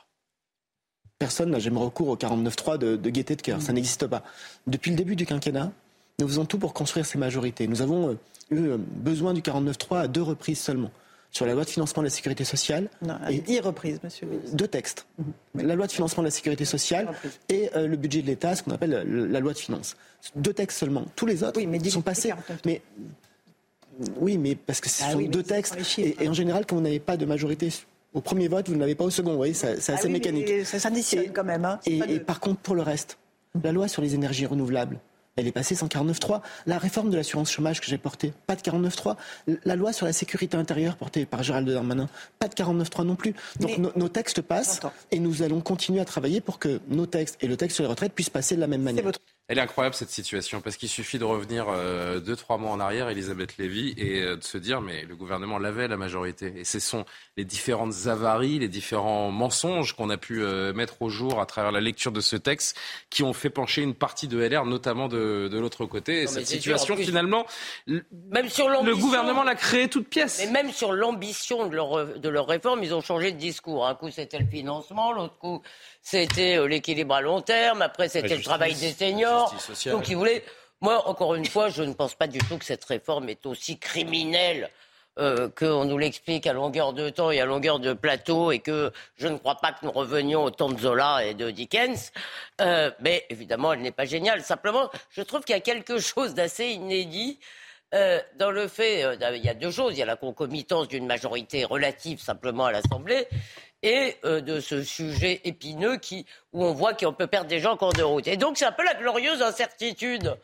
Personne 1.20 1.50
n'a 1.50 1.60
jamais 1.60 1.80
recours 1.80 2.10
au 2.10 2.16
49-3 2.16 2.78
de, 2.78 2.96
de 2.96 3.10
gaieté 3.10 3.36
de 3.36 3.42
cœur, 3.42 3.60
ça 3.60 3.74
n'existe 3.74 4.06
pas. 4.06 4.22
Depuis 4.68 4.92
le 4.92 4.98
début 4.98 5.16
du 5.16 5.26
quinquennat, 5.26 5.72
nous 6.20 6.28
faisons 6.28 6.46
tout 6.46 6.60
pour 6.60 6.74
construire 6.74 7.08
ces 7.08 7.18
majorités. 7.18 7.68
Nous 7.68 7.82
avons 7.82 8.12
euh, 8.12 8.18
eu 8.52 8.78
besoin 8.78 9.34
du 9.34 9.42
49-3 9.42 10.02
à 10.02 10.08
deux 10.08 10.22
reprises 10.22 10.60
seulement 10.60 10.92
sur 11.32 11.46
la 11.46 11.54
loi 11.54 11.64
de 11.64 11.70
financement 11.70 12.02
de 12.02 12.08
la 12.08 12.12
sécurité 12.12 12.44
sociale. 12.44 12.90
Non, 13.02 13.16
et 13.30 13.40
dix 13.40 13.60
reprises, 13.60 14.00
monsieur. 14.04 14.28
Deux 14.54 14.68
textes. 14.68 15.06
La 15.56 15.76
loi 15.76 15.88
de 15.88 15.92
financement 15.92 16.24
de 16.24 16.28
la 16.28 16.32
sécurité 16.32 16.66
sociale 16.66 17.10
et 17.50 17.70
euh, 17.76 17.88
le 17.88 17.98
budget 17.98 18.22
de 18.22 18.28
l'État, 18.28 18.56
ce 18.56 18.64
qu'on 18.64 18.72
appelle 18.72 18.92
la 18.92 19.40
loi 19.40 19.54
de 19.54 19.58
finances. 19.58 19.96
Deux 20.36 20.54
textes 20.54 20.80
seulement. 20.80 21.06
Tous 21.16 21.26
les 21.26 21.44
autres 21.44 21.62
sont 21.90 22.02
passés. 22.02 22.34
Mais 22.66 22.82
oui, 24.20 24.38
mais 24.38 24.56
parce 24.56 24.82
que 24.82 24.90
ce 24.90 25.04
ah 25.06 25.12
sont 25.12 25.22
deux 25.22 25.44
textes. 25.44 25.76
Et, 25.98 26.28
en 26.28 26.34
général, 26.34 26.66
quand 26.66 26.76
vous 26.76 26.82
n'avez 26.82 27.00
pas 27.00 27.18
de 27.18 27.26
majorité 27.26 27.70
au 28.14 28.22
premier 28.22 28.48
vote, 28.48 28.70
vous 28.70 28.76
ne 28.76 28.80
l'avez 28.80 28.96
pas 28.96 29.04
au 29.04 29.10
second. 29.10 29.32
Vous 29.32 29.38
voyez, 29.38 29.54
c'est 29.54 29.74
assez 29.78 30.08
ah 30.08 30.10
mécanique. 30.10 30.66
Ça 30.66 30.80
s'additionne 30.80 31.32
quand 31.34 31.44
même. 31.44 31.66
Hein. 31.66 31.80
et 31.86 32.20
par 32.20 32.40
contre, 32.40 32.60
pour 32.62 32.76
le 32.76 32.82
reste, 32.82 33.18
la 33.64 33.72
loi 33.72 33.88
sur 33.88 34.02
les 34.02 34.16
énergies 34.16 34.46
renouvelables, 34.46 35.00
elle 35.38 35.48
est 35.48 35.52
passée 35.52 35.76
sans 35.76 35.88
49.3. 35.88 36.42
La 36.66 36.78
réforme 36.78 37.10
de 37.10 37.16
l'assurance 37.16 37.52
chômage 37.52 37.80
que 37.80 37.88
j'ai 37.88 37.98
portée, 37.98 38.34
pas 38.46 38.56
de 38.56 38.62
49.3. 38.62 39.16
La 39.64 39.76
loi 39.76 39.94
sur 39.94 40.06
la 40.06 40.14
sécurité 40.14 40.58
intérieure 40.58 40.98
portée 40.98 41.26
par 41.26 41.44
Gérald 41.44 41.70
Darmanin, 41.70 42.10
pas 42.40 42.48
de 42.48 42.54
49.3 42.54 43.04
non 43.04 43.16
plus. 43.16 43.34
Donc 43.60 43.78
nos 43.96 44.10
textes 44.10 44.42
passent 44.42 44.82
et 45.12 45.20
nous 45.20 45.44
allons 45.44 45.62
continuer 45.62 46.02
à 46.02 46.06
travailler 46.06 46.42
pour 46.42 46.60
que 46.60 46.82
nos 46.90 47.06
textes 47.06 47.38
et 47.42 47.48
le 47.48 47.56
texte 47.56 47.76
sur 47.76 47.84
les 47.84 47.90
retraites 47.90 48.14
puissent 48.14 48.30
passer 48.30 48.56
de 48.56 48.62
la 48.62 48.68
même 48.68 48.82
manière. 48.82 49.06
Elle 49.50 49.60
est 49.60 49.62
incroyable 49.62 49.96
cette 49.96 50.10
situation 50.10 50.60
parce 50.60 50.76
qu'il 50.76 50.90
suffit 50.90 51.20
de 51.20 51.24
revenir 51.24 51.68
euh, 51.70 52.20
deux 52.20 52.36
trois 52.36 52.58
mois 52.58 52.72
en 52.72 52.82
arrière, 52.82 53.08
Elisabeth 53.08 53.58
Lévy, 53.58 53.94
et 53.98 54.22
euh, 54.22 54.36
de 54.36 54.44
se 54.44 54.58
dire 54.58 54.82
mais 54.82 55.04
le 55.04 55.16
gouvernement 55.16 55.58
l'avait 55.58 55.88
la 55.88 55.96
majorité. 55.96 56.54
Et 56.58 56.66
ce 56.66 56.82
sont 56.82 57.06
les 57.38 57.46
différentes 57.46 58.08
avaries, 58.08 58.60
les 58.60 58.68
différents 58.68 59.32
mensonges 59.32 59.94
qu'on 59.96 60.10
a 60.10 60.18
pu 60.18 60.44
euh, 60.44 60.74
mettre 60.74 61.02
au 61.02 61.08
jour 61.08 61.40
à 61.40 61.46
travers 61.46 61.72
la 61.72 61.80
lecture 61.80 62.12
de 62.12 62.20
ce 62.20 62.36
texte 62.36 62.78
qui 63.10 63.24
ont 63.24 63.32
fait 63.32 63.50
pencher 63.50 63.82
une 63.82 63.96
partie 63.96 64.28
de 64.28 64.38
LR, 64.38 64.66
notamment 64.66 65.08
de, 65.08 65.48
de 65.48 65.60
l'autre 65.60 65.86
côté. 65.86 66.24
Et 66.24 66.28
cette 66.28 66.46
situation 66.46 66.98
finalement, 66.98 67.46
même 67.86 68.50
sur 68.50 68.68
le 68.68 68.96
gouvernement 68.98 69.44
l'a 69.44 69.56
créée 69.56 69.88
toute 69.88 70.10
pièce. 70.10 70.44
Mais 70.44 70.52
même 70.52 70.72
sur 70.74 70.92
l'ambition 70.92 71.68
de 71.68 71.76
leur, 71.76 72.20
de 72.20 72.30
leur 72.30 72.48
réforme, 72.48 72.84
ils 72.84 72.94
ont 72.94 73.02
changé 73.02 73.32
de 73.32 73.38
discours. 73.38 73.88
Un 73.88 73.96
coup 73.96 74.10
c'était 74.12 74.40
le 74.40 74.48
financement, 74.48 75.14
l'autre 75.14 75.38
coup 75.38 75.62
c'était 76.10 76.58
euh, 76.58 76.70
l'équilibre 76.70 77.16
à 77.16 77.20
long 77.20 77.42
terme, 77.42 77.82
après 77.82 78.08
c'était 78.08 78.38
le 78.38 78.42
travail 78.42 78.74
des 78.76 78.94
seniors. 78.94 79.54
Donc 79.88 80.08
ils 80.08 80.16
voulaient. 80.16 80.42
Moi, 80.80 81.06
encore 81.06 81.36
une 81.36 81.46
fois, 81.46 81.68
je 81.68 81.84
ne 81.84 81.92
pense 81.92 82.16
pas 82.16 82.28
du 82.28 82.38
tout 82.38 82.58
que 82.58 82.64
cette 82.64 82.86
réforme 82.86 83.28
est 83.28 83.46
aussi 83.46 83.78
criminelle 83.78 84.70
euh, 85.20 85.50
qu'on 85.50 85.84
nous 85.84 85.98
l'explique 85.98 86.48
à 86.48 86.54
longueur 86.54 86.94
de 86.94 87.10
temps 87.10 87.30
et 87.30 87.42
à 87.42 87.46
longueur 87.46 87.80
de 87.80 87.92
plateau, 87.92 88.54
et 88.54 88.60
que 88.60 88.94
je 89.18 89.28
ne 89.28 89.38
crois 89.38 89.56
pas 89.56 89.74
que 89.74 89.86
nous 89.86 89.92
revenions 89.92 90.46
au 90.46 90.50
temps 90.50 90.70
de 90.70 90.80
Zola 90.80 91.26
et 91.26 91.34
de 91.34 91.52
Dickens. 91.52 92.14
Euh, 92.62 92.90
mais 93.02 93.26
évidemment, 93.30 93.74
elle 93.74 93.82
n'est 93.82 93.92
pas 93.92 94.06
géniale. 94.06 94.44
Simplement, 94.44 94.90
je 95.10 95.22
trouve 95.24 95.42
qu'il 95.42 95.56
y 95.56 95.58
a 95.58 95.62
quelque 95.62 96.00
chose 96.00 96.34
d'assez 96.34 96.68
inédit. 96.68 97.38
dans 97.92 98.52
le 98.52 98.70
fait, 98.70 99.18
il 99.36 99.44
y 99.44 99.50
a 99.50 99.54
deux 99.54 99.72
choses. 99.72 99.94
Il 99.94 100.00
y 100.00 100.04
a 100.04 100.06
la 100.06 100.16
concomitance 100.16 100.88
d'une 100.88 101.06
majorité 101.06 101.66
relative 101.66 102.22
simplement 102.22 102.66
à 102.66 102.72
l'Assemblée, 102.72 103.28
et 103.84 104.16
euh, 104.26 104.42
de 104.42 104.60
ce 104.60 104.84
sujet 104.84 105.42
épineux 105.44 105.98
qui, 105.98 106.26
où 106.54 106.64
on 106.64 106.74
voit 106.74 106.94
qu'on 106.94 107.14
peut 107.14 107.28
perdre 107.28 107.48
des 107.48 107.60
gens 107.60 107.74
en 107.74 107.78
cours 107.78 107.94
de 107.94 108.04
route. 108.04 108.28
Et 108.28 108.38
donc 108.38 108.58
c'est 108.58 108.66
un 108.66 108.72
peu 108.72 108.84
la 108.84 108.96
glorieuse 108.96 109.42
incertitude 109.42 110.38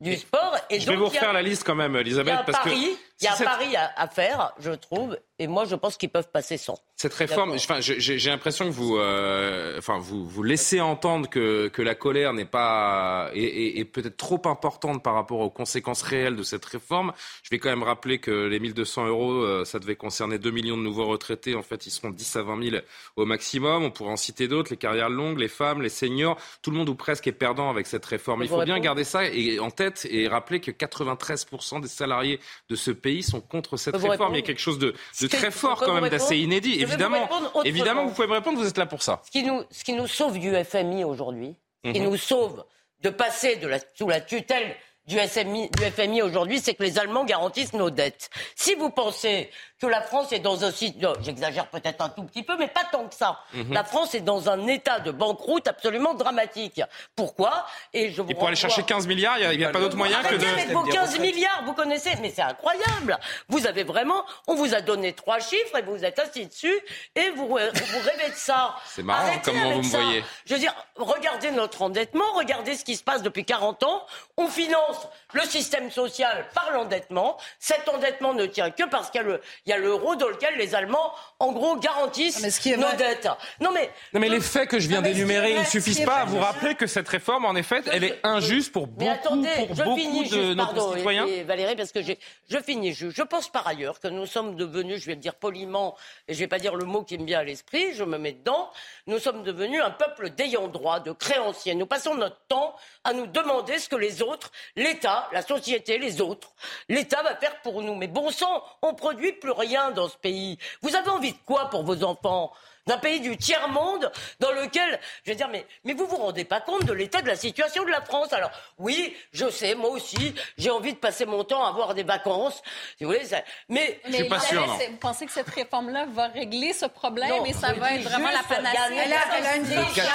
du 0.00 0.16
sport. 0.16 0.56
Et 0.70 0.80
je 0.80 0.90
vais 0.90 0.96
vous 0.96 1.06
refaire 1.06 1.32
la 1.32 1.42
liste 1.42 1.64
quand 1.64 1.74
même, 1.74 1.96
Elisabeth. 1.96 2.34
Un 2.34 2.42
pari, 2.44 2.96
il 3.20 3.24
y 3.24 3.28
a 3.28 3.34
un 3.34 3.44
pari 3.44 3.76
à, 3.76 4.08
faire, 4.08 4.52
je 4.58 4.70
trouve, 4.70 5.16
et 5.38 5.46
moi 5.46 5.64
je 5.64 5.76
pense 5.76 5.96
qu'ils 5.96 6.10
peuvent 6.10 6.30
passer 6.30 6.56
sans. 6.56 6.78
Cette 6.96 7.14
réforme, 7.14 7.52
enfin, 7.52 7.80
j'ai 7.80 8.30
l'impression 8.30 8.66
que 8.66 8.70
vous, 8.70 8.96
euh, 8.96 9.78
enfin, 9.78 9.98
vous, 9.98 10.26
vous 10.26 10.42
laissez 10.42 10.80
entendre 10.80 11.28
que, 11.28 11.68
que 11.68 11.82
la 11.82 11.94
colère 11.94 12.32
n'est 12.32 12.44
pas 12.44 13.30
est, 13.34 13.78
est, 13.78 13.84
peut-être 13.84 14.16
trop 14.16 14.40
importante 14.44 15.02
par 15.02 15.14
rapport 15.14 15.40
aux 15.40 15.50
conséquences 15.50 16.02
réelles 16.02 16.36
de 16.36 16.42
cette 16.44 16.64
réforme. 16.64 17.12
Je 17.42 17.50
vais 17.50 17.58
quand 17.58 17.68
même 17.68 17.82
rappeler 17.82 18.20
que 18.20 18.30
les 18.30 18.60
1200 18.60 19.06
euros, 19.06 19.32
euh, 19.32 19.64
ça 19.64 19.80
devait 19.80 19.96
concerner 19.96 20.38
2 20.38 20.50
millions 20.52 20.76
de 20.76 20.82
nouveaux 20.82 21.06
retraités. 21.06 21.56
En 21.56 21.62
fait, 21.62 21.86
ils 21.86 21.90
seront 21.90 22.10
10 22.10 22.36
à 22.36 22.42
20 22.42 22.70
000 22.70 22.82
au 23.16 23.26
maximum. 23.26 23.82
On 23.82 23.90
pourrait 23.90 24.12
en 24.12 24.16
citer 24.16 24.46
d'autres, 24.46 24.70
les 24.70 24.76
carrières 24.76 25.10
longues, 25.10 25.38
les 25.38 25.48
femmes, 25.48 25.82
les 25.82 25.88
seniors. 25.88 26.38
Tout 26.62 26.70
le 26.70 26.76
monde 26.76 26.88
ou 26.88 26.94
presque 26.94 27.26
est 27.26 27.32
perdant 27.32 27.70
avec 27.70 27.88
cette 27.88 28.06
réforme. 28.06 28.44
Il 28.44 28.48
faut 28.48 28.62
bien 28.62 28.78
garder 28.78 29.04
ça 29.04 29.22
en 29.60 29.70
tête 29.70 30.06
et 30.10 30.28
rappeler 30.28 30.60
que 30.60 30.70
93% 30.70 31.80
des 31.80 31.88
salariés 31.88 32.38
de 32.68 32.76
ce 32.76 32.92
pays 33.04 33.22
sont 33.22 33.42
contre 33.42 33.76
cette 33.76 33.96
réforme. 33.96 34.34
Il 34.34 34.38
y 34.38 34.42
a 34.42 34.46
quelque 34.46 34.60
chose 34.60 34.78
de, 34.78 34.94
de 35.20 35.26
très 35.26 35.50
fort 35.50 35.80
quand 35.80 35.94
même, 36.00 36.08
d'assez 36.08 36.38
inédit. 36.38 36.80
Évidemment, 36.80 37.28
évidemment, 37.64 38.06
vous 38.06 38.14
pouvez 38.14 38.26
me 38.26 38.32
répondre, 38.32 38.58
vous 38.58 38.66
êtes 38.66 38.78
là 38.78 38.86
pour 38.86 39.02
ça. 39.02 39.20
Ce 39.26 39.30
qui 39.30 39.42
nous, 39.42 39.62
ce 39.70 39.84
qui 39.84 39.92
nous 39.92 40.06
sauve 40.06 40.38
du 40.38 40.52
FMI 40.64 41.04
aujourd'hui, 41.04 41.54
qui 41.84 42.00
mhm. 42.00 42.08
nous 42.08 42.16
sauve 42.16 42.64
de 43.02 43.10
passer 43.10 43.56
de 43.56 43.68
la, 43.68 43.78
sous 43.94 44.08
la 44.08 44.22
tutelle 44.22 44.74
du, 45.06 45.18
SMI, 45.18 45.70
du 45.70 45.84
FMI 45.84 46.22
aujourd'hui, 46.22 46.60
c'est 46.60 46.74
que 46.74 46.82
les 46.82 46.98
Allemands 46.98 47.24
garantissent 47.24 47.74
nos 47.74 47.90
dettes. 47.90 48.30
Si 48.56 48.74
vous 48.74 48.90
pensez 48.90 49.50
que 49.80 49.86
la 49.86 50.00
France 50.00 50.32
est 50.32 50.38
dans 50.38 50.64
un 50.64 50.70
site, 50.70 50.96
j'exagère 51.20 51.66
peut-être 51.66 52.00
un 52.00 52.08
tout 52.08 52.22
petit 52.22 52.42
peu, 52.42 52.56
mais 52.56 52.68
pas 52.68 52.84
tant 52.90 53.06
que 53.06 53.14
ça. 53.14 53.40
Mhm. 53.52 53.72
La 53.72 53.84
France 53.84 54.14
est 54.14 54.20
dans 54.20 54.48
un 54.48 54.66
état 54.66 55.00
de 55.00 55.10
banqueroute 55.10 55.68
absolument 55.68 56.14
dramatique. 56.14 56.80
Pourquoi? 57.16 57.66
Et 57.92 58.10
je 58.10 58.22
vous 58.22 58.32
pour 58.32 58.46
aller 58.46 58.56
chercher 58.56 58.82
15 58.82 59.06
milliards, 59.06 59.38
il 59.38 59.58
n'y 59.58 59.64
a, 59.64 59.70
pas 59.70 59.80
d'autre 59.80 59.96
moyen 59.96 60.22
que 60.22 60.36
de. 60.36 60.44
Avec 60.44 60.70
vos 60.70 60.82
15 60.82 61.18
milliards, 61.18 61.62
vous 61.64 61.74
connaissez, 61.74 62.10
mais 62.22 62.32
c'est 62.34 62.42
incroyable. 62.42 63.18
Vous 63.48 63.66
avez 63.66 63.84
vraiment, 63.84 64.24
on 64.46 64.54
vous 64.54 64.74
a 64.74 64.80
donné 64.80 65.12
trois 65.12 65.38
chiffres 65.38 65.76
et 65.76 65.82
vous 65.82 66.04
êtes 66.04 66.18
assis 66.18 66.46
dessus 66.46 66.78
et 67.14 67.30
vous, 67.30 67.48
vous, 67.48 67.54
rêvez 67.54 68.30
de 68.30 68.36
ça. 68.36 68.76
C'est 68.86 69.02
marrant 69.02 69.32
comment 69.44 69.70
vous 69.72 69.82
me 69.82 69.88
voyez. 69.88 70.24
Je 70.46 70.54
veux 70.54 70.60
dire, 70.60 70.74
regardez 70.96 71.50
notre 71.50 71.82
endettement, 71.82 72.24
regardez 72.34 72.74
ce 72.74 72.84
qui 72.84 72.96
se 72.96 73.04
passe 73.04 73.22
depuis 73.22 73.44
40 73.44 73.82
ans. 73.82 74.06
On 74.36 74.48
finance 74.48 74.93
le 75.32 75.42
système 75.42 75.90
social 75.90 76.46
par 76.54 76.70
l'endettement. 76.72 77.36
Cet 77.58 77.88
endettement 77.88 78.34
ne 78.34 78.46
tient 78.46 78.70
que 78.70 78.84
parce 78.84 79.10
qu'il 79.10 79.40
y 79.66 79.72
a 79.72 79.78
l'euro 79.78 80.16
dans 80.16 80.28
lequel 80.28 80.56
les 80.56 80.74
Allemands, 80.74 81.12
en 81.38 81.52
gros, 81.52 81.76
garantissent 81.76 82.42
nos 82.66 82.92
dettes. 82.96 83.28
Non 83.60 83.70
mais, 83.72 83.90
non 84.12 84.20
mais 84.20 84.28
les 84.28 84.40
faits 84.40 84.68
que 84.68 84.78
je 84.78 84.88
viens 84.88 85.02
d'énumérer, 85.02 85.52
ils 85.52 85.60
ne 85.60 85.64
suffisent 85.64 86.04
pas 86.04 86.18
à 86.18 86.24
vous 86.24 86.38
rappeler 86.38 86.74
que 86.74 86.86
cette 86.86 87.08
réforme, 87.08 87.44
en 87.44 87.54
effet, 87.56 87.82
elle 87.90 88.04
est 88.04 88.20
injuste 88.22 88.72
pour 88.72 88.86
beaucoup, 88.86 89.10
attendez, 89.10 89.48
pour 89.66 89.84
beaucoup 89.84 90.24
de 90.24 90.54
nos 90.54 90.66
concitoyens. 90.66 91.26
Valérie, 91.44 91.76
parce 91.76 91.92
que 91.92 92.00
je 92.02 92.58
finis 92.64 92.92
juste. 92.94 93.16
Je 93.16 93.22
pense 93.22 93.48
par 93.48 93.66
ailleurs 93.66 94.00
que 94.00 94.08
nous 94.08 94.26
sommes 94.26 94.54
devenus, 94.56 95.00
je 95.00 95.06
vais 95.06 95.14
le 95.14 95.20
dire 95.20 95.34
poliment, 95.34 95.96
et 96.28 96.34
je 96.34 96.38
ne 96.38 96.44
vais 96.44 96.48
pas 96.48 96.58
dire 96.58 96.76
le 96.76 96.84
mot 96.84 97.02
qui 97.02 97.18
me 97.18 97.24
vient 97.24 97.40
à 97.40 97.44
l'esprit, 97.44 97.94
je 97.94 98.04
me 98.04 98.18
mets 98.18 98.32
dedans, 98.32 98.70
nous 99.06 99.18
sommes 99.18 99.42
devenus 99.42 99.82
un 99.82 99.90
peuple 99.90 100.30
d'ayant 100.30 100.68
droit, 100.68 101.00
de 101.00 101.12
créanciers. 101.12 101.74
Nous 101.74 101.86
passons 101.86 102.14
notre 102.14 102.40
temps 102.46 102.74
à 103.02 103.12
nous 103.12 103.26
demander 103.26 103.78
ce 103.78 103.88
que 103.88 103.96
les 103.96 104.22
autres, 104.22 104.50
l'État, 104.84 105.28
la 105.32 105.42
société, 105.42 105.98
les 105.98 106.20
autres, 106.20 106.52
l'État 106.88 107.22
va 107.22 107.34
faire 107.36 107.60
pour 107.62 107.82
nous. 107.82 107.94
Mais 107.94 108.06
bon 108.06 108.30
sang, 108.30 108.62
on 108.82 108.94
produit 108.94 109.32
plus 109.32 109.50
rien 109.50 109.90
dans 109.90 110.08
ce 110.08 110.16
pays. 110.18 110.58
Vous 110.82 110.94
avez 110.94 111.10
envie 111.10 111.32
de 111.32 111.38
quoi 111.46 111.70
pour 111.70 111.84
vos 111.84 112.04
enfants? 112.04 112.52
D'un 112.86 112.98
pays 112.98 113.20
du 113.20 113.36
tiers-monde 113.36 114.10
dans 114.40 114.52
lequel, 114.52 115.00
je 115.24 115.30
veux 115.30 115.36
dire, 115.36 115.48
mais, 115.50 115.66
mais 115.84 115.94
vous 115.94 116.06
vous 116.06 116.16
rendez 116.16 116.44
pas 116.44 116.60
compte 116.60 116.84
de 116.84 116.92
l'état 116.92 117.22
de 117.22 117.28
la 117.28 117.36
situation 117.36 117.84
de 117.84 117.90
la 117.90 118.02
France. 118.02 118.32
Alors, 118.32 118.50
oui, 118.78 119.16
je 119.32 119.48
sais, 119.50 119.74
moi 119.74 119.90
aussi, 119.90 120.34
j'ai 120.58 120.70
envie 120.70 120.92
de 120.92 120.98
passer 120.98 121.24
mon 121.24 121.44
temps 121.44 121.64
à 121.64 121.68
avoir 121.68 121.94
des 121.94 122.02
vacances, 122.02 122.62
si 122.98 123.04
vous 123.04 123.10
voulez, 123.10 123.24
mais, 123.68 124.00
je 124.06 124.12
suis 124.12 124.24
pas 124.28 124.40
sûr, 124.40 124.64
Vous 124.66 124.96
pensez 124.98 125.26
que 125.26 125.32
cette 125.32 125.48
réforme-là 125.48 126.06
va 126.12 126.28
régler 126.28 126.72
ce 126.72 126.86
problème 126.86 127.46
et 127.46 127.52
ça 127.52 127.72
va 127.72 127.94
être 127.94 128.02
vraiment 128.02 128.30
la 128.30 128.42
panacée? 128.42 128.94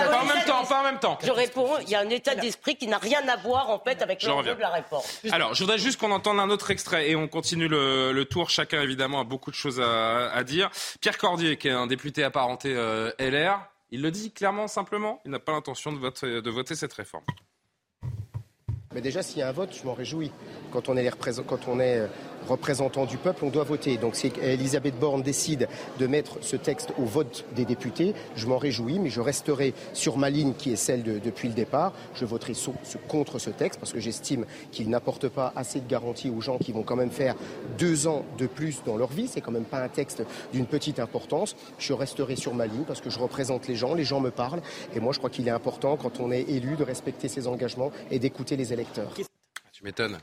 pas 0.09 0.22
en 0.22 0.26
même 0.26 0.45
temps, 0.45 0.65
pas 0.65 0.80
en 0.80 0.84
même 0.84 0.99
temps. 0.99 1.17
Je 1.24 1.32
réponds, 1.32 1.78
il 1.82 1.89
y 1.89 1.95
a 1.95 1.99
un 1.99 2.09
état 2.09 2.36
d'esprit 2.36 2.76
qui 2.76 2.88
n'a 2.88 2.97
rien 2.97 3.28
à 3.28 3.36
voir, 3.38 3.70
en 3.70 3.80
fait, 3.80 4.01
avec 4.01 4.24
l'enjeu 4.24 4.55
de 4.55 4.61
la 4.61 4.70
réforme. 4.70 5.03
Alors, 5.32 5.53
je 5.53 5.63
voudrais 5.63 5.80
juste 5.80 5.99
qu'on 5.99 6.11
entende 6.11 6.39
un 6.39 6.49
autre 6.49 6.72
extrait 6.72 7.09
et 7.09 7.15
on 7.15 7.28
continue 7.28 7.67
le, 7.67 8.24
tour. 8.30 8.49
Chacun, 8.49 8.82
évidemment, 8.82 9.22
a 9.22 9.24
beaucoup 9.24 9.49
de 9.49 9.55
choses 9.55 9.80
à, 9.80 10.32
à 10.32 10.43
dire. 10.43 10.70
Pierre 11.01 11.17
Cordier, 11.17 11.57
qui 11.57 11.67
est 11.67 11.72
un 11.72 11.88
député 11.88 12.24
apparent 12.24 12.59
euh, 12.66 13.12
LR. 13.20 13.60
Il 13.91 14.01
le 14.01 14.12
dit 14.12 14.32
clairement, 14.32 14.68
simplement, 14.68 15.20
il 15.26 15.32
n'a 15.32 15.39
pas 15.39 15.51
l'intention 15.51 15.91
de 15.91 16.49
voter, 16.49 16.76
cette 16.76 16.93
réforme. 16.93 17.24
Mais 18.93 19.01
déjà, 19.01 19.24
s'il 19.24 19.39
y 19.39 19.41
a 19.41 19.49
un 19.49 19.51
vote, 19.51 19.76
je 19.76 19.84
m'en 19.86 19.93
réjouis. 19.93 20.32
Quand 20.72 20.89
on 20.89 20.97
est, 20.97 21.03
les 21.03 21.12
quand 21.47 21.68
on 21.68 21.80
est 21.80 22.07
euh, 22.50 22.54
représentant 22.54 23.06
du 23.06 23.18
peuple, 23.18 23.45
on 23.45 23.50
doit 23.50 23.64
voter. 23.64 23.97
Donc 23.97 24.16
si 24.16 24.32
Elisabeth 24.41 25.00
Borne 25.00 25.22
décide 25.22 25.68
de 26.00 26.08
mettre 26.08 26.38
ce 26.41 26.56
texte 26.56 26.93
au 26.97 27.06
vote 27.06 27.45
des 27.56 27.66
députés, 27.66 28.14
je 28.36 28.47
m'en 28.47 28.58
réjouis, 28.58 29.00
mais 29.00 29.10
je 29.10 29.22
resterai 29.22 29.74
sur 29.93 30.18
ma 30.18 30.30
ligne 30.30 30.54
qui 30.54 30.72
est 30.72 30.76
celle 30.76 31.04
de, 31.04 31.20
depuis 31.20 31.47
le 31.47 31.54
départ. 31.54 31.93
Je 32.14 32.26
voterai 32.26 32.54
contre 33.08 33.39
ce 33.39 33.50
texte 33.50 33.80
parce 33.80 33.93
que 33.93 34.00
j'estime 34.00 34.45
qu'il 34.72 34.89
n'apporte 34.89 35.28
pas 35.30 35.54
assez 35.56 35.80
de 35.80 35.88
garanties 35.88 36.30
aux 36.30 36.41
gens 36.41 36.58
qui 36.58 36.72
vont 36.72 36.84
quand 36.84 36.95
même 36.95 37.12
faire 37.12 37.36
deux 37.78 38.08
ans 38.08 38.26
de 38.38 38.47
plus 38.47 38.84
dans 38.86 38.97
leur 38.97 39.10
vie. 39.10 39.28
C'est 39.28 39.41
quand 39.41 39.52
même 39.52 39.66
pas 39.66 39.82
un 39.82 39.89
texte 39.89 40.24
d'une 40.54 40.66
petite 40.66 41.00
importance. 41.00 41.56
Je 41.78 41.93
resterai 41.93 42.36
sur 42.36 42.54
ma 42.54 42.68
ligne 42.68 42.84
parce 42.84 43.02
que 43.02 43.10
je 43.10 43.20
représente 43.20 43.68
les 43.68 43.76
gens, 43.76 43.93
les 43.93 44.04
gens 44.04 44.20
me 44.20 44.32
parlent. 44.32 44.62
Et 44.95 45.00
moi, 45.00 45.14
je 45.14 45.18
crois 45.18 45.30
qu'il 45.30 45.47
est 45.47 45.52
important, 45.52 45.97
quand 45.97 46.20
on 46.20 46.32
est 46.32 46.41
élu, 46.41 46.76
de 46.76 46.84
respecter 46.84 47.28
ses 47.28 47.47
engagements 47.47 47.91
et 48.12 48.20
d'écouter 48.20 48.56
les 48.58 48.74
électeurs. 48.74 49.14
Tu 49.72 49.84
m'étonnes. 49.84 50.20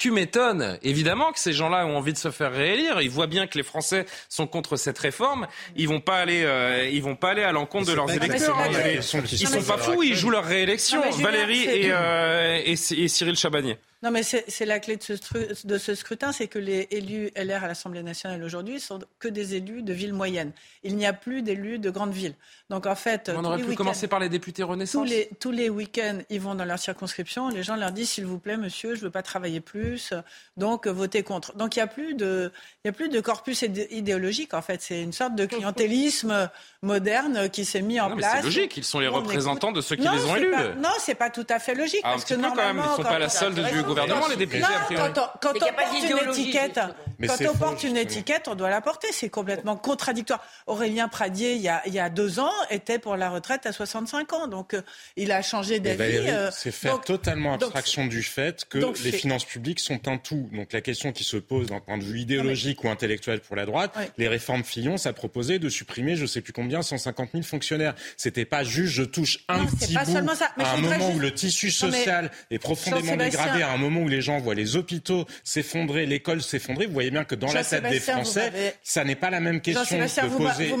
Tu 0.00 0.10
m'étonnes. 0.12 0.78
Évidemment 0.82 1.30
que 1.30 1.38
ces 1.38 1.52
gens-là 1.52 1.84
ont 1.84 1.94
envie 1.94 2.14
de 2.14 2.18
se 2.18 2.30
faire 2.30 2.52
réélire. 2.52 3.02
Ils 3.02 3.10
voient 3.10 3.26
bien 3.26 3.46
que 3.46 3.58
les 3.58 3.62
Français 3.62 4.06
sont 4.30 4.46
contre 4.46 4.78
cette 4.78 4.98
réforme. 4.98 5.46
Ils 5.76 5.88
vont 5.88 6.00
pas 6.00 6.16
aller, 6.16 6.42
euh, 6.42 6.88
ils 6.90 7.02
vont 7.02 7.16
pas 7.16 7.32
aller 7.32 7.42
à 7.42 7.52
l'encontre 7.52 7.88
de 7.88 7.92
leurs 7.92 8.10
électeurs. 8.10 8.56
Ils 8.94 9.02
sont, 9.02 9.22
sont 9.26 9.62
pas 9.62 9.76
fous. 9.76 10.02
Ils 10.02 10.16
jouent 10.16 10.30
leur 10.30 10.46
réélection. 10.46 11.02
Valérie 11.18 11.64
et, 11.64 11.90
euh, 11.92 12.62
et, 12.64 12.72
et 12.72 13.08
Cyril 13.08 13.36
Chabagnier. 13.36 13.76
Non, 14.02 14.10
mais 14.10 14.22
c'est 14.22 14.64
la 14.64 14.80
clé 14.80 14.96
de 14.96 15.02
ce, 15.02 15.66
de 15.66 15.78
ce 15.78 15.94
scrutin, 15.94 16.32
c'est 16.32 16.48
que 16.48 16.58
les 16.58 16.88
élus 16.90 17.30
LR 17.36 17.64
à 17.64 17.68
l'Assemblée 17.68 18.02
nationale 18.02 18.42
aujourd'hui 18.42 18.80
sont 18.80 18.98
que 19.18 19.28
des 19.28 19.56
élus 19.56 19.82
de 19.82 19.92
villes 19.92 20.14
moyennes. 20.14 20.52
Il 20.82 20.96
n'y 20.96 21.04
a 21.04 21.12
plus 21.12 21.42
d'élus 21.42 21.78
de 21.78 21.90
grandes 21.90 22.14
villes. 22.14 22.34
Donc 22.70 22.86
en 22.86 22.94
fait, 22.94 23.30
on 23.34 23.44
aurait 23.44 23.60
pu 23.60 23.74
commencer 23.74 24.08
par 24.08 24.18
les 24.18 24.30
députés 24.30 24.62
Renaissance. 24.62 25.02
Tous 25.02 25.10
les, 25.10 25.30
tous 25.38 25.50
les 25.50 25.68
week-ends, 25.68 26.20
ils 26.30 26.40
vont 26.40 26.54
dans 26.54 26.64
leur 26.64 26.78
circonscription. 26.78 27.48
Les 27.48 27.62
gens 27.62 27.76
leur 27.76 27.92
disent 27.92 28.10
s'il 28.10 28.24
vous 28.24 28.38
plaît, 28.38 28.56
monsieur, 28.56 28.94
je 28.94 29.02
veux 29.02 29.10
pas 29.10 29.22
travailler 29.22 29.60
plus, 29.60 30.14
donc 30.56 30.86
votez 30.86 31.22
contre. 31.22 31.54
Donc 31.56 31.76
il 31.76 31.80
y 31.80 31.82
a 31.82 31.86
plus 31.86 32.14
de, 32.14 32.50
il 32.84 32.88
y 32.88 32.90
a 32.90 32.92
plus 32.92 33.10
de 33.10 33.20
corpus 33.20 33.62
idéologique 33.62 34.54
en 34.54 34.62
fait. 34.62 34.80
C'est 34.80 35.02
une 35.02 35.12
sorte 35.12 35.34
de 35.34 35.44
clientélisme 35.44 36.48
moderne 36.82 37.50
qui 37.50 37.66
s'est 37.66 37.82
mis 37.82 38.00
en 38.00 38.16
place. 38.16 38.36
C'est 38.38 38.44
logique. 38.44 38.76
Ils 38.78 38.84
sont 38.84 39.00
les 39.00 39.08
représentants 39.08 39.72
de 39.72 39.82
ceux 39.82 39.96
qui 39.96 40.08
les 40.08 40.24
ont 40.24 40.36
élus. 40.36 40.54
non, 40.78 40.88
c'est 41.00 41.14
pas 41.14 41.28
tout 41.28 41.46
à 41.50 41.58
fait 41.58 41.74
logique 41.74 42.00
ah, 42.04 42.12
parce 42.12 42.24
que 42.24 42.34
normalement, 42.34 42.82
quand 42.82 42.88
même, 42.88 42.92
ils 42.92 42.96
sont 42.96 43.02
pas 43.02 43.18
la 43.18 43.28
solde 43.28 43.60
du 43.60 43.82
gouvernement, 43.90 44.28
les 44.28 44.36
députés, 44.36 44.64
Quand, 45.40 45.52
on, 45.54 45.72
porte 45.72 46.02
une 46.02 46.28
étiquette, 46.30 46.80
quand 47.26 47.46
on 47.48 47.56
porte 47.56 47.84
une 47.84 47.96
étiquette, 47.96 48.48
on 48.48 48.54
doit 48.54 48.70
la 48.70 48.80
porter. 48.80 49.08
C'est 49.12 49.28
complètement 49.28 49.76
contradictoire. 49.76 50.44
Aurélien 50.66 51.08
Pradier, 51.08 51.54
il 51.54 51.60
y, 51.60 51.68
a, 51.68 51.82
il 51.86 51.94
y 51.94 51.98
a 51.98 52.10
deux 52.10 52.40
ans, 52.40 52.52
était 52.70 52.98
pour 52.98 53.16
la 53.16 53.30
retraite 53.30 53.66
à 53.66 53.72
65 53.72 54.32
ans. 54.32 54.46
Donc, 54.46 54.74
euh, 54.74 54.82
il 55.16 55.32
a 55.32 55.42
changé 55.42 55.80
d'avis. 55.80 56.28
Euh, 56.28 56.50
c'est 56.52 56.72
faire 56.72 57.00
totalement 57.00 57.54
abstraction 57.54 58.06
du 58.06 58.22
fait 58.22 58.64
que 58.68 58.78
les 59.04 59.12
finances 59.12 59.44
publiques 59.44 59.80
sont 59.80 60.08
un 60.08 60.18
tout. 60.18 60.48
Donc, 60.52 60.72
la 60.72 60.80
question 60.80 61.12
qui 61.12 61.24
se 61.24 61.36
pose 61.36 61.68
d'un 61.68 61.80
point 61.80 61.98
de 61.98 62.04
vue 62.04 62.20
idéologique 62.20 62.84
ou 62.84 62.88
intellectuel 62.88 63.40
pour 63.40 63.56
la 63.56 63.66
droite, 63.66 63.94
les 64.18 64.28
réformes 64.28 64.64
Fillon, 64.64 64.96
ça 64.96 65.12
proposait 65.12 65.58
de 65.58 65.68
supprimer, 65.68 66.16
je 66.16 66.26
sais 66.26 66.40
plus 66.40 66.52
combien, 66.52 66.82
150 66.82 67.30
000 67.32 67.44
fonctionnaires. 67.44 67.94
C'était 68.16 68.44
pas 68.44 68.62
juste 68.62 68.90
je 68.90 69.02
touche 69.02 69.38
un 69.48 69.64
petit 69.66 69.94
bout 69.94 70.62
à 70.62 70.72
un 70.74 70.76
moment 70.76 71.10
où 71.10 71.18
le 71.18 71.32
tissu 71.32 71.70
social 71.70 72.30
est 72.50 72.58
profondément 72.58 73.16
dégradé, 73.16 73.62
à 73.62 73.72
un 73.72 73.78
moment 73.80 74.02
où 74.02 74.08
les 74.08 74.20
gens 74.20 74.38
voient 74.38 74.54
les 74.54 74.76
hôpitaux 74.76 75.26
s'effondrer, 75.44 76.06
l'école 76.06 76.42
s'effondrer, 76.42 76.86
vous 76.86 76.92
voyez 76.92 77.10
bien 77.10 77.24
que 77.24 77.34
dans 77.34 77.52
la 77.52 77.64
tête 77.64 77.84
des 77.84 78.00
Français, 78.00 78.76
ça 78.82 79.04
n'est 79.04 79.16
pas 79.16 79.30
la 79.30 79.40
même 79.40 79.60
question 79.60 79.98
de 79.98 80.36
poser 80.36 80.74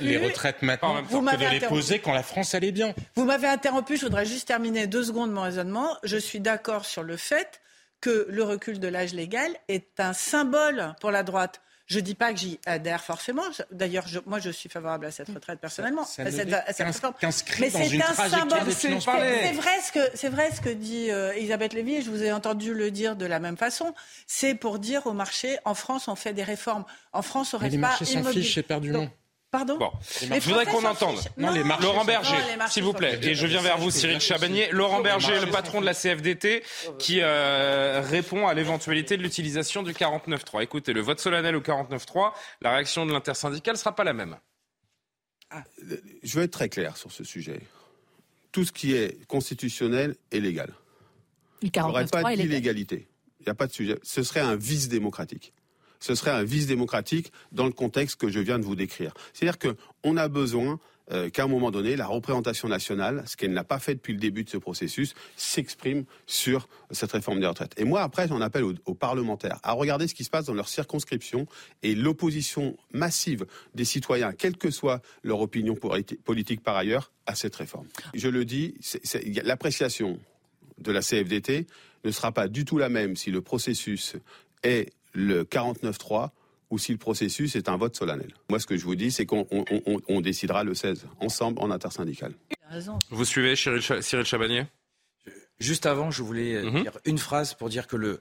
les, 0.00 0.16
retraites 0.16 0.62
maintenant 0.62 1.02
que 1.02 1.36
de 1.36 1.50
les 1.50 1.60
poser 1.60 1.98
quand 1.98 2.12
la 2.12 2.22
France 2.22 2.54
allait 2.54 2.72
bien. 2.72 2.94
Vous 3.14 3.24
m'avez 3.24 3.48
interrompu, 3.48 3.96
je 3.96 4.02
voudrais 4.02 4.26
juste 4.26 4.48
terminer 4.48 4.86
deux 4.86 5.04
secondes 5.04 5.32
mon 5.32 5.42
raisonnement. 5.42 5.96
Je 6.02 6.16
suis 6.16 6.40
d'accord 6.40 6.84
sur 6.84 7.02
le 7.02 7.16
fait 7.16 7.60
que 8.00 8.26
le 8.28 8.42
recul 8.42 8.78
de 8.78 8.88
l'âge 8.88 9.14
légal 9.14 9.50
est 9.68 10.00
un 10.00 10.12
symbole 10.12 10.94
pour 11.00 11.10
la 11.10 11.22
droite. 11.22 11.60
Je 11.86 11.98
ne 11.98 12.04
dis 12.04 12.16
pas 12.16 12.32
que 12.32 12.38
j'y 12.38 12.58
adhère 12.66 13.02
forcément. 13.02 13.42
D'ailleurs, 13.70 14.06
moi, 14.26 14.40
je 14.40 14.50
suis 14.50 14.68
favorable 14.68 15.06
à 15.06 15.12
cette 15.12 15.28
retraite 15.28 15.60
personnellement. 15.60 16.04
Ça, 16.04 16.22
à 16.22 16.30
cette, 16.32 16.52
à 16.52 16.72
cette 16.72 16.86
Mais 17.60 17.70
c'est 17.70 18.02
un 18.02 18.14
symbole. 18.14 18.72
C'est 18.72 19.52
vrai 19.52 19.80
ce 19.80 19.92
que 19.92 20.00
c'est 20.14 20.28
vrai 20.28 20.50
ce 20.52 20.60
que 20.60 20.68
dit 20.68 21.10
euh, 21.10 21.32
Elisabeth 21.34 21.74
Lévy. 21.74 21.96
Et 21.96 22.02
je 22.02 22.10
vous 22.10 22.22
ai 22.22 22.32
entendu 22.32 22.74
le 22.74 22.90
dire 22.90 23.14
de 23.14 23.24
la 23.24 23.38
même 23.38 23.56
façon. 23.56 23.94
C'est 24.26 24.56
pour 24.56 24.80
dire 24.80 25.06
au 25.06 25.12
marché, 25.12 25.58
en 25.64 25.74
France, 25.74 26.08
on 26.08 26.16
fait 26.16 26.32
des 26.32 26.42
réformes. 26.42 26.84
En 27.12 27.22
France, 27.22 27.54
on 27.54 27.58
reste 27.58 27.72
les 27.72 27.78
marchés 27.78 28.04
s'en 28.04 28.24
fichent, 28.24 28.54
c'est 28.54 28.62
perdu 28.62 28.90
nom. 28.90 29.08
Pardon 29.50 29.78
bon. 29.78 29.90
Je 30.10 30.48
voudrais 30.48 30.66
qu'on 30.66 30.84
entende. 30.84 31.18
Non, 31.36 31.50
les 31.52 31.62
Laurent 31.62 32.04
Berger, 32.04 32.36
s'il 32.68 32.82
vous 32.82 32.92
plaît. 32.92 33.18
Et 33.22 33.34
je 33.34 33.46
viens 33.46 33.62
vers 33.62 33.78
vous, 33.78 33.90
Cyril 33.90 34.20
Chabagnier. 34.20 34.68
Laurent 34.72 35.00
Berger, 35.00 35.40
le 35.40 35.50
patron 35.50 35.80
de 35.80 35.86
la 35.86 35.94
CFDT, 35.94 36.62
qui 36.98 37.20
euh, 37.20 38.02
répond 38.04 38.48
à 38.48 38.54
l'éventualité 38.54 39.16
de 39.16 39.22
l'utilisation 39.22 39.82
du 39.82 39.92
49.3. 39.92 40.62
Écoutez, 40.62 40.92
le 40.92 41.00
vote 41.00 41.20
solennel 41.20 41.54
au 41.56 41.60
49.3, 41.60 42.32
la 42.60 42.72
réaction 42.72 43.06
de 43.06 43.12
l'intersyndicale 43.12 43.74
ne 43.74 43.78
sera 43.78 43.94
pas 43.94 44.04
la 44.04 44.12
même. 44.12 44.36
Ah, 45.50 45.62
je 46.22 46.38
vais 46.38 46.46
être 46.46 46.52
très 46.52 46.68
clair 46.68 46.96
sur 46.96 47.12
ce 47.12 47.22
sujet. 47.22 47.60
Tout 48.50 48.64
ce 48.64 48.72
qui 48.72 48.94
est 48.94 49.26
constitutionnel 49.26 50.16
est 50.32 50.40
légal. 50.40 50.74
Il 51.62 51.70
n'y 51.74 51.82
aurait 51.82 52.06
pas 52.06 52.34
d'illégalité. 52.34 53.06
Il 53.40 53.44
n'y 53.44 53.50
a 53.50 53.54
pas 53.54 53.68
de 53.68 53.72
sujet. 53.72 53.98
Ce 54.02 54.22
serait 54.22 54.40
un 54.40 54.56
vice 54.56 54.88
démocratique 54.88 55.52
ce 56.00 56.14
serait 56.14 56.30
un 56.30 56.44
vice 56.44 56.66
démocratique 56.66 57.32
dans 57.52 57.66
le 57.66 57.72
contexte 57.72 58.20
que 58.20 58.28
je 58.28 58.40
viens 58.40 58.58
de 58.58 58.64
vous 58.64 58.76
décrire. 58.76 59.14
C'est-à-dire 59.32 59.58
qu'on 59.58 60.16
a 60.16 60.28
besoin 60.28 60.78
euh, 61.12 61.30
qu'à 61.30 61.44
un 61.44 61.46
moment 61.46 61.70
donné, 61.70 61.94
la 61.94 62.06
représentation 62.06 62.68
nationale, 62.68 63.22
ce 63.26 63.36
qu'elle 63.36 63.52
n'a 63.52 63.62
pas 63.62 63.78
fait 63.78 63.94
depuis 63.94 64.12
le 64.12 64.18
début 64.18 64.42
de 64.42 64.50
ce 64.50 64.56
processus, 64.56 65.14
s'exprime 65.36 66.04
sur 66.26 66.68
cette 66.90 67.12
réforme 67.12 67.38
des 67.38 67.46
retraites. 67.46 67.74
Et 67.76 67.84
moi, 67.84 68.02
après, 68.02 68.26
j'en 68.26 68.40
appelle 68.40 68.64
aux, 68.64 68.94
parlementaires 68.94 69.60
à 69.62 69.72
regarder 69.72 70.08
ce 70.08 70.14
qui 70.14 70.24
se 70.24 70.30
passe 70.30 70.46
dans 70.46 70.54
leur 70.54 70.68
circonscription 70.68 71.46
et 71.84 71.94
l'opposition 71.94 72.76
massive 72.92 73.46
des 73.74 73.84
citoyens, 73.84 74.32
quelle 74.32 74.56
que 74.56 74.72
soit 74.72 75.00
leur 75.22 75.40
opinion 75.40 75.76
politique 75.76 76.62
par 76.62 76.76
ailleurs, 76.76 77.12
à 77.26 77.34
cette 77.34 77.54
réforme. 77.54 77.86
Je 78.14 78.28
le 78.28 78.44
dis, 78.44 78.74
l'appréciation 79.44 80.18
de 80.78 80.92
la 80.92 81.02
CFDT 81.02 81.66
ne 82.04 82.10
sera 82.10 82.32
pas 82.32 82.48
du 82.48 82.64
tout 82.64 82.78
la 82.78 82.88
même 82.88 83.16
si 83.16 83.30
le 83.30 83.40
processus 83.40 84.16
est 84.62 84.92
le 85.16 85.44
49-3 85.44 86.30
ou 86.70 86.78
si 86.78 86.92
le 86.92 86.98
processus 86.98 87.56
est 87.56 87.68
un 87.68 87.76
vote 87.76 87.96
solennel. 87.96 88.34
Moi, 88.50 88.58
ce 88.58 88.66
que 88.66 88.76
je 88.76 88.84
vous 88.84 88.96
dis, 88.96 89.10
c'est 89.10 89.24
qu'on 89.24 89.46
décidera 90.20 90.64
le 90.64 90.74
16, 90.74 91.06
ensemble, 91.20 91.60
en 91.60 91.70
intersyndical. 91.70 92.32
Vous 93.10 93.24
suivez 93.24 93.54
Cyril 93.56 94.24
Chabanier? 94.24 94.64
Juste 95.58 95.86
avant, 95.86 96.10
je 96.10 96.22
voulais 96.22 96.54
euh, 96.54 96.70
mhm. 96.70 96.82
dire 96.82 96.98
une 97.04 97.18
phrase 97.18 97.54
pour 97.54 97.70
dire 97.70 97.86
que 97.86 97.96
le, 97.96 98.20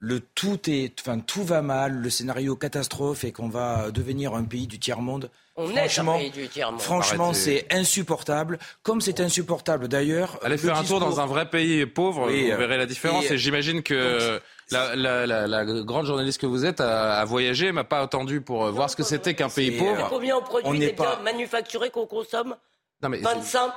le 0.00 0.20
tout 0.20 0.68
est, 0.68 1.00
enfin 1.00 1.18
tout 1.18 1.42
va 1.42 1.62
mal, 1.62 1.94
le 1.94 2.10
scénario 2.10 2.56
catastrophe 2.56 3.24
et 3.24 3.32
qu'on 3.32 3.48
va 3.48 3.90
devenir 3.90 4.34
un 4.34 4.44
pays 4.44 4.66
du 4.66 4.78
tiers 4.78 5.00
monde. 5.00 5.30
On 5.56 5.74
est 5.74 5.98
un 5.98 6.04
pays 6.18 6.30
du 6.30 6.46
tiers 6.48 6.70
monde. 6.70 6.80
Franchement, 6.80 7.32
c'est 7.32 7.66
insupportable. 7.72 8.58
Comme 8.82 9.00
c'est 9.00 9.20
insupportable 9.20 9.88
d'ailleurs. 9.88 10.38
Allez 10.42 10.58
faire 10.58 10.76
un 10.76 10.84
tour 10.84 11.00
dans 11.00 11.20
un 11.20 11.26
vrai 11.26 11.48
pays 11.48 11.86
pauvre, 11.86 12.28
vous 12.28 12.34
euh, 12.34 12.56
verrez 12.56 12.76
la 12.76 12.86
différence. 12.86 13.30
Et, 13.30 13.38
j'imagine 13.38 13.82
que 13.82 14.40
la, 14.70 14.96
la, 14.96 15.46
la, 15.46 15.64
grande 15.64 16.06
journaliste 16.06 16.40
que 16.40 16.46
vous 16.46 16.64
êtes 16.64 16.80
a, 16.80 17.20
a 17.20 17.24
voyagé, 17.24 17.72
m'a 17.72 17.84
pas 17.84 18.00
attendu 18.00 18.40
pour 18.40 18.66
euh, 18.66 18.70
voir 18.70 18.90
ce 18.90 18.96
que 18.96 19.02
c'était 19.02 19.34
qu'un 19.34 19.48
pays 19.48 19.72
pauvre. 19.72 20.08
Combien 20.08 20.36
on 20.36 20.42
produit 20.42 20.68
on 20.68 20.74
des 20.74 20.92
pas... 20.92 21.20
manufacturés 21.22 21.90
qu'on 21.90 22.06
consomme 22.06 22.56
non, 23.02 23.08
mais 23.08 23.18
25 23.18 23.72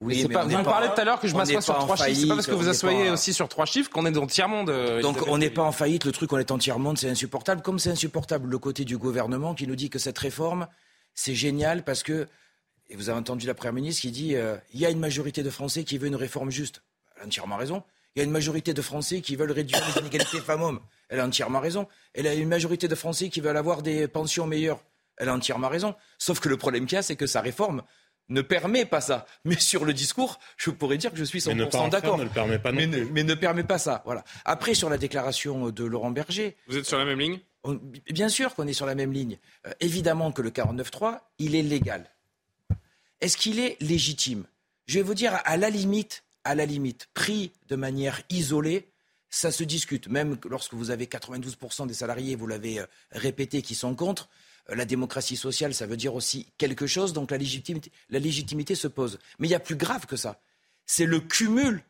oui, 0.00 0.24
mais 0.28 0.32
pas, 0.32 0.44
vous 0.44 0.56
me 0.56 0.62
parlez 0.62 0.88
tout 0.88 1.00
à 1.00 1.04
l'heure 1.04 1.18
que 1.18 1.26
je 1.26 1.34
m'assois 1.34 1.60
sur 1.60 1.76
trois 1.76 1.96
chiffres. 1.96 2.20
C'est 2.20 2.28
pas 2.28 2.34
parce 2.36 2.46
que 2.46 2.52
vous 2.52 2.68
asseyez 2.68 3.10
aussi 3.10 3.34
sur 3.34 3.48
trois 3.48 3.66
chiffres 3.66 3.90
qu'on 3.90 4.06
est 4.06 4.12
dans 4.12 4.28
tiers 4.28 4.48
monde. 4.48 4.70
Euh, 4.70 5.02
Donc 5.02 5.18
on 5.26 5.38
n'est 5.38 5.50
pas 5.50 5.62
en 5.64 5.72
faillite. 5.72 6.04
Le 6.04 6.12
truc, 6.12 6.32
on 6.32 6.38
est 6.38 6.52
en 6.52 6.58
tiers 6.58 6.78
monde, 6.78 6.98
c'est 6.98 7.10
insupportable. 7.10 7.62
Comme 7.62 7.80
c'est 7.80 7.90
insupportable 7.90 8.48
le 8.48 8.58
côté 8.58 8.84
du 8.84 8.96
gouvernement 8.96 9.54
qui 9.54 9.66
nous 9.66 9.74
dit 9.74 9.90
que 9.90 9.98
cette 9.98 10.18
réforme, 10.18 10.68
c'est 11.14 11.34
génial 11.34 11.82
parce 11.82 12.04
que, 12.04 12.28
et 12.88 12.94
vous 12.94 13.08
avez 13.08 13.18
entendu 13.18 13.48
la 13.48 13.54
première 13.54 13.72
ministre 13.72 14.02
qui 14.02 14.12
dit, 14.12 14.36
euh, 14.36 14.56
il 14.72 14.78
y 14.78 14.86
a 14.86 14.90
une 14.90 15.00
majorité 15.00 15.42
de 15.42 15.50
Français 15.50 15.82
qui 15.82 15.98
veut 15.98 16.06
une 16.06 16.16
réforme 16.16 16.50
juste. 16.50 16.82
Elle 17.16 17.22
a 17.22 17.26
entièrement 17.26 17.56
raison. 17.56 17.82
Il 18.18 18.22
y 18.22 18.24
a 18.24 18.24
une 18.24 18.32
majorité 18.32 18.74
de 18.74 18.82
Français 18.82 19.20
qui 19.20 19.36
veulent 19.36 19.52
réduire 19.52 19.80
les 19.86 20.00
inégalités 20.00 20.40
femmes-hommes. 20.40 20.80
Elle 21.08 21.20
a 21.20 21.24
entièrement 21.24 21.60
raison. 21.60 21.86
Elle 22.14 22.26
a 22.26 22.34
une 22.34 22.48
majorité 22.48 22.88
de 22.88 22.96
Français 22.96 23.28
qui 23.28 23.40
veulent 23.40 23.56
avoir 23.56 23.80
des 23.80 24.08
pensions 24.08 24.44
meilleures. 24.44 24.80
Elle 25.18 25.28
a 25.28 25.34
entièrement 25.36 25.68
raison. 25.68 25.94
Sauf 26.18 26.40
que 26.40 26.48
le 26.48 26.56
problème 26.56 26.86
qu'il 26.86 26.96
y 26.96 26.98
a, 26.98 27.02
c'est 27.02 27.14
que 27.14 27.28
sa 27.28 27.40
réforme 27.40 27.84
ne 28.28 28.40
permet 28.42 28.86
pas 28.86 29.00
ça. 29.00 29.24
Mais 29.44 29.56
sur 29.60 29.84
le 29.84 29.92
discours, 29.92 30.40
je 30.56 30.70
pourrais 30.70 30.98
dire 30.98 31.12
que 31.12 31.16
je 31.16 31.22
suis 31.22 31.38
100% 31.38 31.90
d'accord. 31.90 32.18
Ne 32.18 32.24
le 32.24 32.28
permet 32.28 32.58
pas 32.58 32.72
mais, 32.72 32.88
ne, 32.88 33.34
permet 33.34 33.62
pas 33.62 33.78
ça. 33.78 34.02
Voilà. 34.04 34.24
Après, 34.44 34.74
sur 34.74 34.90
la 34.90 34.98
déclaration 34.98 35.70
de 35.70 35.84
Laurent 35.84 36.10
Berger. 36.10 36.56
Vous 36.66 36.76
êtes 36.76 36.86
sur 36.86 36.98
la 36.98 37.04
même 37.04 37.20
ligne? 37.20 37.38
Bien 38.10 38.28
sûr 38.28 38.56
qu'on 38.56 38.66
est 38.66 38.72
sur 38.72 38.86
la 38.86 38.96
même 38.96 39.12
ligne. 39.12 39.38
Euh, 39.64 39.70
évidemment 39.78 40.32
que 40.32 40.42
le 40.42 40.50
49.3, 40.50 41.20
il 41.38 41.54
est 41.54 41.62
légal. 41.62 42.10
Est-ce 43.20 43.36
qu'il 43.36 43.60
est 43.60 43.76
légitime? 43.80 44.44
Je 44.86 44.94
vais 44.94 45.02
vous 45.02 45.14
dire, 45.14 45.40
à 45.44 45.56
la 45.56 45.70
limite, 45.70 46.24
à 46.44 46.54
la 46.54 46.66
limite, 46.66 47.08
pris 47.14 47.52
de 47.68 47.76
manière 47.76 48.22
isolée, 48.30 48.88
ça 49.30 49.50
se 49.50 49.64
discute. 49.64 50.08
Même 50.08 50.38
lorsque 50.48 50.74
vous 50.74 50.90
avez 50.90 51.06
92% 51.06 51.86
des 51.86 51.94
salariés, 51.94 52.34
vous 52.34 52.46
l'avez 52.46 52.80
euh, 52.80 52.86
répété, 53.12 53.62
qui 53.62 53.74
sont 53.74 53.94
contre, 53.94 54.28
euh, 54.70 54.74
la 54.74 54.84
démocratie 54.84 55.36
sociale, 55.36 55.74
ça 55.74 55.86
veut 55.86 55.96
dire 55.96 56.14
aussi 56.14 56.46
quelque 56.58 56.86
chose, 56.86 57.12
donc 57.12 57.30
la 57.30 57.38
légitimité, 57.38 57.92
la 58.10 58.18
légitimité 58.18 58.74
se 58.74 58.88
pose. 58.88 59.18
Mais 59.38 59.48
il 59.48 59.50
y 59.50 59.54
a 59.54 59.60
plus 59.60 59.76
grave 59.76 60.06
que 60.06 60.16
ça. 60.16 60.40
C'est 60.86 61.06
le 61.06 61.20
cumul 61.20 61.82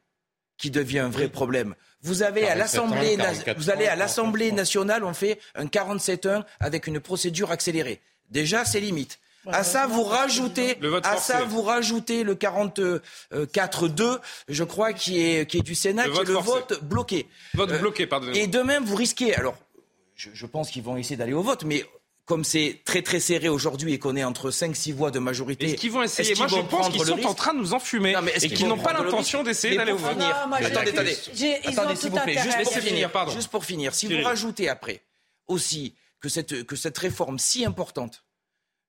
qui 0.56 0.70
devient 0.70 0.98
un 0.98 1.08
vrai 1.08 1.28
problème. 1.28 1.74
Vous 2.02 2.22
avez 2.22 2.48
à 2.48 2.56
l'Assemblée, 2.56 3.16
vous 3.56 3.70
allez 3.70 3.86
à 3.86 3.96
l'Assemblée 3.96 4.50
nationale, 4.52 5.04
on 5.04 5.14
fait 5.14 5.38
un 5.54 5.66
47-1 5.66 6.44
avec 6.58 6.86
une 6.86 7.00
procédure 7.00 7.50
accélérée. 7.52 8.00
Déjà, 8.30 8.64
c'est 8.64 8.80
limite. 8.80 9.20
À 9.46 9.62
ça, 9.64 9.86
vous 9.86 10.02
rajoutez, 10.04 10.78
à 11.04 11.16
ça, 11.16 11.44
vous 11.44 11.62
rajoutez 11.62 12.22
le 12.24 12.34
44-2, 12.34 14.18
je 14.48 14.64
crois, 14.64 14.92
qui 14.92 15.22
est, 15.22 15.48
qui 15.48 15.58
est 15.58 15.62
du 15.62 15.74
Sénat, 15.74 16.08
qui 16.08 16.18
est 16.18 16.24
le 16.24 16.34
vote 16.34 16.82
bloqué. 16.82 17.26
Vote 17.54 17.78
bloqué, 17.78 18.06
pardon. 18.06 18.30
Et 18.32 18.46
de 18.46 18.60
même, 18.60 18.84
vous 18.84 18.96
risquez, 18.96 19.34
alors, 19.34 19.56
je, 20.16 20.30
je 20.34 20.46
pense 20.46 20.70
qu'ils 20.70 20.82
vont 20.82 20.96
essayer 20.96 21.16
d'aller 21.16 21.32
au 21.32 21.42
vote, 21.42 21.64
mais 21.64 21.84
comme 22.28 22.44
c'est 22.44 22.82
très 22.84 23.00
très 23.00 23.20
serré 23.20 23.48
aujourd'hui 23.48 23.94
et 23.94 23.98
qu'on 23.98 24.14
est 24.14 24.22
entre 24.22 24.50
5-6 24.50 24.92
voix 24.92 25.10
de 25.10 25.18
majorité. 25.18 25.70
Est-ce 25.70 25.76
qu'ils 25.76 25.90
vont 25.90 26.02
essayer? 26.02 26.34
Moi, 26.34 26.46
je 26.46 26.60
pense 26.60 26.90
qu'ils 26.90 27.04
sont 27.04 27.24
en 27.24 27.32
train 27.32 27.54
de 27.54 27.58
nous 27.58 27.72
enfumer 27.72 28.14
et 28.42 28.50
qu'ils 28.50 28.68
n'ont 28.68 28.76
pas 28.76 28.92
l'intention 28.92 29.42
d'essayer 29.42 29.76
d'aller 29.76 29.92
au 29.92 29.96
vote? 29.96 30.10
Attendez, 30.20 30.66
attendez, 30.66 30.90
attendez, 31.64 31.96
s'il 31.96 32.10
vous 32.10 32.18
plaît, 32.18 32.38
juste 32.42 32.62
pour 32.62 32.72
finir, 32.74 33.10
pardon. 33.10 33.32
Juste 33.32 33.48
pour 33.48 33.64
finir, 33.64 33.94
si 33.94 34.14
vous 34.14 34.22
rajoutez 34.22 34.68
après 34.68 35.02
aussi 35.46 35.94
que 36.20 36.28
cette, 36.28 36.64
que 36.64 36.76
cette 36.76 36.98
réforme 36.98 37.38
si 37.38 37.64
importante, 37.64 38.24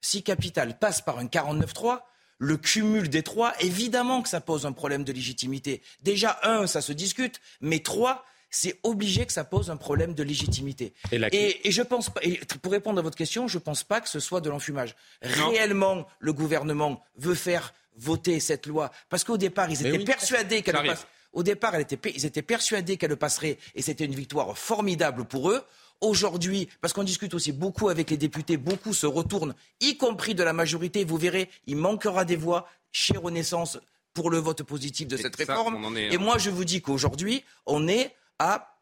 si 0.01 0.23
capitale, 0.23 0.77
passe 0.77 1.01
par 1.01 1.19
un 1.19 1.25
49-3, 1.25 1.99
le 2.37 2.57
cumul 2.57 3.09
des 3.09 3.21
trois, 3.21 3.53
évidemment 3.59 4.21
que 4.21 4.29
ça 4.29 4.41
pose 4.41 4.65
un 4.65 4.71
problème 4.71 5.03
de 5.03 5.11
légitimité. 5.11 5.81
Déjà, 6.03 6.39
un, 6.43 6.67
ça 6.67 6.81
se 6.81 6.93
discute, 6.93 7.41
mais 7.59 7.79
trois, 7.79 8.25
c'est 8.49 8.79
obligé 8.83 9.25
que 9.25 9.33
ça 9.33 9.43
pose 9.43 9.69
un 9.69 9.77
problème 9.77 10.13
de 10.13 10.23
légitimité. 10.23 10.93
Et, 11.11 11.71
je 11.71 11.81
pense 11.81 12.09
pas, 12.09 12.21
pour 12.61 12.71
répondre 12.71 12.99
à 12.99 13.01
votre 13.01 13.17
question, 13.17 13.47
je 13.47 13.57
ne 13.57 13.63
pense 13.63 13.83
pas 13.83 14.01
que 14.01 14.09
ce 14.09 14.19
soit 14.19 14.41
de 14.41 14.49
l'enfumage. 14.49 14.95
Réellement, 15.21 16.07
le 16.19 16.33
gouvernement 16.33 17.03
veut 17.17 17.35
faire 17.35 17.73
voter 17.97 18.39
cette 18.39 18.65
loi 18.65 18.91
parce 19.09 19.23
qu'au 19.23 19.37
départ, 19.37 19.69
ils 19.69 19.85
étaient 19.85 20.03
persuadés 20.03 20.61
qu'elle 20.61 20.75
passe. 20.75 21.05
Au 21.31 21.43
départ, 21.43 21.75
ils 21.79 22.25
étaient 22.25 22.41
persuadés 22.41 22.97
qu'elle 22.97 23.15
passerait 23.15 23.57
et 23.75 23.81
c'était 23.81 24.05
une 24.05 24.15
victoire 24.15 24.57
formidable 24.57 25.25
pour 25.25 25.51
eux. 25.51 25.63
Aujourd'hui, 26.01 26.69
parce 26.81 26.93
qu'on 26.93 27.03
discute 27.03 27.33
aussi 27.33 27.51
beaucoup 27.51 27.89
avec 27.89 28.09
les 28.09 28.17
députés, 28.17 28.57
beaucoup 28.57 28.93
se 28.93 29.05
retournent, 29.05 29.53
y 29.81 29.97
compris 29.97 30.33
de 30.33 30.43
la 30.43 30.53
majorité. 30.53 31.03
Vous 31.03 31.17
verrez, 31.17 31.49
il 31.67 31.75
manquera 31.75 32.23
des 32.23 32.37
voix 32.37 32.67
chez 32.91 33.17
Renaissance 33.17 33.77
pour 34.13 34.29
le 34.29 34.37
vote 34.37 34.63
positif 34.63 35.07
de 35.07 35.17
cette 35.17 35.35
réforme. 35.35 35.97
et 35.97 36.17
moi, 36.17 36.37
je 36.37 36.49
vous 36.49 36.65
dis 36.65 36.81
qu'aujourd'hui, 36.81 37.43
on 37.65 37.87
est 37.87 38.15
à 38.39 38.75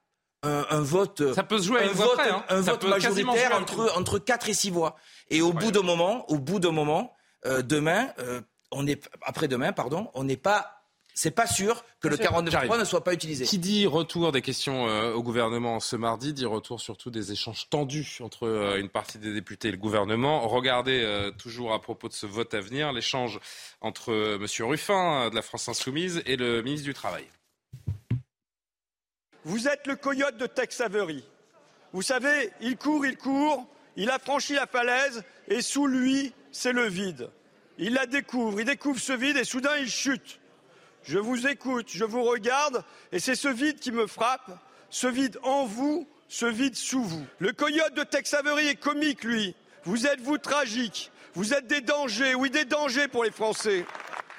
un, 0.43 0.81
vote, 0.81 1.33
ça 1.33 1.43
peut 1.43 1.57
se 1.59 1.65
jouer 1.65 1.81
un, 1.81 1.91
vote, 1.91 2.19
hein. 2.19 2.45
un 2.49 2.61
vote 2.61 2.85
majoritaire 2.85 3.55
entre, 3.59 3.91
entre 3.97 4.19
4 4.19 4.49
et 4.49 4.53
6 4.53 4.69
voix. 4.69 4.95
Et 5.29 5.41
au 5.41 5.51
bout 5.51 5.71
d'un 5.71 5.81
moment, 5.81 6.29
au 6.29 6.37
bout 6.37 6.59
d'un 6.59 6.71
moment, 6.71 7.15
euh, 7.45 7.61
demain, 7.61 8.09
euh, 8.19 8.41
on 8.71 8.87
est, 8.87 9.09
après-demain, 9.23 9.73
pardon, 9.73 10.09
on 10.13 10.23
n'est 10.23 10.37
pas 10.37 10.76
c'est 11.17 11.31
pas 11.31 11.47
sûr 11.47 11.83
que 11.99 12.07
le 12.07 12.15
49.3 12.15 12.77
ne 12.77 12.85
soit 12.85 13.03
pas 13.03 13.13
utilisé. 13.13 13.45
Qui 13.45 13.57
dit 13.57 13.87
retour 13.87 14.31
des 14.31 14.43
questions 14.43 14.87
euh, 14.87 15.13
au 15.13 15.23
gouvernement 15.23 15.79
ce 15.79 15.95
mardi, 15.95 16.31
dit 16.31 16.45
retour 16.45 16.79
surtout 16.79 17.09
des 17.09 17.31
échanges 17.31 17.67
tendus 17.69 18.19
entre 18.21 18.77
une 18.77 18.89
partie 18.89 19.17
des 19.17 19.33
députés 19.33 19.69
et 19.69 19.71
le 19.71 19.77
gouvernement. 19.77 20.47
Regardez 20.47 21.31
toujours 21.39 21.73
à 21.73 21.81
propos 21.81 22.07
de 22.07 22.13
ce 22.13 22.27
vote 22.27 22.53
à 22.53 22.61
venir, 22.61 22.93
l'échange 22.93 23.39
entre 23.81 24.13
M. 24.13 24.67
Ruffin 24.67 25.29
de 25.29 25.35
la 25.35 25.41
France 25.41 25.67
Insoumise 25.67 26.21
et 26.27 26.35
le 26.35 26.61
ministre 26.61 26.85
du 26.85 26.93
Travail. 26.93 27.25
Vous 29.43 29.67
êtes 29.67 29.87
le 29.87 29.95
coyote 29.95 30.37
de 30.37 30.45
Tex 30.45 30.81
Avery. 30.81 31.23
Vous 31.93 32.01
savez, 32.01 32.51
il 32.61 32.77
court, 32.77 33.05
il 33.05 33.17
court, 33.17 33.65
il 33.95 34.09
a 34.11 34.19
franchi 34.19 34.53
la 34.53 34.67
falaise 34.67 35.23
et 35.47 35.61
sous 35.61 35.87
lui, 35.87 36.33
c'est 36.51 36.73
le 36.73 36.85
vide. 36.85 37.31
Il 37.77 37.93
la 37.93 38.05
découvre, 38.05 38.59
il 38.59 38.65
découvre 38.65 38.99
ce 38.99 39.13
vide 39.13 39.37
et 39.37 39.43
soudain 39.43 39.75
il 39.79 39.89
chute. 39.89 40.39
Je 41.07 41.19
vous 41.19 41.47
écoute, 41.47 41.87
je 41.89 42.03
vous 42.03 42.23
regarde 42.23 42.83
et 43.13 43.19
c'est 43.19 43.35
ce 43.35 43.47
vide 43.47 43.79
qui 43.79 43.93
me 43.93 44.07
frappe, 44.07 44.51
ce 44.89 45.07
vide 45.07 45.39
en 45.41 45.65
vous, 45.65 46.05
ce 46.27 46.45
vide 46.45 46.75
sous 46.75 47.01
vous. 47.01 47.25
Le 47.39 47.53
coyote 47.53 47.93
de 47.93 48.03
Tex 48.03 48.33
Avery 48.33 48.67
est 48.67 48.75
comique, 48.75 49.23
lui. 49.23 49.55
Vous 49.85 50.05
êtes, 50.05 50.19
vous, 50.19 50.37
tragique. 50.37 51.11
Vous 51.33 51.53
êtes 51.53 51.65
des 51.67 51.79
dangers, 51.79 52.35
oui, 52.35 52.49
des 52.49 52.65
dangers 52.65 53.07
pour 53.07 53.23
les 53.23 53.31
Français. 53.31 53.85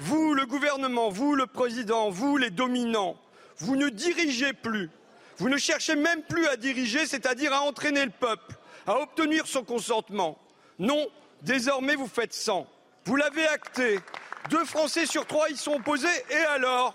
Vous, 0.00 0.34
le 0.34 0.44
gouvernement, 0.44 1.08
vous, 1.08 1.34
le 1.34 1.46
président, 1.46 2.10
vous, 2.10 2.36
les 2.36 2.50
dominants, 2.50 3.16
vous 3.56 3.76
ne 3.76 3.88
dirigez 3.88 4.52
plus. 4.52 4.90
Vous 5.38 5.48
ne 5.48 5.56
cherchez 5.56 5.96
même 5.96 6.22
plus 6.22 6.46
à 6.48 6.56
diriger, 6.56 7.06
c'est-à-dire 7.06 7.54
à 7.54 7.62
entraîner 7.62 8.04
le 8.04 8.10
peuple, 8.10 8.56
à 8.86 9.00
obtenir 9.00 9.46
son 9.46 9.64
consentement. 9.64 10.38
Non, 10.78 11.06
désormais 11.40 11.94
vous 11.94 12.08
faites 12.08 12.34
sans. 12.34 12.66
Vous 13.06 13.16
l'avez 13.16 13.46
acté. 13.46 14.00
Deux 14.50 14.64
Français 14.64 15.06
sur 15.06 15.26
trois 15.26 15.50
y 15.50 15.56
sont 15.56 15.74
opposés, 15.74 16.08
et 16.30 16.44
alors? 16.54 16.94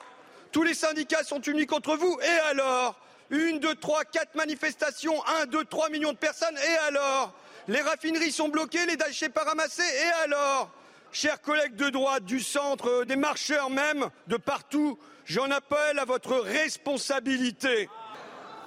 Tous 0.51 0.63
les 0.63 0.73
syndicats 0.73 1.23
sont 1.23 1.41
unis 1.41 1.67
contre 1.67 1.95
vous, 1.95 2.17
et 2.21 2.39
alors? 2.49 2.99
Une, 3.29 3.59
deux, 3.59 3.75
trois, 3.75 4.03
quatre 4.05 4.35
manifestations, 4.35 5.15
un, 5.41 5.45
deux, 5.45 5.65
trois 5.65 5.89
millions 5.89 6.13
de 6.13 6.17
personnes, 6.17 6.57
et 6.57 6.77
alors? 6.87 7.33
Les 7.67 7.81
raffineries 7.81 8.31
sont 8.31 8.49
bloquées, 8.49 8.85
les 8.85 8.97
déchets 8.97 9.29
pas 9.29 9.43
ramassés, 9.43 9.81
et 9.81 10.23
alors? 10.23 10.71
Chers 11.11 11.41
collègues 11.41 11.75
de 11.75 11.89
droite, 11.89 12.25
du 12.25 12.39
centre, 12.39 13.03
des 13.03 13.15
marcheurs 13.15 13.69
même, 13.69 14.09
de 14.27 14.37
partout, 14.37 14.97
j'en 15.25 15.51
appelle 15.51 15.99
à 15.99 16.05
votre 16.05 16.33
responsabilité. 16.33 17.87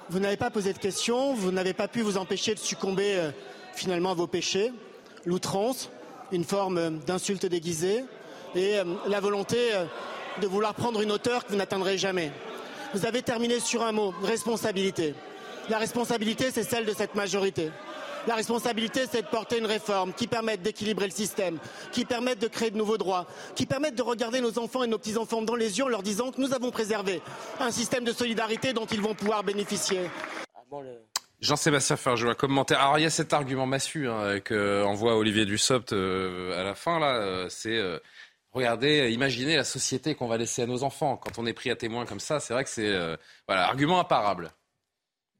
Vous 0.09 0.19
n'avez 0.19 0.37
pas 0.37 0.49
posé 0.49 0.71
de 0.71 0.77
questions, 0.79 1.33
vous 1.33 1.51
n'avez 1.51 1.73
pas 1.73 1.89
pu 1.89 2.01
vous 2.01 2.17
empêcher 2.17 2.55
de 2.55 2.59
succomber 2.59 3.17
euh, 3.17 3.31
finalement 3.73 4.11
à 4.11 4.15
vos 4.15 4.27
péchés, 4.27 4.71
l'outrance, 5.25 5.89
une 6.31 6.45
forme 6.45 6.77
euh, 6.77 6.89
d'insulte 6.89 7.45
déguisée 7.45 8.05
et 8.57 8.79
euh, 8.79 8.83
la 9.07 9.19
volonté 9.19 9.57
de 10.41 10.47
vouloir 10.47 10.73
prendre 10.73 11.01
une 11.01 11.11
hauteur 11.11 11.45
que 11.45 11.51
vous 11.51 11.57
n'atteindrez 11.57 11.97
jamais. 11.97 12.31
Vous 12.93 13.05
avez 13.05 13.21
terminé 13.21 13.59
sur 13.59 13.83
un 13.83 13.91
mot, 13.91 14.13
responsabilité. 14.23 15.13
La 15.69 15.77
responsabilité, 15.77 16.51
c'est 16.51 16.63
celle 16.63 16.85
de 16.85 16.93
cette 16.93 17.15
majorité. 17.15 17.71
La 18.27 18.35
responsabilité, 18.35 19.01
c'est 19.09 19.21
de 19.21 19.27
porter 19.27 19.57
une 19.57 19.65
réforme 19.65 20.11
qui 20.13 20.27
permette 20.27 20.61
d'équilibrer 20.61 21.05
le 21.05 21.11
système, 21.11 21.59
qui 21.91 22.03
permette 22.03 22.39
de 22.39 22.47
créer 22.47 22.71
de 22.71 22.77
nouveaux 22.77 22.97
droits, 22.97 23.25
qui 23.55 23.65
permette 23.65 23.95
de 23.95 24.01
regarder 24.01 24.41
nos 24.41 24.59
enfants 24.59 24.83
et 24.83 24.87
nos 24.87 24.97
petits-enfants 24.97 25.41
dans 25.41 25.55
les 25.55 25.77
yeux 25.77 25.85
en 25.85 25.89
leur 25.89 26.03
disant 26.03 26.31
que 26.31 26.41
nous 26.41 26.53
avons 26.53 26.69
préservé 26.69 27.21
un 27.59 27.71
système 27.71 28.03
de 28.03 28.11
solidarité 28.11 28.73
dont 28.73 28.85
ils 28.85 29.01
vont 29.01 29.15
pouvoir 29.15 29.43
bénéficier. 29.43 30.09
Jean-Sébastien 31.39 31.95
Ferjou, 31.95 32.29
un 32.29 32.33
commentaire. 32.33 32.81
Alors, 32.81 32.99
il 32.99 33.03
y 33.03 33.05
a 33.05 33.09
cet 33.09 33.31
argument 33.31 33.65
massu 33.65 34.09
hein, 34.09 34.39
qu'envoie 34.39 35.15
Olivier 35.15 35.45
Dussopt 35.45 35.93
euh, 35.93 36.59
à 36.59 36.63
la 36.63 36.73
fin, 36.73 36.99
là. 36.99 37.15
Euh, 37.15 37.45
c'est, 37.49 37.77
euh, 37.77 37.99
regardez, 38.57 39.11
imaginez 39.11 39.55
la 39.55 39.63
société 39.63 40.15
qu'on 40.15 40.27
va 40.27 40.37
laisser 40.37 40.63
à 40.63 40.65
nos 40.65 40.83
enfants. 40.83 41.17
Quand 41.17 41.39
on 41.39 41.45
est 41.45 41.53
pris 41.53 41.69
à 41.69 41.75
témoin 41.75 42.05
comme 42.05 42.19
ça, 42.19 42.39
c'est 42.39 42.53
vrai 42.53 42.63
que 42.63 42.69
c'est, 42.69 43.17
voilà, 43.47 43.67
argument 43.67 43.99
imparable. 43.99 44.51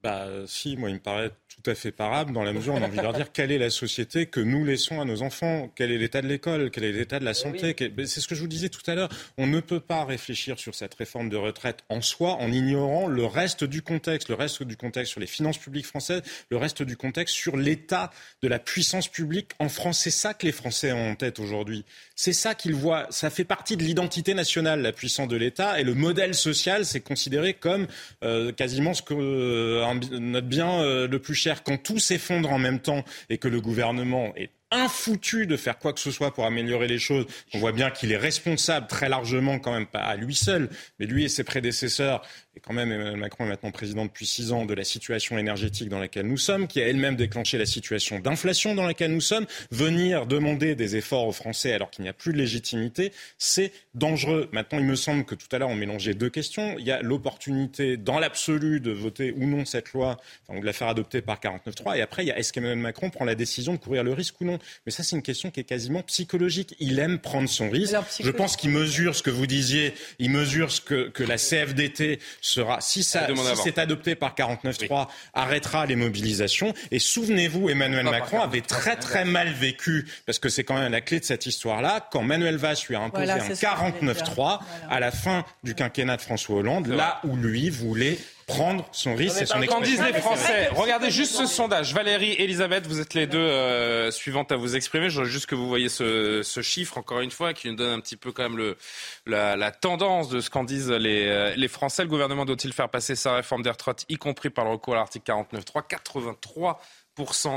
Bah 0.04 0.28
si, 0.46 0.78
moi 0.78 0.90
il 0.90 0.96
me 0.96 1.00
paraît 1.00 1.32
à 1.68 1.76
fait 1.76 1.92
parable 1.92 2.34
dans 2.34 2.44
la 2.44 2.54
mesure 2.54 2.74
où 2.74 2.78
on 2.78 2.82
a 2.82 2.86
envie 2.86 2.98
de 2.98 3.02
leur 3.02 3.14
dire 3.14 3.32
quelle 3.32 3.52
est 3.52 3.58
la 3.58 3.70
société 3.70 4.26
que 4.26 4.40
nous 4.40 4.66
laissons 4.66 5.02
à 5.02 5.06
nos 5.06 5.22
enfants, 5.22 5.72
quel 5.76 5.92
est 5.92 5.98
l'état 5.98 6.22
de 6.22 6.28
l'école, 6.28 6.72
quel 6.72 6.84
est 6.84 6.92
l'état 6.92 7.20
de 7.20 7.26
la 7.26 7.32
eh 7.32 7.34
santé. 7.34 7.76
C'est 8.06 8.20
ce 8.20 8.28
que 8.28 8.36
je 8.36 8.42
vous 8.42 8.48
disais 8.48 8.70
tout 8.70 8.82
à 8.90 8.96
l'heure. 8.96 9.10
On 9.38 9.48
ne 9.48 9.60
peut 9.60 9.80
pas 9.80 10.06
réfléchir 10.06 10.60
sur 10.60 10.76
cette 10.76 10.94
réforme 10.94 11.30
de 11.30 11.38
retraite 11.38 11.84
en 11.90 12.02
soi 12.02 12.34
en 12.36 12.52
ignorant 12.52 13.08
le 13.08 13.26
reste 13.26 13.64
du 13.64 13.82
contexte, 13.82 14.30
le 14.30 14.36
reste 14.36 14.64
du 14.64 14.78
contexte 14.78 15.12
sur 15.12 15.20
les 15.20 15.28
finances 15.28 15.58
publiques 15.58 15.86
françaises, 15.86 16.22
le 16.50 16.58
reste 16.58 16.84
du 16.84 16.98
contexte 16.98 17.36
sur 17.36 17.58
l'état 17.58 18.12
de 18.42 18.48
la 18.48 18.60
puissance 18.60 19.08
publique 19.08 19.52
en 19.60 19.70
France. 19.70 20.00
C'est 20.00 20.12
ça 20.12 20.34
que 20.34 20.46
les 20.46 20.52
Français 20.52 20.92
ont 20.92 21.12
en 21.12 21.16
tête 21.16 21.40
aujourd'hui. 21.40 21.86
C'est 22.16 22.34
ça 22.34 22.56
qu'ils 22.56 22.76
voient. 22.76 23.08
Ça 23.10 23.30
fait 23.30 23.44
partie 23.44 23.78
de 23.78 23.84
l'identité 23.84 24.34
nationale, 24.34 24.82
la 24.82 24.92
puissance 24.92 25.28
de 25.28 25.36
l'État, 25.36 25.80
et 25.80 25.84
le 25.84 25.94
modèle 25.94 26.34
social, 26.34 26.86
c'est 26.86 27.02
considéré 27.02 27.54
comme 27.54 27.88
euh, 28.24 28.52
quasiment 28.52 28.94
ce 28.94 29.02
que 29.02 29.14
euh, 29.14 29.94
notre 30.12 30.48
bien 30.48 30.82
euh, 30.82 31.08
le 31.08 31.20
plus 31.20 31.36
cher. 31.36 31.57
Quand 31.64 31.78
tout 31.78 32.00
s'effondre 32.00 32.52
en 32.52 32.60
même 32.60 32.80
temps 32.80 33.04
et 33.30 33.38
que 33.38 33.48
le 33.48 33.62
gouvernement 33.62 34.34
est 34.36 34.52
infoutu 34.72 35.48
de 35.48 35.56
faire 35.56 35.78
quoi 35.78 35.94
que 35.94 36.00
ce 36.00 36.12
soit 36.12 36.34
pour 36.34 36.46
améliorer 36.46 36.88
les 36.88 37.00
choses. 37.00 37.26
On 37.54 37.60
voit 37.60 37.72
bien 37.72 37.90
qu'il 37.90 38.12
est 38.12 38.18
responsable 38.18 38.88
très 38.88 39.10
largement, 39.10 39.60
quand 39.60 39.72
même 39.72 39.88
pas 39.88 40.00
à 40.00 40.16
lui 40.16 40.36
seul, 40.36 40.70
mais 41.00 41.06
lui 41.06 41.24
et 41.24 41.30
ses 41.30 41.44
prédécesseurs 41.44 42.22
et 42.58 42.60
quand 42.60 42.74
même 42.74 42.92
Emmanuel 42.92 43.18
Macron 43.18 43.46
est 43.46 43.50
maintenant 43.50 43.70
président 43.70 44.04
depuis 44.04 44.26
six 44.26 44.52
ans 44.52 44.66
de 44.66 44.74
la 44.74 44.84
situation 44.84 45.38
énergétique 45.38 45.90
dans 45.90 46.00
laquelle 46.00 46.26
nous 46.26 46.38
sommes, 46.38 46.68
qui 46.68 46.82
a 46.82 46.88
elle-même 46.88 47.16
déclenché 47.16 47.60
la 47.60 47.68
situation 47.68 48.20
d'inflation 48.20 48.74
dans 48.74 48.88
laquelle 48.88 49.14
nous 49.14 49.22
sommes, 49.22 49.46
venir 49.70 50.26
demander 50.26 50.74
des 50.74 50.96
efforts 50.96 51.28
aux 51.28 51.32
Français 51.32 51.72
alors 51.74 51.92
qu'il 51.92 52.02
n'y 52.02 52.10
a 52.10 52.14
plus 52.14 52.34
de 52.34 52.40
légitimité, 52.40 53.14
c'est 53.38 53.72
dangereux. 53.94 54.50
Maintenant, 54.54 54.80
il 54.80 54.86
me 54.86 54.96
semble 54.96 55.24
que 55.24 55.36
tout 55.36 55.48
à 55.52 55.60
l'heure, 55.60 55.70
on 55.70 55.76
mélangeait 55.76 56.16
deux 56.16 56.32
questions. 56.32 56.78
Il 56.80 56.86
y 56.86 56.90
a 56.90 57.00
l'opportunité, 57.04 57.96
dans 57.96 58.18
l'absolu, 58.18 58.80
de 58.80 58.92
voter 58.92 59.34
ou 59.38 59.46
non 59.46 59.64
cette 59.64 59.94
loi, 59.94 60.18
enfin, 60.48 60.60
de 60.60 60.66
la 60.66 60.74
faire 60.74 60.88
adopter 60.88 61.22
par 61.22 61.40
49.3. 61.40 61.96
Et 61.96 62.02
après, 62.02 62.24
il 62.24 62.30
y 62.30 62.32
a 62.32 62.40
est-ce 62.40 62.52
qu'Emmanuel 62.52 62.80
Macron 62.80 63.12
prend 63.12 63.26
la 63.26 63.36
décision 63.36 63.74
de 63.74 63.78
courir 63.78 64.04
le 64.04 64.14
risque 64.14 64.42
ou 64.42 64.46
non? 64.46 64.58
Mais 64.88 64.92
ça, 64.92 65.04
c'est 65.04 65.16
une 65.16 65.22
question 65.22 65.52
qui 65.52 65.60
est 65.60 65.64
quasiment 65.64 66.02
psychologique. 66.02 66.76
Il 66.80 66.98
aime 66.98 67.20
prendre 67.20 67.48
son 67.48 67.70
risque. 67.70 67.96
Je 68.20 68.32
pense 68.32 68.58
qu'il 68.58 68.72
mesure 68.72 69.16
ce 69.16 69.22
que 69.22 69.30
vous 69.30 69.46
disiez, 69.46 69.94
il 70.18 70.32
mesure 70.32 70.72
ce 70.72 70.82
que, 70.82 71.10
que 71.10 71.24
la 71.24 71.38
CFDT 71.38 72.20
sera, 72.48 72.82
si, 72.82 73.04
ça, 73.04 73.28
si 73.28 73.62
c'est 73.64 73.78
adopté 73.78 74.16
par 74.16 74.36
49.3, 74.36 75.08
arrêtera 75.34 75.86
les 75.86 75.96
mobilisations. 75.96 76.74
Et 76.92 77.00
souvenez-vous, 77.00 77.70
Emmanuel 77.70 78.06
Macron 78.06 78.42
avait 78.42 78.62
très 78.62 78.96
très 78.96 79.26
mal 79.26 79.50
vécu, 79.50 80.08
parce 80.26 80.40
que 80.40 80.50
c'est 80.50 80.64
quand 80.64 80.78
même 80.78 80.92
la 80.92 81.02
clé 81.02 81.20
de 81.20 81.26
cette 81.26 81.46
histoire-là, 81.46 82.08
quand 82.12 82.22
Manuel 82.22 82.58
Valls 82.58 82.78
lui 82.88 82.96
a 82.96 83.02
imposé 83.02 83.32
un 83.32 83.38
49.3 83.38 84.60
à 84.90 85.00
la 85.00 85.12
fin 85.12 85.46
du 85.64 85.76
quinquennat 85.76 86.18
de 86.18 86.22
François 86.22 86.58
Hollande, 86.58 86.88
là 86.88 87.20
où 87.24 87.36
lui 87.36 87.70
voulait 87.70 88.18
prendre 88.48 88.88
son 88.92 89.14
risque 89.14 89.42
et 89.42 89.46
son 89.46 89.60
Qu'en 89.62 89.82
disent 89.82 90.02
les 90.02 90.14
Français 90.14 90.70
Regardez 90.70 91.12
juste 91.12 91.36
ce 91.36 91.46
sondage. 91.46 91.94
Valérie, 91.94 92.34
Elisabeth, 92.40 92.88
vous 92.88 93.00
êtes 93.00 93.14
les 93.14 93.28
deux 93.28 93.38
euh, 93.38 94.10
suivantes 94.10 94.52
à 94.52 94.56
vous 94.56 94.76
exprimer. 94.76 95.10
Je 95.10 95.22
veux 95.22 95.28
juste 95.28 95.46
que 95.46 95.56
vous 95.56 95.68
voyez 95.68 95.90
ce, 95.90 96.42
ce, 96.44 96.62
chiffre, 96.62 96.98
encore 96.98 97.20
une 97.20 97.32
fois, 97.32 97.54
qui 97.54 97.70
nous 97.70 97.76
donne 97.76 98.00
un 98.00 98.00
petit 98.00 98.16
peu 98.16 98.32
quand 98.32 98.44
même 98.44 98.58
le, 98.58 98.78
la, 99.26 99.56
la 99.58 99.72
tendance 99.72 100.30
de 100.30 100.40
ce 100.40 100.50
qu'en 100.50 100.64
disent 100.64 100.90
les, 100.90 101.28
euh, 101.28 101.54
les 101.56 101.68
Français. 101.68 102.04
Le 102.04 102.10
gouvernement 102.10 102.46
doit-il 102.46 102.74
faire 102.74 102.90
passer 102.90 103.16
sa 103.16 103.36
réforme 103.36 103.62
des 103.62 103.70
retraites, 103.70 104.06
y 104.10 104.16
compris 104.16 104.50
par 104.50 104.66
le 104.66 104.72
recours 104.72 104.94
à 104.94 104.98
l'article 104.98 105.30
49.3 105.30 105.86
83 105.88 106.80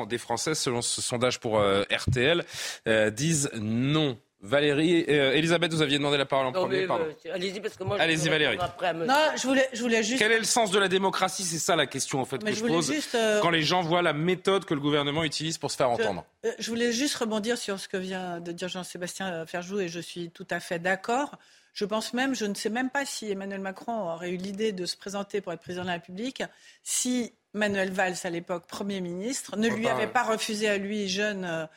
des 0.08 0.18
Français, 0.18 0.54
selon 0.54 0.82
ce 0.82 1.02
sondage 1.02 1.38
pour 1.38 1.58
euh, 1.58 1.82
RTL, 1.90 2.44
euh, 2.88 3.10
disent 3.10 3.50
non. 3.54 4.18
Valérie, 4.42 5.04
euh, 5.08 5.32
Elisabeth, 5.32 5.72
vous 5.72 5.82
aviez 5.82 5.98
demandé 5.98 6.16
la 6.16 6.24
parole 6.24 6.46
en 6.46 6.52
premier. 6.52 6.86
Euh, 6.88 7.34
allez-y, 7.34 7.60
parce 7.60 7.76
que 7.76 7.84
moi, 7.84 7.98
allez-y, 8.00 8.28
Valérie. 8.28 8.56
Non, 8.56 9.14
je 9.36 9.46
voulais, 9.46 9.68
je 9.72 9.82
voulais 9.82 10.02
juste. 10.02 10.18
Quel 10.18 10.32
est 10.32 10.38
le 10.38 10.44
sens 10.44 10.70
de 10.70 10.78
la 10.78 10.88
démocratie? 10.88 11.42
C'est 11.42 11.58
ça 11.58 11.76
la 11.76 11.86
question 11.86 12.20
en 12.20 12.24
fait 12.24 12.42
que 12.42 12.52
je, 12.52 12.64
pose. 12.64 12.90
Euh, 13.14 13.40
quand 13.40 13.50
les 13.50 13.62
gens 13.62 13.82
voient 13.82 14.00
la 14.00 14.14
méthode 14.14 14.64
que 14.64 14.72
le 14.72 14.80
gouvernement 14.80 15.24
utilise 15.24 15.58
pour 15.58 15.70
se 15.70 15.76
faire 15.76 15.90
entendre. 15.90 16.24
Je 16.58 16.70
voulais 16.70 16.92
juste 16.92 17.16
rebondir 17.16 17.58
sur 17.58 17.78
ce 17.78 17.88
que 17.88 17.98
vient 17.98 18.40
de 18.40 18.52
dire 18.52 18.68
Jean-Sébastien 18.68 19.44
Ferjou 19.44 19.78
et 19.80 19.88
je 19.88 20.00
suis 20.00 20.30
tout 20.30 20.46
à 20.50 20.58
fait 20.58 20.78
d'accord. 20.78 21.36
Je 21.74 21.84
pense 21.84 22.14
même, 22.14 22.34
je 22.34 22.46
ne 22.46 22.54
sais 22.54 22.70
même 22.70 22.90
pas 22.90 23.04
si 23.04 23.30
Emmanuel 23.30 23.60
Macron 23.60 24.10
aurait 24.10 24.30
eu 24.30 24.36
l'idée 24.36 24.72
de 24.72 24.86
se 24.86 24.96
présenter 24.96 25.40
pour 25.40 25.52
être 25.52 25.60
président 25.60 25.82
de 25.82 25.88
la 25.88 25.94
République 25.94 26.42
si 26.82 27.34
Manuel 27.52 27.90
Valls, 27.90 28.16
à 28.24 28.30
l'époque 28.30 28.66
Premier 28.66 29.00
ministre, 29.00 29.56
ne 29.56 29.68
lui 29.68 29.88
avait 29.88 30.06
pas 30.06 30.22
refusé 30.22 30.68
à 30.68 30.76
lui, 30.76 31.08
jeune 31.08 31.68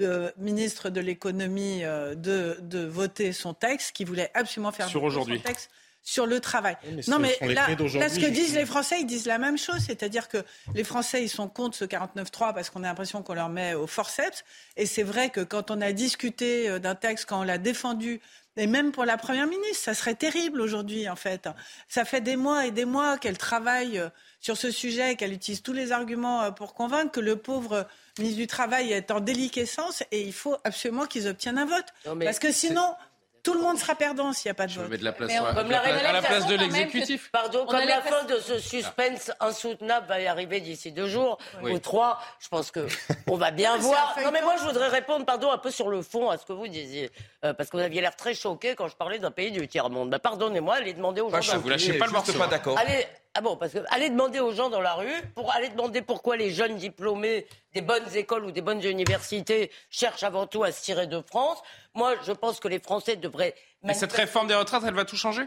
euh, 0.00 0.30
ministre 0.36 0.90
de 0.90 1.00
l'économie, 1.00 1.84
euh, 1.84 2.14
de, 2.14 2.84
voter 2.84 3.32
son 3.32 3.54
texte, 3.54 3.92
qui 3.92 4.04
voulait 4.04 4.30
absolument 4.34 4.72
faire 4.72 4.88
sur 4.88 5.12
son 5.12 5.24
texte 5.38 5.70
sur 6.02 6.26
le 6.26 6.40
travail. 6.40 6.76
non, 7.06 7.18
mais 7.18 7.36
là, 7.42 7.68
ce 7.68 8.18
que 8.18 8.26
disent 8.26 8.54
les 8.54 8.66
Français, 8.66 9.00
ils 9.00 9.06
disent 9.06 9.26
la 9.26 9.38
même 9.38 9.56
chose, 9.56 9.78
c'est-à-dire 9.86 10.28
que 10.28 10.38
les 10.74 10.84
Français, 10.84 11.22
ils 11.22 11.28
sont 11.28 11.48
contre 11.48 11.76
ce 11.76 11.84
49.3 11.84 12.54
parce 12.54 12.70
qu'on 12.70 12.82
a 12.82 12.88
l'impression 12.88 13.22
qu'on 13.22 13.34
leur 13.34 13.48
met 13.48 13.74
au 13.74 13.86
forceps. 13.86 14.44
Et 14.76 14.86
c'est 14.86 15.04
vrai 15.04 15.30
que 15.30 15.40
quand 15.40 15.70
on 15.70 15.80
a 15.80 15.92
discuté 15.92 16.68
euh, 16.68 16.78
d'un 16.78 16.96
texte, 16.96 17.26
quand 17.26 17.40
on 17.40 17.44
l'a 17.44 17.58
défendu 17.58 18.20
et 18.56 18.66
même 18.66 18.92
pour 18.92 19.04
la 19.04 19.16
Première 19.16 19.46
ministre, 19.46 19.84
ça 19.84 19.94
serait 19.94 20.14
terrible 20.14 20.60
aujourd'hui, 20.60 21.08
en 21.08 21.16
fait. 21.16 21.48
Ça 21.88 22.04
fait 22.04 22.20
des 22.20 22.36
mois 22.36 22.66
et 22.66 22.70
des 22.70 22.84
mois 22.84 23.16
qu'elle 23.16 23.38
travaille 23.38 23.98
euh, 23.98 24.08
sur 24.40 24.56
ce 24.56 24.70
sujet, 24.70 25.16
qu'elle 25.16 25.32
utilise 25.32 25.62
tous 25.62 25.72
les 25.72 25.92
arguments 25.92 26.42
euh, 26.42 26.50
pour 26.50 26.74
convaincre 26.74 27.12
que 27.12 27.20
le 27.20 27.36
pauvre 27.36 27.86
ministre 28.18 28.38
du 28.38 28.46
Travail 28.46 28.92
est 28.92 29.10
en 29.10 29.20
déliquescence 29.20 30.02
et 30.10 30.20
il 30.20 30.34
faut 30.34 30.56
absolument 30.64 31.06
qu'ils 31.06 31.28
obtiennent 31.28 31.58
un 31.58 31.64
vote. 31.64 31.86
Parce 32.24 32.38
que 32.38 32.52
sinon, 32.52 32.94
tout 33.42 33.54
le 33.54 33.60
monde 33.60 33.78
sera 33.78 33.94
perdant 33.94 34.32
s'il 34.32 34.48
n'y 34.48 34.52
a 34.52 34.54
pas 34.54 34.66
de 34.66 34.72
vote. 34.72 34.88
de 34.90 35.04
la 35.04 35.12
place, 35.12 35.32
à 35.32 36.12
la 36.12 36.22
place 36.22 36.46
de 36.46 36.54
l'exécutif. 36.54 37.30
Pardon, 37.32 37.66
comme 37.66 37.80
la 37.80 38.00
fin 38.00 38.24
de 38.24 38.38
ce 38.38 38.58
suspense 38.58 39.32
insoutenable 39.40 40.06
va 40.06 40.20
y 40.20 40.26
arriver 40.26 40.60
d'ici 40.60 40.92
deux 40.92 41.08
jours 41.08 41.38
ou 41.62 41.78
trois, 41.78 42.20
je 42.38 42.48
pense 42.48 42.70
que 42.70 42.86
on 43.28 43.36
va 43.36 43.50
bien 43.50 43.76
voir. 43.78 44.16
Non, 44.22 44.30
mais 44.32 44.42
moi, 44.42 44.54
je 44.58 44.64
voudrais 44.64 44.88
répondre, 44.88 45.26
pardon, 45.26 45.50
un 45.50 45.58
peu 45.58 45.70
sur 45.70 45.88
le 45.88 46.02
fond 46.02 46.30
à 46.30 46.38
ce 46.38 46.46
que 46.46 46.52
vous 46.52 46.68
disiez. 46.68 47.10
Euh, 47.44 47.52
parce 47.52 47.70
que 47.70 47.76
vous 47.76 47.82
aviez 47.82 48.00
l'air 48.00 48.14
très 48.14 48.34
choqué 48.34 48.74
quand 48.74 48.88
je 48.88 48.96
parlais 48.96 49.18
d'un 49.18 49.30
pays 49.30 49.50
du 49.50 49.66
tiers-monde. 49.66 50.10
Bah, 50.10 50.18
pardonnez-moi, 50.18 50.76
allez 50.76 50.94
demander 50.94 51.20
aux 51.20 51.30
gens. 51.30 51.58
vous 51.58 51.68
lâchez 51.68 51.98
pas 51.98 52.06
le 52.06 52.38
pas 52.38 52.46
d'accord. 52.46 52.78
Allez, 52.78 53.06
ah 53.34 53.40
bon, 53.40 53.56
parce 53.56 53.72
que 53.72 53.78
allez 53.88 54.10
demander 54.10 54.40
aux 54.40 54.52
gens 54.52 54.68
dans 54.68 54.82
la 54.82 54.94
rue, 54.94 55.22
pour 55.34 55.54
aller 55.54 55.70
demander 55.70 56.02
pourquoi 56.02 56.36
les 56.36 56.50
jeunes 56.50 56.76
diplômés 56.76 57.46
des 57.72 57.80
bonnes 57.80 58.14
écoles 58.14 58.44
ou 58.44 58.50
des 58.50 58.60
bonnes 58.60 58.84
universités 58.84 59.70
cherchent 59.88 60.22
avant 60.22 60.46
tout 60.46 60.64
à 60.64 60.72
se 60.72 60.82
tirer 60.82 61.06
de 61.06 61.22
France. 61.22 61.58
Moi, 61.94 62.14
je 62.24 62.32
pense 62.32 62.60
que 62.60 62.68
les 62.68 62.78
Français 62.78 63.16
devraient. 63.16 63.54
Mais 63.82 63.94
cette 63.94 64.12
réforme 64.12 64.48
des 64.48 64.54
retraites, 64.54 64.82
elle 64.86 64.94
va 64.94 65.06
tout 65.06 65.16
changer? 65.16 65.42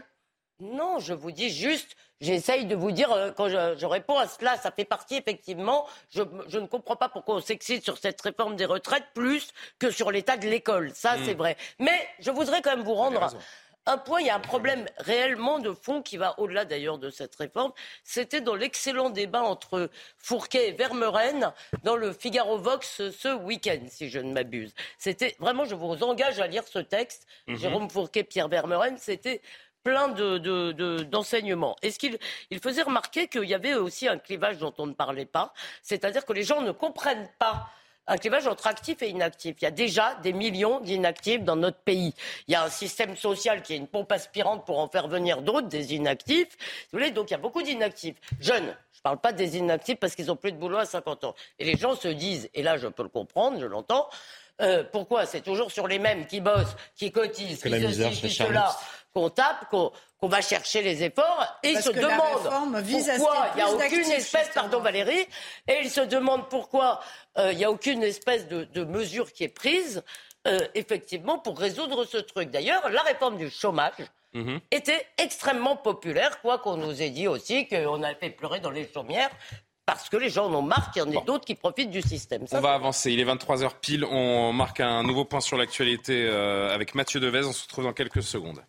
Non, 0.58 0.98
je 1.00 1.12
vous 1.12 1.30
dis 1.30 1.50
juste, 1.50 1.96
j'essaye 2.20 2.64
de 2.64 2.74
vous 2.74 2.90
dire, 2.90 3.12
euh, 3.12 3.30
quand 3.30 3.48
je, 3.48 3.84
réponds 3.84 4.16
à 4.16 4.26
cela, 4.26 4.56
ça 4.56 4.70
fait 4.70 4.86
partie 4.86 5.16
effectivement. 5.16 5.86
Je, 6.08 6.22
ne 6.22 6.66
comprends 6.66 6.96
pas 6.96 7.10
pourquoi 7.10 7.36
on 7.36 7.40
s'excite 7.40 7.84
sur 7.84 7.98
cette 7.98 8.20
réforme 8.22 8.56
des 8.56 8.64
retraites 8.64 9.04
plus 9.14 9.52
que 9.78 9.90
sur 9.90 10.10
l'état 10.10 10.38
de 10.38 10.48
l'école. 10.48 10.92
Ça, 10.94 11.16
hmm. 11.16 11.24
c'est 11.24 11.34
vrai. 11.34 11.56
Mais 11.78 12.08
je 12.20 12.30
voudrais 12.30 12.62
quand 12.62 12.74
même 12.74 12.84
vous 12.84 12.94
rendre 12.94 13.30
un 13.86 13.98
point, 13.98 14.20
il 14.20 14.26
y 14.26 14.30
a 14.30 14.36
un 14.36 14.40
problème 14.40 14.86
réellement 14.98 15.58
de 15.58 15.72
fond 15.72 16.02
qui 16.02 16.16
va 16.16 16.38
au-delà 16.38 16.64
d'ailleurs 16.64 16.98
de 16.98 17.10
cette 17.10 17.34
réforme. 17.36 17.72
C'était 18.04 18.40
dans 18.40 18.54
l'excellent 18.54 19.10
débat 19.10 19.42
entre 19.42 19.90
Fourquet 20.18 20.68
et 20.68 20.72
Vermeuren 20.72 21.52
dans 21.84 21.96
le 21.96 22.12
Figaro 22.12 22.58
Vox 22.58 23.10
ce 23.10 23.34
week-end, 23.34 23.86
si 23.88 24.10
je 24.10 24.18
ne 24.18 24.32
m'abuse. 24.32 24.74
C'était 24.98 25.36
vraiment, 25.38 25.64
je 25.64 25.74
vous 25.74 26.02
engage 26.02 26.40
à 26.40 26.46
lire 26.46 26.64
ce 26.66 26.80
texte. 26.80 27.26
Mhm. 27.46 27.56
Jérôme 27.56 27.90
Fourquet, 27.90 28.24
Pierre 28.24 28.48
Vermeuren, 28.48 28.96
c'était 28.98 29.40
plein 29.84 30.08
d'enseignements. 30.08 31.76
De, 31.80 31.80
de, 31.80 31.86
Est-ce 31.86 31.98
qu'il 32.00 32.18
il 32.50 32.58
faisait 32.58 32.82
remarquer 32.82 33.28
qu'il 33.28 33.44
y 33.44 33.54
avait 33.54 33.74
aussi 33.74 34.08
un 34.08 34.18
clivage 34.18 34.58
dont 34.58 34.74
on 34.78 34.86
ne 34.86 34.94
parlait 34.94 35.26
pas, 35.26 35.54
c'est-à-dire 35.82 36.26
que 36.26 36.32
les 36.32 36.42
gens 36.42 36.60
ne 36.60 36.72
comprennent 36.72 37.30
pas 37.38 37.70
un 38.06 38.16
clivage 38.16 38.46
entre 38.46 38.66
actifs 38.66 39.02
et 39.02 39.08
inactifs. 39.08 39.56
Il 39.60 39.64
y 39.64 39.68
a 39.68 39.72
déjà 39.72 40.14
des 40.22 40.32
millions 40.32 40.80
d'inactifs 40.80 41.42
dans 41.42 41.56
notre 41.56 41.78
pays. 41.78 42.14
Il 42.48 42.52
y 42.52 42.54
a 42.54 42.64
un 42.64 42.70
système 42.70 43.16
social 43.16 43.62
qui 43.62 43.74
est 43.74 43.76
une 43.76 43.88
pompe 43.88 44.12
aspirante 44.12 44.64
pour 44.64 44.78
en 44.78 44.88
faire 44.88 45.08
venir 45.08 45.42
d'autres, 45.42 45.68
des 45.68 45.94
inactifs. 45.94 46.56
Vous 46.92 46.98
voulez, 46.98 47.10
donc 47.10 47.30
il 47.30 47.32
y 47.32 47.34
a 47.34 47.38
beaucoup 47.38 47.62
d'inactifs. 47.62 48.16
Jeunes, 48.40 48.76
je 48.92 48.98
ne 48.98 49.02
parle 49.02 49.18
pas 49.18 49.32
des 49.32 49.56
inactifs 49.56 49.96
parce 49.96 50.14
qu'ils 50.14 50.26
n'ont 50.26 50.36
plus 50.36 50.52
de 50.52 50.58
boulot 50.58 50.78
à 50.78 50.86
50 50.86 51.24
ans. 51.24 51.34
Et 51.58 51.64
les 51.64 51.76
gens 51.76 51.94
se 51.94 52.08
disent, 52.08 52.48
et 52.54 52.62
là 52.62 52.76
je 52.76 52.88
peux 52.88 53.02
le 53.02 53.08
comprendre, 53.08 53.58
je 53.60 53.66
l'entends, 53.66 54.08
euh, 54.62 54.84
pourquoi? 54.90 55.26
C'est 55.26 55.42
toujours 55.42 55.70
sur 55.70 55.86
les 55.86 55.98
mêmes 55.98 56.26
qui 56.26 56.40
bossent, 56.40 56.76
qui 56.94 57.12
cotisent, 57.12 57.62
qui 57.62 57.70
ceci, 57.70 58.28
qui 58.28 58.30
cela 59.16 59.58
comptable 59.60 59.92
qu'on 60.20 60.28
va 60.28 60.40
chercher 60.40 60.82
les 60.82 61.02
efforts 61.02 61.58
et 61.62 61.70
ils 61.70 61.82
se 61.82 61.90
demandent 61.90 62.42
pourquoi 62.42 63.48
il 63.54 63.56
n'y 63.56 63.62
a 63.62 63.70
aucune 63.70 64.10
espèce, 64.10 64.50
pardon 64.54 64.80
Valérie, 64.80 65.26
et 65.68 65.80
ils 65.82 65.90
se 65.90 66.02
demandent 66.02 66.48
pourquoi 66.48 67.00
euh, 67.38 67.52
il 67.52 67.58
n'y 67.58 67.64
a 67.64 67.70
aucune 67.70 68.02
espèce 68.02 68.46
de, 68.48 68.84
mesure 68.84 69.32
qui 69.32 69.44
est 69.44 69.48
prise 69.48 70.02
euh, 70.46 70.58
effectivement 70.74 71.38
pour 71.38 71.58
résoudre 71.58 72.04
ce 72.04 72.18
truc. 72.18 72.50
D'ailleurs, 72.50 72.88
la 72.90 73.02
réforme 73.02 73.36
du 73.36 73.50
chômage 73.50 73.94
mhm. 74.34 74.60
était 74.70 75.06
extrêmement 75.18 75.76
populaire, 75.76 76.40
quoi 76.40 76.58
qu'on 76.58 76.76
nous 76.76 77.02
ait 77.02 77.10
dit 77.10 77.26
aussi 77.26 77.66
qu'on 77.66 78.02
a 78.02 78.14
fait 78.14 78.30
pleurer 78.30 78.60
dans 78.60 78.70
les 78.70 78.88
chaumières 78.92 79.30
parce 79.86 80.08
que 80.08 80.16
les 80.16 80.30
gens 80.30 80.46
en 80.46 80.54
ont 80.54 80.62
marre 80.62 80.90
qu'il 80.90 81.00
y 81.00 81.04
en 81.04 81.10
ait 81.12 81.24
d'autres 81.24 81.44
qui 81.44 81.54
profitent 81.54 81.92
du 81.92 82.02
système. 82.02 82.44
on 82.50 82.60
va 82.60 82.74
avancer. 82.74 83.12
Il 83.12 83.20
est 83.20 83.24
23h 83.24 83.70
pile. 83.80 84.04
On 84.04 84.52
marque 84.52 84.80
un 84.80 85.04
nouveau 85.04 85.24
point 85.24 85.40
sur 85.40 85.56
l'actualité 85.56 86.26
euh, 86.26 86.74
avec 86.74 86.96
Mathieu 86.96 87.20
Devez. 87.20 87.44
On 87.44 87.52
se 87.52 87.62
retrouve 87.62 87.84
dans 87.84 87.92
quelques 87.92 88.24
secondes. 88.24 88.60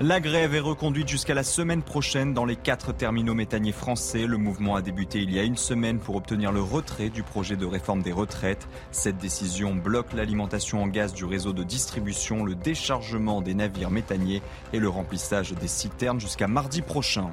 La 0.00 0.20
grève 0.20 0.54
est 0.54 0.60
reconduite 0.60 1.08
jusqu'à 1.08 1.34
la 1.34 1.42
semaine 1.42 1.82
prochaine 1.82 2.32
dans 2.32 2.44
les 2.44 2.54
quatre 2.54 2.92
terminaux 2.92 3.34
méthaniers 3.34 3.72
français. 3.72 4.28
Le 4.28 4.36
mouvement 4.36 4.76
a 4.76 4.80
débuté 4.80 5.22
il 5.22 5.32
y 5.32 5.40
a 5.40 5.42
une 5.42 5.56
semaine 5.56 5.98
pour 5.98 6.14
obtenir 6.14 6.52
le 6.52 6.62
retrait 6.62 7.08
du 7.08 7.24
projet 7.24 7.56
de 7.56 7.66
réforme 7.66 8.02
des 8.02 8.12
retraites. 8.12 8.68
Cette 8.92 9.18
décision 9.18 9.74
bloque 9.74 10.12
l'alimentation 10.12 10.84
en 10.84 10.86
gaz 10.86 11.14
du 11.14 11.24
réseau 11.24 11.52
de 11.52 11.64
distribution, 11.64 12.44
le 12.44 12.54
déchargement 12.54 13.42
des 13.42 13.54
navires 13.54 13.90
méthaniers 13.90 14.40
et 14.72 14.78
le 14.78 14.88
remplissage 14.88 15.50
des 15.50 15.66
citernes 15.66 16.20
jusqu'à 16.20 16.46
mardi 16.46 16.80
prochain. 16.80 17.32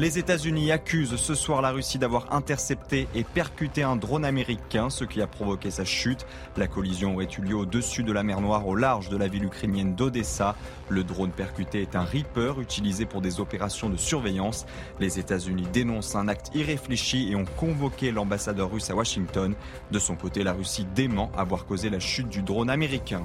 Les 0.00 0.16
États-Unis 0.16 0.70
accusent 0.70 1.16
ce 1.16 1.34
soir 1.34 1.60
la 1.60 1.72
Russie 1.72 1.98
d'avoir 1.98 2.32
intercepté 2.32 3.08
et 3.16 3.24
percuté 3.24 3.82
un 3.82 3.96
drone 3.96 4.24
américain, 4.24 4.90
ce 4.90 5.02
qui 5.02 5.20
a 5.20 5.26
provoqué 5.26 5.72
sa 5.72 5.84
chute. 5.84 6.24
La 6.56 6.68
collision 6.68 7.14
aurait 7.14 7.26
eu 7.36 7.40
lieu 7.40 7.56
au-dessus 7.56 8.04
de 8.04 8.12
la 8.12 8.22
mer 8.22 8.40
Noire, 8.40 8.68
au 8.68 8.76
large 8.76 9.08
de 9.08 9.16
la 9.16 9.26
ville 9.26 9.42
ukrainienne 9.42 9.96
d'Odessa. 9.96 10.54
Le 10.88 11.02
drone 11.02 11.32
percuté 11.32 11.82
est 11.82 11.96
un 11.96 12.04
Reaper 12.04 12.60
utilisé 12.60 13.06
pour 13.06 13.20
des 13.20 13.40
opérations 13.40 13.90
de 13.90 13.96
surveillance. 13.96 14.66
Les 15.00 15.18
États-Unis 15.18 15.66
dénoncent 15.72 16.14
un 16.14 16.28
acte 16.28 16.54
irréfléchi 16.54 17.32
et 17.32 17.34
ont 17.34 17.46
convoqué 17.56 18.12
l'ambassadeur 18.12 18.70
russe 18.70 18.90
à 18.90 18.94
Washington. 18.94 19.56
De 19.90 19.98
son 19.98 20.14
côté, 20.14 20.44
la 20.44 20.52
Russie 20.52 20.86
dément 20.94 21.32
avoir 21.36 21.66
causé 21.66 21.90
la 21.90 21.98
chute 21.98 22.28
du 22.28 22.42
drone 22.42 22.70
américain. 22.70 23.24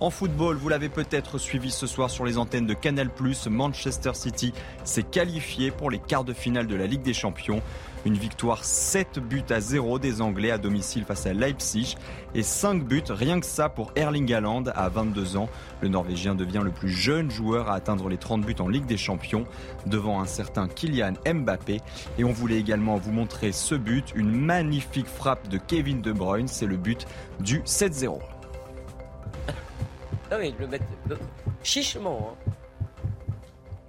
En 0.00 0.10
football, 0.10 0.56
vous 0.56 0.68
l'avez 0.68 0.88
peut-être 0.88 1.38
suivi 1.38 1.72
ce 1.72 1.88
soir 1.88 2.08
sur 2.08 2.24
les 2.24 2.38
antennes 2.38 2.66
de 2.66 2.74
Canal+, 2.74 3.10
Manchester 3.50 4.12
City 4.14 4.54
s'est 4.84 5.02
qualifié 5.02 5.72
pour 5.72 5.90
les 5.90 5.98
quarts 5.98 6.22
de 6.22 6.32
finale 6.32 6.68
de 6.68 6.76
la 6.76 6.86
Ligue 6.86 7.02
des 7.02 7.12
Champions. 7.12 7.60
Une 8.06 8.14
victoire 8.14 8.62
7 8.62 9.18
buts 9.18 9.42
à 9.50 9.60
0 9.60 9.98
des 9.98 10.22
Anglais 10.22 10.52
à 10.52 10.58
domicile 10.58 11.04
face 11.04 11.26
à 11.26 11.32
Leipzig 11.32 11.96
et 12.36 12.44
5 12.44 12.84
buts 12.84 13.02
rien 13.10 13.40
que 13.40 13.46
ça 13.46 13.68
pour 13.68 13.90
Erling 13.96 14.32
Haaland 14.32 14.62
à 14.72 14.88
22 14.88 15.36
ans. 15.36 15.48
Le 15.80 15.88
Norvégien 15.88 16.36
devient 16.36 16.62
le 16.62 16.70
plus 16.70 16.90
jeune 16.90 17.28
joueur 17.28 17.68
à 17.68 17.74
atteindre 17.74 18.08
les 18.08 18.18
30 18.18 18.42
buts 18.42 18.54
en 18.60 18.68
Ligue 18.68 18.86
des 18.86 18.96
Champions 18.96 19.46
devant 19.86 20.20
un 20.20 20.26
certain 20.26 20.68
Kylian 20.68 21.14
Mbappé. 21.26 21.80
Et 22.18 22.24
on 22.24 22.30
voulait 22.30 22.58
également 22.58 22.98
vous 22.98 23.12
montrer 23.12 23.50
ce 23.50 23.74
but, 23.74 24.12
une 24.14 24.30
magnifique 24.30 25.08
frappe 25.08 25.48
de 25.48 25.58
Kevin 25.58 26.02
De 26.02 26.12
Bruyne, 26.12 26.46
c'est 26.46 26.66
le 26.66 26.76
but 26.76 27.04
du 27.40 27.62
7-0. 27.62 28.20
Ah 30.30 30.36
oui, 30.38 30.54
le 30.58 30.66
mettre 30.66 30.84
chichement. 31.62 32.36
Hein. 32.46 32.52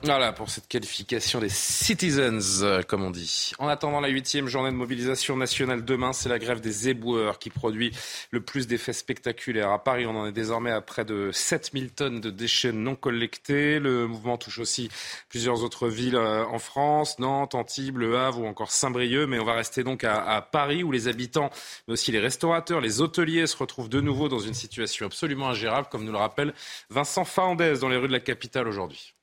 Voilà 0.02 0.32
pour 0.32 0.50
cette 0.50 0.70
qualification 0.70 1.42
des 1.42 1.50
citizens, 1.50 2.64
euh, 2.64 2.82
comme 2.82 3.04
on 3.04 3.12
dit. 3.12 3.52
En 3.60 3.68
attendant 3.68 4.00
la 4.00 4.08
huitième 4.08 4.48
journée 4.48 4.72
de 4.72 4.76
mobilisation 4.76 5.36
nationale 5.36 5.84
demain, 5.84 6.14
c'est 6.14 6.30
la 6.30 6.40
grève 6.40 6.62
des 6.62 6.88
éboueurs 6.88 7.38
qui 7.38 7.50
produit 7.50 7.92
le 8.32 8.40
plus 8.40 8.66
d'effets 8.66 8.94
spectaculaires. 8.94 9.72
À 9.72 9.84
Paris, 9.84 10.06
on 10.06 10.16
en 10.16 10.26
est 10.26 10.32
désormais 10.32 10.72
à 10.72 10.80
près 10.80 11.04
de 11.04 11.32
7000 11.34 11.92
tonnes 11.92 12.22
de 12.22 12.30
déchets 12.30 12.72
non 12.72 12.96
collectés. 12.96 13.80
Le 13.80 14.08
mouvement 14.08 14.38
touche 14.38 14.60
aussi 14.60 14.90
plusieurs 15.28 15.64
autres 15.64 15.90
villes 15.90 16.16
euh, 16.16 16.46
en 16.46 16.60
France, 16.60 17.20
Nantes, 17.20 17.54
Antibes, 17.54 17.98
Le 17.98 18.18
Havre 18.18 18.40
ou 18.40 18.48
encore 18.48 18.72
Saint-Brieuc. 18.72 19.28
Mais 19.28 19.38
on 19.38 19.46
va 19.46 19.54
rester 19.54 19.84
donc 19.84 20.06
à, 20.06 20.42
Paris 20.50 20.82
où 20.82 20.94
les 20.94 21.10
habitants, 21.10 21.50
mais 21.88 21.94
aussi 21.94 22.14
les 22.14 22.20
restaurateurs, 22.20 22.80
les 22.80 23.02
hôteliers 23.02 23.48
se 23.48 23.58
retrouvent 23.58 23.90
de 23.90 24.00
nouveau 24.00 24.30
dans 24.30 24.40
une 24.40 24.54
situation 24.54 25.06
absolument 25.06 25.50
ingérable, 25.50 25.90
comme 25.92 26.06
nous 26.06 26.14
le 26.14 26.18
rappelle 26.18 26.54
Vincent 26.90 27.26
Faandès 27.26 27.80
dans 27.80 27.90
les 27.90 27.98
rues 27.98 28.08
de 28.08 28.14
la 28.14 28.22
capitale 28.22 28.70
aujourd'hui. 28.70 29.14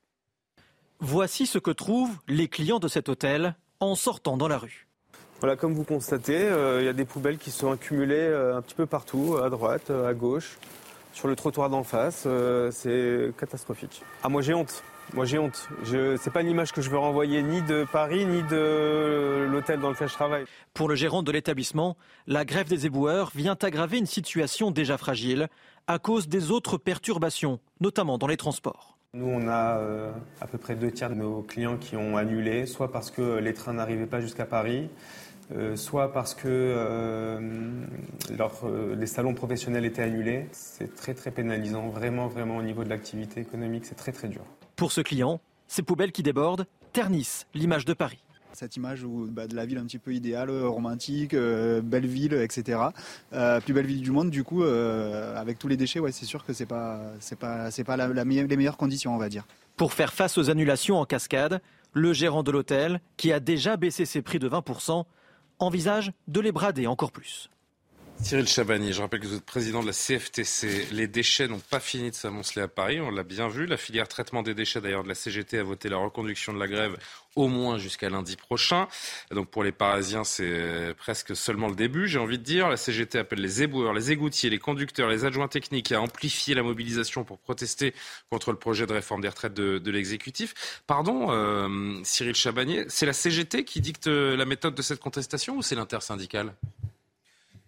Voici 1.00 1.46
ce 1.46 1.58
que 1.58 1.70
trouvent 1.70 2.16
les 2.26 2.48
clients 2.48 2.78
de 2.78 2.88
cet 2.88 3.08
hôtel 3.08 3.54
en 3.80 3.94
sortant 3.94 4.36
dans 4.36 4.48
la 4.48 4.58
rue. 4.58 4.86
Voilà, 5.40 5.56
comme 5.56 5.74
vous 5.74 5.84
constatez, 5.84 6.38
euh, 6.38 6.80
il 6.80 6.86
y 6.86 6.88
a 6.88 6.94
des 6.94 7.04
poubelles 7.04 7.36
qui 7.36 7.50
sont 7.50 7.70
accumulées 7.70 8.16
euh, 8.16 8.56
un 8.56 8.62
petit 8.62 8.74
peu 8.74 8.86
partout, 8.86 9.36
à 9.36 9.50
droite, 9.50 9.90
à 9.90 10.14
gauche, 10.14 10.56
sur 11.12 11.28
le 11.28 11.36
trottoir 11.36 11.68
d'en 11.68 11.82
face. 11.82 12.24
Euh, 12.26 12.70
c'est 12.70 13.36
catastrophique. 13.38 14.02
Ah, 14.22 14.30
moi 14.30 14.40
j'ai 14.40 14.54
honte. 14.54 14.82
Moi 15.12 15.26
j'ai 15.26 15.38
honte. 15.38 15.68
Ce 15.84 16.12
n'est 16.12 16.32
pas 16.32 16.40
l'image 16.40 16.72
que 16.72 16.80
je 16.80 16.88
veux 16.88 16.98
renvoyer 16.98 17.42
ni 17.42 17.60
de 17.62 17.84
Paris 17.92 18.24
ni 18.24 18.42
de 18.44 19.46
l'hôtel 19.50 19.78
dans 19.78 19.90
lequel 19.90 20.08
je 20.08 20.14
travaille. 20.14 20.46
Pour 20.72 20.88
le 20.88 20.94
gérant 20.94 21.22
de 21.22 21.30
l'établissement, 21.30 21.98
la 22.26 22.46
grève 22.46 22.68
des 22.68 22.86
éboueurs 22.86 23.30
vient 23.34 23.56
aggraver 23.60 23.98
une 23.98 24.06
situation 24.06 24.70
déjà 24.70 24.96
fragile 24.96 25.48
à 25.86 25.98
cause 25.98 26.28
des 26.28 26.50
autres 26.50 26.78
perturbations, 26.78 27.60
notamment 27.80 28.16
dans 28.16 28.26
les 28.26 28.38
transports. 28.38 28.95
Nous, 29.16 29.28
on 29.28 29.48
a 29.48 29.78
euh, 29.78 30.12
à 30.42 30.46
peu 30.46 30.58
près 30.58 30.76
deux 30.76 30.90
tiers 30.90 31.08
de 31.08 31.14
nos 31.14 31.40
clients 31.40 31.78
qui 31.78 31.96
ont 31.96 32.18
annulé, 32.18 32.66
soit 32.66 32.92
parce 32.92 33.10
que 33.10 33.38
les 33.38 33.54
trains 33.54 33.72
n'arrivaient 33.72 34.04
pas 34.04 34.20
jusqu'à 34.20 34.44
Paris, 34.44 34.90
euh, 35.56 35.74
soit 35.74 36.12
parce 36.12 36.34
que 36.34 36.46
euh, 36.46 37.40
les 38.94 39.06
salons 39.06 39.32
professionnels 39.32 39.86
étaient 39.86 40.02
annulés. 40.02 40.48
C'est 40.52 40.94
très 40.94 41.14
très 41.14 41.30
pénalisant, 41.30 41.88
vraiment 41.88 42.26
vraiment 42.26 42.58
au 42.58 42.62
niveau 42.62 42.84
de 42.84 42.90
l'activité 42.90 43.40
économique, 43.40 43.86
c'est 43.86 43.94
très 43.94 44.12
très 44.12 44.28
dur. 44.28 44.42
Pour 44.76 44.92
ce 44.92 45.00
client, 45.00 45.40
ces 45.66 45.80
poubelles 45.80 46.12
qui 46.12 46.22
débordent 46.22 46.66
ternissent 46.92 47.46
l'image 47.54 47.86
de 47.86 47.94
Paris 47.94 48.22
cette 48.52 48.76
image 48.76 49.04
bah, 49.04 49.46
de 49.46 49.54
la 49.54 49.66
ville 49.66 49.78
un 49.78 49.84
petit 49.84 49.98
peu 49.98 50.14
idéale, 50.14 50.50
euh, 50.50 50.68
romantique, 50.68 51.34
euh, 51.34 51.80
belle 51.80 52.06
ville, 52.06 52.34
etc. 52.34 52.80
Euh, 53.32 53.60
plus 53.60 53.72
belle 53.72 53.86
ville 53.86 54.00
du 54.00 54.10
monde, 54.10 54.30
du 54.30 54.44
coup, 54.44 54.62
avec 54.62 55.58
tous 55.58 55.68
les 55.68 55.76
déchets, 55.76 56.00
ouais, 56.00 56.12
c'est 56.12 56.26
sûr 56.26 56.44
que 56.44 56.52
c'est 56.52 56.66
pas, 56.66 57.00
c'est 57.20 57.38
pas, 57.38 57.70
c'est 57.70 57.84
pas 57.84 57.96
les 57.96 58.24
meilleures 58.24 58.76
conditions, 58.76 59.14
on 59.14 59.18
va 59.18 59.28
dire. 59.28 59.46
Pour 59.76 59.92
faire 59.92 60.12
face 60.12 60.38
aux 60.38 60.50
annulations 60.50 60.98
en 60.98 61.04
cascade, 61.04 61.60
le 61.92 62.12
gérant 62.12 62.42
de 62.42 62.50
l'hôtel, 62.50 63.00
qui 63.16 63.32
a 63.32 63.40
déjà 63.40 63.76
baissé 63.76 64.04
ses 64.04 64.22
prix 64.22 64.38
de 64.38 64.48
20%, 64.48 65.04
envisage 65.58 66.12
de 66.28 66.40
les 66.40 66.52
brader 66.52 66.86
encore 66.86 67.12
plus. 67.12 67.50
Cyril 68.22 68.48
Chabani, 68.48 68.92
je 68.92 69.00
rappelle 69.00 69.20
que 69.20 69.26
vous 69.26 69.36
êtes 69.36 69.44
président 69.44 69.82
de 69.82 69.86
la 69.86 69.92
CFTC. 69.92 70.88
Les 70.92 71.06
déchets 71.06 71.48
n'ont 71.48 71.60
pas 71.60 71.80
fini 71.80 72.10
de 72.10 72.14
s'amonceler 72.16 72.62
à 72.62 72.68
Paris, 72.68 73.00
on 73.00 73.10
l'a 73.10 73.22
bien 73.22 73.48
vu. 73.48 73.66
La 73.66 73.76
filière 73.76 74.08
traitement 74.08 74.42
des 74.42 74.54
déchets, 74.54 74.80
d'ailleurs, 74.80 75.04
de 75.04 75.08
la 75.08 75.14
CGT 75.14 75.58
a 75.58 75.62
voté 75.62 75.88
la 75.88 75.98
reconduction 75.98 76.52
de 76.52 76.58
la 76.58 76.66
grève 76.66 76.96
au 77.36 77.48
moins 77.48 77.78
jusqu'à 77.78 78.08
lundi 78.08 78.36
prochain. 78.36 78.88
Donc 79.30 79.48
pour 79.48 79.62
les 79.62 79.70
Parisiens, 79.70 80.24
c'est 80.24 80.94
presque 80.96 81.36
seulement 81.36 81.68
le 81.68 81.76
début, 81.76 82.08
j'ai 82.08 82.18
envie 82.18 82.38
de 82.38 82.42
dire. 82.42 82.68
La 82.68 82.76
CGT 82.76 83.18
appelle 83.18 83.40
les 83.40 83.62
éboueurs, 83.62 83.92
les 83.92 84.10
égoutiers, 84.10 84.50
les 84.50 84.58
conducteurs, 84.58 85.08
les 85.08 85.24
adjoints 85.24 85.48
techniques 85.48 85.92
à 85.92 86.00
amplifier 86.00 86.54
la 86.54 86.62
mobilisation 86.62 87.22
pour 87.22 87.38
protester 87.38 87.94
contre 88.30 88.50
le 88.50 88.58
projet 88.58 88.86
de 88.86 88.92
réforme 88.92 89.20
des 89.20 89.28
retraites 89.28 89.54
de, 89.54 89.90
l'exécutif. 89.90 90.82
Pardon, 90.86 91.28
euh, 91.30 92.00
Cyril 92.02 92.34
Chabanier, 92.34 92.86
c'est 92.88 93.06
la 93.06 93.12
CGT 93.12 93.64
qui 93.64 93.80
dicte 93.80 94.06
la 94.06 94.44
méthode 94.46 94.74
de 94.74 94.82
cette 94.82 95.00
contestation 95.00 95.58
ou 95.58 95.62
c'est 95.62 95.76
l'intersyndicale? 95.76 96.54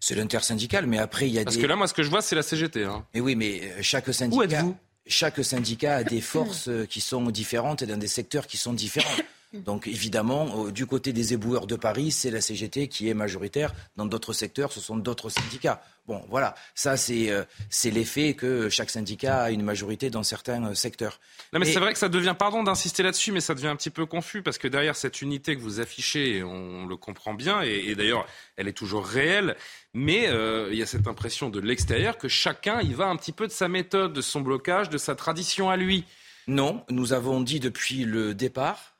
C'est 0.00 0.14
l'intersyndical, 0.14 0.86
mais 0.86 0.98
après, 0.98 1.28
il 1.28 1.34
y 1.34 1.38
a 1.38 1.44
Parce 1.44 1.56
que 1.56 1.66
là, 1.66 1.76
moi, 1.76 1.86
ce 1.88 1.94
que 1.94 2.02
je 2.02 2.10
vois, 2.10 2.22
c'est 2.22 2.36
la 2.36 2.42
CGT. 2.42 2.84
Hein. 2.84 3.04
Mais 3.14 3.20
oui, 3.20 3.34
mais 3.34 3.60
euh, 3.62 3.78
chaque 3.82 4.12
syndicat... 4.12 4.64
Chaque 5.10 5.42
syndicat 5.42 5.96
a 5.96 6.04
des 6.04 6.20
forces 6.20 6.68
euh, 6.68 6.84
qui 6.84 7.00
sont 7.00 7.30
différentes 7.30 7.80
et 7.80 7.86
dans 7.86 7.96
des 7.96 8.08
secteurs 8.08 8.46
qui 8.46 8.58
sont 8.58 8.74
différents. 8.74 9.08
Donc 9.52 9.86
évidemment, 9.86 10.68
du 10.68 10.86
côté 10.86 11.12
des 11.12 11.32
éboueurs 11.32 11.66
de 11.66 11.76
Paris, 11.76 12.10
c'est 12.10 12.30
la 12.30 12.40
CGT 12.40 12.88
qui 12.88 13.08
est 13.08 13.14
majoritaire. 13.14 13.74
Dans 13.96 14.06
d'autres 14.06 14.32
secteurs, 14.32 14.72
ce 14.72 14.80
sont 14.80 14.96
d'autres 14.96 15.30
syndicats. 15.30 15.82
Bon, 16.08 16.24
voilà, 16.30 16.54
ça 16.74 16.94
euh, 17.10 17.44
c'est 17.68 17.90
l'effet 17.90 18.32
que 18.32 18.70
chaque 18.70 18.88
syndicat 18.88 19.42
a 19.42 19.50
une 19.50 19.62
majorité 19.62 20.08
dans 20.08 20.22
certains 20.22 20.64
euh, 20.68 20.74
secteurs. 20.74 21.20
Non, 21.52 21.60
mais 21.60 21.66
c'est 21.66 21.80
vrai 21.80 21.92
que 21.92 21.98
ça 21.98 22.08
devient, 22.08 22.34
pardon 22.36 22.62
d'insister 22.62 23.02
là-dessus, 23.02 23.30
mais 23.30 23.42
ça 23.42 23.54
devient 23.54 23.68
un 23.68 23.76
petit 23.76 23.90
peu 23.90 24.06
confus 24.06 24.42
parce 24.42 24.56
que 24.56 24.68
derrière 24.68 24.96
cette 24.96 25.20
unité 25.20 25.54
que 25.54 25.60
vous 25.60 25.80
affichez, 25.80 26.42
on 26.42 26.86
le 26.86 26.96
comprend 26.96 27.34
bien, 27.34 27.60
et, 27.60 27.94
d'ailleurs, 27.94 28.26
elle 28.56 28.68
est 28.68 28.72
toujours 28.72 29.04
réelle. 29.04 29.54
Mais 29.92 30.28
euh, 30.28 30.70
il 30.72 30.78
y 30.78 30.82
a 30.82 30.86
cette 30.86 31.06
impression 31.06 31.50
de 31.50 31.60
l'extérieur 31.60 32.16
que 32.16 32.28
chacun 32.28 32.80
y 32.80 32.94
va 32.94 33.08
un 33.08 33.16
petit 33.16 33.32
peu 33.32 33.46
de 33.46 33.52
sa 33.52 33.68
méthode, 33.68 34.14
de 34.14 34.22
son 34.22 34.40
blocage, 34.40 34.88
de 34.88 34.96
sa 34.96 35.14
tradition 35.14 35.68
à 35.68 35.76
lui. 35.76 36.04
Non, 36.46 36.86
nous 36.88 37.12
avons 37.12 37.42
dit 37.42 37.60
depuis 37.60 38.04
le 38.04 38.34
départ 38.34 38.97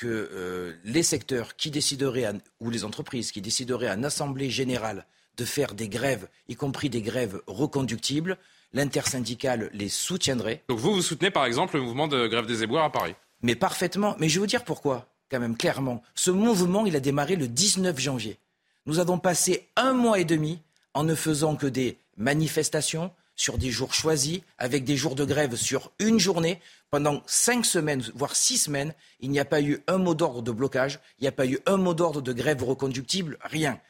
que 0.00 0.30
euh, 0.32 0.72
les 0.84 1.02
secteurs 1.02 1.56
qui 1.56 1.70
décideraient, 1.70 2.32
ou 2.58 2.70
les 2.70 2.84
entreprises 2.84 3.32
qui 3.32 3.42
décideraient 3.42 3.90
en 3.90 4.02
assemblée 4.02 4.48
générale 4.48 5.06
de 5.36 5.44
faire 5.44 5.74
des 5.74 5.90
grèves, 5.90 6.26
y 6.48 6.56
compris 6.56 6.88
des 6.88 7.02
grèves 7.02 7.40
reconductibles, 7.46 8.38
l'intersyndicale 8.72 9.70
les 9.74 9.90
soutiendrait. 9.90 10.64
Donc 10.68 10.78
vous, 10.78 10.94
vous 10.94 11.02
soutenez 11.02 11.30
par 11.30 11.44
exemple 11.44 11.76
le 11.76 11.82
mouvement 11.82 12.08
de 12.08 12.26
grève 12.28 12.46
des 12.46 12.62
éboueurs 12.62 12.84
à 12.84 12.92
Paris? 12.92 13.14
Mais 13.42 13.54
parfaitement. 13.54 14.16
Mais 14.18 14.28
je 14.28 14.34
vais 14.34 14.40
vous 14.40 14.46
dire 14.46 14.64
pourquoi, 14.64 15.06
quand 15.30 15.38
même, 15.38 15.56
clairement. 15.56 16.02
Ce 16.14 16.30
mouvement, 16.30 16.86
il 16.86 16.96
a 16.96 17.00
démarré 17.00 17.36
le 17.36 17.46
19 17.46 17.98
janvier. 17.98 18.38
Nous 18.86 19.00
avons 19.00 19.18
passé 19.18 19.68
un 19.76 19.92
mois 19.92 20.18
et 20.18 20.24
demi 20.24 20.62
en 20.94 21.04
ne 21.04 21.14
faisant 21.14 21.56
que 21.56 21.66
des 21.66 21.98
manifestations, 22.16 23.12
sur 23.40 23.56
des 23.56 23.70
jours 23.70 23.94
choisis, 23.94 24.40
avec 24.58 24.84
des 24.84 24.98
jours 24.98 25.14
de 25.14 25.24
grève 25.24 25.56
sur 25.56 25.92
une 25.98 26.20
journée. 26.20 26.60
Pendant 26.90 27.22
cinq 27.24 27.64
semaines, 27.64 28.02
voire 28.14 28.36
six 28.36 28.58
semaines, 28.58 28.92
il 29.20 29.30
n'y 29.30 29.40
a 29.40 29.46
pas 29.46 29.62
eu 29.62 29.82
un 29.86 29.96
mot 29.96 30.14
d'ordre 30.14 30.42
de 30.42 30.50
blocage, 30.50 31.00
il 31.18 31.22
n'y 31.22 31.28
a 31.28 31.32
pas 31.32 31.46
eu 31.46 31.58
un 31.64 31.78
mot 31.78 31.94
d'ordre 31.94 32.20
de 32.20 32.34
grève 32.34 32.62
reconductible, 32.62 33.38
rien. 33.42 33.80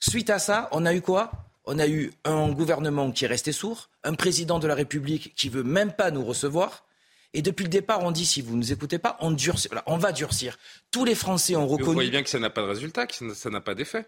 Suite 0.00 0.30
à 0.30 0.38
ça, 0.38 0.70
on 0.72 0.86
a 0.86 0.94
eu 0.94 1.02
quoi? 1.02 1.32
On 1.66 1.78
a 1.78 1.86
eu 1.86 2.12
un 2.24 2.50
gouvernement 2.50 3.12
qui 3.12 3.26
est 3.26 3.28
resté 3.28 3.52
sourd, 3.52 3.90
un 4.04 4.14
président 4.14 4.58
de 4.58 4.66
la 4.66 4.74
République 4.74 5.34
qui 5.36 5.50
veut 5.50 5.64
même 5.64 5.92
pas 5.92 6.10
nous 6.10 6.24
recevoir. 6.24 6.86
Et 7.34 7.42
depuis 7.42 7.64
le 7.64 7.68
départ, 7.68 8.02
on 8.02 8.10
dit 8.10 8.24
si 8.24 8.40
vous 8.40 8.52
ne 8.54 8.58
nous 8.58 8.72
écoutez 8.72 8.98
pas, 8.98 9.18
on, 9.20 9.32
durcit, 9.32 9.68
on 9.84 9.98
va 9.98 10.12
durcir. 10.12 10.58
Tous 10.90 11.04
les 11.04 11.14
Français 11.14 11.56
ont 11.56 11.66
reconnu. 11.66 11.84
vous 11.84 11.92
voyez 11.92 12.10
bien 12.10 12.22
que 12.22 12.30
ça 12.30 12.38
n'a 12.38 12.50
pas 12.50 12.62
de 12.62 12.68
résultat, 12.68 13.06
que 13.06 13.34
ça 13.34 13.50
n'a 13.50 13.60
pas 13.60 13.74
d'effet. 13.74 14.06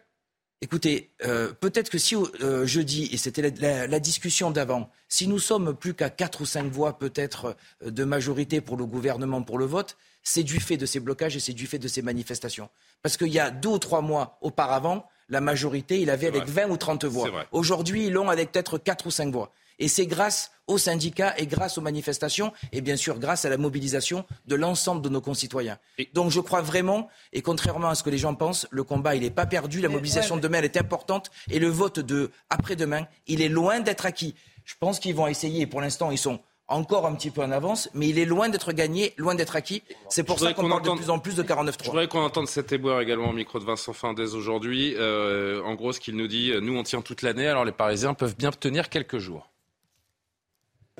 Écoutez, 0.64 1.10
euh, 1.26 1.52
peut-être 1.52 1.90
que 1.90 1.98
si 1.98 2.16
euh, 2.16 2.64
jeudi, 2.64 3.10
et 3.12 3.18
c'était 3.18 3.52
la, 3.60 4.00
discussion 4.00 4.50
d'avant, 4.50 4.90
si 5.10 5.28
nous 5.28 5.38
sommes 5.38 5.74
plus 5.74 5.92
qu'à 5.92 6.08
quatre 6.08 6.40
ou 6.40 6.46
cinq 6.46 6.72
voix 6.72 6.98
peut-être 6.98 7.54
euh, 7.84 7.90
de 7.90 8.02
majorité 8.02 8.62
pour 8.62 8.78
le 8.78 8.86
gouvernement 8.86 9.42
pour 9.42 9.58
le 9.58 9.66
vote, 9.66 9.98
c'est 10.22 10.42
du 10.42 10.60
fait 10.60 10.78
de 10.78 10.86
ces 10.86 11.00
blocages 11.00 11.36
et 11.36 11.40
c'est 11.40 11.52
du 11.52 11.66
fait 11.66 11.78
de 11.78 11.86
ces 11.86 12.00
manifestations. 12.00 12.70
Parce 13.02 13.18
qu'il 13.18 13.28
y 13.28 13.38
a 13.38 13.50
deux 13.50 13.68
ou 13.68 13.78
trois 13.78 14.00
mois 14.00 14.38
auparavant, 14.40 15.06
la 15.28 15.42
majorité, 15.42 16.00
il 16.00 16.08
avait 16.08 16.28
avec 16.28 16.46
20 16.46 16.70
ou 16.70 16.78
30 16.78 17.04
voix. 17.04 17.28
Aujourd'hui, 17.52 18.06
ils 18.06 18.12
l'ont 18.14 18.30
avec 18.30 18.50
peut-être 18.50 18.78
quatre 18.78 19.06
ou 19.06 19.10
cinq 19.10 19.34
voix. 19.34 19.52
Et 19.78 19.88
c'est 19.88 20.06
grâce 20.06 20.50
aux 20.66 20.78
syndicats 20.78 21.34
et 21.36 21.46
grâce 21.46 21.78
aux 21.78 21.80
manifestations 21.80 22.52
et 22.72 22.80
bien 22.80 22.96
sûr 22.96 23.18
grâce 23.18 23.44
à 23.44 23.50
la 23.50 23.56
mobilisation 23.56 24.24
de 24.46 24.54
l'ensemble 24.54 25.02
de 25.02 25.08
nos 25.08 25.20
concitoyens. 25.20 25.78
Donc 26.12 26.30
je 26.30 26.40
crois 26.40 26.62
vraiment, 26.62 27.08
et 27.32 27.42
contrairement 27.42 27.88
à 27.88 27.94
ce 27.94 28.02
que 28.02 28.10
les 28.10 28.18
gens 28.18 28.34
pensent, 28.34 28.66
le 28.70 28.82
combat 28.82 29.14
il 29.14 29.22
n'est 29.22 29.30
pas 29.30 29.46
perdu, 29.46 29.80
la 29.80 29.88
mobilisation 29.88 30.36
de 30.36 30.40
demain 30.40 30.58
elle 30.58 30.64
est 30.64 30.76
importante 30.76 31.30
et 31.50 31.58
le 31.58 31.68
vote 31.68 32.00
de 32.00 32.30
après-demain 32.50 33.06
il 33.26 33.42
est 33.42 33.48
loin 33.48 33.80
d'être 33.80 34.06
acquis. 34.06 34.34
Je 34.64 34.74
pense 34.80 34.98
qu'ils 34.98 35.14
vont 35.14 35.26
essayer, 35.26 35.62
et 35.62 35.66
pour 35.66 35.82
l'instant 35.82 36.10
ils 36.10 36.18
sont 36.18 36.40
encore 36.66 37.04
un 37.04 37.14
petit 37.14 37.30
peu 37.30 37.42
en 37.42 37.50
avance, 37.50 37.90
mais 37.92 38.08
il 38.08 38.18
est 38.18 38.24
loin 38.24 38.48
d'être 38.48 38.72
gagné, 38.72 39.12
loin 39.18 39.34
d'être 39.34 39.54
acquis. 39.54 39.82
C'est 40.08 40.22
pour 40.22 40.38
ça 40.38 40.54
qu'on 40.54 40.66
parle 40.66 40.82
de 40.82 40.90
plus 40.92 41.10
en 41.10 41.18
plus 41.18 41.36
de 41.36 41.42
49-3. 41.42 41.74
Je 41.84 41.90
voudrais 41.90 42.08
qu'on 42.08 42.22
entende 42.22 42.48
cet 42.48 42.72
éboueur 42.72 43.02
également 43.02 43.28
au 43.28 43.34
micro 43.34 43.58
de 43.58 43.64
Vincent 43.64 43.92
Findès 43.92 44.32
aujourd'hui. 44.34 44.94
Euh, 44.96 45.62
en 45.62 45.74
gros, 45.74 45.92
ce 45.92 46.00
qu'il 46.00 46.16
nous 46.16 46.26
dit, 46.26 46.54
nous 46.62 46.74
on 46.74 46.82
tient 46.82 47.02
toute 47.02 47.20
l'année, 47.20 47.46
alors 47.46 47.66
les 47.66 47.72
Parisiens 47.72 48.14
peuvent 48.14 48.34
bien 48.34 48.50
tenir 48.50 48.88
quelques 48.88 49.18
jours. 49.18 49.50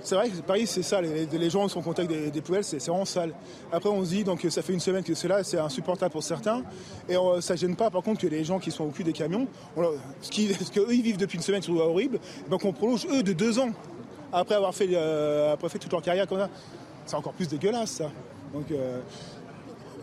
C'est 0.05 0.17
vrai 0.17 0.29
que 0.29 0.37
Paris, 0.43 0.67
c'est 0.67 0.83
ça. 0.83 1.01
Les, 1.01 1.51
gens 1.51 1.67
sont 1.67 1.79
en 1.79 1.83
contact 1.83 2.11
des, 2.11 2.41
poubelles, 2.43 2.63
c'est 2.63 2.77
vraiment 2.87 3.07
sale. 3.07 3.33
Après, 3.73 3.89
on 3.89 4.05
se 4.05 4.11
dit, 4.11 4.23
donc 4.23 4.47
ça 4.51 4.61
fait 4.61 4.75
une 4.75 4.81
semaine 4.81 5.03
que 5.03 5.15
c'est 5.15 5.29
là, 5.29 5.43
c'est 5.43 5.59
insupportable 5.59 6.13
pour 6.13 6.23
certains. 6.23 6.63
Et 7.09 7.17
on, 7.17 7.41
ça 7.41 7.57
gêne 7.57 7.75
pas, 7.75 7.89
par 7.91 8.03
contre, 8.03 8.21
que 8.21 8.27
les 8.27 8.45
gens 8.45 8.59
qui 8.59 8.71
sont 8.71 8.85
au 8.85 8.91
cul 8.91 9.03
des 9.03 9.15
camions, 9.15 9.49
ce 10.21 10.71
qu'eux, 10.71 10.87
ils 10.93 11.03
vivent 11.03 11.17
depuis 11.17 11.37
une 11.37 11.43
semaine, 11.43 11.63
c'est 11.63 11.73
horrible, 11.73 12.21
donc 12.51 12.67
on 12.67 12.73
prolonge 12.75 13.07
eux 13.11 13.23
de 13.23 13.33
deux 13.33 13.59
ans 13.59 13.71
après 14.31 14.57
avoir 14.57 14.75
fait, 14.75 14.89
euh, 14.93 15.55
après 15.55 15.71
toute 15.71 15.91
leur 15.91 16.03
carrière 16.03 16.27
comme 16.27 16.39
ça. 16.39 16.51
C'est 17.07 17.17
encore 17.17 17.33
plus 17.33 17.49
dégueulasse, 17.49 17.93
ça. 17.93 18.11
Donc, 18.53 18.71
euh, 18.71 19.01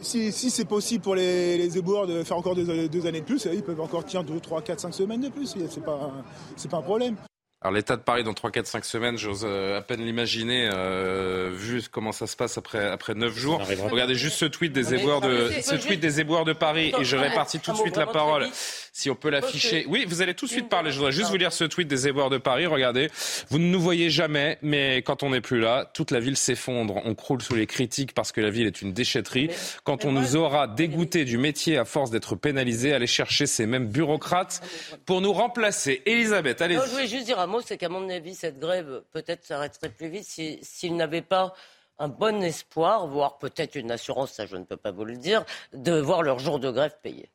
si, 0.02 0.32
c'est 0.32 0.66
possible 0.66 1.04
pour 1.04 1.14
les, 1.14 1.58
les, 1.58 1.78
éboueurs 1.78 2.08
de 2.08 2.24
faire 2.24 2.38
encore 2.38 2.56
deux, 2.56 2.70
années 3.06 3.20
de 3.20 3.26
plus, 3.26 3.47
ils 3.54 3.62
peuvent 3.62 3.82
encore 3.82 4.04
tenir 4.04 4.24
deux, 4.24 4.39
trois, 4.39 4.64
quatre, 4.64 4.80
cinq 4.80 4.95
semaines 4.95 5.22
de 5.22 5.30
plus. 5.30 5.56
C'est 5.70 5.84
pas, 5.84 6.12
c'est 6.56 6.72
pas 6.72 6.78
un 6.78 6.82
problème. 6.82 7.16
Alors 7.64 7.76
l'état 7.76 7.95
de 7.95 8.01
Paris 8.01 8.24
dans 8.24 8.34
3, 8.34 8.49
4, 8.49 8.66
5 8.66 8.86
semaines, 8.86 9.18
j'ose 9.20 9.45
euh, 9.47 9.78
à 9.78 9.82
peine 9.84 10.03
l'imaginer, 10.03 10.68
euh, 10.74 11.51
vu 11.53 11.84
comment 11.91 12.12
ça 12.12 12.26
se 12.26 12.36
passe 12.36 12.57
après, 12.57 12.88
après 12.88 13.14
9 13.14 13.38
jours. 13.38 13.62
Regardez 13.91 14.16
juste 14.16 14.38
ce 14.38 14.45
tweet 14.45 14.74
des 14.74 14.95
éboueurs 14.95 15.22
de, 15.22 15.51
ce 15.62 15.76
tweet 15.76 15.99
des 15.99 16.20
éboueurs 16.20 16.43
de 16.43 16.53
Paris 16.53 16.91
et 16.99 17.03
je 17.03 17.16
répartis 17.16 17.59
tout 17.59 17.72
de 17.72 17.78
suite 17.78 17.97
la 17.97 18.07
parole. 18.07 18.47
Si 18.93 19.09
on 19.09 19.16
peut 19.16 19.30
l'afficher. 19.30 19.86
Oui, 19.88 20.05
vous 20.05 20.22
allez 20.22 20.34
tout 20.34 20.47
de 20.47 20.51
suite 20.51 20.68
parler. 20.68 20.91
Je 20.91 20.97
voudrais 20.97 21.14
juste 21.14 21.30
vous 21.30 21.38
lire 21.38 21.53
ce 21.53 21.64
tweet 21.64 21.88
des 21.88 22.07
éboueurs 22.07 22.30
de 22.30 22.38
Paris. 22.38 22.66
Regardez. 22.66 23.09
Vous 23.49 23.57
ne 23.57 23.66
nous 23.66 23.80
voyez 23.80 24.09
jamais, 24.09 24.57
mais 24.62 24.97
quand 24.97 25.24
on 25.24 25.30
n'est 25.30 25.39
plus 25.39 25.62
là, 25.62 25.89
toute 25.93 26.12
la 26.12 26.20
ville 26.20 26.36
s'effondre. 26.36 26.99
On 27.05 27.16
croule 27.16 27.41
sous 27.41 27.55
les 27.55 27.68
critiques 27.68 28.14
parce 28.14 28.34
que 28.34 28.41
la 28.41 28.49
ville 28.49 28.68
est 28.68 28.82
une 28.82 28.91
déchetterie. 28.91 29.49
Quand 29.86 30.03
on 30.03 30.12
nous 30.12 30.36
aura 30.36 30.68
dégoûté 30.68 31.24
du 31.24 31.38
métier 31.38 31.78
à 31.78 31.86
force 31.86 32.12
d'être 32.12 32.36
pénalisé, 32.36 32.91
allez 32.91 33.07
chercher 33.07 33.45
ces 33.45 33.66
mêmes 33.66 33.88
bureaucrates 33.88 34.62
pour 35.05 35.22
nous 35.22 35.32
remplacer. 35.32 36.01
Elisabeth, 36.05 36.62
allez-y. 36.62 36.82
Je 36.86 36.91
voulais 36.91 37.07
juste 37.07 37.26
dire 37.26 37.39
mot, 37.52 37.62
c'est 37.62 37.78
qu'à 37.78 37.89
mon 37.89 38.10
avis, 38.10 38.36
cette 38.36 38.60
grève 38.60 39.04
peut-être 39.12 39.43
s'arrêterait 39.43 39.89
plus 39.89 40.10
vite 40.10 40.26
s'il 40.26 40.95
n'avait 40.95 41.22
pas 41.22 41.54
un 41.99 42.08
bon 42.08 42.41
espoir, 42.41 43.06
voire 43.08 43.38
peut-être 43.38 43.76
une 43.76 43.91
assurance, 43.91 44.32
ça 44.32 44.45
je 44.47 44.56
ne 44.56 44.64
peux 44.64 44.78
pas 44.78 44.91
vous 44.91 45.06
le 45.06 45.18
dire, 45.18 45.45
de 45.74 45.99
voir 45.99 46.24
leur 46.24 46.39
jour 46.39 46.60
de 46.60 46.72
grève 46.72 46.97
payé. 47.04 47.30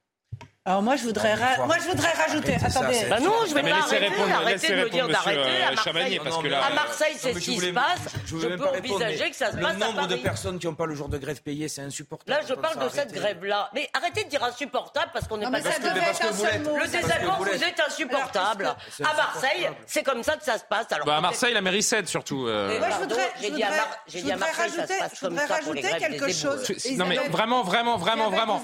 Alors 0.66 0.82
moi 0.82 0.96
je 0.96 1.04
voudrais, 1.04 1.36
moi 1.64 1.76
je 1.78 1.88
voudrais 1.88 2.10
rajouter. 2.10 2.56
Attendez. 2.56 3.06
bah 3.08 3.20
non, 3.20 3.34
je 3.48 3.54
vais 3.54 3.62
pas 3.62 3.76
arrêter. 3.76 4.08
Répondre, 4.08 4.34
arrêter 4.34 4.68
de 4.68 4.74
me 4.82 4.90
dire 4.90 5.06
d'arrêter. 5.06 5.62
À 5.62 5.70
Marseille, 5.70 6.20
parce 6.24 6.38
que 6.38 6.48
là, 6.48 6.64
à 6.64 6.74
Marseille, 6.74 7.14
c'est 7.16 7.32
ce 7.34 7.38
qui 7.38 7.56
se 7.56 7.66
passe. 7.70 8.00
Je, 8.26 8.48
peux 8.48 8.66
envisager 8.66 9.30
que 9.30 9.36
ça 9.36 9.52
se 9.52 9.58
passe 9.58 9.74
Le 9.74 9.78
nombre 9.78 10.08
de 10.08 10.16
personnes 10.16 10.58
qui 10.58 10.66
n'ont 10.66 10.74
pas 10.74 10.86
le 10.86 10.96
jour 10.96 11.08
de 11.08 11.18
grève 11.18 11.40
payé, 11.40 11.68
c'est 11.68 11.82
insupportable. 11.82 12.40
Là, 12.40 12.44
je 12.48 12.54
parle 12.54 12.84
de 12.84 12.88
cette 12.88 13.12
grève-là. 13.12 13.70
Mais 13.74 13.88
arrêtez 13.94 14.24
de 14.24 14.28
dire 14.28 14.42
insupportable 14.42 15.12
parce 15.14 15.28
qu'on 15.28 15.36
n'est 15.36 15.48
pas. 15.48 15.60
Parce 15.60 16.18
que 16.18 16.32
vous. 16.32 16.76
Le 16.76 16.88
désaccord, 16.88 17.38
vous 17.38 17.64
êtes 17.64 17.80
insupportable. 17.86 18.74
À 19.04 19.14
Marseille, 19.16 19.70
c'est 19.86 20.02
comme 20.02 20.24
ça 20.24 20.36
que 20.36 20.44
ça 20.44 20.58
se 20.58 20.64
passe. 20.64 20.86
Alors. 20.90 21.06
Bah, 21.06 21.18
à 21.18 21.20
Marseille, 21.20 21.54
la 21.54 21.60
mairie 21.60 21.84
cède 21.84 22.08
surtout. 22.08 22.48
Euh. 22.48 22.76
Moi, 22.80 22.88
je 22.90 22.96
voudrais. 22.96 23.32
J'ai 23.40 23.50
dit 23.52 24.32
à 24.32 24.36
Marseille, 24.36 24.70
ça 24.70 24.86
se 24.88 24.98
passe 24.98 25.20
comme 25.20 25.38
ça 25.38 25.58
pour 25.62 25.74
les 25.74 25.82
grèves 25.82 26.00
quelque 26.00 26.32
chose. 26.32 26.72
Non 26.96 27.06
mais 27.06 27.18
vraiment, 27.28 27.62
vraiment, 27.62 27.98
vraiment, 27.98 28.30
vraiment. 28.30 28.60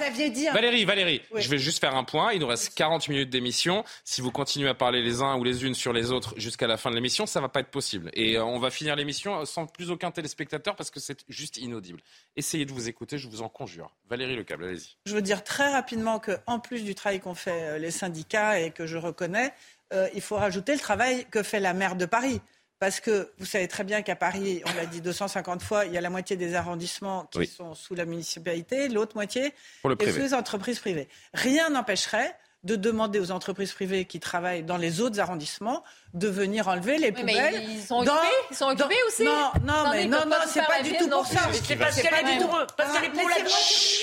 Valérie, 0.52 0.84
Valérie, 0.84 1.22
je 1.36 1.48
vais 1.48 1.58
juste 1.58 1.78
faire 1.78 1.91
un 1.96 2.04
point. 2.04 2.32
Il 2.32 2.40
nous 2.40 2.46
reste 2.46 2.74
40 2.74 3.08
minutes 3.08 3.30
d'émission. 3.30 3.84
Si 4.04 4.20
vous 4.20 4.30
continuez 4.30 4.68
à 4.68 4.74
parler 4.74 5.02
les 5.02 5.22
uns 5.22 5.36
ou 5.36 5.44
les 5.44 5.64
unes 5.64 5.74
sur 5.74 5.92
les 5.92 6.10
autres 6.10 6.34
jusqu'à 6.36 6.66
la 6.66 6.76
fin 6.76 6.90
de 6.90 6.94
l'émission, 6.94 7.26
ça 7.26 7.40
va 7.40 7.48
pas 7.48 7.60
être 7.60 7.70
possible. 7.70 8.10
Et 8.14 8.36
euh, 8.36 8.44
on 8.44 8.58
va 8.58 8.70
finir 8.70 8.96
l'émission 8.96 9.44
sans 9.44 9.66
plus 9.66 9.90
aucun 9.90 10.10
téléspectateur 10.10 10.76
parce 10.76 10.90
que 10.90 11.00
c'est 11.00 11.24
juste 11.28 11.56
inaudible. 11.56 12.00
Essayez 12.36 12.64
de 12.64 12.72
vous 12.72 12.88
écouter, 12.88 13.18
je 13.18 13.28
vous 13.28 13.42
en 13.42 13.48
conjure. 13.48 13.90
Valérie 14.08 14.36
Lecable, 14.36 14.64
allez-y. 14.64 14.96
Je 15.06 15.14
veux 15.14 15.22
dire 15.22 15.44
très 15.44 15.72
rapidement 15.72 16.18
qu'en 16.18 16.58
plus 16.58 16.84
du 16.84 16.94
travail 16.94 17.20
qu'ont 17.20 17.34
fait 17.34 17.62
euh, 17.62 17.78
les 17.78 17.90
syndicats 17.90 18.60
et 18.60 18.70
que 18.70 18.86
je 18.86 18.96
reconnais, 18.96 19.52
euh, 19.92 20.08
il 20.14 20.20
faut 20.20 20.36
rajouter 20.36 20.72
le 20.72 20.80
travail 20.80 21.26
que 21.30 21.42
fait 21.42 21.60
la 21.60 21.74
maire 21.74 21.96
de 21.96 22.06
Paris. 22.06 22.40
Parce 22.82 22.98
que 22.98 23.30
vous 23.38 23.46
savez 23.46 23.68
très 23.68 23.84
bien 23.84 24.02
qu'à 24.02 24.16
Paris, 24.16 24.60
on 24.66 24.74
l'a 24.74 24.86
dit 24.86 25.00
250 25.00 25.62
fois, 25.62 25.84
il 25.84 25.92
y 25.92 25.96
a 25.96 26.00
la 26.00 26.10
moitié 26.10 26.34
des 26.34 26.56
arrondissements 26.56 27.28
qui 27.30 27.46
sont 27.46 27.76
sous 27.76 27.94
la 27.94 28.06
municipalité, 28.06 28.88
l'autre 28.88 29.14
moitié 29.14 29.54
est 29.84 30.10
sous 30.10 30.18
les 30.18 30.34
entreprises 30.34 30.80
privées. 30.80 31.06
Rien 31.32 31.70
n'empêcherait 31.70 32.36
de 32.64 32.74
demander 32.74 33.20
aux 33.20 33.30
entreprises 33.30 33.72
privées 33.72 34.04
qui 34.04 34.18
travaillent 34.18 34.64
dans 34.64 34.78
les 34.78 35.00
autres 35.00 35.20
arrondissements 35.20 35.84
de 36.14 36.26
venir 36.26 36.66
enlever 36.66 36.98
les 36.98 37.12
poubelles. 37.12 37.54
Mais 37.54 37.64
ils 37.66 37.82
sont 37.82 37.98
occupés, 37.98 38.16
ils 38.50 38.56
sont 38.56 38.66
occupés 38.66 39.02
aussi. 39.06 39.22
Non, 39.22 39.52
non, 39.64 39.90
mais 39.92 40.06
non, 40.06 40.26
non, 40.26 40.38
c'est 40.48 40.66
pas 40.66 40.82
du 40.82 40.96
tout 40.96 41.08
pour 41.08 41.24
ça. 41.24 41.52
C'est 41.52 41.76
parce 41.76 42.02
qu'elle 42.02 42.12
est 42.12 42.34
est 42.34 42.40
pour 42.40 43.28
la 43.28 43.36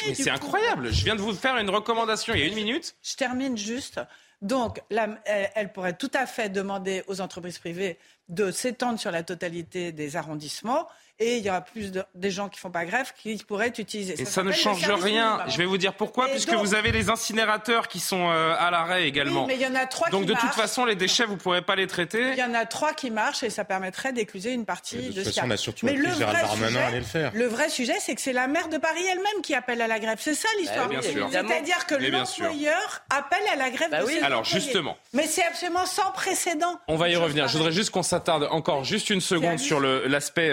Mais 0.08 0.16
c'est 0.16 0.30
incroyable. 0.30 0.94
Je 0.94 1.04
viens 1.04 1.18
de 1.18 1.22
vous 1.22 1.34
faire 1.34 1.58
une 1.58 1.70
recommandation 1.70 2.34
il 2.34 2.40
y 2.40 2.44
a 2.44 2.46
une 2.46 2.56
minute. 2.56 2.96
Je 3.04 3.18
termine 3.18 3.58
juste. 3.58 4.00
Donc, 4.42 4.82
elle 5.26 5.74
pourrait 5.74 5.98
tout 5.98 6.12
à 6.14 6.26
fait 6.26 6.48
demander 6.48 7.04
aux 7.08 7.20
entreprises 7.20 7.60
privées 7.60 8.00
de 8.30 8.52
s'étendre 8.52 9.00
sur 9.00 9.12
la 9.12 9.24
totalité 9.24 9.92
des 9.92 10.16
arrondissements 10.16 10.88
et 11.20 11.38
il 11.38 11.46
y 11.46 11.50
aura 11.50 11.62
plus 11.62 11.92
de, 11.92 12.04
des 12.16 12.32
gens 12.32 12.48
qui 12.48 12.60
font 12.60 12.72
pas 12.72 12.86
grève 12.86 13.12
qui 13.18 13.38
pourraient 13.46 13.68
utiliser. 13.68 14.20
Et 14.22 14.26
ça, 14.26 14.44
ne 14.44 14.52
change 14.52 14.90
rien. 14.90 15.40
Je 15.48 15.58
vais 15.58 15.66
vous 15.66 15.78
dire 15.78 15.94
pourquoi, 15.94 16.28
puisque 16.28 16.54
vous 16.54 16.76
avez 16.76 16.92
les 16.92 17.10
incinérateurs 17.10 17.88
qui 17.88 18.00
sont 18.00 18.30
euh, 18.30 18.56
à 18.58 18.72
l'arrêt 18.72 19.08
également. 19.08 19.46
mais 19.46 19.56
il 19.56 19.62
y 19.62 19.68
en 19.68 19.76
a 19.76 19.86
trois 19.86 20.10
Donc 20.10 20.26
de 20.26 20.34
toute 20.34 20.54
façon, 20.54 20.86
les 20.86 20.96
déchets, 20.96 21.26
vous 21.26 21.34
ne 21.34 21.40
pourrez 21.40 21.62
pas 21.62 21.76
les 21.76 21.88
traiter. 21.88 22.32
Il 22.32 22.38
y 22.38 22.44
en 22.44 22.54
a 22.54 22.66
trois 22.66 22.94
qui 22.94 23.12
marchent 23.12 23.44
et 23.44 23.50
ça 23.50 23.66
permettrait 23.66 24.14
d'écluser 24.14 24.54
une 24.54 24.66
partie 24.66 24.98
de, 24.98 25.02
de 25.02 25.24
toute 25.24 25.34
façon, 25.34 25.42
on 25.48 25.52
a 25.52 25.58
surtout 25.58 25.86
mais 25.86 25.94
le 25.94 26.10
vrai, 26.10 26.48
sujet, 26.48 26.92
le, 26.98 27.02
faire. 27.02 27.32
le 27.34 27.46
vrai 27.46 27.70
sujet, 27.70 27.96
c'est 28.00 28.16
que 28.16 28.22
c'est 28.22 28.34
la 28.34 28.48
maire 28.48 28.70
de 28.70 28.78
Paris 28.78 29.06
elle-même 29.06 29.42
qui 29.44 29.54
appelle 29.56 29.82
à 29.82 29.88
la 29.88 30.00
grève. 30.00 30.18
C'est 30.22 30.36
ça 30.36 30.48
l'histoire. 30.60 30.90
Eh, 30.92 31.02
C'est-à-dire 31.02 31.86
que 31.86 31.96
l'employeur 31.96 33.02
appelle 33.10 33.44
à 33.52 33.56
la 33.58 33.70
grève. 33.70 33.90
Bah 33.92 34.02
oui. 34.06 34.20
Alors 34.24 34.46
justement. 34.46 34.98
Mais 35.14 35.28
c'est 35.28 35.44
absolument 35.44 35.86
sans 35.86 36.12
précédent. 36.12 36.80
On 36.88 36.96
va 36.96 37.10
y 37.10 37.16
revenir. 37.16 37.48
Je 37.48 37.58
voudrais 37.58 37.72
juste 37.72 37.90
qu'on 37.90 38.04
s'attarde 38.04 38.48
encore 38.52 38.84
juste 38.84 39.10
une 39.10 39.22
seconde 39.22 39.60
sur 39.60 39.80
l'aspect 39.80 40.50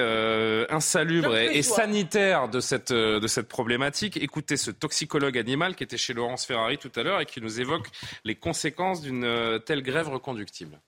euh, 0.57 0.67
insalubre 0.71 1.37
et, 1.37 1.63
sanitaire 1.63 2.49
de 2.49 2.61
cette, 2.61 2.91
euh, 2.91 3.21
de 3.21 3.27
cette 3.27 3.49
problématique. 3.49 4.17
Écoutez 4.17 4.57
ce 4.57 4.71
toxicologue 4.71 5.37
animal 5.39 5.77
qui 5.77 5.85
était 5.85 5.97
chez 5.97 6.15
Laurence 6.15 6.47
Ferrari 6.47 6.79
tout 6.79 6.91
à 6.97 7.03
l'heure 7.03 7.21
et 7.21 7.27
qui 7.27 7.41
nous 7.41 7.61
évoque 7.61 7.89
les 8.25 8.35
conséquences 8.35 9.03
d'une 9.03 9.25
euh, 9.25 9.59
telle 9.59 9.83
grève 9.83 10.09
reconductible. 10.09 10.81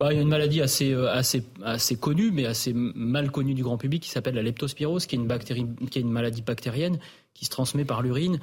Bah, 0.00 0.12
il 0.12 0.16
y 0.16 0.18
a 0.18 0.22
une 0.22 0.28
maladie 0.28 0.62
assez, 0.62 0.94
assez, 0.94 1.44
assez 1.64 1.96
connue, 1.96 2.30
mais 2.30 2.46
assez 2.46 2.72
mal 2.74 3.30
connue 3.30 3.54
du 3.54 3.64
grand 3.64 3.78
public, 3.78 4.02
qui 4.02 4.10
s'appelle 4.10 4.36
la 4.36 4.42
leptospirose, 4.42 5.06
qui 5.06 5.16
est, 5.16 5.18
une 5.18 5.26
bactérie, 5.26 5.66
qui 5.90 5.98
est 5.98 6.02
une 6.02 6.12
maladie 6.12 6.42
bactérienne 6.42 6.98
qui 7.34 7.44
se 7.44 7.50
transmet 7.50 7.84
par 7.84 8.02
l'urine 8.02 8.38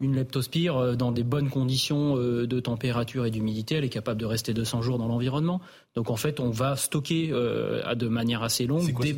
une 0.00 0.16
leptospire, 0.16 0.76
euh, 0.76 0.96
dans 0.96 1.12
des 1.12 1.22
bonnes 1.22 1.50
conditions 1.50 2.16
euh, 2.16 2.46
de 2.46 2.60
température 2.60 3.26
et 3.26 3.30
d'humidité, 3.30 3.76
elle 3.76 3.84
est 3.84 3.90
capable 3.90 4.20
de 4.20 4.26
rester 4.26 4.54
200 4.54 4.82
jours 4.82 4.98
dans 4.98 5.06
l'environnement. 5.06 5.60
Donc 5.94 6.10
en 6.10 6.16
fait, 6.16 6.40
on 6.40 6.50
va 6.50 6.76
stocker 6.76 7.28
euh, 7.32 7.94
de 7.94 8.08
manière 8.08 8.42
assez 8.42 8.66
longue 8.66 8.98
des, 9.00 9.14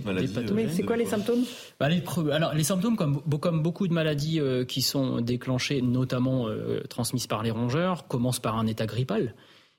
Mais 0.52 0.68
c'est 0.68 0.82
quoi 0.82 0.96
les 0.96 1.06
symptômes? 1.06 1.44
Bah, 1.78 1.88
les, 1.88 2.02
Alors 2.32 2.54
les 2.54 2.64
symptômes, 2.64 2.96
comme, 2.96 3.22
comme 3.40 3.62
beaucoup 3.62 3.86
de 3.86 3.92
maladies 3.92 4.40
qui 4.66 4.82
sont 4.82 5.20
déclenchées, 5.20 5.82
notamment 5.82 6.46
transmises 6.88 7.26
par 7.26 7.42
les 7.42 7.50
rongeurs, 7.50 8.06
commencent 8.08 8.40
par 8.40 8.56
un 8.58 8.66
état 8.66 8.86
grippal. 8.86 9.34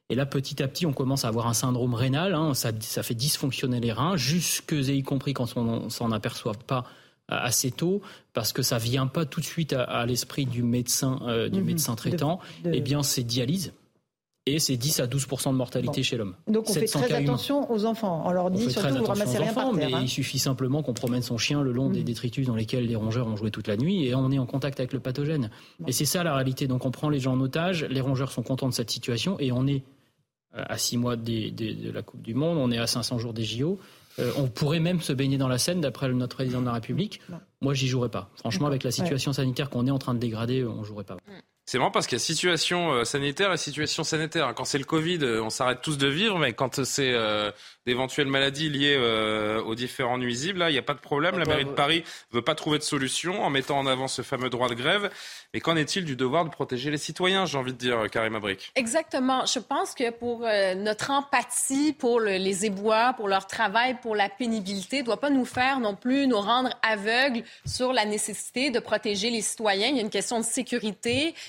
Et 0.09 0.15
là, 0.15 0.25
petit 0.25 0.61
à 0.61 0.67
petit, 0.67 0.85
on 0.85 0.93
commence 0.93 1.25
à 1.25 1.29
avoir 1.29 1.47
un 1.47 1.53
syndrome 1.53 1.93
rénal. 1.95 2.35
Hein. 2.35 2.53
ça, 2.53 2.71
ça, 2.81 3.03
fait 3.03 3.15
dysfonctionner 3.15 3.79
les 3.79 3.91
reins, 3.91 4.15
jusque 4.15 4.73
et 4.73 4.95
y 4.95 5.01
compris 5.01 5.33
quand 5.33 5.57
on 5.57 5.89
s'en 5.89 6.11
aperçoit 6.11 6.53
pas 6.53 6.85
assez 7.29 7.71
tôt, 7.71 8.01
parce 8.33 8.53
que 8.53 8.61
ça 8.61 8.77
vient 8.77 9.07
pas 9.07 9.25
tout 9.25 9.39
de 9.39 9.45
suite 9.45 9.73
à, 9.73 10.05
l'esprit 10.05 10.45
du 10.45 10.61
médecin, 10.61 11.19
du 11.51 11.59
mhm. 11.59 11.65
médecin 11.65 11.95
traitant. 11.95 12.39
Eh 12.65 12.81
bien, 12.81 13.01
c'est 13.01 13.23
dialyse 13.23 13.73
et 14.45 14.59
c'est 14.59 14.75
10 14.75 14.99
à 14.99 15.07
12% 15.07 15.51
de 15.51 15.55
mortalité 15.55 16.03
chez 16.03 16.17
l'homme. 16.17 16.35
Donc 16.47 16.69
on 16.69 16.73
fait 16.73 16.85
très 16.85 17.13
attention 17.13 17.71
aux 17.71 17.85
enfants. 17.85 18.23
On 18.25 18.31
leur 18.31 18.51
dit 18.51 18.69
surtout 18.69 18.95
vous 18.95 19.05
ramassez 19.05 19.37
rien 19.37 19.51
enfants, 19.51 19.71
par 19.71 19.79
terre. 19.79 19.89
Mais 19.97 20.03
il 20.03 20.09
suffit 20.09 20.39
simplement 20.39 20.83
qu'on 20.83 20.93
promène 20.93 21.21
son 21.21 21.37
chien 21.37 21.61
le 21.61 21.71
long 21.71 21.89
des 21.89 22.01
mm. 22.01 22.05
détritus 22.05 22.47
dans 22.47 22.55
lesquels 22.55 22.85
les 22.85 22.95
rongeurs 22.95 23.27
ont 23.27 23.37
joué 23.37 23.51
toute 23.51 23.67
la 23.67 23.77
nuit 23.77 24.05
et 24.05 24.15
on 24.15 24.31
est 24.31 24.39
en 24.39 24.45
contact 24.45 24.79
avec 24.79 24.91
le 24.91 24.99
pathogène. 24.99 25.49
Et 25.87 25.93
c'est 25.93 26.05
ça 26.05 26.23
la 26.23 26.35
réalité. 26.35 26.67
Donc 26.67 26.85
on 26.85 26.91
prend 26.91 27.09
les 27.09 27.19
gens 27.19 27.33
en 27.33 27.39
otage, 27.39 27.85
les 27.85 28.01
rongeurs 28.01 28.31
sont 28.31 28.43
contents 28.43 28.67
de 28.67 28.73
cette 28.73 28.91
situation 28.91 29.39
et 29.39 29.53
on 29.53 29.65
est 29.65 29.83
euh, 30.55 30.63
à 30.67 30.77
6 30.77 30.97
mois 30.97 31.15
de 31.15 31.91
la 31.93 32.01
Coupe 32.01 32.21
du 32.21 32.33
Monde, 32.33 32.57
on 32.57 32.69
est 32.69 32.77
à 32.77 32.87
500 32.87 33.19
jours 33.19 33.33
des 33.33 33.45
JO. 33.45 33.79
Euh, 34.19 34.31
on 34.37 34.47
pourrait 34.47 34.79
même 34.79 35.01
se 35.01 35.13
baigner 35.13 35.37
dans 35.37 35.47
la 35.47 35.57
Seine, 35.57 35.81
d'après 35.81 36.09
notre 36.09 36.35
président 36.35 36.61
de 36.61 36.65
la 36.65 36.73
République. 36.73 37.21
Moi, 37.61 37.73
j'y 37.73 37.87
jouerais 37.87 38.09
pas. 38.09 38.29
Franchement, 38.35 38.67
avec 38.67 38.83
la 38.83 38.91
situation 38.91 39.33
sanitaire 39.33 39.69
qu'on 39.69 39.87
est 39.87 39.91
en 39.91 39.99
train 39.99 40.13
de 40.13 40.19
dégrader, 40.19 40.63
on 40.65 40.83
jouerait 40.83 41.03
pas. 41.03 41.15
Mm. 41.15 41.41
C'est 41.65 41.77
marrant 41.77 41.91
parce 41.91 42.07
qu'il 42.07 42.17
y 42.17 42.21
a 42.21 42.23
situation 42.23 42.91
euh, 42.91 43.03
sanitaire 43.05 43.53
et 43.53 43.57
situation 43.57 44.03
sanitaire. 44.03 44.53
Quand 44.53 44.65
c'est 44.65 44.77
le 44.77 44.83
Covid, 44.83 45.19
euh, 45.21 45.41
on 45.41 45.49
s'arrête 45.49 45.81
tous 45.81 45.97
de 45.97 46.07
vivre, 46.07 46.37
mais 46.37 46.51
quand 46.51 46.83
c'est 46.83 47.13
euh, 47.13 47.51
d'éventuelles 47.85 48.27
maladies 48.27 48.69
liées 48.69 48.97
aux 49.65 49.75
différents 49.75 50.17
nuisibles, 50.17 50.59
là, 50.59 50.69
il 50.69 50.73
n'y 50.73 50.79
a 50.79 50.83
pas 50.83 50.93
de 50.93 50.99
problème. 50.99 51.37
La 51.37 51.45
mairie 51.45 51.65
de 51.65 51.71
Paris 51.71 52.03
veut 52.31 52.41
pas 52.41 52.55
trouver 52.55 52.77
de 52.77 52.83
solution 52.83 53.43
en 53.43 53.49
mettant 53.49 53.79
en 53.79 53.85
avant 53.85 54.07
ce 54.07 54.21
fameux 54.21 54.49
droit 54.49 54.69
de 54.69 54.73
grève. 54.73 55.09
Mais 55.53 55.59
qu'en 55.59 55.75
est-il 55.75 56.05
du 56.05 56.15
devoir 56.15 56.45
de 56.45 56.49
protéger 56.49 56.91
les 56.91 56.97
citoyens, 56.97 57.45
j'ai 57.45 57.57
envie 57.57 57.73
de 57.73 57.77
dire, 57.77 58.09
Karim 58.11 58.35
Abrik? 58.35 58.71
Exactement. 58.75 59.45
Je 59.45 59.59
pense 59.59 59.93
que 59.93 60.09
pour 60.11 60.41
notre 60.75 61.11
empathie 61.11 61.93
pour 61.93 62.19
les 62.19 62.65
éboueurs, 62.65 63.15
pour 63.15 63.27
leur 63.27 63.47
travail, 63.47 63.97
pour 64.01 64.15
la 64.15 64.29
pénibilité, 64.29 64.99
ne 64.99 65.05
doit 65.05 65.19
pas 65.19 65.29
nous 65.29 65.45
faire 65.45 65.79
non 65.79 65.95
plus 65.95 66.27
nous 66.27 66.39
rendre 66.39 66.69
aveugles 66.81 67.43
sur 67.65 67.93
la 67.93 68.05
nécessité 68.05 68.69
de 68.69 68.79
protéger 68.79 69.29
les 69.29 69.41
citoyens. 69.41 69.87
Il 69.87 69.95
y 69.95 69.99
a 69.99 70.01
une 70.01 70.09
question 70.09 70.39
de 70.39 70.45
sécurité 70.45 70.83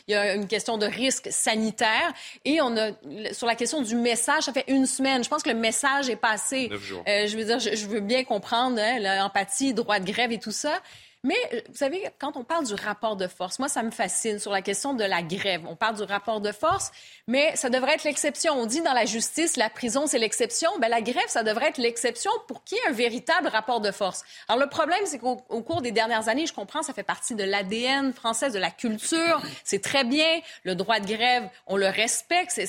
il 0.09 0.13
y 0.13 0.15
a 0.15 0.35
une 0.35 0.47
question 0.47 0.79
de 0.79 0.87
risque 0.87 1.29
sanitaire. 1.31 2.13
Et 2.45 2.61
on 2.61 2.77
a, 2.77 2.91
sur 3.33 3.47
la 3.47 3.55
question 3.55 3.83
du 3.83 3.95
message, 3.95 4.45
ça 4.45 4.53
fait 4.53 4.65
une 4.69 4.87
semaine. 4.87 5.25
Je 5.25 5.29
pense 5.29 5.43
que 5.43 5.51
le 5.51 5.57
message 5.57 6.09
est 6.09 6.17
passé. 6.25 6.71
Euh, 6.73 7.27
je 7.27 7.37
veux 7.37 7.45
dire, 7.45 7.59
je, 7.59 7.87
veux 7.87 8.01
bien 8.01 8.25
comprendre 8.25 8.79
hein, 8.81 8.99
l'empathie, 8.99 9.75
droit 9.75 9.99
de 9.99 10.07
grève 10.11 10.33
et 10.33 10.39
tout 10.39 10.53
ça. 10.53 10.81
Mais 11.25 11.37
euh, 11.55 11.61
vous 11.69 11.77
savez, 11.77 12.07
quand 12.19 12.37
on 12.37 12.45
parle 12.45 12.67
du 12.67 12.75
rapport 12.75 13.17
de 13.17 13.27
force, 13.27 13.59
moi, 13.59 13.69
ça 13.69 13.83
me 13.83 13.91
fascine 13.91 14.39
sur 14.39 14.53
la 14.53 14.61
question 14.61 14.93
de 14.93 15.05
la 15.05 15.23
grève. 15.23 15.63
On 15.67 15.75
parle 15.75 15.97
du 15.97 16.03
rapport 16.03 16.43
de 16.43 16.53
force, 16.53 16.93
mais 17.27 17.57
ça 17.57 17.71
devrait 17.71 17.95
être 17.95 18.05
l'exception. 18.05 18.53
On 18.53 18.67
dit 18.67 18.83
dans 18.83 18.93
la 18.93 19.07
justice, 19.07 19.57
la 19.57 19.71
prison, 19.71 20.07
c'est 20.07 20.19
l'exception. 20.19 20.71
Ben, 20.81 20.89
la 20.89 21.01
grève, 21.01 21.27
ça 21.29 21.43
devrait 21.43 21.71
être 21.71 21.79
l'exception 21.79 22.31
pour 22.47 22.63
qu'il 22.63 22.77
y 22.77 22.81
ait 22.83 22.91
un 22.91 22.93
véritable 22.93 23.49
rapport 23.49 23.81
de 23.81 23.91
force. 23.91 24.23
Alors, 24.49 24.63
le 24.63 24.69
problème, 24.69 25.01
c'est 25.07 25.19
qu'au 25.19 25.37
cours 25.37 25.81
des 25.81 25.93
dernières 25.93 26.29
années, 26.29 26.47
je 26.47 26.53
comprends, 26.53 26.83
ça 26.83 26.93
fait 26.93 27.03
partie 27.03 27.35
de 27.35 27.43
l'ADN 27.43 28.13
français, 28.13 28.51
de 28.51 28.59
la 28.59 28.71
culture. 28.71 29.41
C'est 29.65 29.83
très 29.83 30.05
bien. 30.05 30.41
Le 30.65 30.75
droit 30.75 31.01
de 31.01 31.07
grève, 31.07 31.49
on 31.67 31.79
le 31.79 31.89
respecte. 31.89 32.61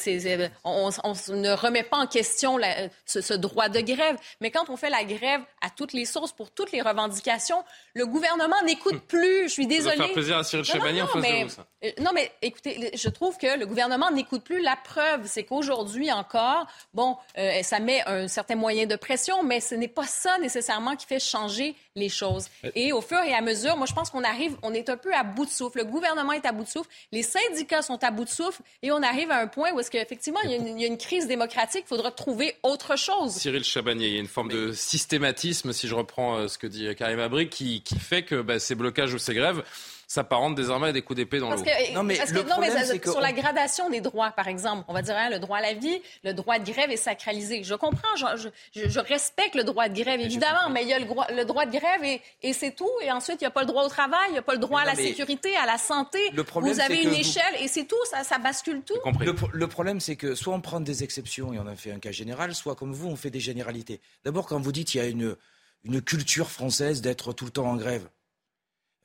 on, 0.63 0.89
ne 0.89 1.51
remet 1.53 1.83
pas 1.83 1.97
en 1.97 2.07
question 2.07 2.57
ce 3.05 3.33
droit 3.33 3.67
de 3.67 3.81
grève. 3.81 4.15
Mais 4.39 4.49
quand 4.49 4.69
on 4.69 4.77
fait 4.77 4.89
la 4.89 5.03
grève 5.03 5.41
à 5.61 5.69
toutes 5.69 5.91
les 5.91 6.05
sources 6.05 6.31
pour 6.31 6.51
toutes 6.51 6.71
les 6.71 6.81
revendications, 6.81 7.61
le 7.93 8.05
gouvernement 8.05 8.44
n'écoute 8.65 9.01
plus. 9.07 9.43
Je 9.43 9.53
suis 9.53 9.67
désolée. 9.67 9.95
Ça 9.95 10.01
va 10.01 10.05
faire 10.05 10.13
plaisir 10.13 10.37
à 10.37 10.43
Cyril 10.43 10.65
Chabani 10.65 11.01
en 11.01 11.07
face 11.07 11.21
mais, 11.21 11.39
de 11.39 11.43
vous, 11.45 11.53
ça. 11.53 11.67
Euh, 11.83 11.91
non, 12.01 12.11
mais 12.13 12.31
écoutez, 12.41 12.91
je 12.93 13.09
trouve 13.09 13.37
que 13.37 13.57
le 13.57 13.65
gouvernement 13.65 14.11
n'écoute 14.11 14.43
plus. 14.43 14.61
La 14.61 14.75
preuve, 14.75 15.21
c'est 15.25 15.43
qu'aujourd'hui 15.43 16.11
encore, 16.11 16.67
bon, 16.93 17.17
euh, 17.37 17.61
ça 17.63 17.79
met 17.79 18.03
un 18.07 18.27
certain 18.27 18.55
moyen 18.55 18.85
de 18.85 18.95
pression, 18.95 19.43
mais 19.43 19.59
ce 19.59 19.75
n'est 19.75 19.87
pas 19.87 20.05
ça 20.05 20.37
nécessairement 20.39 20.95
qui 20.95 21.05
fait 21.05 21.19
changer 21.19 21.75
les 21.95 22.09
choses. 22.09 22.47
Euh. 22.63 22.71
Et 22.75 22.91
au 22.91 23.01
fur 23.01 23.19
et 23.19 23.33
à 23.33 23.41
mesure, 23.41 23.77
moi, 23.77 23.85
je 23.85 23.93
pense 23.93 24.09
qu'on 24.09 24.23
arrive, 24.23 24.55
on 24.63 24.73
est 24.73 24.89
un 24.89 24.97
peu 24.97 25.13
à 25.13 25.23
bout 25.23 25.45
de 25.45 25.49
souffle. 25.49 25.79
Le 25.79 25.85
gouvernement 25.85 26.33
est 26.33 26.45
à 26.45 26.51
bout 26.51 26.63
de 26.63 26.69
souffle, 26.69 26.89
les 27.11 27.23
syndicats 27.23 27.81
sont 27.81 28.03
à 28.03 28.11
bout 28.11 28.25
de 28.25 28.29
souffle, 28.29 28.61
et 28.81 28.91
on 28.91 29.01
arrive 29.01 29.31
à 29.31 29.39
un 29.39 29.47
point 29.47 29.71
où 29.73 29.79
est-ce 29.79 29.91
qu'effectivement, 29.91 30.39
il, 30.43 30.51
il, 30.51 30.81
y 30.81 30.83
a 30.83 30.87
une 30.87 30.97
crise 30.97 31.27
démocratique, 31.27 31.83
il 31.85 31.89
faudra 31.89 32.11
trouver 32.11 32.55
autre 32.63 32.97
chose. 32.97 33.33
Cyril 33.33 33.63
Chabanier, 33.63 34.07
il 34.07 34.13
y 34.13 34.17
a 34.17 34.19
une 34.19 34.27
forme 34.27 34.49
de 34.49 34.71
systématisme, 34.73 35.73
si 35.73 35.87
je 35.87 35.95
reprends 35.95 36.47
ce 36.47 36.57
que 36.57 36.67
dit 36.67 36.87
Karim 36.95 37.19
Abri, 37.19 37.49
qui, 37.49 37.81
qui 37.81 37.97
fait 37.97 38.23
que 38.23 38.41
bah, 38.41 38.59
ces 38.59 38.75
blocages 38.75 39.13
ou 39.13 39.17
ces 39.17 39.33
grèves 39.33 39.63
s'apparente 40.07 40.55
désormais 40.55 40.89
à 40.89 40.91
des 40.91 41.01
coups 41.01 41.17
d'épée 41.17 41.39
dans 41.39 41.49
l'eau. 41.51 41.63
Non, 41.93 42.03
mais, 42.03 42.17
le 42.31 42.43
problème, 42.43 42.73
c'est 42.85 42.99
que 42.99 43.11
sur 43.11 43.21
la 43.21 43.33
gradation 43.33 43.89
des 43.89 44.01
droits, 44.01 44.31
par 44.31 44.47
exemple, 44.47 44.83
on 44.87 44.93
va 44.93 45.01
dire 45.01 45.15
hein, 45.17 45.29
le 45.29 45.39
droit 45.39 45.57
à 45.57 45.61
la 45.61 45.73
vie, 45.73 46.01
le 46.23 46.33
droit 46.33 46.59
de 46.59 46.69
grève 46.69 46.91
est 46.91 46.97
sacralisé. 46.97 47.63
Je 47.63 47.75
comprends, 47.75 48.15
je, 48.15 48.49
je, 48.73 48.99
respecte 48.99 49.55
le 49.55 49.63
droit 49.63 49.89
de 49.89 50.01
grève, 50.01 50.19
évidemment, 50.19 50.69
mais 50.69 50.83
il 50.83 50.89
y 50.89 50.93
a 50.93 50.99
le, 50.99 51.07
le 51.35 51.45
droit 51.45 51.65
de 51.65 51.71
grève 51.71 52.03
et, 52.03 52.21
et 52.43 52.53
c'est 52.53 52.71
tout. 52.71 52.91
Et 53.01 53.11
ensuite, 53.11 53.41
il 53.41 53.43
n'y 53.43 53.47
a 53.47 53.51
pas 53.51 53.61
le 53.61 53.67
droit 53.67 53.83
au 53.83 53.89
travail, 53.89 54.27
il 54.29 54.33
n'y 54.33 54.37
a 54.37 54.43
pas 54.43 54.53
le 54.53 54.59
droit 54.59 54.81
à 54.81 54.85
la 54.85 54.95
sécurité, 54.95 55.55
à 55.55 55.65
la 55.65 55.77
santé. 55.77 56.19
Le 56.33 56.43
problème, 56.43 56.73
vous 56.73 56.79
avez 56.79 57.01
une 57.01 57.13
échelle 57.13 57.55
et 57.59 57.67
c'est 57.67 57.85
tout, 57.85 58.03
ça, 58.09 58.23
ça 58.23 58.37
bascule 58.37 58.81
tout. 58.81 58.95
Le, 59.19 59.35
le 59.51 59.67
problème, 59.67 59.99
c'est 59.99 60.15
que 60.15 60.35
soit 60.35 60.53
on 60.53 60.61
prend 60.61 60.79
des 60.79 61.03
exceptions 61.03 61.53
et 61.53 61.59
on 61.59 61.67
en 61.67 61.75
fait 61.75 61.91
un 61.91 61.99
cas 61.99 62.11
général, 62.11 62.53
soit 62.55 62.75
comme 62.75 62.93
vous, 62.93 63.07
on 63.07 63.15
fait 63.15 63.29
des 63.29 63.39
généralités. 63.39 64.01
D'abord, 64.23 64.45
quand 64.45 64.59
vous 64.59 64.71
dites 64.71 64.89
qu'il 64.89 65.01
y 65.01 65.03
a 65.03 65.07
une, 65.07 65.35
une 65.83 66.01
culture 66.01 66.49
française 66.49 67.01
d'être 67.01 67.33
tout 67.33 67.45
le 67.45 67.51
temps 67.51 67.67
en 67.67 67.75
grève, 67.75 68.07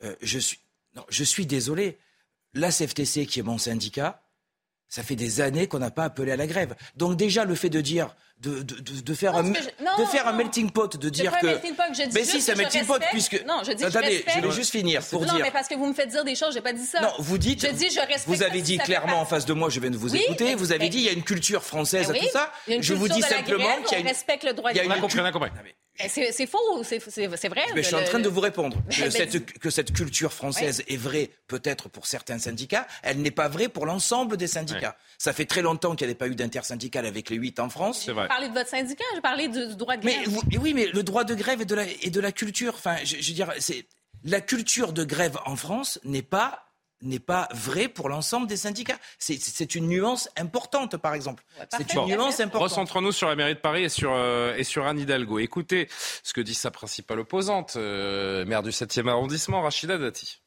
euh, 0.03 0.15
je 0.23 0.39
suis 0.39 0.59
non, 0.97 1.05
je 1.09 1.25
suis 1.25 1.47
désolé. 1.47 1.99
La 2.53 2.71
CFTC, 2.71 3.27
qui 3.27 3.39
est 3.39 3.45
mon 3.45 3.59
syndicat, 3.59 4.23
ça 4.91 5.05
fait 5.05 5.15
des 5.15 5.41
années 5.41 5.69
qu'on 5.69 5.79
n'a 5.79 5.93
pas 5.93 6.03
appelé 6.03 6.33
à 6.33 6.37
la 6.37 6.49
grève. 6.49 6.75
Donc 6.97 7.17
déjà, 7.17 7.45
le 7.45 7.55
fait 7.55 7.71
de 7.71 7.81
dire, 7.81 8.17
de, 8.39 8.63
de, 8.63 9.01
de, 9.01 9.15
faire, 9.15 9.37
un, 9.37 9.45
de 9.45 10.05
faire 10.11 10.27
un 10.27 10.33
melting 10.33 10.73
pot, 10.73 10.97
de 10.97 11.09
dire 11.09 11.33
que... 11.39 11.47
mais 12.13 12.25
si, 12.25 12.41
c'est 12.41 12.53
un 12.53 12.55
melting 12.57 12.85
pot, 12.85 13.01
puisque... 13.13 13.45
Non, 13.47 13.63
je 13.65 13.71
dis 13.71 13.85
Attendez, 13.85 14.25
je, 14.27 14.33
je 14.33 14.41
vais 14.41 14.51
juste 14.51 14.73
finir 14.73 15.01
pour 15.07 15.21
non, 15.21 15.27
dire... 15.27 15.35
Non, 15.37 15.41
mais 15.43 15.53
parce 15.53 15.69
que 15.69 15.77
vous 15.77 15.87
me 15.87 15.95
faites 15.95 16.09
dire 16.09 16.25
des 16.25 16.35
choses, 16.35 16.55
j'ai 16.55 16.61
pas 16.61 16.73
dit 16.73 16.85
ça. 16.85 17.01
Non, 17.01 17.13
vous 17.21 17.39
dites... 17.39 17.65
Je 17.65 17.73
dis, 17.73 17.89
je 17.89 18.01
respecte... 18.01 18.27
Vous 18.27 18.43
avez 18.43 18.63
dit 18.63 18.79
clairement 18.79 19.21
en 19.21 19.27
face 19.27 19.47
de 19.47 19.53
moi, 19.53 19.71
je 19.71 19.79
viens 19.79 19.91
de 19.91 19.97
vous 19.97 20.17
écouter, 20.17 20.57
vous 20.57 20.73
avez 20.73 20.89
dit, 20.89 20.99
il 20.99 21.05
y 21.05 21.09
a 21.09 21.13
une 21.13 21.23
culture 21.23 21.63
française 21.63 22.11
à 22.11 22.15
tout 22.15 22.29
ça. 22.33 22.53
Je 22.67 22.95
vous 22.95 23.09
dis 23.09 23.23
simplement 23.23 23.77
qu'il 23.85 23.93
y 23.93 23.95
a 23.95 24.01
une... 24.01 24.09
respecte 24.09 24.43
le 24.43 24.55
droit 24.55 24.73
de 24.73 24.79
eh, 24.79 25.75
c'est 26.09 26.47
faux, 26.47 26.83
c'est 26.83 26.99
vrai. 27.49 27.63
Mais 27.75 27.83
je 27.83 27.89
suis 27.89 27.97
en 27.97 28.05
train 28.05 28.19
de 28.19 28.29
vous 28.29 28.41
répondre 28.41 28.77
que, 28.91 29.11
cette, 29.11 29.59
que 29.59 29.71
cette 29.71 29.93
culture 29.93 30.33
française 30.33 30.83
est 30.89 30.97
vraie 30.97 31.31
peut-être 31.47 31.89
pour 31.89 32.07
certains 32.07 32.39
syndicats, 32.39 32.87
elle 33.03 33.21
n'est 33.21 33.31
pas 33.31 33.49
vraie 33.49 33.69
pour 33.69 33.87
l'ensemble 33.87 34.37
des 34.37 34.47
syndicats. 34.47 34.97
Ça 35.19 35.33
fait 35.33 35.47
très 35.47 35.63
longtemps 35.63 35.95
qu'il 35.95 36.07
n'y 36.07 36.11
avait 36.11 36.19
pas 36.19 36.29
eu 36.29 36.35
d'intersyndicale 36.35 37.07
avec 37.07 37.31
les 37.31 37.37
huit 37.37 37.61
en 37.61 37.69
France. 37.69 38.05
Je 38.07 38.13
parlais 38.13 38.49
de 38.49 38.55
votre 38.55 38.71
syndicat, 38.71 39.05
je 39.15 39.21
parlais 39.21 39.49
du, 39.49 39.75
droit 39.77 39.97
de 39.97 40.03
grève. 40.03 40.29
Mais, 40.51 40.59
oui, 40.59 40.75
mais 40.75 40.87
le 40.87 41.03
droit 41.03 41.25
de 41.25 41.35
grève 41.35 41.61
et 41.61 41.67
de 41.67 41.75
la, 41.75 41.85
et 42.03 42.11
de 42.11 42.21
la 42.21 42.33
culture, 42.33 42.75
enfin, 42.75 42.97
je, 43.05 43.17
je 43.21 43.29
veux 43.29 43.35
dire, 43.35 43.53
c'est 43.59 43.85
la 44.25 44.41
culture 44.41 44.93
de 44.93 45.05
grève 45.05 45.39
en 45.47 45.57
France 45.57 45.99
n'est 46.05 46.23
pas 46.23 46.70
n'est 47.03 47.19
pas 47.19 47.49
vrai 47.53 47.89
pour 47.89 48.09
l'ensemble 48.09 48.47
des 48.47 48.57
syndicats. 48.57 48.99
C'est 49.19 49.75
une 49.75 49.89
nuance 49.89 50.29
importante, 50.37 50.97
par 50.97 51.15
exemple. 51.15 51.45
c'est 51.71 51.93
une 51.95 52.07
nuance 52.07 52.41
importante. 52.41 52.71
Recentrons-nous 52.71 53.13
sur 53.13 53.29
la 53.29 53.37
mairie 53.37 53.55
de 53.55 53.61
Paris 53.61 53.85
et 53.85 53.89
sur, 53.89 54.13
euh, 54.13 54.55
et 54.57 54.65
sur 54.65 54.87
Anne 54.87 54.99
Hidalgo. 54.99 55.39
Écoutez 55.39 55.89
ce 56.23 56.33
que 56.33 56.41
dit 56.41 56.55
sa 56.55 56.71
principale 56.71 57.21
opposante, 57.21 57.75
euh, 57.77 58.45
maire 58.45 58.63
du 58.63 58.71
7e 58.71 59.09
arrondissement, 59.09 59.63
Rachida 59.63 59.99
Dati. 59.99 60.40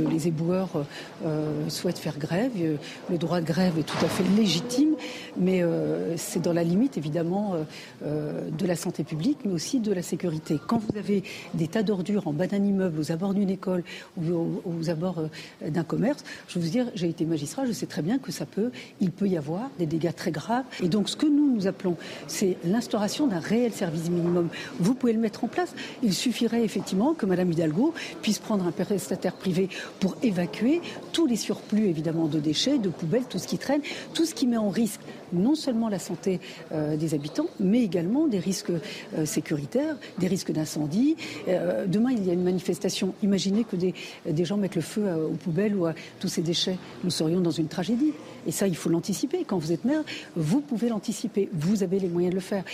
Les 0.00 0.28
éboueurs 0.28 0.86
euh, 1.26 1.68
souhaitent 1.68 1.98
faire 1.98 2.20
grève. 2.20 2.52
Le 3.10 3.18
droit 3.18 3.40
de 3.40 3.44
grève 3.44 3.80
est 3.80 3.82
tout 3.82 3.98
à 4.04 4.08
fait 4.08 4.22
légitime, 4.36 4.94
mais 5.36 5.64
euh, 5.64 6.16
c'est 6.16 6.40
dans 6.40 6.52
la 6.52 6.62
limite 6.62 6.96
évidemment 6.96 7.56
euh, 8.04 8.48
de 8.48 8.64
la 8.64 8.76
santé 8.76 9.02
publique, 9.02 9.38
mais 9.44 9.52
aussi 9.52 9.80
de 9.80 9.92
la 9.92 10.02
sécurité. 10.02 10.60
Quand 10.64 10.78
vous 10.78 10.96
avez 10.96 11.24
des 11.54 11.66
tas 11.66 11.82
d'ordures 11.82 12.28
en 12.28 12.32
bas 12.32 12.46
d'un 12.46 12.62
immeuble, 12.62 13.00
aux 13.00 13.10
abords 13.10 13.34
d'une 13.34 13.50
école 13.50 13.82
ou 14.16 14.60
aux, 14.64 14.88
abords 14.88 15.20
d'un 15.66 15.82
commerce, 15.82 16.22
je 16.46 16.60
vous 16.60 16.68
dire, 16.68 16.86
j'ai 16.94 17.08
été 17.08 17.24
magistrat, 17.24 17.66
je 17.66 17.72
sais 17.72 17.86
très 17.86 18.02
bien 18.02 18.20
que 18.20 18.30
ça 18.30 18.46
peut, 18.46 18.70
il 19.00 19.10
peut 19.10 19.26
y 19.26 19.36
avoir 19.36 19.68
des 19.80 19.86
dégâts 19.86 20.14
très 20.14 20.30
graves. 20.30 20.64
Et 20.80 20.88
donc 20.88 21.08
ce 21.08 21.16
que 21.16 21.26
nous 21.26 21.52
nous 21.52 21.66
appelons, 21.66 21.96
c'est 22.28 22.56
l'instauration 22.64 23.26
d'un 23.26 23.40
réel 23.40 23.72
service 23.72 24.10
minimum. 24.10 24.48
Vous 24.78 24.94
pouvez 24.94 25.12
le 25.12 25.18
mettre 25.18 25.42
en 25.42 25.48
place. 25.48 25.74
Il 26.04 26.14
suffirait 26.14 26.62
effectivement 26.62 27.14
que 27.14 27.26
Madame 27.26 27.50
Hidalgo 27.50 27.94
puisse 28.22 28.38
prendre 28.38 28.64
un 28.64 28.70
prestataire 28.70 29.34
privé 29.34 29.68
pour 30.00 30.16
évacuer 30.22 30.80
tous 31.12 31.26
les 31.26 31.36
surplus 31.36 31.86
évidemment 31.86 32.26
de 32.26 32.38
déchets, 32.38 32.78
de 32.78 32.88
poubelles, 32.88 33.24
tout 33.28 33.38
ce 33.38 33.46
qui 33.46 33.58
traîne, 33.58 33.80
tout 34.14 34.24
ce 34.24 34.34
qui 34.34 34.46
met 34.46 34.56
en 34.56 34.70
risque 34.70 35.00
non 35.32 35.54
seulement 35.54 35.88
la 35.88 35.98
santé 35.98 36.40
des 36.72 37.14
habitants, 37.14 37.46
mais 37.60 37.82
également 37.82 38.26
des 38.26 38.38
risques 38.38 38.72
sécuritaires, 39.24 39.96
des 40.18 40.26
risques 40.26 40.52
d'incendie. 40.52 41.16
demain, 41.86 42.10
il 42.12 42.26
y 42.26 42.30
a 42.30 42.32
une 42.32 42.42
manifestation. 42.42 43.14
Imaginez 43.22 43.64
que 43.64 43.76
des, 43.76 44.44
gens 44.44 44.56
mettent 44.56 44.76
le 44.76 44.82
feu 44.82 45.04
aux 45.14 45.36
poubelles 45.36 45.74
ou 45.74 45.86
à 45.86 45.94
tous 46.20 46.28
ces 46.28 46.42
déchets. 46.42 46.78
Nous 47.04 47.10
serions 47.10 47.40
dans 47.40 47.50
une 47.50 47.68
tragédie. 47.68 48.12
Et 48.46 48.52
ça, 48.52 48.66
il 48.66 48.76
faut 48.76 48.88
l'anticiper. 48.88 49.44
Quand 49.44 49.58
vous 49.58 49.72
êtes 49.72 49.84
maire, 49.84 50.02
vous 50.36 50.60
pouvez 50.60 50.88
l'anticiper. 50.88 51.48
Vous 51.52 51.82
avez 51.82 51.98
les 51.98 52.08
moyens 52.08 52.32
de 52.32 52.36
le 52.36 52.42
faire. 52.42 52.64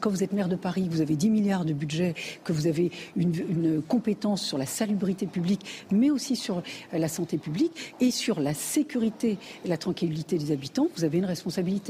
quand 0.00 0.10
vous 0.10 0.22
êtes 0.22 0.32
maire 0.32 0.48
de 0.48 0.56
Paris, 0.56 0.88
vous 0.90 1.00
avez 1.00 1.16
10 1.16 1.30
milliards 1.30 1.64
de 1.64 1.72
budget, 1.72 2.14
que 2.44 2.52
vous 2.52 2.66
avez 2.66 2.90
une, 3.16 3.82
compétence 3.86 4.42
sur 4.42 4.58
la 4.58 4.66
salubrité 4.66 5.26
publique, 5.26 5.86
mais 5.90 6.10
aussi 6.10 6.36
sur 6.36 6.62
la 6.92 7.08
santé 7.08 7.38
publique 7.38 7.94
et 8.00 8.10
sur 8.10 8.40
la 8.40 8.54
sécurité 8.54 9.38
et 9.64 9.68
la 9.68 9.76
tranquillité 9.76 10.38
des 10.38 10.52
habitants, 10.52 10.88
vous 10.96 11.04
avez 11.04 11.18
une 11.18 11.24
responsabilité. 11.24 11.89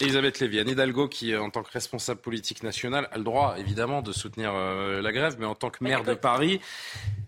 Elisabeth 0.00 0.40
Lévy, 0.40 0.60
Anne 0.60 0.68
Hidalgo, 0.68 1.08
qui 1.08 1.36
en 1.36 1.50
tant 1.50 1.62
que 1.62 1.72
responsable 1.72 2.20
politique 2.20 2.62
nationale 2.62 3.08
a 3.12 3.18
le 3.18 3.24
droit 3.24 3.56
évidemment 3.58 4.00
de 4.00 4.12
soutenir 4.12 4.52
euh, 4.54 5.02
la 5.02 5.12
grève, 5.12 5.36
mais 5.38 5.46
en 5.46 5.54
tant 5.54 5.70
que 5.70 5.84
maire 5.84 6.04
de 6.04 6.14
Paris, 6.14 6.60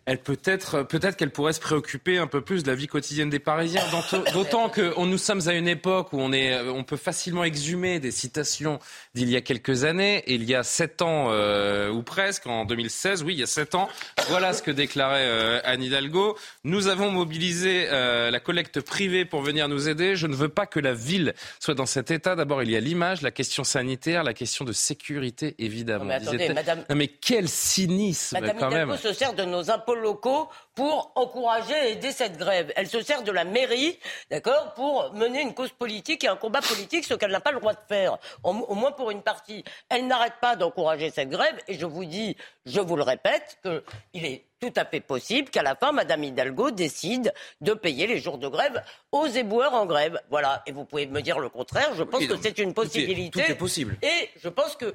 elle 0.07 0.19
peut 0.19 0.39
être 0.45 0.83
peut-être 0.83 1.17
qu'elle 1.17 1.31
pourrait 1.31 1.53
se 1.53 1.61
préoccuper 1.61 2.19
un 2.19 2.27
peu 2.27 2.41
plus 2.41 2.63
de 2.63 2.69
la 2.69 2.75
vie 2.75 2.87
quotidienne 2.87 3.31
des 3.31 3.39
Parisiens. 3.39 3.83
D'autant 4.33 4.69
que 4.69 4.99
nous 5.05 5.19
sommes 5.19 5.49
à 5.49 5.53
une 5.53 5.69
époque 5.69 6.13
où 6.13 6.21
on 6.21 6.33
est, 6.33 6.61
on 6.69 6.85
peut 6.85 6.97
facilement 6.97 7.45
exhumer 7.45 8.01
des 8.01 8.11
citations 8.11 8.79
d'il 9.15 9.31
y 9.31 9.37
a 9.37 9.41
quelques 9.41 9.85
années. 9.85 10.19
Et 10.27 10.35
il 10.35 10.45
y 10.45 10.55
a 10.55 10.63
sept 10.63 11.03
ans 11.03 11.29
euh, 11.31 11.91
ou 11.91 12.03
presque, 12.03 12.47
en 12.47 12.65
2016, 12.65 13.23
oui, 13.23 13.35
il 13.35 13.41
y 13.41 13.43
a 13.43 13.47
sept 13.47 13.75
ans, 13.75 13.89
voilà 14.29 14.53
ce 14.53 14.63
que 14.63 14.71
déclarait 14.71 15.25
euh, 15.25 15.61
Anne 15.65 15.83
Hidalgo. 15.83 16.37
Nous 16.65 16.89
avons 16.89 17.11
mobilisé 17.11 17.87
euh, 17.91 18.31
la 18.31 18.41
collecte 18.41 18.81
privée 18.81 19.25
pour 19.25 19.43
venir 19.43 19.69
nous 19.69 19.89
aider. 19.89 20.17
Je 20.17 20.27
ne 20.27 20.35
veux 20.35 20.49
pas 20.49 20.67
que 20.67 20.81
la 20.81 20.95
ville 20.95 21.35
soit 21.61 21.75
dans 21.75 21.87
cet 21.87 22.11
état. 22.11 22.35
D'abord, 22.35 22.63
il 22.63 22.71
y 22.71 22.77
a 22.77 22.81
l'image, 22.81 23.23
la 23.23 23.31
question 23.31 23.65
sanitaire, 23.65 24.25
la 24.25 24.35
question 24.35 24.65
de 24.65 24.73
sécurité, 24.73 25.55
évidemment. 25.59 26.07
mais 26.07 26.15
attendez, 26.15 26.49
Madame... 26.53 26.85
Non, 26.91 26.97
mais 26.97 27.09
quel 27.09 27.49
cynisme 27.49 28.39
Madame 28.41 28.57
quand 28.59 28.71
Hidalgo 28.71 28.93
même. 28.93 28.99
se 28.99 29.13
sert 29.13 29.35
de 29.35 29.45
nos 29.45 29.71
impôts 29.71 29.92
locaux 29.95 30.49
pour 30.75 31.13
encourager 31.15 31.75
et 31.75 31.93
aider 31.93 32.13
cette 32.13 32.37
grève. 32.39 32.73
Elle 32.77 32.89
se 32.89 33.03
sert 33.03 33.23
de 33.23 33.33
la 33.33 33.45
mairie, 33.45 33.99
d'accord, 34.31 34.73
pour 34.75 35.13
mener 35.15 35.43
une 35.43 35.55
cause 35.55 35.71
politique 35.71 36.25
et 36.25 36.29
un 36.29 36.37
combat 36.37 36.61
politique, 36.61 37.05
ce 37.05 37.15
qu'elle 37.15 37.31
n'a 37.31 37.41
pas 37.41 37.53
le 37.53 37.61
droit 37.61 37.75
de 37.75 37.79
faire, 37.89 38.19
au 38.43 38.75
moins 38.75 38.93
pour 38.93 39.11
une 39.11 39.23
partie. 39.23 39.65
Elle 39.89 40.07
n'arrête 40.07 40.35
pas 40.41 40.57
d'encourager 40.57 41.11
cette 41.11 41.29
grève 41.29 41.59
et 41.69 41.75
je 41.75 41.87
vous 41.87 42.05
dis, 42.05 42.37
je 42.67 42.81
vous 42.81 42.97
le 42.97 43.03
répète, 43.03 43.59
qu'il 43.63 44.25
est 44.25 44.45
tout 44.63 44.73
à 44.77 44.85
fait 44.85 45.01
possible 45.01 45.51
qu'à 45.51 45.63
la 45.63 45.75
fin, 45.75 45.91
Madame 45.91 46.23
Hidalgo 46.23 46.71
décide 46.71 47.35
de 47.61 47.75
payer 47.75 48.07
les 48.07 48.19
jours 48.19 48.39
de 48.39 48.47
grève 48.47 48.81
aux 49.11 49.27
éboueurs 49.27 49.75
en 49.75 49.87
grève. 49.87 50.21
Voilà. 50.31 50.63
Et 50.67 50.73
vous 50.73 50.85
pouvez 50.85 51.07
me 51.07 51.21
dire 51.21 51.41
le 51.41 51.49
contraire. 51.49 51.93
Je 51.97 52.05
pense 52.05 52.25
que 52.27 52.41
c'est 52.41 52.59
une 52.59 52.73
possibilité. 52.73 53.43
tout 53.43 53.51
est 53.51 53.57
possible. 53.57 53.99
Et 54.03 54.31
je 54.41 54.49
pense 54.49 54.77
que 54.77 54.95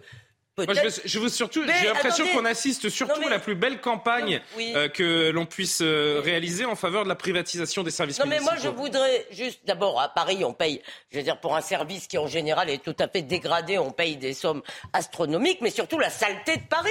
je, 0.58 1.20
veux, 1.20 1.30
surtout, 1.30 1.64
j'ai 1.64 1.88
l'impression 1.88 2.26
qu'on 2.30 2.46
assiste 2.46 2.90
surtout 2.90 3.22
à 3.26 3.30
la 3.30 3.38
plus 3.38 3.54
belle 3.54 3.80
campagne 3.80 4.42
euh, 4.60 4.90
que 4.90 5.30
l'on 5.30 5.46
puisse 5.46 5.82
euh, 5.82 6.20
réaliser 6.24 6.66
en 6.66 6.76
faveur 6.76 7.04
de 7.04 7.10
la 7.10 7.16
privatisation 7.16 7.84
des 7.84 7.92
services 7.92 8.18
non, 8.20 8.26
Non, 8.26 8.32
mais 8.32 8.40
moi, 8.40 8.54
je 8.62 8.68
voudrais 8.68 9.28
juste, 9.30 9.60
d'abord, 9.66 10.02
à 10.02 10.10
Paris, 10.10 10.44
on 10.44 10.54
paye, 10.54 10.82
je 11.12 11.18
veux 11.18 11.24
dire, 11.24 11.40
pour 11.40 11.56
un 11.56 11.62
service 11.62 12.08
qui, 12.08 12.18
en 12.18 12.26
général, 12.26 12.72
est 12.72 12.84
tout 12.84 12.96
à 12.98 13.08
fait 13.08 13.22
dégradé, 13.22 13.78
on 13.78 13.92
paye 13.92 14.18
des 14.18 14.34
sommes 14.34 14.64
astronomiques, 14.94 15.60
mais 15.62 15.70
surtout 15.70 16.00
la 16.00 16.10
saleté 16.10 16.58
de 16.58 16.68
Paris. 16.68 16.90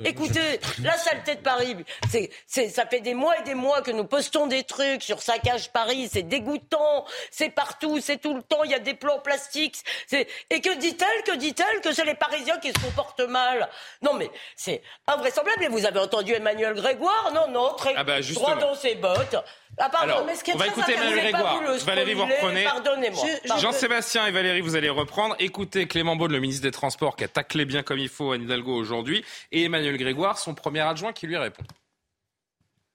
Euh, 0.00 0.04
Écoutez, 0.04 0.60
la 0.82 0.96
saleté 0.96 1.34
de 1.34 1.40
Paris, 1.40 1.76
c'est, 2.10 2.30
c'est, 2.46 2.68
ça 2.68 2.86
fait 2.86 3.00
des 3.00 3.14
mois 3.14 3.36
et 3.40 3.42
des 3.42 3.54
mois 3.54 3.82
que 3.82 3.90
nous 3.90 4.04
postons 4.04 4.46
des 4.46 4.62
trucs 4.62 5.02
sur 5.02 5.22
Saccage 5.22 5.72
Paris, 5.72 6.08
c'est 6.12 6.22
dégoûtant, 6.22 7.04
c'est 7.32 7.50
partout, 7.50 7.98
c'est 8.00 8.18
tout 8.18 8.34
le 8.34 8.42
temps, 8.42 8.62
il 8.62 8.70
y 8.70 8.74
a 8.74 8.78
des 8.78 8.94
plans 8.94 9.18
plastiques. 9.18 9.82
Et 10.12 10.60
que 10.60 10.78
dit-elle, 10.78 11.24
que 11.24 11.36
dit-elle 11.36 11.80
Que 11.80 11.92
c'est 11.92 12.04
les 12.04 12.14
Parisiens 12.14 12.58
qui 12.58 12.68
se 12.68 12.78
comportent 12.78 13.07
mal. 13.26 13.68
Non, 14.02 14.14
mais 14.14 14.30
c'est 14.56 14.82
invraisemblable. 15.06 15.64
Et 15.64 15.68
vous 15.68 15.86
avez 15.86 16.00
entendu 16.00 16.32
Emmanuel 16.32 16.74
Grégoire? 16.74 17.30
Non, 17.34 17.50
non, 17.50 17.74
très 17.74 17.94
ah 17.96 18.04
bah, 18.04 18.20
droit 18.20 18.56
dans 18.56 18.74
ses 18.74 18.94
bottes. 18.94 19.36
Ah, 19.78 19.88
pardon, 19.90 20.24
mais 20.26 20.34
ce 20.34 20.42
qui 20.42 20.50
est 20.50 20.54
on 20.54 20.58
va 20.58 20.66
écouter 20.66 20.94
Emmanuel 20.94 21.32
Grégoire. 21.32 21.62
Valérie, 21.84 22.14
vous 22.14 22.24
reprenez. 22.24 22.64
Pardonnez-moi. 22.64 23.24
Jean-Sébastien 23.58 24.26
et 24.26 24.30
Valérie, 24.30 24.60
vous 24.60 24.76
allez 24.76 24.90
reprendre. 24.90 25.36
Écoutez 25.38 25.86
Clément 25.86 26.16
Beaune, 26.16 26.32
le 26.32 26.40
ministre 26.40 26.62
des 26.62 26.70
Transports, 26.70 27.16
qui 27.16 27.24
a 27.24 27.28
taclé 27.28 27.64
bien 27.64 27.82
comme 27.82 27.98
il 27.98 28.08
faut 28.08 28.32
Anne 28.32 28.42
Hidalgo 28.42 28.74
aujourd'hui, 28.74 29.24
et 29.52 29.64
Emmanuel 29.64 29.96
Grégoire, 29.96 30.38
son 30.38 30.54
premier 30.54 30.80
adjoint, 30.80 31.12
qui 31.12 31.26
lui 31.26 31.36
répond. 31.36 31.62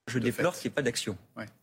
Je 0.08 0.18
déplore 0.18 0.54
qu'il 0.54 0.68
n'y 0.68 0.72
ait 0.72 0.74
pas 0.74 0.82
d'action. 0.82 1.16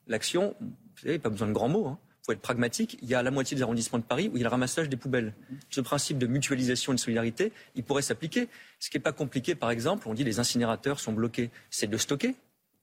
L'action, 0.08 0.56
vous 0.60 1.02
savez, 1.04 1.20
pas 1.20 1.30
besoin 1.30 1.48
de 1.48 1.54
grands 1.54 1.70
mots. 1.70 1.88
Hein 1.88 2.00
faut 2.24 2.32
être 2.32 2.42
pragmatique, 2.42 2.98
il 3.02 3.10
y 3.10 3.16
a 3.16 3.24
la 3.24 3.32
moitié 3.32 3.56
des 3.56 3.64
arrondissements 3.64 4.00
de 4.00 4.04
Paris 4.04 4.30
où 4.32 4.38
il 4.38 4.40
y 4.40 4.44
a 4.44 4.48
le 4.48 4.50
ramassage 4.50 4.90
des 4.90 4.98
poubelles. 4.98 5.34
Ce 5.70 5.82
principe 5.82 6.18
de 6.18 6.28
mutualisation 6.28 6.94
et 6.94 6.96
de 6.96 7.00
solidarité, 7.00 7.52
il 7.76 7.84
pourrait 7.84 8.04
s'appliquer. 8.04 8.48
Ce 8.80 8.90
qui 8.90 8.98
n'est 8.98 9.02
pas 9.02 9.12
compliqué, 9.12 9.56
par 9.56 9.72
exemple, 9.72 10.08
on 10.08 10.14
dit 10.14 10.24
les 10.24 10.40
incinérateurs 10.40 11.00
sont 11.00 11.14
bloqués, 11.14 11.50
c'est 11.70 11.88
de 11.88 11.98
stocker, 11.98 12.36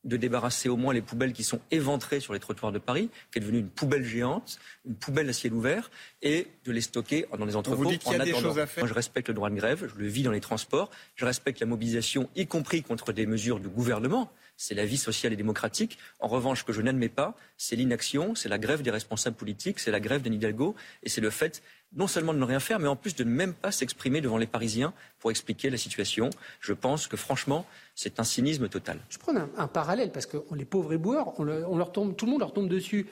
de 0.05 0.17
débarrasser 0.17 0.69
au 0.69 0.77
moins 0.77 0.95
les 0.95 1.03
poubelles 1.03 1.33
qui 1.33 1.45
sont 1.45 1.61
éventrées 1.71 2.21
sur 2.21 2.33
les 2.33 2.41
trottoirs 2.41 2.73
de 2.73 2.79
Paris, 2.79 3.11
qui 3.33 3.39
est 3.39 3.43
devenue 3.43 3.59
une 3.59 3.69
poubelle 3.69 4.05
géante, 4.05 4.59
une 4.87 4.95
poubelle 4.95 5.29
à 5.29 5.33
ciel 5.33 5.53
ouvert, 5.53 5.91
et 6.23 6.49
de 6.65 6.73
les 6.73 6.81
stocker 6.81 7.27
dans 7.37 7.47
des 7.47 7.57
entrepôts 7.57 7.83
vous 7.83 7.89
en 7.89 8.21
attendant. 8.21 8.55
Moi, 8.55 8.87
je 8.87 8.95
respecte 8.95 9.29
le 9.29 9.35
droit 9.35 9.51
de 9.51 9.57
grève, 9.57 9.89
je 9.93 10.01
le 10.01 10.07
vis 10.07 10.23
dans 10.23 10.31
les 10.31 10.41
transports, 10.41 10.91
je 11.17 11.25
respecte 11.25 11.61
la 11.61 11.67
mobilisation, 11.67 12.29
y 12.37 12.47
compris 12.47 12.83
contre 12.83 13.13
des 13.13 13.27
mesures 13.27 13.61
du 13.61 13.69
gouvernement 13.69 14.33
c'est 14.59 14.75
la 14.75 14.85
vie 14.85 14.99
sociale 14.99 15.33
et 15.33 15.37
démocratique. 15.37 15.99
En 16.19 16.27
revanche, 16.27 16.61
ce 16.61 16.65
que 16.65 16.73
je 16.73 16.83
n'admets 16.83 17.09
pas, 17.09 17.35
c'est 17.57 17.77
l'inaction, 17.77 18.35
c'est 18.35 18.49
la 18.49 18.59
grève 18.59 18.83
des 18.83 18.91
responsables 18.91 19.37
politiques, 19.37 19.79
c'est 19.79 19.93
la 19.93 20.01
grève 20.01 20.21
des 20.21 20.31
Hidalgo, 20.31 20.75
et 21.05 21.09
c'est 21.09 21.23
le 21.23 21.31
fait 21.31 21.63
non 21.95 22.09
seulement 22.09 22.35
de 22.35 22.39
ne 22.39 22.45
rien 22.45 22.61
faire, 22.61 22.81
mais 22.81 22.89
en 22.89 22.97
plus 22.97 23.15
de 23.15 23.25
ne 23.25 23.31
même 23.31 23.55
pas 23.55 23.71
s'exprimer 23.71 24.21
devant 24.21 24.37
les 24.37 24.49
Parisiens 24.49 24.93
pour 25.21 25.31
expliquer 25.31 25.71
la 25.71 25.79
situation. 25.79 26.29
Je 26.61 26.73
pense 26.73 27.07
que 27.07 27.17
franchement, 27.17 27.65
c'est 27.95 28.21
un 28.21 28.25
cynisme 28.25 28.69
total. 28.69 28.99
Je 29.09 29.19
prends 29.19 29.33
un, 29.35 29.69
parallèle, 29.69 30.11
parce 30.11 30.27
que 30.27 30.39
les 30.55 30.65
pauvres 30.67 30.93
éboueurs, 30.93 31.39
on, 31.39 31.85
tout 31.87 32.27
le 32.27 32.31
monde 32.31 32.41
leur 32.41 32.53
tombe 32.53 32.69
dessus. 32.69 33.07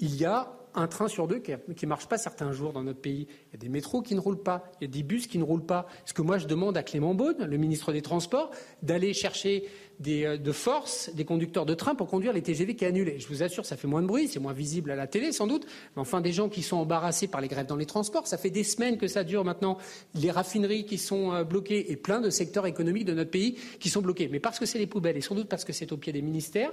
Il 0.00 0.14
y 0.16 0.24
a 0.24 0.57
un 0.74 0.86
train 0.86 1.08
sur 1.08 1.26
deux 1.26 1.38
qui 1.38 1.52
ne 1.52 1.88
marche 1.88 2.06
pas 2.06 2.18
certains 2.18 2.52
jours 2.52 2.72
dans 2.72 2.82
notre 2.82 3.00
pays. 3.00 3.26
Il 3.48 3.52
y 3.52 3.56
a 3.56 3.58
des 3.58 3.68
métros 3.68 4.02
qui 4.02 4.14
ne 4.14 4.20
roulent 4.20 4.42
pas, 4.42 4.70
il 4.80 4.84
y 4.84 4.90
a 4.90 4.92
des 4.92 5.02
bus 5.02 5.26
qui 5.26 5.38
ne 5.38 5.44
roulent 5.44 5.66
pas. 5.66 5.86
Est-ce 6.04 6.14
que 6.14 6.22
moi 6.22 6.38
je 6.38 6.46
demande 6.46 6.76
à 6.76 6.82
Clément 6.82 7.14
Beaune, 7.14 7.44
le 7.44 7.56
ministre 7.56 7.92
des 7.92 8.02
Transports, 8.02 8.50
d'aller 8.82 9.12
chercher 9.14 9.64
euh, 10.06 10.36
de 10.36 10.52
force 10.52 11.10
des 11.14 11.24
conducteurs 11.24 11.66
de 11.66 11.74
train 11.74 11.96
pour 11.96 12.06
conduire 12.06 12.32
les 12.32 12.42
TGV 12.42 12.76
qui 12.76 12.84
annulés. 12.84 13.18
Je 13.18 13.26
vous 13.26 13.42
assure, 13.42 13.66
ça 13.66 13.76
fait 13.76 13.88
moins 13.88 14.00
de 14.00 14.06
bruit, 14.06 14.28
c'est 14.28 14.38
moins 14.38 14.52
visible 14.52 14.92
à 14.92 14.96
la 14.96 15.08
télé 15.08 15.32
sans 15.32 15.48
doute, 15.48 15.66
mais 15.96 16.02
enfin 16.02 16.20
des 16.20 16.32
gens 16.32 16.48
qui 16.48 16.62
sont 16.62 16.76
embarrassés 16.76 17.26
par 17.26 17.40
les 17.40 17.48
grèves 17.48 17.66
dans 17.66 17.76
les 17.76 17.86
transports, 17.86 18.26
ça 18.26 18.38
fait 18.38 18.50
des 18.50 18.62
semaines 18.62 18.96
que 18.96 19.08
ça 19.08 19.24
dure 19.24 19.44
maintenant, 19.44 19.76
les 20.14 20.30
raffineries 20.30 20.86
qui 20.86 20.98
sont 20.98 21.32
euh, 21.32 21.42
bloquées 21.42 21.90
et 21.90 21.96
plein 21.96 22.20
de 22.20 22.30
secteurs 22.30 22.66
économiques 22.66 23.06
de 23.06 23.14
notre 23.14 23.30
pays 23.30 23.58
qui 23.80 23.90
sont 23.90 24.00
bloqués. 24.00 24.28
Mais 24.28 24.38
parce 24.38 24.60
que 24.60 24.66
c'est 24.66 24.78
les 24.78 24.86
poubelles 24.86 25.16
et 25.16 25.20
sans 25.20 25.34
doute 25.34 25.48
parce 25.48 25.64
que 25.64 25.72
c'est 25.72 25.90
au 25.90 25.96
pied 25.96 26.12
des 26.12 26.22
ministères, 26.22 26.72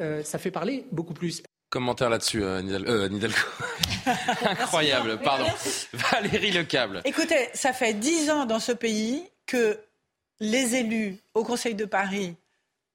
euh, 0.00 0.22
ça 0.24 0.38
fait 0.38 0.50
parler 0.50 0.86
beaucoup 0.90 1.14
plus. 1.14 1.42
Commentaire 1.76 2.08
là-dessus, 2.08 2.42
Nidalgo. 2.42 3.36
Incroyable, 4.46 5.18
pardon. 5.22 5.44
Valérie 5.92 6.50
Le 6.50 6.64
Câble. 6.64 7.02
Écoutez, 7.04 7.50
ça 7.52 7.74
fait 7.74 7.92
dix 7.92 8.30
ans 8.30 8.46
dans 8.46 8.60
ce 8.60 8.72
pays 8.72 9.22
que 9.44 9.78
les 10.40 10.76
élus 10.76 11.18
au 11.34 11.44
Conseil 11.44 11.74
de 11.74 11.84
Paris 11.84 12.34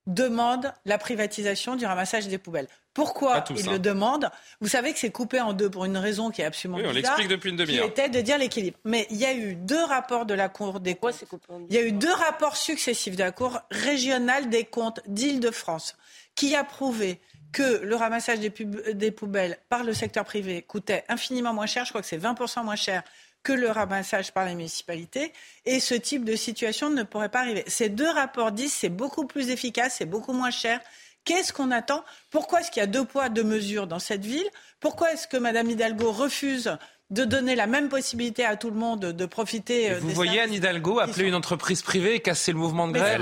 demande 0.07 0.73
la 0.85 0.97
privatisation 0.97 1.75
du 1.75 1.85
ramassage 1.85 2.27
des 2.27 2.39
poubelles. 2.39 2.67
Pourquoi 2.95 3.43
ils 3.55 3.69
le 3.69 3.77
demandent? 3.77 4.31
Vous 4.61 4.67
savez 4.67 4.93
que 4.93 4.97
c'est 4.97 5.11
coupé 5.11 5.39
en 5.39 5.53
deux 5.53 5.69
pour 5.69 5.85
une 5.85 5.97
raison 5.97 6.31
qui 6.31 6.41
est 6.41 6.45
absolument 6.45 6.79
oui, 6.79 6.87
on 6.89 6.91
bizarre, 6.91 7.19
depuis 7.29 7.51
une 7.51 7.63
qui 7.63 7.77
était 7.77 8.09
de 8.09 8.19
dire 8.19 8.39
l'équilibre. 8.39 8.79
Mais 8.83 9.05
il 9.11 9.17
y 9.17 9.25
a 9.25 9.33
eu 9.35 9.53
deux 9.53 9.83
rapports 9.83 10.25
de 10.25 10.33
la 10.33 10.49
Cour 10.49 10.79
des 10.79 10.95
comptes. 10.95 11.23
Il 11.69 11.75
y 11.75 11.77
a 11.77 11.83
eu 11.83 11.91
deux 11.91 12.13
rapports 12.13 12.57
successifs 12.57 13.15
de 13.15 13.21
la 13.21 13.31
Cour 13.31 13.59
régionale 13.69 14.49
des 14.49 14.63
comptes 14.63 15.01
d'Île-de-France 15.05 15.97
qui 16.33 16.55
a 16.55 16.63
prouvé 16.63 17.21
que 17.51 17.81
le 17.83 17.95
ramassage 17.95 18.39
des, 18.39 19.11
poubelles 19.11 19.57
par 19.69 19.83
le 19.83 19.93
secteur 19.93 20.25
privé 20.25 20.61
coûtait 20.61 21.03
infiniment 21.09 21.53
moins 21.53 21.65
cher. 21.65 21.85
Je 21.85 21.89
crois 21.89 22.01
que 22.01 22.07
c'est 22.07 22.17
20% 22.17 22.63
moins 22.63 22.75
cher 22.75 23.03
que 23.43 23.53
le 23.53 23.69
ramassage 23.69 24.31
par 24.31 24.45
les 24.45 24.55
municipalités. 24.55 25.33
Et 25.65 25.79
ce 25.79 25.95
type 25.95 26.23
de 26.23 26.35
situation 26.35 26.89
ne 26.89 27.03
pourrait 27.03 27.29
pas 27.29 27.39
arriver. 27.39 27.63
Ces 27.67 27.89
deux 27.89 28.09
rapports 28.09 28.51
disent 28.51 28.73
c'est 28.73 28.89
beaucoup 28.89 29.25
plus 29.25 29.49
efficace, 29.49 29.95
c'est 29.97 30.05
beaucoup 30.05 30.33
moins 30.33 30.51
cher. 30.51 30.79
Qu'est-ce 31.23 31.53
qu'on 31.53 31.71
attend? 31.71 32.03
Pourquoi 32.31 32.61
est-ce 32.61 32.71
qu'il 32.71 32.81
y 32.81 32.83
a 32.83 32.87
deux 32.87 33.05
poids, 33.05 33.29
deux 33.29 33.43
mesures 33.43 33.85
dans 33.85 33.99
cette 33.99 34.25
ville? 34.25 34.49
Pourquoi 34.79 35.13
est-ce 35.13 35.27
que 35.27 35.37
Mme 35.37 35.69
Hidalgo 35.69 36.11
refuse 36.11 36.77
de 37.11 37.25
donner 37.25 37.55
la 37.55 37.67
même 37.67 37.89
possibilité 37.89 38.45
à 38.45 38.55
tout 38.55 38.69
le 38.69 38.77
monde 38.77 38.99
de 39.01 39.25
profiter. 39.25 39.91
Euh, 39.91 39.99
vous 40.01 40.11
voyez 40.11 40.39
Anne 40.39 40.53
Hidalgo 40.53 40.99
appeler 40.99 41.27
une 41.27 41.35
entreprise 41.35 41.81
privée 41.81 42.15
et 42.15 42.19
casser 42.21 42.53
le 42.53 42.57
mouvement 42.57 42.87
de 42.87 42.93
grève. 42.93 43.21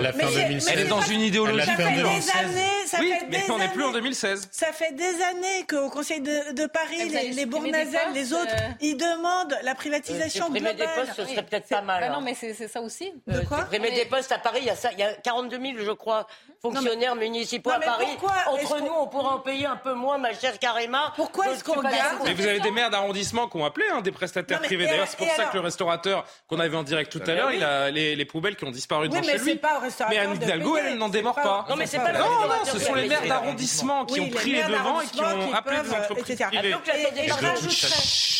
Elle, 0.70 0.80
est 0.80 0.88
dans 0.88 1.02
une 1.02 1.22
idéologie. 1.22 1.66
Ça 1.66 1.76
fait 1.76 1.96
des 1.96 2.00
années. 2.00 2.70
Ça 2.86 2.98
oui, 3.00 3.12
fait 3.12 3.26
mais 3.30 3.52
on 3.52 3.58
n'est 3.58 3.70
plus 3.70 3.84
en 3.84 3.92
2016. 3.92 4.50
Ça 4.52 4.72
fait 4.72 4.94
des 4.94 5.04
années 5.04 5.66
qu'au 5.68 5.90
Conseil 5.90 6.22
de, 6.22 6.66
Paris, 6.68 7.10
les, 7.10 7.32
les 7.32 7.46
Bournazel, 7.46 8.14
les 8.14 8.34
autres, 8.34 8.46
euh, 8.52 8.74
ils 8.82 8.96
demandent 8.96 9.58
la 9.64 9.76
privatisation 9.76 10.46
euh, 10.46 10.54
globale. 10.54 10.76
des 10.76 10.86
postes, 10.96 11.14
ce 11.16 11.26
serait 11.26 11.44
peut-être 11.44 11.68
pas 11.68 11.82
mal. 11.82 12.02
Bah 12.02 12.10
non, 12.10 12.22
mais 12.22 12.36
c'est 12.36 12.54
ça 12.68 12.82
aussi. 12.82 13.12
De 13.28 13.42
quoi 13.42 13.60
Supprimer 13.60 13.92
des 13.92 14.06
postes 14.06 14.32
à 14.32 14.40
Paris, 14.40 14.60
il 14.62 14.68
y, 14.68 14.70
a 14.72 14.76
ça, 14.76 14.92
il 14.92 15.00
y 15.00 15.04
a 15.04 15.14
42 15.14 15.60
000, 15.60 15.74
je 15.86 15.92
crois, 15.92 16.28
fonctionnaires 16.62 17.16
municipaux 17.16 17.72
à 17.72 17.80
Paris. 17.80 18.06
Entre 18.48 18.80
nous, 18.82 18.94
on 19.00 19.08
pourrait 19.08 19.34
en 19.34 19.40
payer 19.40 19.66
un 19.66 19.78
peu 19.78 19.94
moins, 19.94 20.18
ma 20.18 20.34
chère 20.34 20.58
Karima. 20.60 21.14
Pourquoi 21.16 21.52
est-ce 21.52 21.64
qu'on 21.64 21.82
garde 21.82 22.24
Mais 22.26 22.34
vous 22.34 22.46
avez 22.46 22.60
des 22.60 22.72
maires 22.72 22.90
d'arrondissement 22.90 23.48
qui 23.48 23.58
ont 23.58 23.66
appelé 23.66 23.79
hein, 23.92 24.02
des 24.02 24.12
prestataires 24.12 24.62
privés. 24.62 24.86
D'ailleurs, 24.86 25.08
c'est 25.08 25.18
pour 25.18 25.30
ça 25.30 25.46
que 25.46 25.56
le 25.56 25.62
restaurateur 25.62 26.26
qu'on 26.48 26.60
avait 26.60 26.78
en 26.78 26.84
direct 26.84 27.12
tout 27.12 27.22
à 27.26 27.34
l'heure, 27.34 27.52
il 27.52 27.64
a 27.64 27.90
les, 27.92 28.26
poubelles 28.26 28.56
qui 28.56 28.66
ont 28.66 28.72
disparu 28.72 29.10
devant 29.10 29.24
chez 29.24 29.38
lui. 29.38 29.56
Pas 29.56 29.82
mais 30.10 30.18
Anne 30.18 30.36
Hidalgo, 30.36 30.78
elle 30.78 30.98
n'en 30.98 31.10
démord 31.10 31.36
pas. 31.36 31.66
Non, 31.70 31.76
mais 31.76 31.86
c'est 31.86 31.98
pas 31.98 32.14
Non, 32.14 32.48
non, 32.48 32.66
ce 32.66 32.80
sont 32.80 32.94
les 32.94 33.08
maires 33.08 33.28
d'arrondissement 33.28 34.06
qui 34.06 34.20
ont 34.20 34.30
pris 34.30 34.52
les 34.52 34.64
devants 34.64 35.02
et 35.02 35.08
qui 35.08 35.22
ont 35.22 35.54
appelé 35.54 35.78
des 35.82 35.94
entreprises 35.94 36.40
privées. 36.40 36.76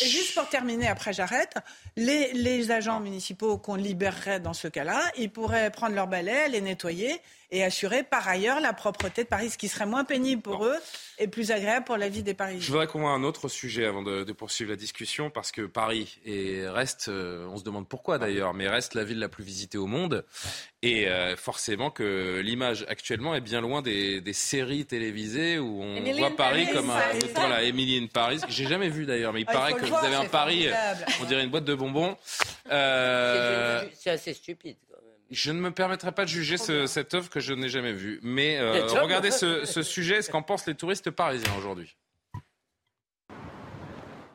Et 0.02 0.06
juste 0.06 0.34
pour 0.34 0.48
terminer, 0.48 0.88
après 0.88 1.12
j'arrête, 1.12 1.56
les, 1.96 2.32
les 2.32 2.70
agents 2.70 3.00
municipaux 3.00 3.58
qu'on 3.58 3.74
libérerait 3.74 4.40
dans 4.40 4.54
ce 4.54 4.68
cas-là, 4.68 5.00
ils 5.16 5.30
pourraient 5.30 5.70
prendre 5.70 5.94
leur 5.94 6.06
balai, 6.06 6.48
les 6.48 6.60
nettoyer 6.60 7.20
et 7.52 7.64
assurer 7.64 8.02
par 8.02 8.28
ailleurs 8.28 8.60
la 8.60 8.72
propreté 8.72 9.24
de 9.24 9.28
Paris, 9.28 9.50
ce 9.50 9.58
qui 9.58 9.68
serait 9.68 9.86
moins 9.86 10.04
pénible 10.04 10.42
pour 10.42 10.64
eux 10.64 10.76
et 11.18 11.28
plus 11.28 11.50
agréable 11.50 11.84
pour 11.84 11.96
la 11.96 12.08
vie 12.08 12.22
des 12.22 12.32
Parisiens. 12.34 12.60
Je 12.60 12.70
voudrais 12.70 12.86
qu'on 12.86 13.00
voit 13.00 13.10
un 13.10 13.24
autre 13.24 13.48
sujet 13.48 13.84
avant 13.84 14.02
de, 14.02 14.24
poursuivre 14.32 14.70
la 14.70 14.76
discussion, 14.76 15.28
parce 15.28 15.52
que 15.52 15.62
Paris 15.62 16.18
est, 16.24 16.66
reste, 16.68 17.08
euh, 17.08 17.46
on 17.50 17.58
se 17.58 17.64
demande 17.64 17.86
pourquoi 17.88 18.18
d'ailleurs, 18.18 18.54
mais 18.54 18.68
reste 18.68 18.94
la 18.94 19.04
ville 19.04 19.18
la 19.18 19.28
plus 19.28 19.44
visitée 19.44 19.76
au 19.76 19.86
monde. 19.86 20.24
Et 20.82 21.08
euh, 21.08 21.36
forcément 21.36 21.90
que 21.90 22.40
l'image 22.42 22.86
actuellement 22.88 23.34
est 23.34 23.42
bien 23.42 23.60
loin 23.60 23.82
des, 23.82 24.22
séries 24.32 24.86
télévisées 24.86 25.58
où 25.58 25.82
on 25.82 26.00
voit 26.14 26.30
Paris 26.30 26.68
comme 26.72 26.88
un 26.88 27.00
voilà, 27.34 27.62
Emily 27.64 27.98
in 27.98 28.06
Paris. 28.06 28.40
J'ai 28.48 28.66
jamais 28.66 28.88
vu 28.88 29.04
d'ailleurs, 29.04 29.32
mais 29.32 29.40
il 29.40 29.46
ah, 29.48 29.52
paraît 29.52 29.74
que 29.74 29.84
vous 29.84 29.94
avez 29.94 30.14
un 30.14 30.24
Paris, 30.24 30.68
on 31.20 31.24
dirait 31.24 31.42
une 31.42 31.50
boîte 31.50 31.64
de 31.64 31.74
bonbons. 31.74 32.16
Euh... 32.70 33.84
C'est 33.98 34.10
assez 34.10 34.32
stupide. 34.32 34.76
Je 35.30 35.52
ne 35.52 35.60
me 35.60 35.70
permettrai 35.70 36.12
pas 36.12 36.24
de 36.24 36.30
juger 36.30 36.56
cette 36.58 37.14
œuvre 37.14 37.30
que 37.30 37.40
je 37.40 37.52
n'ai 37.52 37.68
jamais 37.68 37.92
vue. 37.92 38.18
Mais 38.22 38.58
euh, 38.58 38.86
regardez 39.00 39.30
ce, 39.30 39.64
ce 39.64 39.82
sujet, 39.82 40.22
ce 40.22 40.30
qu'en 40.30 40.42
pensent 40.42 40.66
les 40.66 40.74
touristes 40.74 41.10
parisiens 41.10 41.52
aujourd'hui. 41.56 41.96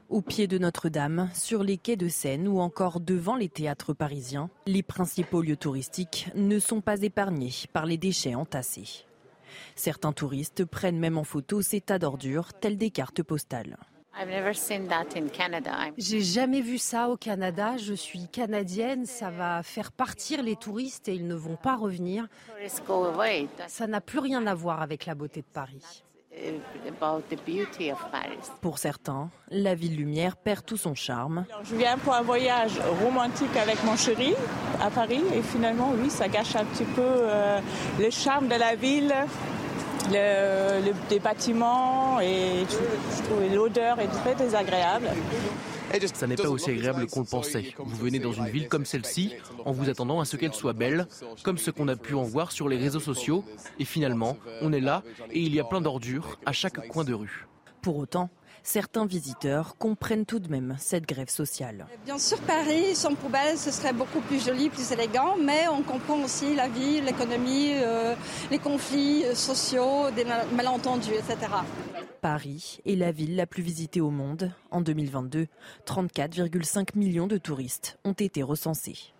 Au 0.07 0.21
pied 0.21 0.47
de 0.47 0.57
Notre-Dame, 0.57 1.29
sur 1.33 1.63
les 1.63 1.77
quais 1.77 1.97
de 1.97 2.07
Seine 2.07 2.47
ou 2.47 2.59
encore 2.59 3.01
devant 3.01 3.35
les 3.35 3.49
théâtres 3.49 3.93
parisiens, 3.93 4.49
les 4.67 4.83
principaux 4.83 5.41
lieux 5.41 5.57
touristiques 5.57 6.29
ne 6.35 6.59
sont 6.59 6.79
pas 6.79 7.01
épargnés 7.01 7.51
par 7.73 7.85
les 7.85 7.97
déchets 7.97 8.35
entassés. 8.35 9.05
Certains 9.75 10.13
touristes 10.13 10.63
prennent 10.63 10.99
même 10.99 11.17
en 11.17 11.23
photo 11.23 11.61
ces 11.61 11.81
tas 11.81 11.99
d'ordures, 11.99 12.53
telles 12.53 12.77
des 12.77 12.91
cartes 12.91 13.23
postales. 13.23 13.77
J'ai 15.97 16.21
jamais 16.21 16.61
vu 16.61 16.77
ça 16.77 17.09
au 17.09 17.17
Canada. 17.17 17.77
Je 17.77 17.93
suis 17.93 18.27
canadienne. 18.27 19.05
Ça 19.05 19.29
va 19.29 19.61
faire 19.63 19.91
partir 19.91 20.41
les 20.41 20.55
touristes 20.55 21.07
et 21.07 21.13
ils 21.13 21.27
ne 21.27 21.35
vont 21.35 21.57
pas 21.57 21.75
revenir. 21.75 22.27
Ça 23.67 23.87
n'a 23.87 24.01
plus 24.01 24.19
rien 24.19 24.47
à 24.47 24.53
voir 24.53 24.81
avec 24.81 25.05
la 25.05 25.15
beauté 25.15 25.41
de 25.41 25.47
Paris. 25.53 26.03
Pour 28.61 28.77
certains, 28.77 29.29
la 29.49 29.73
ville 29.73 29.95
lumière 29.95 30.35
perd 30.35 30.65
tout 30.65 30.75
son 30.77 30.93
charme. 30.93 31.45
Je 31.63 31.75
viens 31.75 31.97
pour 31.97 32.13
un 32.13 32.21
voyage 32.23 32.77
romantique 33.01 33.55
avec 33.55 33.81
mon 33.83 33.95
chéri 33.95 34.33
à 34.81 34.89
Paris 34.89 35.23
et 35.33 35.41
finalement, 35.41 35.93
oui, 35.97 36.09
ça 36.09 36.27
gâche 36.27 36.55
un 36.55 36.65
petit 36.65 36.83
peu 36.83 37.01
euh, 37.01 37.59
le 37.99 38.09
charme 38.09 38.47
de 38.47 38.55
la 38.55 38.75
ville 38.75 39.13
le, 40.11 40.93
des 41.09 41.19
bâtiments 41.19 42.19
et 42.21 42.65
je 42.69 43.23
trouvais 43.23 43.49
l'odeur 43.49 43.99
est 43.99 44.07
très 44.07 44.35
désagréable. 44.35 45.09
Ça 46.13 46.27
n'est 46.27 46.35
pas 46.35 46.49
aussi 46.49 46.71
agréable 46.71 47.07
qu'on 47.07 47.21
le 47.21 47.25
pensait. 47.25 47.73
Vous 47.77 47.95
venez 47.97 48.19
dans 48.19 48.33
une 48.33 48.47
ville 48.47 48.67
comme 48.67 48.85
celle-ci 48.85 49.33
en 49.63 49.71
vous 49.71 49.89
attendant 49.89 50.19
à 50.19 50.25
ce 50.25 50.35
qu'elle 50.35 50.53
soit 50.53 50.73
belle, 50.73 51.07
comme 51.43 51.57
ce 51.57 51.71
qu'on 51.71 51.87
a 51.87 51.95
pu 51.95 52.15
en 52.15 52.23
voir 52.23 52.51
sur 52.51 52.67
les 52.67 52.77
réseaux 52.77 52.99
sociaux. 52.99 53.43
Et 53.79 53.85
finalement, 53.85 54.37
on 54.61 54.73
est 54.73 54.81
là 54.81 55.03
et 55.31 55.39
il 55.39 55.53
y 55.53 55.59
a 55.59 55.63
plein 55.63 55.81
d'ordures 55.81 56.37
à 56.45 56.51
chaque 56.51 56.87
coin 56.87 57.03
de 57.03 57.13
rue. 57.13 57.47
Pour 57.85 57.97
autant, 57.97 58.31
certains 58.63 59.05
visiteurs 59.05 59.77
comprennent 59.77 60.25
tout 60.25 60.39
de 60.39 60.49
même 60.49 60.75
cette 60.79 61.05
grève 61.05 61.29
sociale. 61.29 61.85
Bien 62.03 62.17
sûr, 62.17 62.39
Paris, 62.39 62.95
sans 62.95 63.13
poubelle, 63.13 63.59
ce 63.59 63.69
serait 63.69 63.93
beaucoup 63.93 64.21
plus 64.21 64.43
joli, 64.43 64.71
plus 64.71 64.91
élégant, 64.91 65.35
mais 65.37 65.67
on 65.67 65.83
comprend 65.83 66.19
aussi 66.23 66.55
la 66.55 66.67
vie, 66.67 66.99
l'économie, 67.01 67.73
euh, 67.75 68.15
les 68.49 68.57
conflits 68.57 69.25
euh, 69.25 69.35
sociaux, 69.35 70.09
des 70.15 70.25
malentendus, 70.55 71.13
etc. 71.13 71.37
Paris 72.21 72.79
est 72.87 72.95
la 72.95 73.11
ville 73.11 73.35
la 73.35 73.45
plus 73.45 73.61
visitée 73.61 74.01
au 74.01 74.09
monde. 74.09 74.51
En 74.71 74.81
2022, 74.81 75.45
34,5 75.85 76.97
millions 76.97 77.27
de 77.27 77.37
touristes 77.37 77.99
ont 78.03 78.13
été 78.13 78.41
recensés. 78.41 79.13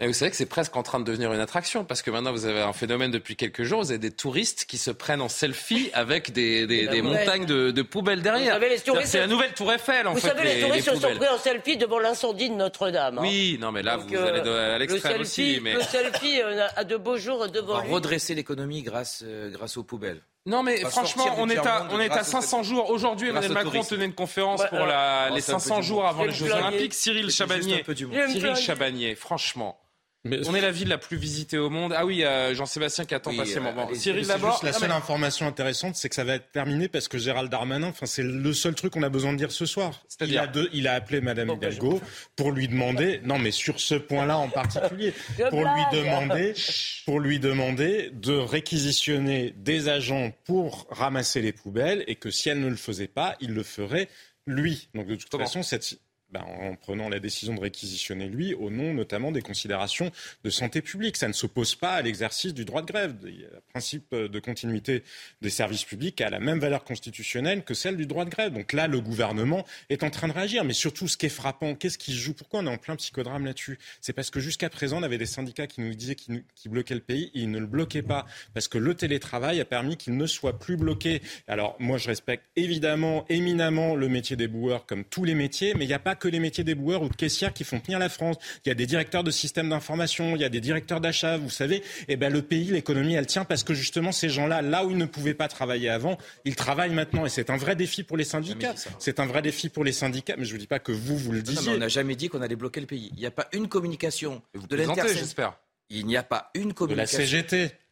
Et 0.00 0.08
vous 0.08 0.12
savez 0.12 0.32
que 0.32 0.36
c'est 0.36 0.46
presque 0.46 0.76
en 0.76 0.82
train 0.82 0.98
de 0.98 1.04
devenir 1.04 1.32
une 1.32 1.38
attraction 1.38 1.84
parce 1.84 2.02
que 2.02 2.10
maintenant 2.10 2.32
vous 2.32 2.46
avez 2.46 2.62
un 2.62 2.72
phénomène 2.72 3.12
depuis 3.12 3.36
quelques 3.36 3.62
jours, 3.62 3.80
vous 3.80 3.90
avez 3.90 3.98
des 3.98 4.10
touristes 4.10 4.64
qui 4.64 4.76
se 4.76 4.90
prennent 4.90 5.20
en 5.20 5.28
selfie 5.28 5.90
avec 5.94 6.32
des, 6.32 6.66
des, 6.66 6.88
des 6.88 7.00
montagnes 7.00 7.46
de, 7.46 7.70
de, 7.70 7.82
poubelles 7.82 8.20
derrière. 8.20 8.58
C'est 9.04 9.20
la 9.20 9.28
nouvelle 9.28 9.54
Tour 9.54 9.72
Eiffel 9.72 10.08
en 10.08 10.14
vous 10.14 10.18
fait. 10.18 10.30
Vous 10.30 10.36
savez, 10.36 10.54
les, 10.56 10.60
touristes 10.62 10.90
se 10.90 11.00
sont 11.00 11.14
pris 11.14 11.28
en 11.28 11.38
selfie 11.38 11.76
devant 11.76 12.00
l'incendie 12.00 12.50
de 12.50 12.56
Notre-Dame. 12.56 13.18
Hein. 13.18 13.22
Oui, 13.22 13.56
non 13.60 13.70
mais 13.70 13.82
là 13.82 13.98
vous 13.98 14.08
allez 14.16 14.42
euh, 14.44 14.74
à 14.74 14.78
l'extrême 14.78 15.20
aussi. 15.20 15.60
Mais... 15.62 15.74
Le 15.74 15.82
selfie 15.82 16.42
euh, 16.42 16.66
a 16.74 16.82
de 16.82 16.96
beaux 16.96 17.16
jours 17.16 17.48
devant 17.48 17.80
lui. 17.80 17.92
redresser 17.92 18.34
l'économie 18.34 18.82
grâce, 18.82 19.22
euh, 19.24 19.50
grâce 19.52 19.76
aux 19.76 19.84
poubelles. 19.84 20.22
Non 20.46 20.64
mais 20.64 20.80
franchement, 20.80 21.36
on 21.38 21.48
est 21.48 21.56
à 21.56 21.86
on 21.90 22.00
est 22.00 22.10
à 22.10 22.24
500 22.24 22.64
jours. 22.64 22.90
Aujourd'hui, 22.90 23.28
Emmanuel 23.28 23.52
Macron 23.52 23.82
tenait 23.84 24.04
une 24.06 24.12
conférence 24.12 24.62
pour 24.68 24.80
la, 24.80 25.30
les 25.30 25.40
500 25.40 25.82
jours 25.82 26.04
avant 26.04 26.24
les 26.24 26.32
Jeux 26.32 26.50
Olympiques. 26.50 26.94
Cyril 26.94 27.30
Chabagnier, 27.30 27.84
Cyril 27.86 28.56
Chabagnier, 28.56 29.14
franchement. 29.14 29.78
On 30.26 30.54
est 30.54 30.60
la 30.62 30.70
ville 30.70 30.88
la 30.88 30.96
plus 30.96 31.18
visitée 31.18 31.58
au 31.58 31.68
monde. 31.68 31.92
Ah 31.94 32.06
oui, 32.06 32.24
euh, 32.24 32.54
Jean-Sébastien 32.54 33.04
qui 33.04 33.14
attend 33.14 33.30
oui, 33.30 33.36
patiemment. 33.36 33.74
Bon, 33.74 33.88
Cyril 33.92 34.26
d'abord. 34.26 34.58
La 34.62 34.72
seule 34.72 34.90
information 34.90 35.46
intéressante, 35.46 35.96
c'est 35.96 36.08
que 36.08 36.14
ça 36.14 36.24
va 36.24 36.36
être 36.36 36.50
terminé 36.50 36.88
parce 36.88 37.08
que 37.08 37.18
Gérald 37.18 37.50
Darmanin, 37.50 37.88
enfin, 37.88 38.06
c'est 38.06 38.22
le 38.22 38.52
seul 38.54 38.74
truc 38.74 38.94
qu'on 38.94 39.02
a 39.02 39.10
besoin 39.10 39.32
de 39.32 39.38
dire 39.38 39.52
ce 39.52 39.66
soir. 39.66 40.02
Il 40.22 40.38
a, 40.38 40.50
il 40.72 40.88
a 40.88 40.94
appelé 40.94 41.20
Madame 41.20 41.48
bah, 41.48 41.54
Hidalgo 41.54 42.00
pour 42.36 42.52
lui 42.52 42.68
demander, 42.68 43.20
non 43.24 43.38
mais 43.38 43.50
sur 43.50 43.80
ce 43.80 43.96
point-là 43.96 44.38
en 44.38 44.48
particulier, 44.48 45.12
pour 45.50 45.60
lui 45.60 45.82
demander, 45.92 46.54
pour 47.04 47.20
lui 47.20 47.38
demander 47.38 48.10
de 48.14 48.32
réquisitionner 48.32 49.54
des 49.58 49.88
agents 49.88 50.32
pour 50.44 50.86
ramasser 50.90 51.42
les 51.42 51.52
poubelles 51.52 52.02
et 52.06 52.14
que 52.14 52.30
si 52.30 52.48
elle 52.48 52.60
ne 52.60 52.68
le 52.68 52.76
faisait 52.76 53.08
pas, 53.08 53.36
il 53.40 53.52
le 53.52 53.62
ferait 53.62 54.08
lui. 54.46 54.88
Donc 54.94 55.06
de 55.06 55.16
toute 55.16 55.36
façon, 55.36 55.62
cette, 55.62 55.98
ben, 56.34 56.44
en 56.60 56.74
prenant 56.74 57.08
la 57.08 57.20
décision 57.20 57.54
de 57.54 57.60
réquisitionner 57.60 58.28
lui, 58.28 58.54
au 58.54 58.68
nom 58.68 58.92
notamment 58.92 59.30
des 59.30 59.40
considérations 59.40 60.10
de 60.42 60.50
santé 60.50 60.82
publique. 60.82 61.16
Ça 61.16 61.28
ne 61.28 61.32
s'oppose 61.32 61.76
pas 61.76 61.92
à 61.92 62.02
l'exercice 62.02 62.52
du 62.52 62.64
droit 62.64 62.82
de 62.82 62.86
grève. 62.86 63.14
Le 63.22 63.60
principe 63.70 64.12
de 64.12 64.38
continuité 64.40 65.04
des 65.42 65.50
services 65.50 65.84
publics 65.84 66.20
a 66.20 66.30
la 66.30 66.40
même 66.40 66.58
valeur 66.58 66.82
constitutionnelle 66.82 67.62
que 67.62 67.72
celle 67.72 67.96
du 67.96 68.06
droit 68.06 68.24
de 68.24 68.30
grève. 68.30 68.52
Donc 68.52 68.72
là, 68.72 68.88
le 68.88 69.00
gouvernement 69.00 69.64
est 69.90 70.02
en 70.02 70.10
train 70.10 70.26
de 70.26 70.32
réagir. 70.32 70.64
Mais 70.64 70.72
surtout, 70.72 71.06
ce 71.06 71.16
qui 71.16 71.26
est 71.26 71.28
frappant, 71.28 71.76
qu'est-ce 71.76 71.98
qui 71.98 72.12
joue? 72.12 72.34
Pourquoi 72.34 72.60
on 72.60 72.66
est 72.66 72.70
en 72.70 72.78
plein 72.78 72.96
psychodrame 72.96 73.44
là-dessus? 73.44 73.78
C'est 74.00 74.12
parce 74.12 74.30
que 74.30 74.40
jusqu'à 74.40 74.68
présent, 74.68 74.98
on 74.98 75.04
avait 75.04 75.18
des 75.18 75.26
syndicats 75.26 75.68
qui 75.68 75.82
nous 75.82 75.94
disaient 75.94 76.16
qu'ils 76.16 76.42
bloquaient 76.66 76.94
le 76.94 77.00
pays 77.00 77.30
et 77.34 77.40
ils 77.40 77.50
ne 77.50 77.60
le 77.60 77.66
bloquaient 77.66 78.02
pas. 78.02 78.26
Parce 78.54 78.66
que 78.66 78.78
le 78.78 78.94
télétravail 78.94 79.60
a 79.60 79.64
permis 79.64 79.96
qu'il 79.96 80.16
ne 80.16 80.26
soit 80.26 80.58
plus 80.58 80.76
bloqué. 80.76 81.22
Alors 81.46 81.76
moi, 81.78 81.96
je 81.96 82.08
respecte 82.08 82.44
évidemment, 82.56 83.24
éminemment 83.28 83.94
le 83.94 84.08
métier 84.08 84.34
des 84.34 84.48
boueurs 84.48 84.84
comme 84.86 85.04
tous 85.04 85.22
les 85.22 85.36
métiers, 85.36 85.74
mais 85.74 85.84
il 85.84 85.88
n'y 85.88 85.94
a 85.94 86.00
pas 86.00 86.16
que 86.24 86.28
les 86.28 86.40
métiers 86.40 86.64
des 86.64 86.74
boueurs 86.74 87.02
ou 87.02 87.10
de 87.10 87.14
caissières 87.14 87.52
qui 87.52 87.64
font 87.64 87.80
tenir 87.80 87.98
la 87.98 88.08
France. 88.08 88.36
Il 88.64 88.70
y 88.70 88.72
a 88.72 88.74
des 88.74 88.86
directeurs 88.86 89.24
de 89.24 89.30
systèmes 89.30 89.68
d'information, 89.68 90.36
il 90.36 90.40
y 90.40 90.44
a 90.44 90.48
des 90.48 90.62
directeurs 90.62 91.02
d'achat, 91.02 91.36
vous 91.36 91.50
savez. 91.50 91.76
Et 91.76 91.82
eh 92.14 92.16
ben 92.16 92.32
le 92.32 92.40
pays, 92.40 92.70
l'économie, 92.70 93.12
elle 93.12 93.26
tient 93.26 93.44
parce 93.44 93.62
que 93.62 93.74
justement 93.74 94.10
ces 94.10 94.30
gens-là, 94.30 94.62
là 94.62 94.86
où 94.86 94.90
ils 94.90 94.96
ne 94.96 95.04
pouvaient 95.04 95.34
pas 95.34 95.48
travailler 95.48 95.90
avant, 95.90 96.16
ils 96.46 96.56
travaillent 96.56 96.94
maintenant. 96.94 97.26
Et 97.26 97.28
c'est 97.28 97.50
un 97.50 97.58
vrai 97.58 97.76
défi 97.76 98.04
pour 98.04 98.16
les 98.16 98.24
syndicats. 98.24 98.74
C'est 98.98 99.20
un 99.20 99.26
vrai 99.26 99.42
défi 99.42 99.68
pour 99.68 99.84
les 99.84 99.92
syndicats. 99.92 100.34
Mais 100.38 100.44
je 100.44 100.50
ne 100.50 100.54
vous 100.54 100.60
dis 100.60 100.66
pas 100.66 100.78
que 100.78 100.92
vous, 100.92 101.18
vous 101.18 101.32
le 101.32 101.42
disiez. 101.42 101.72
on 101.72 101.78
n'a 101.78 101.88
jamais 101.88 102.16
dit 102.16 102.30
qu'on 102.30 102.40
allait 102.40 102.56
bloquer 102.56 102.80
le 102.80 102.86
pays. 102.86 103.10
Il 103.12 103.20
n'y 103.20 103.26
a 103.26 103.30
pas 103.30 103.48
une 103.52 103.68
communication 103.68 104.40
de 104.54 104.76
l'intersyndicale. 104.76 105.52
Il 105.90 106.06
n'y 106.06 106.16
a 106.16 106.22
pas 106.22 106.50
une 106.54 106.72
communication. 106.72 107.18
De 107.18 107.22
la 107.22 107.28
CGT. 107.28 107.83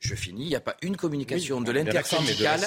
Je 0.00 0.14
finis. 0.14 0.44
Il 0.44 0.48
n'y 0.48 0.56
a 0.56 0.60
pas 0.60 0.76
une 0.82 0.96
communication 0.96 1.60
de 1.60 1.70
l'intersyndicale. 1.70 2.60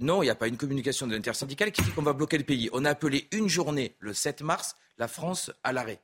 Non, 0.00 0.22
il 0.22 0.26
n'y 0.26 0.30
a 0.30 0.34
pas 0.34 0.46
une 0.46 0.58
communication 0.58 1.06
de 1.06 1.14
l'intersyndicale 1.14 1.72
qui 1.72 1.82
dit 1.82 1.90
qu'on 1.90 2.02
va 2.02 2.12
bloquer 2.12 2.38
le 2.38 2.44
pays. 2.44 2.68
On 2.72 2.84
a 2.84 2.90
appelé 2.90 3.26
une 3.32 3.48
journée, 3.48 3.96
le 3.98 4.12
7 4.12 4.42
mars, 4.42 4.76
la 4.98 5.08
France 5.08 5.50
à 5.64 5.72
l'arrêt. 5.72 6.00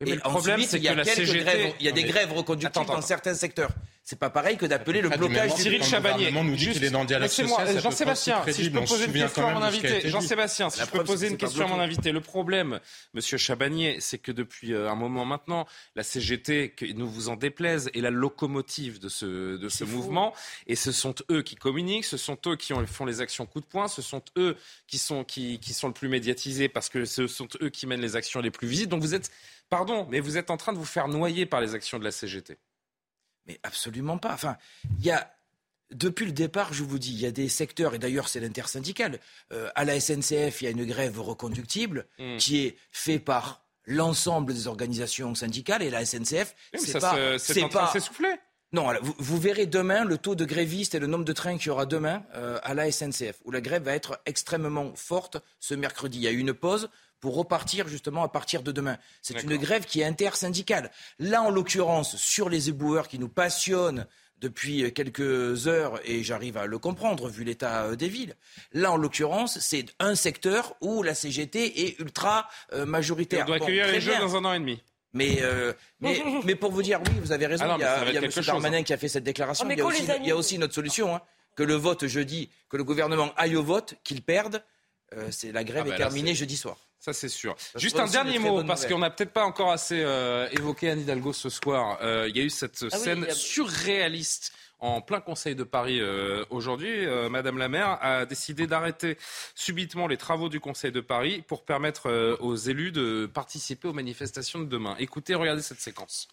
Et 0.00 0.14
le 0.14 0.20
problème, 0.20 0.60
c'est 0.62 0.80
que 0.80 0.92
la 0.92 1.04
CGT... 1.04 1.44
grèves, 1.44 1.74
il 1.78 1.86
y 1.86 1.88
a 1.88 1.92
des 1.92 2.04
grèves 2.04 2.32
reconductibles 2.32 2.86
dans 2.86 3.00
certains 3.00 3.34
secteurs. 3.34 3.70
C'est 4.06 4.18
pas 4.18 4.28
pareil 4.28 4.58
que 4.58 4.66
d'appeler 4.66 5.00
le 5.00 5.08
blocage. 5.08 5.54
Cyril 5.54 5.82
Chabagnier, 5.82 6.30
nous 6.30 6.56
dit 6.56 6.70
qu'il 6.72 6.84
est 6.84 6.90
dans 6.90 7.00
le 7.00 7.06
dialogue 7.06 7.28
social. 7.28 7.80
Jean-Sébastien, 7.80 8.42
si 8.50 8.64
je 8.64 8.70
peux 8.70 8.84
poser 8.84 9.06
une 9.06 9.12
question 9.12 9.48
à 9.48 9.54
mon 9.54 9.62
invité. 9.62 10.08
Jean-Sébastien, 10.08 10.68
si 10.68 10.80
je 10.80 10.86
peux 10.86 11.04
poser 11.04 11.28
une 11.28 11.38
question 11.38 11.64
à 11.64 11.68
mon 11.68 11.80
invité. 11.80 12.12
Le 12.12 12.20
problème, 12.20 12.80
Monsieur 13.14 13.38
Chabagnier, 13.38 13.96
c'est 14.00 14.18
que 14.18 14.30
depuis 14.30 14.74
euh, 14.74 14.90
un 14.90 14.94
moment 14.94 15.24
maintenant, 15.24 15.66
la 15.96 16.02
CGT, 16.02 16.70
que 16.70 16.84
nous 16.92 17.08
vous 17.08 17.28
en 17.28 17.36
déplaise, 17.36 17.90
est 17.94 18.00
la 18.00 18.10
locomotive 18.10 18.98
de 18.98 19.08
ce 19.08 19.56
de 19.56 19.68
ce 19.68 19.84
mouvement. 19.84 20.34
Et 20.66 20.76
ce 20.76 20.92
sont 20.92 21.14
eux 21.30 21.42
qui 21.42 21.54
communiquent, 21.54 22.04
ce 22.04 22.18
sont 22.18 22.36
eux 22.46 22.56
qui 22.56 22.74
font 22.86 23.06
les 23.06 23.20
actions 23.22 23.46
coup 23.46 23.60
de 23.60 23.66
poing, 23.66 23.88
ce 23.88 24.02
sont 24.02 24.22
eux 24.36 24.56
qui 24.86 24.98
sont 24.98 25.24
qui 25.24 25.58
qui 25.60 25.72
sont 25.72 25.88
le 25.88 25.94
plus 25.94 26.08
médiatisés 26.08 26.68
parce 26.68 26.90
que 26.90 27.06
ce 27.06 27.26
sont 27.26 27.48
eux 27.62 27.70
qui 27.70 27.86
mènent 27.86 28.02
les 28.02 28.16
actions 28.16 28.40
les 28.40 28.50
plus 28.50 28.68
visibles. 28.68 28.90
Donc 28.90 29.00
vous 29.00 29.14
êtes, 29.14 29.30
pardon, 29.70 30.06
mais 30.10 30.20
vous 30.20 30.36
êtes 30.36 30.50
en 30.50 30.56
train 30.56 30.72
de 30.72 30.78
vous 30.78 30.84
faire 30.84 31.08
noyer 31.08 31.46
par 31.46 31.60
les 31.60 31.74
actions 31.74 31.98
de 31.98 32.04
la 32.04 32.12
CGT. 32.12 32.58
Mais 33.46 33.58
absolument 33.62 34.18
pas. 34.18 34.32
Enfin, 34.32 34.56
il 34.98 35.04
y 35.04 35.10
a 35.10 35.30
depuis 35.90 36.26
le 36.26 36.32
départ, 36.32 36.72
je 36.72 36.82
vous 36.82 36.98
dis, 36.98 37.12
il 37.12 37.20
y 37.20 37.26
a 37.26 37.30
des 37.30 37.48
secteurs, 37.48 37.94
et 37.94 37.98
d'ailleurs 37.98 38.28
c'est 38.28 38.40
l'intersyndical, 38.40 39.20
euh, 39.52 39.70
à 39.74 39.84
la 39.84 40.00
SNCF, 40.00 40.62
il 40.62 40.64
y 40.64 40.66
a 40.66 40.70
une 40.70 40.84
grève 40.84 41.20
reconductible 41.20 42.06
hmm. 42.18 42.36
qui 42.38 42.64
est 42.64 42.76
faite 42.90 43.24
par 43.24 43.62
l'ensemble 43.86 44.54
des 44.54 44.66
organisations 44.66 45.34
syndicales 45.34 45.82
et 45.82 45.90
la 45.90 46.04
SNCF, 46.04 46.54
c'est 46.74 46.98
pas... 46.98 47.38
C'est 47.38 47.68
pas... 47.68 47.92
s'essouffler 47.92 48.34
non, 48.74 48.88
vous, 49.02 49.38
verrez 49.38 49.66
demain 49.66 50.04
le 50.04 50.18
taux 50.18 50.34
de 50.34 50.44
grévistes 50.44 50.96
et 50.96 50.98
le 50.98 51.06
nombre 51.06 51.24
de 51.24 51.32
trains 51.32 51.58
qu'il 51.58 51.68
y 51.68 51.70
aura 51.70 51.86
demain 51.86 52.24
euh, 52.34 52.58
à 52.64 52.74
la 52.74 52.90
SNCF, 52.90 53.36
où 53.44 53.52
la 53.52 53.60
grève 53.60 53.84
va 53.84 53.94
être 53.94 54.20
extrêmement 54.26 54.92
forte 54.96 55.36
ce 55.60 55.74
mercredi. 55.74 56.18
Il 56.18 56.24
y 56.24 56.26
a 56.26 56.32
eu 56.32 56.38
une 56.38 56.52
pause 56.52 56.90
pour 57.24 57.36
repartir 57.36 57.88
justement 57.88 58.22
à 58.22 58.28
partir 58.28 58.62
de 58.62 58.70
demain. 58.70 58.98
C'est 59.22 59.42
une 59.42 59.56
grève 59.56 59.86
qui 59.86 60.02
est 60.02 60.04
intersyndicale. 60.04 60.90
Là, 61.18 61.40
en 61.40 61.48
l'occurrence, 61.48 62.16
sur 62.16 62.50
les 62.50 62.68
éboueurs 62.68 63.08
qui 63.08 63.18
nous 63.18 63.30
passionnent 63.30 64.06
depuis 64.42 64.92
quelques 64.92 65.66
heures, 65.66 65.98
et 66.04 66.22
j'arrive 66.22 66.58
à 66.58 66.66
le 66.66 66.78
comprendre 66.78 67.30
vu 67.30 67.42
l'état 67.44 67.84
euh, 67.84 67.96
des 67.96 68.08
villes. 68.08 68.34
Là, 68.74 68.92
en 68.92 68.98
l'occurrence, 68.98 69.58
c'est 69.58 69.86
un 70.00 70.14
secteur 70.16 70.76
où 70.82 71.02
la 71.02 71.14
CGT 71.14 71.86
est 71.86 71.98
ultra 71.98 72.46
euh, 72.74 72.84
majoritaire. 72.84 73.44
on 73.44 73.46
doit 73.46 73.56
accueillir 73.56 73.86
les 73.86 74.02
jeunes 74.02 74.20
dans 74.20 74.36
un 74.36 74.44
an 74.44 74.52
et 74.52 74.58
demi. 74.58 74.82
Mais, 75.14 75.38
euh, 75.40 75.72
mais, 76.00 76.22
mais, 76.44 76.56
pour 76.56 76.72
vous 76.72 76.82
dire, 76.82 77.00
oui, 77.06 77.12
vous 77.22 77.32
avez 77.32 77.46
raison, 77.46 77.64
ah 77.66 77.76
il 77.78 77.80
y 77.80 77.84
a, 77.84 78.04
il 78.06 78.14
y 78.16 78.18
a 78.18 78.22
M. 78.22 78.30
Darmanin 78.44 78.78
hein. 78.80 78.82
qui 78.82 78.92
a 78.92 78.98
fait 78.98 79.08
cette 79.08 79.24
déclaration. 79.24 79.64
Ah, 79.66 79.72
il, 79.72 79.78
y 79.78 79.80
a 79.80 79.86
aussi, 79.86 80.04
il, 80.20 80.26
y 80.26 80.30
a 80.30 80.36
aussi, 80.36 80.56
une 80.56 80.64
autre 80.64 80.74
solution, 80.74 81.14
hein, 81.14 81.22
que 81.56 81.62
le 81.62 81.74
vote 81.74 82.06
jeudi, 82.06 82.50
que 82.68 82.76
le 82.76 82.84
gouvernement 82.84 83.32
aille 83.38 83.56
au 83.56 83.62
vote, 83.62 83.94
qu'il 84.04 84.20
perde. 84.20 84.62
C'est 85.30 85.52
la 85.52 85.64
grève 85.64 85.84
ah, 85.84 85.88
est 85.88 85.90
bah 85.92 85.96
terminée 85.96 86.34
jeudi 86.34 86.56
soir. 86.56 86.76
Ça, 87.04 87.12
c'est 87.12 87.28
sûr. 87.28 87.54
Juste 87.76 87.98
un 87.98 88.06
dernier 88.06 88.38
mot, 88.38 88.64
parce 88.64 88.86
qu'on 88.86 89.00
n'a 89.00 89.10
peut-être 89.10 89.34
pas 89.34 89.44
encore 89.44 89.70
assez 89.70 90.00
euh, 90.02 90.48
évoqué 90.52 90.88
Anne 90.88 91.00
Hidalgo 91.00 91.34
ce 91.34 91.50
soir. 91.50 91.98
Euh, 92.00 92.30
il 92.30 92.36
y 92.38 92.40
a 92.40 92.44
eu 92.44 92.48
cette 92.48 92.82
ah 92.90 92.96
scène 92.96 93.30
surréaliste 93.30 94.54
en 94.78 95.02
plein 95.02 95.20
Conseil 95.20 95.54
de 95.54 95.64
Paris 95.64 96.00
euh, 96.00 96.46
aujourd'hui. 96.48 97.06
Madame 97.28 97.58
la 97.58 97.68
maire 97.68 97.98
a 98.00 98.24
décidé 98.24 98.66
d'arrêter 98.66 99.18
subitement 99.54 100.06
les 100.06 100.16
travaux 100.16 100.48
du 100.48 100.60
Conseil 100.60 100.92
de 100.92 101.02
Paris 101.02 101.44
pour 101.46 101.66
permettre 101.66 102.38
aux 102.40 102.56
élus 102.56 102.90
de 102.90 103.26
participer 103.26 103.86
aux 103.86 103.92
manifestations 103.92 104.60
de 104.60 104.64
demain. 104.64 104.96
Écoutez, 104.98 105.34
regardez 105.34 105.60
cette 105.60 105.80
séquence. 105.80 106.28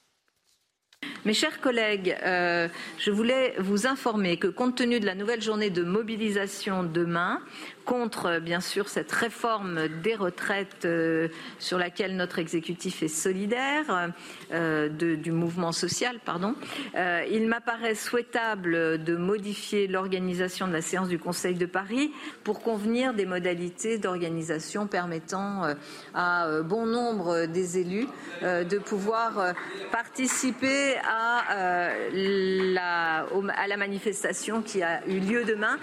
Mes 1.26 1.34
chers 1.34 1.60
collègues, 1.60 2.16
je 2.24 3.12
voulais 3.12 3.56
vous 3.60 3.88
informer 3.88 4.38
que 4.38 4.48
compte 4.48 4.78
tenu 4.78 5.02
de 5.02 5.06
la 5.06 5.16
nouvelle 5.16 5.42
journée 5.42 5.70
de 5.70 5.84
mobilisation 5.84 6.84
demain, 6.84 7.42
contre, 7.92 8.40
bien 8.40 8.62
sûr, 8.62 8.88
cette 8.88 9.12
réforme 9.12 9.90
des 10.02 10.16
retraites 10.16 10.86
euh, 10.86 11.28
sur 11.60 11.78
laquelle 11.78 12.16
notre 12.16 12.40
exécutif 12.40 13.04
est 13.04 13.10
solidaire, 13.10 14.14
euh, 14.54 14.88
du 14.88 15.32
mouvement 15.34 15.74
social, 15.74 16.20
pardon. 16.24 16.56
Euh, 16.96 17.26
il 17.30 17.50
m'apparaît 17.50 17.96
souhaitable 17.96 19.04
de 19.04 19.16
modifier 19.18 19.88
l'organisation 19.88 20.70
de 20.70 20.72
la 20.72 20.82
séance 20.82 21.10
du 21.10 21.20
Conseil 21.20 21.56
de 21.56 21.66
Paris 21.66 22.14
pour 22.46 22.62
convenir 22.62 23.14
des 23.14 23.26
modalités 23.26 23.98
d'organisation 23.98 24.88
permettant 24.88 25.64
à 26.14 26.62
bon 26.64 26.86
nombre 26.86 27.46
des 27.46 27.78
élus 27.78 28.08
de 28.42 28.78
pouvoir 28.78 29.54
participer 29.92 30.96
à 31.00 32.08
la 33.68 33.78
manifestation 33.78 34.62
qui 34.62 34.82
a 34.82 35.06
eu 35.08 35.20
lieu 35.20 35.44
demain. 35.44 35.78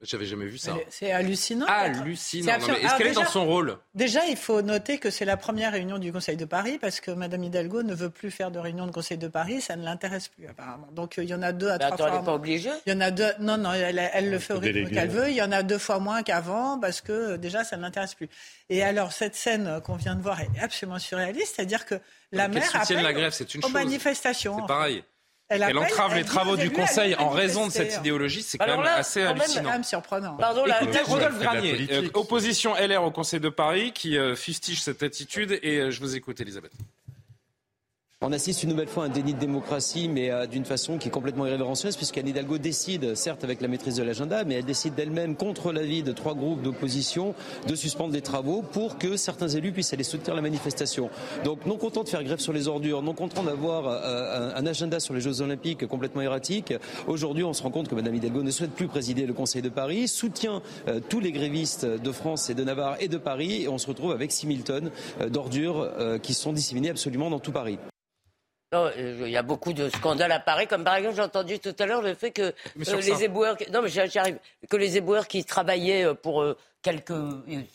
J'avais 0.00 0.26
jamais 0.26 0.46
vu 0.46 0.58
ça. 0.58 0.76
C'est 0.90 1.10
hallucinant. 1.10 1.66
Hallucinant. 1.66 2.54
Est-ce 2.54 2.96
qu'elle 2.96 3.08
est 3.08 3.12
dans 3.12 3.24
son 3.24 3.44
rôle? 3.44 3.78
Déjà, 3.94 4.24
il 4.26 4.36
faut 4.36 4.62
noter 4.62 4.98
que 4.98 5.10
c'est 5.10 5.24
la 5.24 5.36
première 5.36 5.72
réunion 5.72 5.98
du 5.98 6.12
Conseil 6.12 6.36
de 6.36 6.44
Paris 6.44 6.78
parce 6.80 7.00
que 7.00 7.10
Mme 7.10 7.44
Hidalgo 7.44 7.82
ne 7.82 7.94
veut 7.94 8.10
plus 8.10 8.30
faire 8.30 8.52
de 8.52 8.60
réunion 8.60 8.86
de 8.86 8.92
Conseil 8.92 9.18
de 9.18 9.26
Paris. 9.26 9.60
Ça 9.60 9.74
ne 9.74 9.84
l'intéresse 9.84 10.28
plus, 10.28 10.46
apparemment. 10.46 10.88
Donc, 10.92 11.18
euh, 11.18 11.24
il 11.24 11.30
y 11.30 11.34
en 11.34 11.42
a 11.42 11.50
deux 11.50 11.68
à 11.68 11.78
trois 11.78 11.96
fois. 11.96 12.08
Elle 12.10 12.18
n'est 12.20 12.24
pas 12.24 12.34
obligée 12.34 12.70
Il 12.86 12.92
y 12.92 12.96
en 12.96 13.00
a 13.00 13.10
deux. 13.10 13.32
Non, 13.40 13.58
non, 13.58 13.72
elle, 13.72 14.30
le 14.30 14.38
fait 14.38 14.54
au 14.54 14.60
rythme 14.60 14.88
qu'elle 14.88 15.10
veut. 15.10 15.30
Il 15.30 15.36
y 15.36 15.42
en 15.42 15.50
a 15.50 15.64
deux 15.64 15.78
fois 15.78 15.98
moins 15.98 16.22
qu'avant 16.22 16.78
parce 16.78 17.00
que 17.00 17.12
euh, 17.12 17.36
déjà, 17.36 17.64
ça 17.64 17.76
ne 17.76 17.82
l'intéresse 17.82 18.14
plus. 18.14 18.28
Et 18.70 18.84
alors, 18.84 19.10
cette 19.10 19.34
scène 19.34 19.80
qu'on 19.84 19.96
vient 19.96 20.14
de 20.14 20.22
voir 20.22 20.40
est 20.40 20.60
absolument 20.62 21.00
surréaliste. 21.00 21.56
C'est-à-dire 21.56 21.86
que 21.86 21.96
la 22.30 22.46
maire. 22.46 22.70
appelle 22.74 23.02
la 23.02 23.12
grève, 23.12 23.32
c'est 23.32 23.52
une 23.52 23.64
aux 23.64 23.68
manifestations. 23.68 24.58
C'est 24.60 24.66
pareil. 24.66 25.02
Elle, 25.48 25.78
entrave 25.78 26.14
les 26.14 26.24
travaux 26.24 26.56
du 26.56 26.70
Conseil 26.70 27.14
en 27.16 27.30
raison 27.30 27.66
de 27.66 27.72
cette 27.72 27.96
idéologie, 27.96 28.42
c'est 28.42 28.58
quand 28.58 28.66
même 28.66 28.80
assez 28.80 29.22
hallucinant. 29.22 29.70
Même 29.70 29.84
surprenant. 29.84 30.36
Pardon, 30.36 30.64
Écoutez, 30.66 31.00
Rodolphe 31.00 31.38
Granier, 31.38 31.88
euh, 31.90 32.08
opposition 32.14 32.74
LR 32.74 33.02
au 33.02 33.10
Conseil 33.10 33.40
de 33.40 33.48
Paris, 33.48 33.92
qui 33.92 34.18
euh, 34.18 34.36
fustige 34.36 34.82
cette 34.82 35.02
attitude, 35.02 35.58
et 35.62 35.78
euh, 35.78 35.90
je 35.90 36.00
vous 36.00 36.16
écoute, 36.16 36.40
Elisabeth. 36.40 36.72
On 38.20 38.32
assiste 38.32 38.64
une 38.64 38.70
nouvelle 38.70 38.88
fois 38.88 39.04
à 39.04 39.06
un 39.06 39.10
déni 39.10 39.32
de 39.32 39.38
démocratie, 39.38 40.08
mais 40.08 40.32
euh, 40.32 40.46
d'une 40.46 40.64
façon 40.64 40.98
qui 40.98 41.06
est 41.06 41.10
complètement 41.12 41.46
irrévérencieuse, 41.46 41.96
puisqu'Anne 41.96 42.26
Hidalgo 42.26 42.58
décide, 42.58 43.14
certes 43.14 43.44
avec 43.44 43.60
la 43.60 43.68
maîtrise 43.68 43.94
de 43.94 44.02
l'agenda, 44.02 44.42
mais 44.42 44.56
elle 44.56 44.64
décide 44.64 44.96
d'elle-même, 44.96 45.36
contre 45.36 45.70
l'avis 45.70 46.02
de 46.02 46.10
trois 46.10 46.34
groupes 46.34 46.60
d'opposition, 46.60 47.36
de 47.68 47.76
suspendre 47.76 48.12
les 48.12 48.20
travaux 48.20 48.62
pour 48.62 48.98
que 48.98 49.16
certains 49.16 49.46
élus 49.46 49.70
puissent 49.70 49.92
aller 49.92 50.02
soutenir 50.02 50.34
la 50.34 50.42
manifestation. 50.42 51.10
Donc, 51.44 51.64
non 51.64 51.76
content 51.76 52.02
de 52.02 52.08
faire 52.08 52.24
grève 52.24 52.40
sur 52.40 52.52
les 52.52 52.66
ordures, 52.66 53.02
non 53.02 53.14
content 53.14 53.44
d'avoir 53.44 53.86
euh, 53.86 54.50
un, 54.52 54.66
agenda 54.66 54.98
sur 54.98 55.14
les 55.14 55.20
Jeux 55.20 55.40
Olympiques 55.40 55.86
complètement 55.86 56.22
erratique, 56.22 56.74
aujourd'hui, 57.06 57.44
on 57.44 57.52
se 57.52 57.62
rend 57.62 57.70
compte 57.70 57.86
que 57.86 57.94
Mme 57.94 58.16
Hidalgo 58.16 58.42
ne 58.42 58.50
souhaite 58.50 58.72
plus 58.72 58.88
présider 58.88 59.26
le 59.26 59.32
Conseil 59.32 59.62
de 59.62 59.68
Paris, 59.68 60.08
soutient 60.08 60.60
euh, 60.88 60.98
tous 61.08 61.20
les 61.20 61.30
grévistes 61.30 61.86
de 61.86 62.10
France 62.10 62.50
et 62.50 62.54
de 62.54 62.64
Navarre 62.64 62.96
et 62.98 63.06
de 63.06 63.16
Paris, 63.16 63.62
et 63.62 63.68
on 63.68 63.78
se 63.78 63.86
retrouve 63.86 64.10
avec 64.10 64.32
6000 64.32 64.64
tonnes 64.64 64.90
d'ordures 65.30 65.88
qui 66.20 66.34
sont 66.34 66.52
disséminées 66.52 66.90
absolument 66.90 67.30
dans 67.30 67.38
tout 67.38 67.52
Paris. 67.52 67.78
Non, 68.70 68.90
il 68.98 69.30
y 69.30 69.36
a 69.38 69.42
beaucoup 69.42 69.72
de 69.72 69.88
scandales 69.88 70.30
à 70.30 70.40
Paris, 70.40 70.66
comme 70.66 70.84
par 70.84 70.96
exemple 70.96 71.16
j'ai 71.16 71.22
entendu 71.22 71.58
tout 71.58 71.74
à 71.78 71.86
l'heure 71.86 72.02
le 72.02 72.12
fait 72.12 72.32
que 72.32 72.42
euh, 72.42 73.00
les 73.00 73.24
éboueurs, 73.24 73.56
non 73.72 73.80
mais 73.80 73.88
j'arrive, 73.88 74.38
que 74.68 74.76
les 74.76 74.98
éboueurs 74.98 75.26
qui 75.26 75.42
travaillaient 75.42 76.04
euh, 76.04 76.12
pour 76.12 76.42
euh, 76.42 76.54
quelques, 76.88 77.12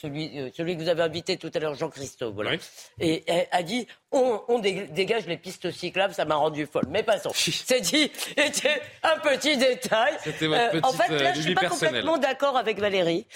celui, 0.02 0.52
celui 0.56 0.76
que 0.76 0.82
vous 0.82 0.90
avez 0.90 1.04
invité 1.04 1.38
tout 1.38 1.52
à 1.54 1.60
l'heure, 1.60 1.76
Jean-Christophe, 1.76 2.34
voilà, 2.34 2.52
et, 3.00 3.24
a 3.52 3.62
dit 3.62 3.88
on, 4.12 4.60
dégage 4.60 5.28
les 5.28 5.38
pistes 5.38 5.72
cyclables, 5.72 6.14
ça 6.14 6.26
m'a 6.26 6.36
rendu 6.36 6.66
folle. 6.66 6.86
Mais 6.90 7.04
passons. 7.04 7.32
C'est 7.36 7.82
dit, 7.82 8.12
c'était 8.16 8.82
un 9.04 9.18
petit 9.20 9.58
détail. 9.58 10.14
C'était 10.24 10.48
votre 10.48 10.70
petite, 10.70 10.86
En 10.86 10.94
fait, 10.94 11.10
là, 11.20 11.34
je 11.34 11.42
suis 11.42 11.56
pas 11.56 11.68
complètement 11.68 12.18
d'accord 12.18 12.58
avec 12.58 12.80
Valérie 12.80 13.28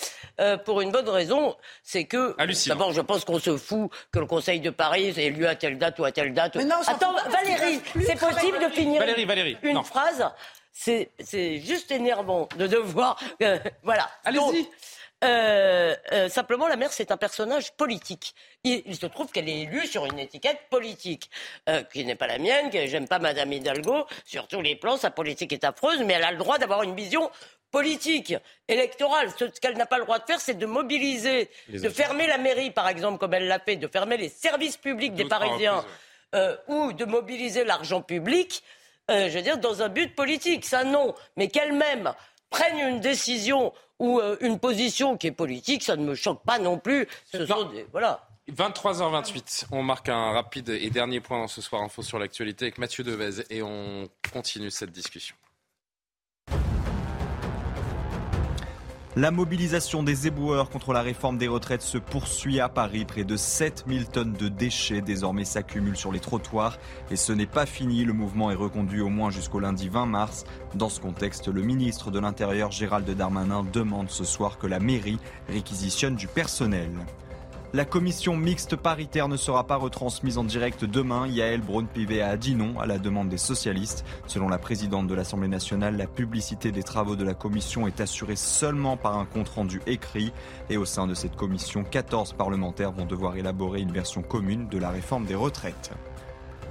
pour 0.65 0.81
une 0.81 0.91
bonne 0.91 1.09
raison, 1.09 1.55
c'est 1.83 2.05
que 2.05 2.35
d'abord, 2.67 2.93
je 2.93 3.01
pense 3.01 3.25
qu'on 3.25 3.39
se 3.39 3.57
fout 3.57 3.89
que 4.11 4.19
le 4.19 4.25
Conseil 4.25 4.59
de 4.59 4.69
Paris 4.69 5.05
est 5.05 5.17
élu 5.17 5.47
à 5.47 5.55
telle 5.55 5.77
date 5.77 5.97
ou 5.99 6.05
à 6.05 6.11
telle 6.11 6.33
date. 6.33 6.57
Attends, 6.87 7.15
Valérie, 7.29 7.81
c'est 8.05 8.19
possible 8.19 8.59
de 8.59 8.69
finir 8.69 8.99
Valérie, 8.99 9.25
Valérie, 9.25 9.57
une 9.63 9.83
phrase? 9.83 10.25
C'est 10.73 11.59
juste 11.59 11.91
énervant 11.91 12.47
de 12.55 12.67
devoir. 12.67 13.19
voilà. 13.83 14.09
Allez-y. 14.23 14.67
Euh, 15.23 15.95
euh, 16.11 16.29
simplement, 16.29 16.67
la 16.67 16.75
mère, 16.75 16.91
c'est 16.91 17.11
un 17.11 17.17
personnage 17.17 17.73
politique. 17.73 18.35
Il, 18.63 18.95
se 18.95 19.07
trouve 19.07 19.31
qu'elle 19.31 19.49
est 19.49 19.61
élue 19.61 19.87
sur 19.87 20.05
une 20.05 20.19
étiquette 20.19 20.59
politique, 20.69 21.29
euh, 21.69 21.81
qui 21.83 22.05
n'est 22.05 22.15
pas 22.15 22.27
la 22.27 22.37
mienne, 22.37 22.69
que 22.69 22.85
j'aime 22.85 23.07
pas 23.07 23.17
Madame 23.17 23.51
Hidalgo. 23.51 24.05
Sur 24.25 24.47
tous 24.47 24.61
les 24.61 24.75
plans, 24.75 24.97
sa 24.97 25.09
politique 25.09 25.53
est 25.53 25.63
affreuse, 25.63 26.03
mais 26.03 26.13
elle 26.13 26.23
a 26.23 26.31
le 26.31 26.37
droit 26.37 26.59
d'avoir 26.59 26.83
une 26.83 26.95
vision 26.95 27.31
politique, 27.71 28.35
électorale. 28.67 29.29
Ce 29.37 29.45
qu'elle 29.45 29.77
n'a 29.77 29.87
pas 29.87 29.97
le 29.97 30.03
droit 30.03 30.19
de 30.19 30.25
faire, 30.25 30.39
c'est 30.39 30.57
de 30.57 30.65
mobiliser, 30.65 31.49
de 31.67 31.89
fermer 31.89 32.27
la 32.27 32.37
mairie, 32.37 32.71
par 32.71 32.87
exemple, 32.87 33.17
comme 33.17 33.33
elle 33.33 33.47
l'a 33.47 33.59
fait, 33.59 33.75
de 33.75 33.87
fermer 33.87 34.17
les 34.17 34.29
services 34.29 34.77
publics 34.77 35.15
des 35.15 35.25
Parisiens, 35.25 35.83
ou 36.67 36.93
de 36.93 37.05
mobiliser 37.05 37.63
l'argent 37.65 38.01
public. 38.01 38.63
je 39.09 39.29
veux 39.29 39.41
dire, 39.41 39.57
dans 39.57 39.81
un 39.81 39.89
but 39.89 40.15
politique, 40.15 40.63
ça 40.63 40.83
non, 40.85 41.13
mais 41.35 41.49
qu'elle-même 41.49 42.13
prenne 42.49 42.77
une 42.79 42.99
décision 42.99 43.73
ou 43.99 44.19
euh, 44.19 44.37
une 44.41 44.59
position 44.59 45.17
qui 45.17 45.27
est 45.27 45.31
politique, 45.31 45.83
ça 45.83 45.95
ne 45.95 46.05
me 46.05 46.15
choque 46.15 46.43
pas 46.43 46.59
non 46.59 46.77
plus. 46.77 47.07
Ce 47.25 47.45
sont 47.45 47.63
des, 47.65 47.85
voilà. 47.91 48.27
23h28, 48.51 49.65
on 49.71 49.83
marque 49.83 50.07
un 50.07 50.31
rapide 50.31 50.69
et 50.69 50.89
dernier 50.89 51.19
point 51.19 51.39
dans 51.39 51.47
ce 51.47 51.61
soir 51.61 51.81
info 51.81 52.01
sur 52.01 52.17
l'actualité 52.17 52.65
avec 52.65 52.77
Mathieu 52.77 53.03
Devez 53.03 53.43
et 53.49 53.61
on 53.61 54.07
continue 54.31 54.71
cette 54.71 54.91
discussion. 54.91 55.35
La 59.17 59.31
mobilisation 59.31 60.03
des 60.03 60.27
éboueurs 60.27 60.69
contre 60.69 60.93
la 60.93 61.01
réforme 61.01 61.39
des 61.39 61.47
retraites 61.47 61.81
se 61.81 61.97
poursuit 61.97 62.59
à 62.59 62.69
Paris. 62.69 63.03
Près 63.03 63.23
de 63.23 63.35
7000 63.35 64.09
tonnes 64.09 64.33
de 64.33 64.47
déchets 64.47 65.01
désormais 65.01 65.43
s'accumulent 65.43 65.97
sur 65.97 66.11
les 66.11 66.19
trottoirs. 66.19 66.77
Et 67.09 67.15
ce 67.15 67.33
n'est 67.33 67.47
pas 67.47 67.65
fini. 67.65 68.05
Le 68.05 68.13
mouvement 68.13 68.51
est 68.51 68.55
reconduit 68.55 69.01
au 69.01 69.09
moins 69.09 69.31
jusqu'au 69.31 69.59
lundi 69.59 69.89
20 69.89 70.05
mars. 70.05 70.45
Dans 70.75 70.89
ce 70.89 71.01
contexte, 71.01 71.47
le 71.47 71.63
ministre 71.63 72.11
de 72.11 72.19
l'Intérieur, 72.19 72.69
Gérald 72.69 73.09
Darmanin, 73.09 73.65
demande 73.73 74.11
ce 74.11 74.23
soir 74.23 74.59
que 74.59 74.67
la 74.67 74.79
mairie 74.79 75.17
réquisitionne 75.49 76.15
du 76.15 76.27
personnel. 76.27 76.91
La 77.77 77.85
commission 77.85 78.35
mixte 78.35 78.75
paritaire 78.75 79.27
ne 79.27 79.37
sera 79.37 79.67
pas 79.67 79.75
retransmise 79.75 80.39
en 80.39 80.43
direct 80.43 80.83
demain. 80.83 81.27
Yael 81.27 81.61
Braun-Pivet 81.61 82.23
a 82.23 82.35
dit 82.35 82.55
non 82.55 82.79
à 82.79 82.87
la 82.87 82.97
demande 82.97 83.29
des 83.29 83.37
socialistes. 83.37 84.03
Selon 84.25 84.49
la 84.49 84.57
présidente 84.57 85.05
de 85.05 85.13
l'Assemblée 85.13 85.47
nationale, 85.47 85.95
la 85.95 86.07
publicité 86.07 86.71
des 86.71 86.81
travaux 86.81 87.15
de 87.15 87.23
la 87.23 87.35
commission 87.35 87.85
est 87.85 88.01
assurée 88.01 88.35
seulement 88.35 88.97
par 88.97 89.15
un 89.19 89.25
compte-rendu 89.25 89.79
écrit. 89.85 90.33
Et 90.71 90.77
au 90.77 90.85
sein 90.85 91.05
de 91.05 91.13
cette 91.13 91.35
commission, 91.35 91.83
14 91.83 92.33
parlementaires 92.33 92.93
vont 92.93 93.05
devoir 93.05 93.35
élaborer 93.35 93.81
une 93.81 93.91
version 93.91 94.23
commune 94.23 94.67
de 94.69 94.79
la 94.79 94.89
réforme 94.89 95.25
des 95.25 95.35
retraites. 95.35 95.91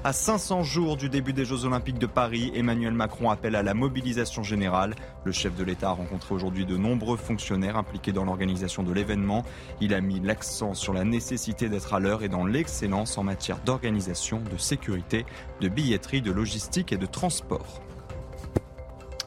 À 0.07 0.13
500 0.13 0.63
jours 0.63 0.97
du 0.97 1.09
début 1.09 1.33
des 1.33 1.45
Jeux 1.45 1.65
Olympiques 1.65 1.99
de 1.99 2.07
Paris, 2.07 2.53
Emmanuel 2.55 2.93
Macron 2.93 3.29
appelle 3.29 3.57
à 3.57 3.65
la 3.65 3.75
mobilisation 3.75 4.45
générale. 4.45 4.95
Le 5.25 5.33
chef 5.33 5.57
de 5.57 5.65
l'État 5.65 5.89
a 5.89 5.95
rencontré 5.95 6.33
aujourd'hui 6.33 6.65
de 6.65 6.77
nombreux 6.77 7.17
fonctionnaires 7.17 7.77
impliqués 7.77 8.13
dans 8.13 8.25
l'organisation 8.25 8.85
de 8.85 8.93
l'événement. 8.93 9.45
Il 9.81 9.93
a 9.95 10.01
mis 10.01 10.21
l'accent 10.21 10.75
sur 10.75 10.93
la 10.93 11.03
nécessité 11.03 11.69
d'être 11.69 11.93
à 11.93 11.99
l'heure 11.99 12.23
et 12.23 12.29
dans 12.29 12.47
l'excellence 12.47 13.19
en 13.19 13.25
matière 13.25 13.59
d'organisation, 13.65 14.41
de 14.49 14.57
sécurité, 14.57 15.27
de 15.61 15.67
billetterie, 15.67 16.23
de 16.23 16.31
logistique 16.31 16.93
et 16.93 16.99
de 16.99 17.07
transport. 17.07 17.83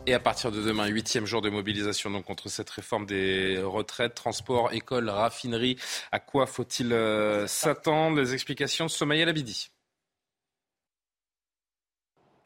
Et 0.08 0.14
à 0.14 0.20
partir 0.22 0.50
de 0.50 0.62
demain, 0.62 0.88
huitième 0.88 1.26
jour 1.26 1.42
de 1.42 1.50
mobilisation 1.50 2.10
donc 2.10 2.24
contre 2.24 2.48
cette 2.48 2.70
réforme 2.70 3.06
des 3.06 3.62
retraites, 3.62 4.16
transport, 4.16 4.72
école, 4.72 5.10
raffinerie. 5.10 5.76
À 6.14 6.20
quoi 6.20 6.46
faut-il 6.46 6.94
euh, 6.94 7.48
s'attendre? 7.48 8.16
Les 8.22 8.34
explications 8.34 8.86
de 8.86 8.90
Somaya 8.90 9.26
Labidi. 9.26 9.72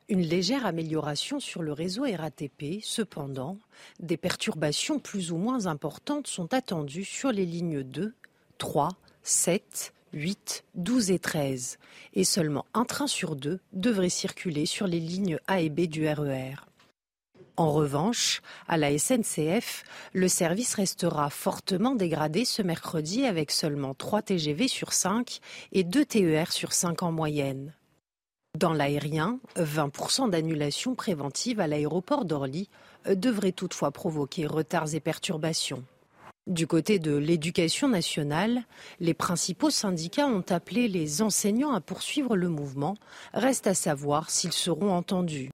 Une 0.10 0.22
légère 0.22 0.66
amélioration 0.66 1.40
sur 1.40 1.64
le 1.64 1.72
réseau 1.72 2.04
RATP. 2.04 2.82
Cependant, 2.82 3.58
des 4.00 4.18
perturbations 4.18 5.00
plus 5.00 5.32
ou 5.32 5.38
moins 5.38 5.66
importantes 5.66 6.28
sont 6.28 6.54
attendues 6.54 7.06
sur 7.06 7.32
les 7.32 7.46
lignes 7.46 7.84
2, 7.84 8.14
3, 8.58 8.90
7, 9.24 9.94
8, 10.12 10.66
12 10.76 11.12
et 11.12 11.20
13. 11.20 11.80
Et 12.14 12.26
seulement 12.26 12.66
un 12.74 12.84
train 12.84 13.08
sur 13.08 13.38
deux 13.38 13.60
devrait 13.72 14.10
circuler 14.10 14.66
sur 14.66 14.88
les 14.88 15.00
lignes 15.00 15.40
A 15.48 15.62
et 15.62 15.70
B 15.70 15.82
du 15.82 16.08
RER. 16.08 16.56
E 16.56 16.74
en 17.56 17.72
revanche, 17.72 18.42
à 18.68 18.78
la 18.78 18.98
SNCF, 18.98 19.84
le 20.12 20.28
service 20.28 20.74
restera 20.74 21.30
fortement 21.30 21.94
dégradé 21.94 22.46
ce 22.46 22.64
mercredi 22.64 23.26
avec 23.26 23.52
seulement 23.52 23.94
3 23.94 24.24
TGV 24.24 24.68
sur 24.68 24.92
5 24.92 25.40
et 25.72 25.84
2 25.84 26.04
TER 26.04 26.52
sur 26.52 26.74
5 26.74 27.04
en 27.04 27.12
moyenne. 27.12 27.74
Dans 28.60 28.72
l'aérien, 28.72 29.40
20% 29.56 30.30
d'annulation 30.30 30.94
préventive 30.94 31.60
à 31.60 31.66
l'aéroport 31.66 32.24
d'Orly 32.24 32.70
devrait 33.08 33.52
toutefois 33.52 33.90
provoquer 33.90 34.46
retards 34.46 34.94
et 34.94 35.00
perturbations. 35.00 35.84
Du 36.46 36.68
côté 36.68 37.00
de 37.00 37.16
l'éducation 37.16 37.88
nationale, 37.88 38.64
les 39.00 39.16
principaux 39.16 39.72
syndicats 39.72 40.28
ont 40.28 40.44
appelé 40.50 40.88
les 40.88 41.24
enseignants 41.24 41.74
à 41.74 41.82
poursuivre 41.82 42.36
le 42.36 42.48
mouvement. 42.48 42.96
Reste 43.34 43.66
à 43.66 43.74
savoir 43.74 44.30
s'ils 44.30 44.54
seront 44.54 44.92
entendus. 44.92 45.50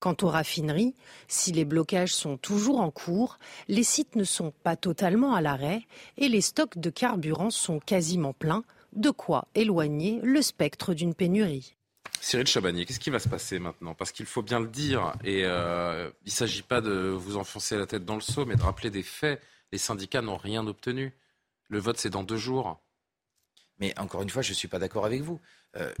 Quant 0.00 0.16
aux 0.22 0.28
raffineries, 0.28 0.94
si 1.28 1.52
les 1.52 1.66
blocages 1.66 2.14
sont 2.14 2.38
toujours 2.38 2.80
en 2.80 2.90
cours, 2.90 3.38
les 3.68 3.84
sites 3.84 4.16
ne 4.16 4.24
sont 4.24 4.52
pas 4.62 4.76
totalement 4.76 5.34
à 5.34 5.42
l'arrêt 5.42 5.82
et 6.16 6.28
les 6.28 6.40
stocks 6.40 6.78
de 6.78 6.88
carburant 6.88 7.50
sont 7.50 7.78
quasiment 7.78 8.32
pleins, 8.32 8.64
de 8.94 9.10
quoi 9.10 9.48
éloigner 9.54 10.18
le 10.22 10.40
spectre 10.40 10.94
d'une 10.94 11.14
pénurie. 11.14 11.76
Cyril 12.20 12.46
Chabanier, 12.46 12.84
qu'est-ce 12.86 13.00
qui 13.00 13.10
va 13.10 13.18
se 13.18 13.28
passer 13.28 13.58
maintenant? 13.58 13.94
Parce 13.94 14.12
qu'il 14.12 14.26
faut 14.26 14.42
bien 14.42 14.60
le 14.60 14.68
dire, 14.68 15.14
et 15.24 15.44
euh, 15.44 16.10
il 16.24 16.28
ne 16.28 16.30
s'agit 16.30 16.62
pas 16.62 16.80
de 16.80 17.08
vous 17.10 17.36
enfoncer 17.36 17.76
la 17.76 17.86
tête 17.86 18.04
dans 18.04 18.14
le 18.14 18.20
seau, 18.20 18.44
mais 18.44 18.56
de 18.56 18.62
rappeler 18.62 18.90
des 18.90 19.02
faits. 19.02 19.42
Les 19.72 19.78
syndicats 19.78 20.22
n'ont 20.22 20.36
rien 20.36 20.66
obtenu. 20.66 21.12
Le 21.68 21.78
vote, 21.78 21.98
c'est 21.98 22.10
dans 22.10 22.22
deux 22.22 22.36
jours. 22.36 22.80
Mais 23.78 23.98
encore 23.98 24.22
une 24.22 24.30
fois, 24.30 24.42
je 24.42 24.50
ne 24.50 24.54
suis 24.54 24.68
pas 24.68 24.78
d'accord 24.78 25.04
avec 25.04 25.22
vous. 25.22 25.40
Euh, 25.76 25.92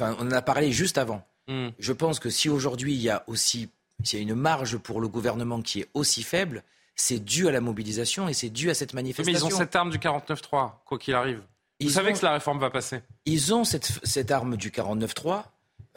on 0.00 0.26
en 0.26 0.30
a 0.32 0.42
parlé 0.42 0.72
juste 0.72 0.98
avant. 0.98 1.26
Hmm. 1.46 1.68
Je 1.78 1.92
pense 1.92 2.18
que 2.18 2.28
si 2.28 2.50
aujourd'hui 2.50 2.92
il 2.92 3.00
y 3.00 3.08
a 3.08 3.24
aussi 3.26 3.70
s'il 4.04 4.18
y 4.18 4.22
a 4.22 4.22
une 4.22 4.34
marge 4.34 4.76
pour 4.78 5.00
le 5.00 5.08
gouvernement 5.08 5.60
qui 5.60 5.80
est 5.80 5.88
aussi 5.94 6.22
faible, 6.22 6.62
c'est 6.94 7.18
dû 7.18 7.48
à 7.48 7.50
la 7.50 7.60
mobilisation 7.60 8.28
et 8.28 8.34
c'est 8.34 8.50
dû 8.50 8.70
à 8.70 8.74
cette 8.74 8.94
manifestation. 8.94 9.32
Mais 9.32 9.38
ils 9.38 9.54
ont 9.54 9.58
cette 9.58 9.74
arme 9.74 9.90
du 9.90 9.98
49-3, 9.98 10.72
quoi 10.84 10.98
qu'il 10.98 11.14
arrive. 11.14 11.42
Vous 11.80 11.90
savez 11.90 12.12
que 12.12 12.24
la 12.24 12.32
réforme 12.32 12.58
va 12.58 12.70
passer. 12.70 13.00
Ils 13.24 13.54
ont 13.54 13.64
cette, 13.64 14.00
cette 14.02 14.30
arme 14.30 14.56
du 14.56 14.70
49-3. 14.70 15.44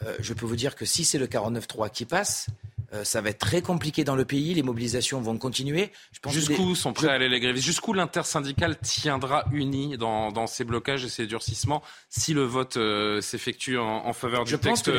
Euh, 0.04 0.16
je 0.20 0.32
peux 0.32 0.46
vous 0.46 0.56
dire 0.56 0.76
que 0.76 0.84
si 0.84 1.04
c'est 1.04 1.18
le 1.18 1.26
49-3 1.26 1.90
qui 1.90 2.04
passe, 2.04 2.46
euh, 2.94 3.04
ça 3.04 3.20
va 3.20 3.30
être 3.30 3.38
très 3.38 3.62
compliqué 3.62 4.04
dans 4.04 4.14
le 4.14 4.24
pays. 4.24 4.54
Les 4.54 4.62
mobilisations 4.62 5.20
vont 5.20 5.36
continuer. 5.38 5.90
Jusqu'où 6.28 6.74
sont 6.74 6.92
prêts 6.92 7.08
à 7.08 7.12
aller 7.12 7.28
les 7.28 7.40
grévistes? 7.40 7.64
Jusqu'où 7.64 7.94
l'intersyndicale 7.94 8.78
tiendra 8.78 9.44
uni 9.52 9.96
dans, 9.96 10.46
ces 10.46 10.64
blocages 10.64 11.04
et 11.04 11.08
ces 11.08 11.26
durcissements 11.26 11.82
si 12.10 12.34
le 12.34 12.42
vote 12.42 12.76
euh, 12.76 13.20
s'effectue 13.20 13.78
en, 13.78 14.12
faveur 14.12 14.44
du 14.44 14.58
texte 14.58 14.90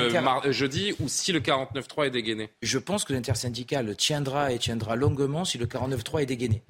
jeudi 0.51 0.93
ou 0.99 1.07
si 1.07 1.31
le 1.31 1.39
49-3 1.39 2.07
est 2.07 2.09
dégainé? 2.09 2.49
Je 2.61 2.79
pense 2.79 3.05
que 3.05 3.13
l'intersyndicale 3.13 3.95
tiendra 3.95 4.51
et 4.51 4.57
tiendra 4.57 4.95
longuement 4.95 5.45
si 5.45 5.57
le 5.57 5.65
49-3 5.65 6.23
est 6.23 6.25
dégainé. 6.25 6.63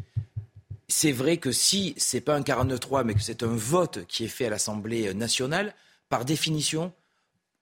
C'est 0.95 1.11
vrai 1.11 1.37
que 1.37 1.51
si 1.51 1.95
c'est 1.97 2.21
pas 2.21 2.35
un 2.35 2.41
49-3 2.41 3.03
mais 3.03 3.15
que 3.15 3.19
c'est 3.19 3.41
un 3.41 3.55
vote 3.55 4.05
qui 4.07 4.25
est 4.25 4.27
fait 4.27 4.45
à 4.45 4.51
l'Assemblée 4.51 5.11
nationale, 5.15 5.73
par 6.07 6.23
définition, 6.23 6.93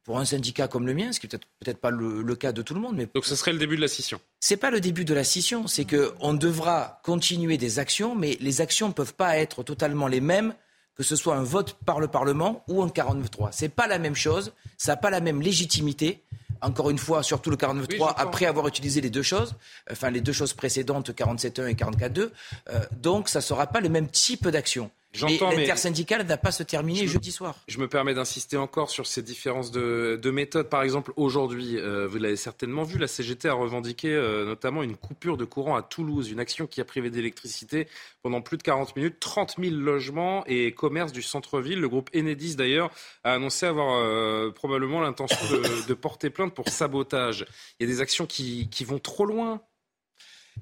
pour 0.03 0.19
un 0.19 0.25
syndicat 0.25 0.67
comme 0.67 0.85
le 0.85 0.93
mien, 0.93 1.13
ce 1.13 1.21
qui 1.21 1.27
n'est 1.27 1.39
peut-être 1.61 1.79
pas 1.79 1.91
le, 1.91 2.35
cas 2.35 2.51
de 2.51 2.61
tout 2.61 2.73
le 2.73 2.81
monde. 2.81 2.97
Mais 2.97 3.07
Donc 3.15 3.23
ce 3.23 3.37
serait 3.37 3.53
le 3.53 3.57
début 3.57 3.77
de 3.77 3.81
la 3.81 3.87
scission 3.87 4.19
C'est 4.41 4.57
pas 4.57 4.69
le 4.69 4.81
début 4.81 5.05
de 5.05 5.13
la 5.13 5.23
scission, 5.23 5.65
c'est 5.67 5.85
qu'on 5.85 6.33
devra 6.33 6.99
continuer 7.05 7.57
des 7.57 7.79
actions, 7.79 8.15
mais 8.15 8.37
les 8.41 8.59
actions 8.59 8.89
ne 8.89 8.93
peuvent 8.93 9.13
pas 9.13 9.37
être 9.37 9.63
totalement 9.63 10.07
les 10.07 10.21
mêmes 10.21 10.53
que 10.97 11.03
ce 11.03 11.15
soit 11.15 11.37
un 11.37 11.43
vote 11.43 11.77
par 11.85 12.01
le 12.01 12.09
Parlement 12.09 12.65
ou 12.67 12.83
un 12.83 12.89
49-3. 12.89 13.53
Ce 13.53 13.63
n'est 13.63 13.69
pas 13.69 13.87
la 13.87 13.97
même 13.97 14.15
chose, 14.15 14.51
ça 14.77 14.91
n'a 14.91 14.97
pas 14.97 15.09
la 15.09 15.21
même 15.21 15.41
légitimité. 15.41 16.21
Encore 16.61 16.89
une 16.89 16.97
fois, 16.97 17.23
surtout 17.23 17.49
le 17.49 17.57
49-3, 17.57 18.13
après 18.17 18.45
avoir 18.45 18.67
utilisé 18.67 19.01
les 19.01 19.09
deux 19.09 19.23
choses, 19.23 19.55
enfin 19.91 20.09
les 20.09 20.21
deux 20.21 20.33
choses 20.33 20.53
précédentes, 20.53 21.09
47-1 21.09 21.67
et 21.67 21.73
44-2, 21.73 22.29
euh, 22.69 22.79
donc 22.91 23.29
ça 23.29 23.39
ne 23.39 23.43
sera 23.43 23.67
pas 23.67 23.81
le 23.81 23.89
même 23.89 24.07
type 24.07 24.47
d'action. 24.47 24.91
J'entends, 25.13 25.51
l'intersyndicale 25.51 26.25
n'a 26.25 26.37
pas 26.37 26.51
se 26.51 26.63
terminer 26.63 27.05
jeudi 27.05 27.31
soir. 27.31 27.55
Je 27.67 27.79
me 27.79 27.87
permets 27.87 28.13
d'insister 28.13 28.55
encore 28.55 28.89
sur 28.89 29.07
ces 29.07 29.21
différences 29.21 29.69
de, 29.71 30.17
de 30.21 30.31
méthode. 30.31 30.69
Par 30.69 30.83
exemple, 30.83 31.11
aujourd'hui, 31.17 31.77
euh, 31.77 32.07
vous 32.07 32.17
l'avez 32.17 32.37
certainement 32.37 32.83
vu, 32.83 32.97
la 32.97 33.07
CGT 33.07 33.49
a 33.49 33.53
revendiqué 33.53 34.09
euh, 34.13 34.45
notamment 34.45 34.83
une 34.83 34.95
coupure 34.95 35.35
de 35.35 35.43
courant 35.43 35.75
à 35.75 35.81
Toulouse, 35.81 36.31
une 36.31 36.39
action 36.39 36.65
qui 36.65 36.79
a 36.79 36.85
privé 36.85 37.09
d'électricité 37.09 37.87
pendant 38.21 38.41
plus 38.41 38.57
de 38.57 38.63
40 38.63 38.95
minutes 38.95 39.19
30 39.19 39.55
000 39.59 39.75
logements 39.75 40.45
et 40.47 40.73
commerces 40.73 41.11
du 41.11 41.21
centre-ville. 41.21 41.79
Le 41.79 41.89
groupe 41.89 42.09
Enedis, 42.15 42.55
d'ailleurs, 42.55 42.89
a 43.23 43.33
annoncé 43.33 43.65
avoir 43.65 43.97
euh, 43.97 44.51
probablement 44.51 45.01
l'intention 45.01 45.45
de, 45.51 45.87
de, 45.87 45.93
porter 45.93 46.29
plainte 46.29 46.53
pour 46.53 46.69
sabotage. 46.69 47.45
Il 47.79 47.87
y 47.87 47.91
a 47.91 47.93
des 47.93 48.01
actions 48.01 48.25
qui, 48.25 48.69
qui 48.69 48.85
vont 48.85 48.99
trop 48.99 49.25
loin. 49.25 49.61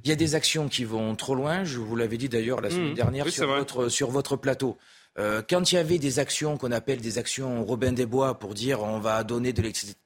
Il 0.04 0.10
y 0.10 0.14
a 0.14 0.16
des 0.16 0.36
actions 0.36 0.70
qui 0.70 0.86
vont 0.86 1.16
trop 1.16 1.36
loin. 1.36 1.64
Je 1.64 1.80
vous 1.80 1.96
l'avais 1.96 2.18
dit 2.18 2.30
d'ailleurs 2.30 2.62
la 2.62 2.70
semaine 2.70 2.92
mmh. 2.92 2.96
dernière 2.96 3.30
sur, 3.30 3.48
votre, 3.48 3.90
sur 3.90 4.10
votre 4.12 4.38
plateau. 4.38 4.78
Euh, 5.18 5.42
quand 5.48 5.72
il 5.72 5.76
y 5.76 5.78
avait 5.78 5.98
des 5.98 6.20
actions 6.20 6.58
qu'on 6.58 6.72
appelle 6.72 7.02
des 7.02 7.18
actions 7.18 7.66
Robin 7.66 7.92
des 7.92 8.06
Bois 8.06 8.40
pour 8.40 8.54
dire 8.54 8.84
on 8.84 9.00
va 9.00 9.24
donner 9.24 9.52
de 9.52 9.62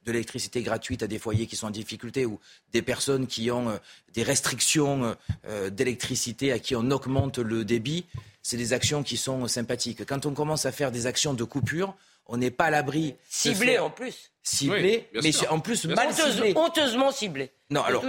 l'électricité 0.07 0.63
gratuite 0.63 1.03
à 1.03 1.07
des 1.07 1.19
foyers 1.19 1.45
qui 1.45 1.55
sont 1.55 1.67
en 1.67 1.71
difficulté 1.71 2.25
ou 2.25 2.39
des 2.71 2.81
personnes 2.81 3.27
qui 3.27 3.51
ont 3.51 3.69
euh, 3.69 3.77
des 4.13 4.23
restrictions 4.23 5.15
euh, 5.45 5.69
d'électricité 5.69 6.51
à 6.51 6.57
qui 6.57 6.75
on 6.75 6.89
augmente 6.89 7.37
le 7.37 7.63
débit, 7.63 8.05
c'est 8.41 8.57
des 8.57 8.73
actions 8.73 9.03
qui 9.03 9.17
sont 9.17 9.47
sympathiques. 9.47 10.05
Quand 10.05 10.25
on 10.25 10.33
commence 10.33 10.65
à 10.65 10.71
faire 10.71 10.91
des 10.91 11.05
actions 11.05 11.33
de 11.33 11.43
coupure, 11.43 11.95
on 12.25 12.37
n'est 12.37 12.51
pas 12.51 12.65
à 12.65 12.71
l'abri. 12.71 13.15
Ciblé 13.29 13.77
en 13.77 13.89
plus. 13.89 14.31
Ciblé, 14.43 15.09
mais 15.23 15.31
en 15.47 15.59
plus 15.59 15.85
mal 15.85 16.13
ciblé. 16.13 16.53
Honteusement 16.57 17.11
ciblé. 17.11 17.51
Non, 17.69 17.81
alors, 17.81 18.03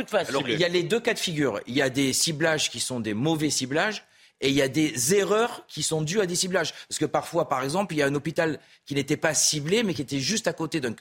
il 0.49 0.59
y 0.59 0.65
a 0.65 0.69
les 0.69 0.83
deux 0.83 0.99
cas 0.99 1.15
de 1.15 1.19
figure. 1.19 1.61
Il 1.67 1.75
y 1.75 1.83
a 1.83 1.89
des 1.89 2.13
ciblages 2.13 2.71
qui 2.71 2.81
sont 2.81 2.99
des 2.99 3.15
mauvais 3.15 3.51
ciblages 3.51 4.05
et 4.41 4.49
il 4.49 4.55
y 4.55 4.63
a 4.63 4.69
des 4.69 5.15
erreurs 5.15 5.65
qui 5.69 5.85
sont 5.85 6.03
dues 6.03 6.21
à 6.21 6.27
des 6.27 6.35
ciblages. 6.35 6.75
Parce 6.89 6.99
que 6.99 7.05
parfois, 7.05 7.49
par 7.49 7.63
exemple, 7.63 7.95
il 7.95 7.99
y 7.99 8.03
a 8.03 8.07
un 8.07 8.15
hôpital 8.17 8.59
qui 8.85 8.95
n'était 8.95 9.17
pas 9.17 9.33
ciblé, 9.33 9.85
mais 9.85 9.95
qui 9.95 10.03
était 10.03 10.19
juste 10.19 10.49
à 10.49 10.53
côté 10.53 10.81
d'un 10.81 10.95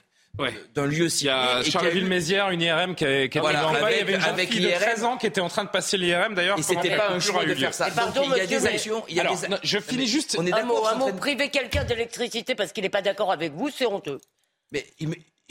d'un 0.74 0.86
lieu 0.86 1.08
ciblé. 1.08 1.32
Il 1.32 1.64
y 1.64 1.68
a 1.68 1.70
Charleville-Mézières, 1.70 2.50
une 2.50 2.60
IRM 2.60 2.94
qui, 2.96 3.04
est, 3.04 3.28
qui 3.28 3.38
voilà, 3.38 3.68
avec, 3.68 3.82
il 3.90 3.98
y 3.98 4.00
avait 4.00 4.14
une 4.14 4.22
avec 4.22 4.52
fille 4.52 4.66
de 4.66 4.70
13 4.70 5.04
ans 5.04 5.16
qui 5.16 5.26
était 5.26 5.40
en 5.40 5.48
train 5.48 5.62
de 5.62 5.68
passer 5.68 5.96
l'IRM 5.96 6.34
d'ailleurs. 6.34 6.58
Et 6.58 6.62
c'était 6.62 6.96
pas 6.96 7.10
un 7.10 7.20
choix 7.20 7.44
de 7.44 7.54
faire 7.54 7.74
ça. 7.74 7.90
Pardon, 7.90 8.22
il 8.32 8.38
y 8.38 8.40
a 8.40 8.46
des 8.46 8.66
actions. 8.66 9.04
Il 9.08 9.16
y 9.16 9.20
a 9.20 9.22
Alors, 9.22 9.36
des... 9.36 9.48
je 9.62 9.78
finis 9.78 10.06
juste. 10.06 10.36
On 10.38 10.46
est 10.46 10.52
un 10.52 10.64
mot, 10.64 10.84
un 10.86 10.94
mot. 10.94 11.12
Priver 11.12 11.50
quelqu'un 11.50 11.84
d'électricité 11.84 12.54
parce 12.54 12.72
qu'il 12.72 12.82
n'est 12.82 12.88
pas 12.88 13.02
d'accord 13.02 13.30
avec 13.30 13.52
vous, 13.52 13.70
c'est 13.70 13.86
honteux. 13.86 14.20
Mais 14.74 14.84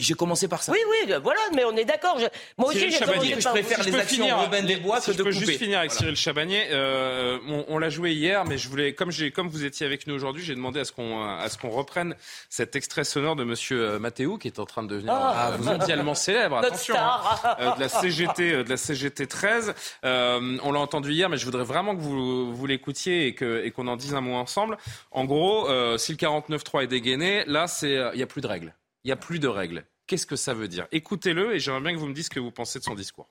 j'ai 0.00 0.14
commencé 0.14 0.48
par 0.48 0.60
ça. 0.62 0.72
Oui, 0.72 0.78
oui, 0.90 1.12
euh, 1.12 1.20
voilà, 1.20 1.40
mais 1.54 1.64
on 1.64 1.76
est 1.76 1.84
d'accord. 1.84 2.18
Moi 2.58 2.70
aussi, 2.70 2.90
j'ai 2.90 2.98
commencé 2.98 3.30
que 3.30 3.40
je 3.40 3.48
préfère 3.48 3.84
les 3.84 3.94
actions 3.94 4.24
finir, 4.24 4.38
Robin 4.38 4.62
des 4.64 4.76
Bois 4.76 5.00
que 5.00 5.12
de 5.12 5.16
je 5.16 5.22
peux 5.22 5.30
juste 5.30 5.56
finir 5.56 5.78
avec 5.78 5.92
Cyril 5.92 6.16
Chabagnier. 6.16 6.64
Euh, 6.72 7.38
on, 7.68 7.78
l'a 7.78 7.90
joué 7.90 8.12
hier, 8.12 8.44
mais 8.44 8.58
je 8.58 8.68
voulais, 8.68 8.92
comme, 8.92 9.10
comme 9.34 9.48
vous 9.48 9.64
étiez 9.64 9.86
avec 9.86 10.08
nous 10.08 10.14
aujourd'hui, 10.14 10.42
j'ai 10.42 10.56
demandé 10.56 10.80
à 10.80 10.84
ce 10.84 10.90
qu'on 10.90 11.22
à 11.22 11.48
ce 11.48 11.58
qu'on 11.58 11.70
reprenne 11.70 12.16
cet 12.50 12.74
extrait 12.74 13.04
sonore 13.04 13.36
de 13.36 13.44
Monsieur 13.44 13.82
euh, 13.82 13.98
Mathéou, 14.00 14.36
qui 14.36 14.48
est 14.48 14.58
en 14.58 14.66
train 14.66 14.82
de 14.82 14.88
devenir 14.88 15.12
ah, 15.14 15.52
mondialement 15.60 16.14
célèbre. 16.14 16.58
Attention, 16.58 16.96
hein, 16.98 17.74
de 17.76 17.80
la 17.80 17.88
CGT, 17.88 18.64
de 18.64 18.68
la 18.68 18.76
CGT 18.76 19.28
13. 19.28 19.74
on 20.02 20.72
l'a 20.72 20.80
entendu 20.80 21.12
hier, 21.12 21.28
mais 21.28 21.36
je 21.36 21.44
voudrais 21.44 21.64
vraiment 21.64 21.94
que 21.94 22.00
vous, 22.00 22.52
vous 22.52 22.66
l'écoutiez 22.66 23.28
et 23.28 23.34
que 23.36 23.62
et 23.64 23.70
qu'on 23.70 23.86
en 23.86 23.96
dise 23.96 24.14
un 24.14 24.20
mot 24.20 24.34
ensemble. 24.34 24.76
En 25.12 25.24
gros, 25.24 25.68
si 25.98 26.10
le 26.10 26.18
49.3 26.18 26.82
est 26.82 26.86
dégainé, 26.88 27.44
là, 27.46 27.68
c'est 27.68 27.96
il 28.12 28.18
y 28.18 28.22
a 28.22 28.26
plus 28.26 28.40
de 28.40 28.48
règles. 28.48 28.74
Il 29.04 29.08
n'y 29.08 29.12
a 29.12 29.16
plus 29.16 29.38
de 29.38 29.48
règles. 29.48 29.84
Qu'est-ce 30.06 30.26
que 30.26 30.36
ça 30.36 30.54
veut 30.54 30.68
dire? 30.68 30.86
Écoutez-le 30.90 31.54
et 31.54 31.60
j'aimerais 31.60 31.82
bien 31.82 31.94
que 31.94 31.98
vous 31.98 32.06
me 32.06 32.14
disiez 32.14 32.24
ce 32.24 32.30
que 32.30 32.40
vous 32.40 32.50
pensez 32.50 32.78
de 32.78 32.84
son 32.84 32.94
discours. 32.94 33.28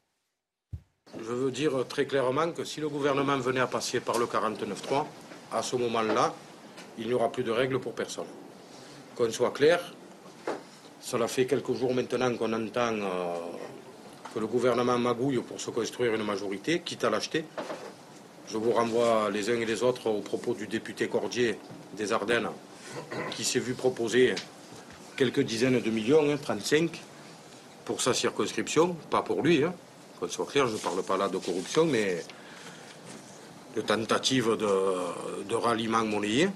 Je 1.19 1.31
veux 1.31 1.51
dire 1.51 1.87
très 1.87 2.05
clairement 2.05 2.51
que 2.51 2.63
si 2.63 2.79
le 2.79 2.89
gouvernement 2.89 3.37
venait 3.37 3.59
à 3.59 3.67
passer 3.67 3.99
par 3.99 4.17
le 4.17 4.25
49.3, 4.25 5.05
à 5.51 5.61
ce 5.61 5.75
moment-là, 5.75 6.33
il 6.97 7.07
n'y 7.07 7.13
aura 7.13 7.31
plus 7.31 7.43
de 7.43 7.51
règles 7.51 7.79
pour 7.79 7.93
personne. 7.93 8.25
Qu'on 9.15 9.31
soit 9.31 9.51
clair, 9.51 9.93
Cela 11.03 11.27
fait 11.27 11.45
quelques 11.45 11.73
jours 11.73 11.93
maintenant 11.93 12.33
qu'on 12.37 12.53
entend 12.53 12.97
que 14.33 14.39
le 14.39 14.47
gouvernement 14.47 14.97
magouille 14.97 15.41
pour 15.41 15.59
se 15.59 15.69
construire 15.69 16.15
une 16.15 16.23
majorité, 16.23 16.79
quitte 16.79 17.03
à 17.03 17.09
l'acheter. 17.09 17.43
Je 18.47 18.57
vous 18.57 18.71
renvoie 18.71 19.29
les 19.29 19.49
uns 19.49 19.59
et 19.59 19.65
les 19.65 19.83
autres 19.83 20.07
au 20.07 20.21
propos 20.21 20.53
du 20.53 20.65
député 20.65 21.09
Cordier 21.09 21.59
des 21.97 22.13
Ardennes, 22.13 22.49
qui 23.31 23.43
s'est 23.43 23.59
vu 23.59 23.73
proposer 23.73 24.33
quelques 25.15 25.41
dizaines 25.41 25.79
de 25.79 25.89
millions, 25.89 26.37
35, 26.37 26.83
hein, 26.83 26.97
pour 27.85 28.01
sa 28.01 28.13
circonscription, 28.13 28.95
pas 29.09 29.21
pour 29.21 29.41
lui. 29.41 29.63
Hein. 29.63 29.73
Qu'on 30.19 30.27
soit 30.27 30.45
clair, 30.45 30.67
je 30.67 30.73
ne 30.73 30.79
parle 30.79 31.03
pas 31.03 31.17
là 31.17 31.27
de 31.27 31.37
corruption, 31.37 31.85
mais 31.85 32.23
de 33.75 33.81
tentative 33.81 34.57
de, 34.57 35.55
ralliement 35.55 36.03
monnayé. 36.03 36.49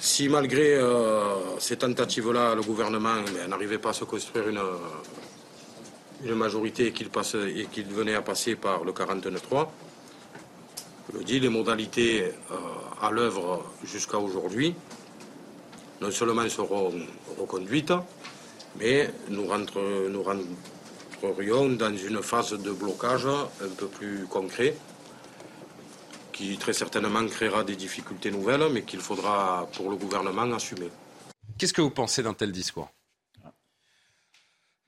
Si 0.00 0.28
malgré 0.28 0.74
euh, 0.74 1.58
ces 1.58 1.76
tentatives-là, 1.76 2.54
le 2.54 2.62
gouvernement 2.62 3.16
ben, 3.34 3.48
n'arrivait 3.48 3.78
pas 3.78 3.90
à 3.90 3.92
se 3.92 4.04
construire 4.04 4.48
une, 4.48 4.60
une 6.24 6.34
majorité 6.34 6.86
et 6.86 6.92
qu'il, 6.92 7.86
venait 7.86 8.14
à 8.14 8.22
passer 8.22 8.54
par 8.54 8.84
le 8.84 8.92
49-3, 8.92 9.68
je 11.12 11.18
le 11.18 11.24
dis, 11.24 11.40
les 11.40 11.48
modalités 11.48 12.32
euh, 12.50 12.54
à 13.00 13.10
l'œuvre 13.10 13.64
jusqu'à 13.84 14.18
aujourd'hui 14.18 14.74
non 16.00 16.10
seulement 16.10 16.48
seront 16.48 16.92
reconduites, 17.38 17.92
mais 18.78 19.10
nous, 19.28 19.44
nous 19.44 20.22
rentrerions 20.22 21.68
dans 21.70 21.96
une 21.96 22.22
phase 22.22 22.52
de 22.52 22.70
blocage 22.72 23.26
un 23.26 23.74
peu 23.76 23.86
plus 23.86 24.26
concret 24.26 24.76
qui 26.32 26.58
très 26.58 26.74
certainement 26.74 27.26
créera 27.26 27.64
des 27.64 27.76
difficultés 27.76 28.30
nouvelles, 28.30 28.68
mais 28.70 28.82
qu'il 28.82 29.00
faudra 29.00 29.66
pour 29.74 29.90
le 29.90 29.96
gouvernement 29.96 30.54
assumer. 30.54 30.90
Qu'est-ce 31.56 31.72
que 31.72 31.80
vous 31.80 31.90
pensez 31.90 32.22
d'un 32.22 32.34
tel 32.34 32.52
discours? 32.52 32.90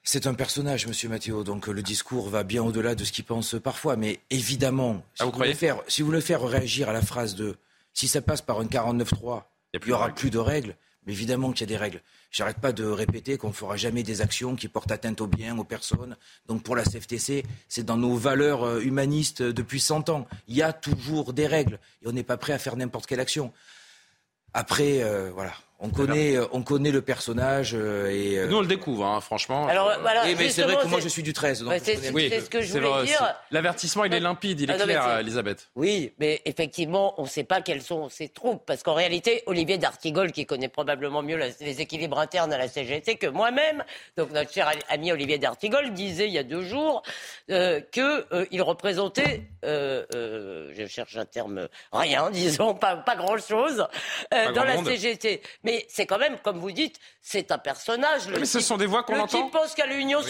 C'est 0.02 0.26
un 0.26 0.34
personnage, 0.34 0.86
Monsieur 0.86 1.08
Matteo, 1.08 1.44
donc 1.44 1.66
le 1.66 1.82
discours 1.82 2.28
va 2.28 2.42
bien 2.42 2.62
au-delà 2.62 2.94
de 2.94 3.04
ce 3.04 3.12
qu'il 3.12 3.24
pense 3.24 3.56
parfois. 3.62 3.96
Mais 3.96 4.20
évidemment, 4.30 5.02
si, 5.14 5.22
ah, 5.22 5.26
vous, 5.26 5.32
voulez 5.32 5.54
faire, 5.54 5.82
si 5.88 6.02
vous 6.02 6.08
voulez 6.08 6.20
faire 6.20 6.42
réagir 6.42 6.90
à 6.90 6.92
la 6.92 7.02
phrase 7.02 7.34
de 7.34 7.56
si 7.94 8.08
ça 8.08 8.20
passe 8.20 8.42
par 8.42 8.60
un 8.60 8.64
49-3, 8.64 9.44
il 9.74 9.80
n'y 9.86 9.92
aura 9.92 10.10
plus 10.10 10.30
de 10.30 10.38
règles. 10.38 10.76
Mais 11.08 11.14
évidemment 11.14 11.52
qu'il 11.52 11.62
y 11.62 11.64
a 11.64 11.74
des 11.74 11.78
règles. 11.78 12.02
J'arrête 12.30 12.58
pas 12.58 12.72
de 12.72 12.84
répéter 12.84 13.38
qu'on 13.38 13.48
ne 13.48 13.54
fera 13.54 13.78
jamais 13.78 14.02
des 14.02 14.20
actions 14.20 14.56
qui 14.56 14.68
portent 14.68 14.92
atteinte 14.92 15.22
aux 15.22 15.26
biens, 15.26 15.56
aux 15.56 15.64
personnes. 15.64 16.18
Donc 16.46 16.62
pour 16.62 16.76
la 16.76 16.84
CFTC, 16.84 17.46
c'est 17.66 17.82
dans 17.82 17.96
nos 17.96 18.14
valeurs 18.14 18.62
euh, 18.64 18.80
humanistes 18.82 19.42
depuis 19.42 19.80
100 19.80 20.10
ans. 20.10 20.28
Il 20.48 20.54
y 20.54 20.60
a 20.60 20.74
toujours 20.74 21.32
des 21.32 21.46
règles 21.46 21.80
et 22.02 22.08
on 22.08 22.12
n'est 22.12 22.22
pas 22.22 22.36
prêt 22.36 22.52
à 22.52 22.58
faire 22.58 22.76
n'importe 22.76 23.06
quelle 23.06 23.20
action. 23.20 23.54
Après, 24.52 25.02
euh, 25.02 25.30
voilà, 25.32 25.54
on 25.80 25.90
connaît, 25.90 26.36
euh, 26.36 26.46
on 26.50 26.62
connaît 26.62 26.90
le 26.90 27.02
personnage 27.02 27.72
euh, 27.74 28.10
et 28.10 28.48
nous 28.48 28.56
on 28.56 28.60
le 28.60 28.66
découvre, 28.66 29.06
hein, 29.06 29.20
franchement. 29.20 29.68
Alors 29.68 29.92
voilà, 30.00 30.24
mais 30.36 30.48
c'est 30.50 30.62
vrai 30.62 30.76
que 30.76 30.88
moi 30.88 30.98
je 30.98 31.08
suis 31.08 31.22
du 31.22 31.32
13. 31.32 31.64
c'est 31.82 31.96
ce 31.96 32.50
que 32.50 32.62
je 32.62 32.72
voulais 32.72 33.04
dire. 33.04 33.34
L'avertissement 33.50 34.04
il 34.04 34.12
est 34.12 34.20
limpide, 34.20 34.60
il 34.60 34.70
est 34.70 34.74
ah, 34.74 34.84
clair, 34.84 35.18
Elisabeth. 35.18 35.68
Oui, 35.76 36.12
mais 36.18 36.42
effectivement, 36.44 37.14
on 37.18 37.22
ne 37.22 37.28
sait 37.28 37.44
pas 37.44 37.60
quelles 37.60 37.82
sont 37.82 38.08
ces 38.08 38.28
troupes, 38.28 38.64
parce 38.66 38.82
qu'en 38.82 38.94
réalité, 38.94 39.42
Olivier 39.46 39.78
d'Artigol, 39.78 40.32
qui 40.32 40.46
connaît 40.46 40.68
probablement 40.68 41.22
mieux 41.22 41.38
les 41.60 41.80
équilibres 41.80 42.18
internes 42.18 42.52
à 42.52 42.58
la 42.58 42.68
CGT 42.68 43.16
que 43.16 43.28
moi-même, 43.28 43.84
donc 44.16 44.32
notre 44.32 44.52
cher 44.52 44.70
ami 44.88 45.12
Olivier 45.12 45.38
d'Artigol 45.38 45.92
disait 45.92 46.26
il 46.26 46.32
y 46.32 46.38
a 46.38 46.42
deux 46.42 46.62
jours 46.62 47.02
euh, 47.50 47.80
qu'il 47.92 48.62
représentait, 48.62 49.44
je 49.62 50.86
cherche 50.88 51.16
un 51.16 51.24
terme, 51.24 51.68
rien, 51.92 52.30
disons, 52.32 52.74
pas, 52.74 52.96
pas 52.96 53.14
grand-chose, 53.14 53.86
dans 54.32 54.64
la 54.64 54.82
CGT. 54.82 55.40
Mais 55.68 55.86
c'est 55.90 56.06
quand 56.06 56.18
même, 56.18 56.38
comme 56.38 56.58
vous 56.58 56.72
dites, 56.72 56.98
c'est 57.20 57.52
un 57.52 57.58
personnage. 57.58 58.26
mais 58.28 58.46
ce 58.46 58.60
sont 58.60 58.78
des 58.78 58.86
voix 58.86 59.02
qu'on 59.02 59.20
entend. 59.20 59.44
Qui 59.44 59.50
pense 59.50 59.74
qu'à 59.74 59.84
l'Union, 59.84 60.20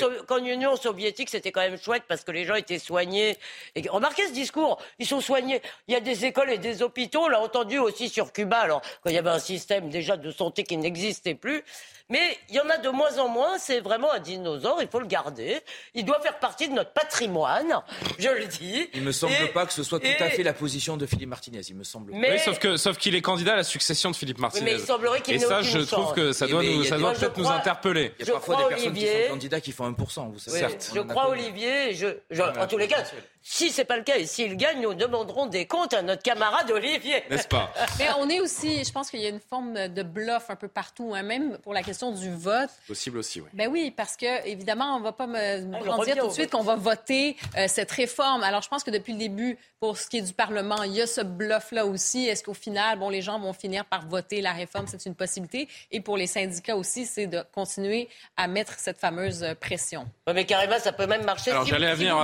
Union 0.45 0.75
soviétique, 0.75 1.31
c'était 1.31 1.53
quand 1.53 1.61
même 1.61 1.79
chouette 1.79 2.03
parce 2.09 2.25
que 2.25 2.33
les 2.33 2.45
gens 2.45 2.57
étaient 2.57 2.81
soignés. 2.81 3.37
Et 3.77 3.89
remarquez 3.89 4.27
ce 4.27 4.33
discours, 4.33 4.79
ils 4.99 5.07
sont 5.07 5.21
soignés. 5.21 5.63
Il 5.87 5.95
y 5.95 5.97
a 5.97 6.01
des 6.01 6.25
écoles 6.25 6.51
et 6.51 6.59
des 6.59 6.83
hôpitaux. 6.83 7.27
On 7.27 7.29
l'a 7.29 7.41
entendu 7.41 7.79
aussi 7.79 8.09
sur 8.09 8.33
Cuba. 8.33 8.59
Alors 8.59 8.81
quand 9.03 9.11
il 9.11 9.15
y 9.15 9.19
avait 9.19 9.31
un 9.31 9.39
système 9.39 9.91
déjà 9.91 10.17
de 10.17 10.33
santé 10.33 10.65
qui 10.65 10.77
n'existait 10.77 11.37
plus. 11.37 11.63
Mais 12.11 12.39
il 12.49 12.55
y 12.55 12.61
en 12.61 12.69
a 12.71 12.79
de 12.79 12.89
moins 12.89 13.19
en 13.19 13.29
moins. 13.29 13.59
C'est 13.59 13.81
vraiment 13.81 14.11
un 14.11 14.19
dinosaure. 14.19 14.79
Il 14.81 14.89
faut 14.89 15.01
le 15.01 15.07
garder. 15.07 15.61
Il 15.95 16.05
doit 16.05 16.21
faire 16.21 16.39
partie 16.39 16.69
de 16.69 16.73
notre 16.73 16.93
patrimoine. 16.93 17.83
Je 18.19 18.31
le 18.31 18.47
dis. 18.47 18.89
Il 18.95 19.03
me 19.03 19.13
semble 19.13 19.35
pas 19.53 19.67
que 19.67 19.73
ce 19.75 19.83
soit 19.83 20.01
tout 20.01 20.07
à 20.21 20.31
fait 20.31 20.43
la 20.43 20.55
position 20.55 20.97
de 20.97 21.05
Philippe 21.05 21.29
Martinez. 21.29 21.61
Il 21.69 21.77
me 21.77 21.85
semble. 21.85 22.13
Mais... 22.15 22.33
Oui, 22.33 22.39
sauf 22.39 22.59
que 22.59 22.77
sauf 22.77 22.97
qu'il 22.97 23.15
est 23.15 23.21
candidat 23.21 23.53
à 23.53 23.57
la 23.57 23.65
succession 23.65 24.11
de 24.11 24.17
Philippe 24.17 24.39
Martinez. 24.39 24.65
mais 24.65 24.73
il 24.75 24.81
semblerait 24.81 25.21
qu'il 25.21 25.35
Et 25.35 25.39
ça, 25.39 25.61
je 25.61 25.81
trouve 25.81 26.15
que 26.15 26.33
ça 26.33 26.47
doit, 26.47 26.63
nous, 26.63 26.85
ça 26.85 26.97
doit 26.97 27.13
peut-être 27.13 27.37
nous 27.37 27.49
interpeller. 27.49 28.15
Il 28.19 28.27
y 28.27 28.31
a 28.31 28.33
parfois 28.33 28.57
des 28.57 28.75
personnes 28.75 28.95
qui 28.95 29.07
sont 29.07 29.29
candidats 29.29 29.61
qui 29.61 29.73
font 29.73 29.91
1%. 29.91 30.33
Vous 30.33 30.39
savez. 30.39 30.79
je 30.95 31.01
crois 31.01 31.29
Olivier. 31.29 31.95
Je, 31.95 32.07
en 32.41 32.67
tous 32.67 32.79
les 32.79 32.89
cas, 32.89 33.05
si 33.43 33.71
c'est 33.71 33.85
pas 33.85 33.97
le 33.97 34.03
cas 34.03 34.17
et 34.17 34.27
s'il 34.27 34.57
gagne, 34.57 34.81
nous 34.81 34.95
demanderons 34.95 35.47
des 35.47 35.67
comptes 35.67 35.95
à 35.95 36.03
notre 36.03 36.23
camarade 36.23 36.71
Olivier. 36.71 37.23
N'est-ce 37.31 37.49
pas? 37.49 37.73
Mais 37.99 38.09
on 38.19 38.29
est 38.29 38.41
aussi, 38.41 38.85
je 38.85 38.93
pense 38.93 39.11
qu'il 39.11 39.21
y 39.21 39.27
a 39.27 39.31
une 39.31 39.41
forme 39.41 39.89
de 39.89 40.03
bluff 40.03 40.51
un 40.51 40.57
peu 40.57 40.69
partout, 40.69 41.13
hein, 41.15 41.23
même 41.23 41.59
pour 41.59 41.73
la 41.73 41.83
question 41.83 41.98
du 42.13 42.35
vote. 42.35 42.71
Possible 42.87 43.19
aussi, 43.19 43.41
oui. 43.41 43.49
Ben 43.53 43.69
oui, 43.71 43.93
parce 43.97 44.17
que 44.17 44.47
évidemment, 44.47 44.97
on 44.97 45.01
va 45.01 45.13
pas 45.13 45.27
me, 45.27 46.05
dire 46.05 46.17
tout 46.17 46.29
de 46.29 46.33
suite 46.33 46.51
qu'on 46.51 46.63
va 46.63 46.77
voter 46.77 47.37
euh, 47.57 47.67
cette 47.69 47.91
réforme. 47.91 48.43
Alors, 48.43 48.63
je 48.63 48.69
pense 48.69 48.85
que 48.85 48.91
depuis 48.91 49.13
le 49.13 49.19
début, 49.19 49.59
pour 49.81 49.99
ce 49.99 50.09
qui 50.09 50.19
est 50.19 50.23
du 50.23 50.33
Parlement, 50.33 50.83
il 50.83 50.93
y 50.93 51.03
a 51.03 51.07
ce 51.07 51.21
bluff-là 51.21 51.87
aussi. 51.87 52.27
Est-ce 52.27 52.43
qu'au 52.43 52.55
final, 52.55 52.99
bon, 52.99 53.11
les 53.11 53.23
gens 53.23 53.39
vont 53.39 53.53
finir 53.53 53.85
par 53.85 54.07
voter 54.07 54.41
la 54.41 54.53
réforme? 54.53 54.87
C'est 54.89 55.07
une 55.07 55.15
possibilité. 55.15 55.69
Et 55.91 56.01
pour 56.01 56.17
les 56.17 56.27
syndicats 56.27 56.77
aussi, 56.77 57.07
c'est 57.07 57.27
de 57.27 57.43
continuer 57.53 58.09
à 58.37 58.49
mettre 58.49 58.75
cette 58.79 58.99
fameuse 58.99 59.45
pression. 59.61 60.07
mais 60.33 60.45
carrément, 60.45 60.79
ça 60.79 60.93
peut 60.93 61.07
même 61.07 61.25
marcher. 61.25 61.51
Alors, 61.51 61.65
j'allais 61.65 61.95
si 61.95 62.05
venir, 62.05 62.17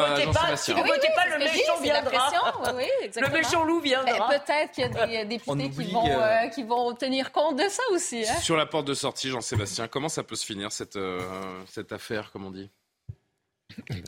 si 0.57 0.73
vous 0.73 0.83
votez 0.83 1.09
pas, 1.15 1.27
le 1.27 1.39
méchant 1.39 1.81
viendra. 1.81 2.73
Oui, 2.75 2.87
le 3.17 3.29
méchant 3.29 3.65
loup 3.65 3.81
viendra. 3.81 4.29
Peut-être 4.29 4.73
qu'il 4.73 5.13
y 5.13 5.17
a 5.17 5.25
des 5.25 5.39
députés 5.39 5.71
qui, 5.71 5.93
vont, 5.93 6.07
euh, 6.07 6.21
euh, 6.21 6.49
qui 6.49 6.63
vont 6.63 6.95
tenir 6.95 7.33
compte 7.33 7.57
de 7.57 7.69
ça 7.69 7.83
aussi. 7.93 8.25
Hein. 8.29 8.41
Sur 8.41 8.57
la 8.57 8.67
porte 8.67 8.87
de 8.87 8.95
sortie, 8.95 9.29
Jean-Sébastien, 9.29 9.64
comment 9.91 10.09
ça 10.09 10.23
peut 10.23 10.37
se 10.37 10.45
finir, 10.45 10.73
cette, 10.73 10.97
euh, 10.97 11.21
cette 11.67 11.93
affaire, 11.93 12.31
comme 12.33 12.45
on 12.45 12.51
dit? 12.51 12.71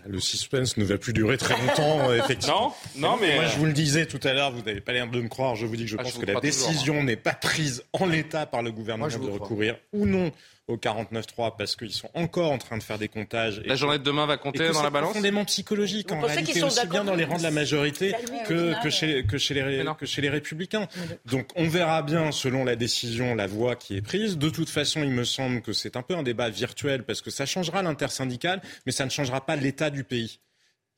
Le 0.07 0.21
suspense 0.21 0.77
ne 0.77 0.85
va 0.85 0.99
plus 0.99 1.13
durer 1.13 1.37
très 1.39 1.57
longtemps, 1.59 2.13
effectivement. 2.13 2.77
Non, 2.97 3.11
non, 3.11 3.17
mais 3.21 3.37
moi 3.37 3.47
je 3.47 3.59
vous 3.59 3.65
le 3.65 3.73
disais 3.73 4.07
tout 4.07 4.21
à 4.23 4.33
l'heure, 4.33 4.53
vous 4.53 4.63
n'avez 4.63 4.81
pas 4.81 4.93
l'air 4.93 5.09
de 5.09 5.21
me 5.21 5.29
croire. 5.29 5.57
Je 5.57 5.67
vous 5.67 5.77
dis 5.77 5.85
que 5.85 5.91
je 5.91 5.97
ah, 5.99 6.03
pense 6.03 6.19
que 6.19 6.27
la 6.27 6.41
décision 6.41 7.03
n'est 7.03 7.17
pas 7.17 7.35
prise 7.35 7.83
en 7.93 8.07
l'état 8.07 8.47
par 8.47 8.63
le 8.63 8.71
gouvernement 8.71 9.09
de 9.09 9.31
recourir 9.31 9.77
ou 9.93 10.07
non 10.07 10.31
au 10.69 10.77
49-3 10.77 11.57
parce 11.57 11.77
qu'ils 11.77 11.93
sont 11.93 12.11
encore 12.15 12.51
en 12.51 12.59
train 12.59 12.77
de 12.77 12.83
faire 12.83 12.99
des 12.99 13.09
comptages. 13.09 13.63
La 13.65 13.77
journée 13.77 13.99
de 13.99 14.03
demain 14.03 14.27
va 14.27 14.37
compter 14.37 14.69
dans 14.71 14.83
la 14.83 14.91
balance 14.91 15.11
C'est 15.11 15.21
profondément 15.21 15.45
psychologique 15.45 16.11
en 16.11 16.21
réalité, 16.21 16.63
aussi 16.63 16.87
bien 16.89 17.05
dans 17.05 17.15
les 17.15 17.25
rangs 17.25 17.39
de 17.39 17.43
la 17.43 17.51
majorité 17.51 18.15
que, 18.47 18.83
que, 18.83 18.91
chez, 18.91 19.25
que, 19.25 19.39
chez 19.39 19.55
les, 19.55 19.85
que 19.99 20.07
chez 20.07 20.23
les 20.23 20.29
républicains. 20.29 20.89
Donc 21.25 21.49
on 21.55 21.69
verra 21.69 22.03
bien, 22.03 22.33
selon 22.33 22.65
la 22.65 22.75
décision, 22.77 23.35
la 23.35 23.47
voie 23.47 23.77
qui 23.77 23.97
est 23.97 24.03
prise. 24.03 24.39
De 24.39 24.51
toute 24.51 24.69
façon, 24.69 25.03
il 25.03 25.11
me 25.11 25.25
semble 25.25 25.63
que 25.63 25.73
c'est 25.73 25.97
un 25.97 26.03
peu 26.03 26.17
un 26.17 26.23
débat 26.23 26.51
virtuel 26.51 27.05
parce 27.05 27.21
que 27.21 27.31
ça 27.31 27.47
changera 27.47 27.83
l'intersyndical, 27.83 28.61
mais 28.87 28.93
ça 28.93 29.05
ne 29.05 29.11
changera 29.11 29.45
pas 29.45 29.57
l'état 29.57 29.91
du 29.91 30.03
pays. 30.03 30.41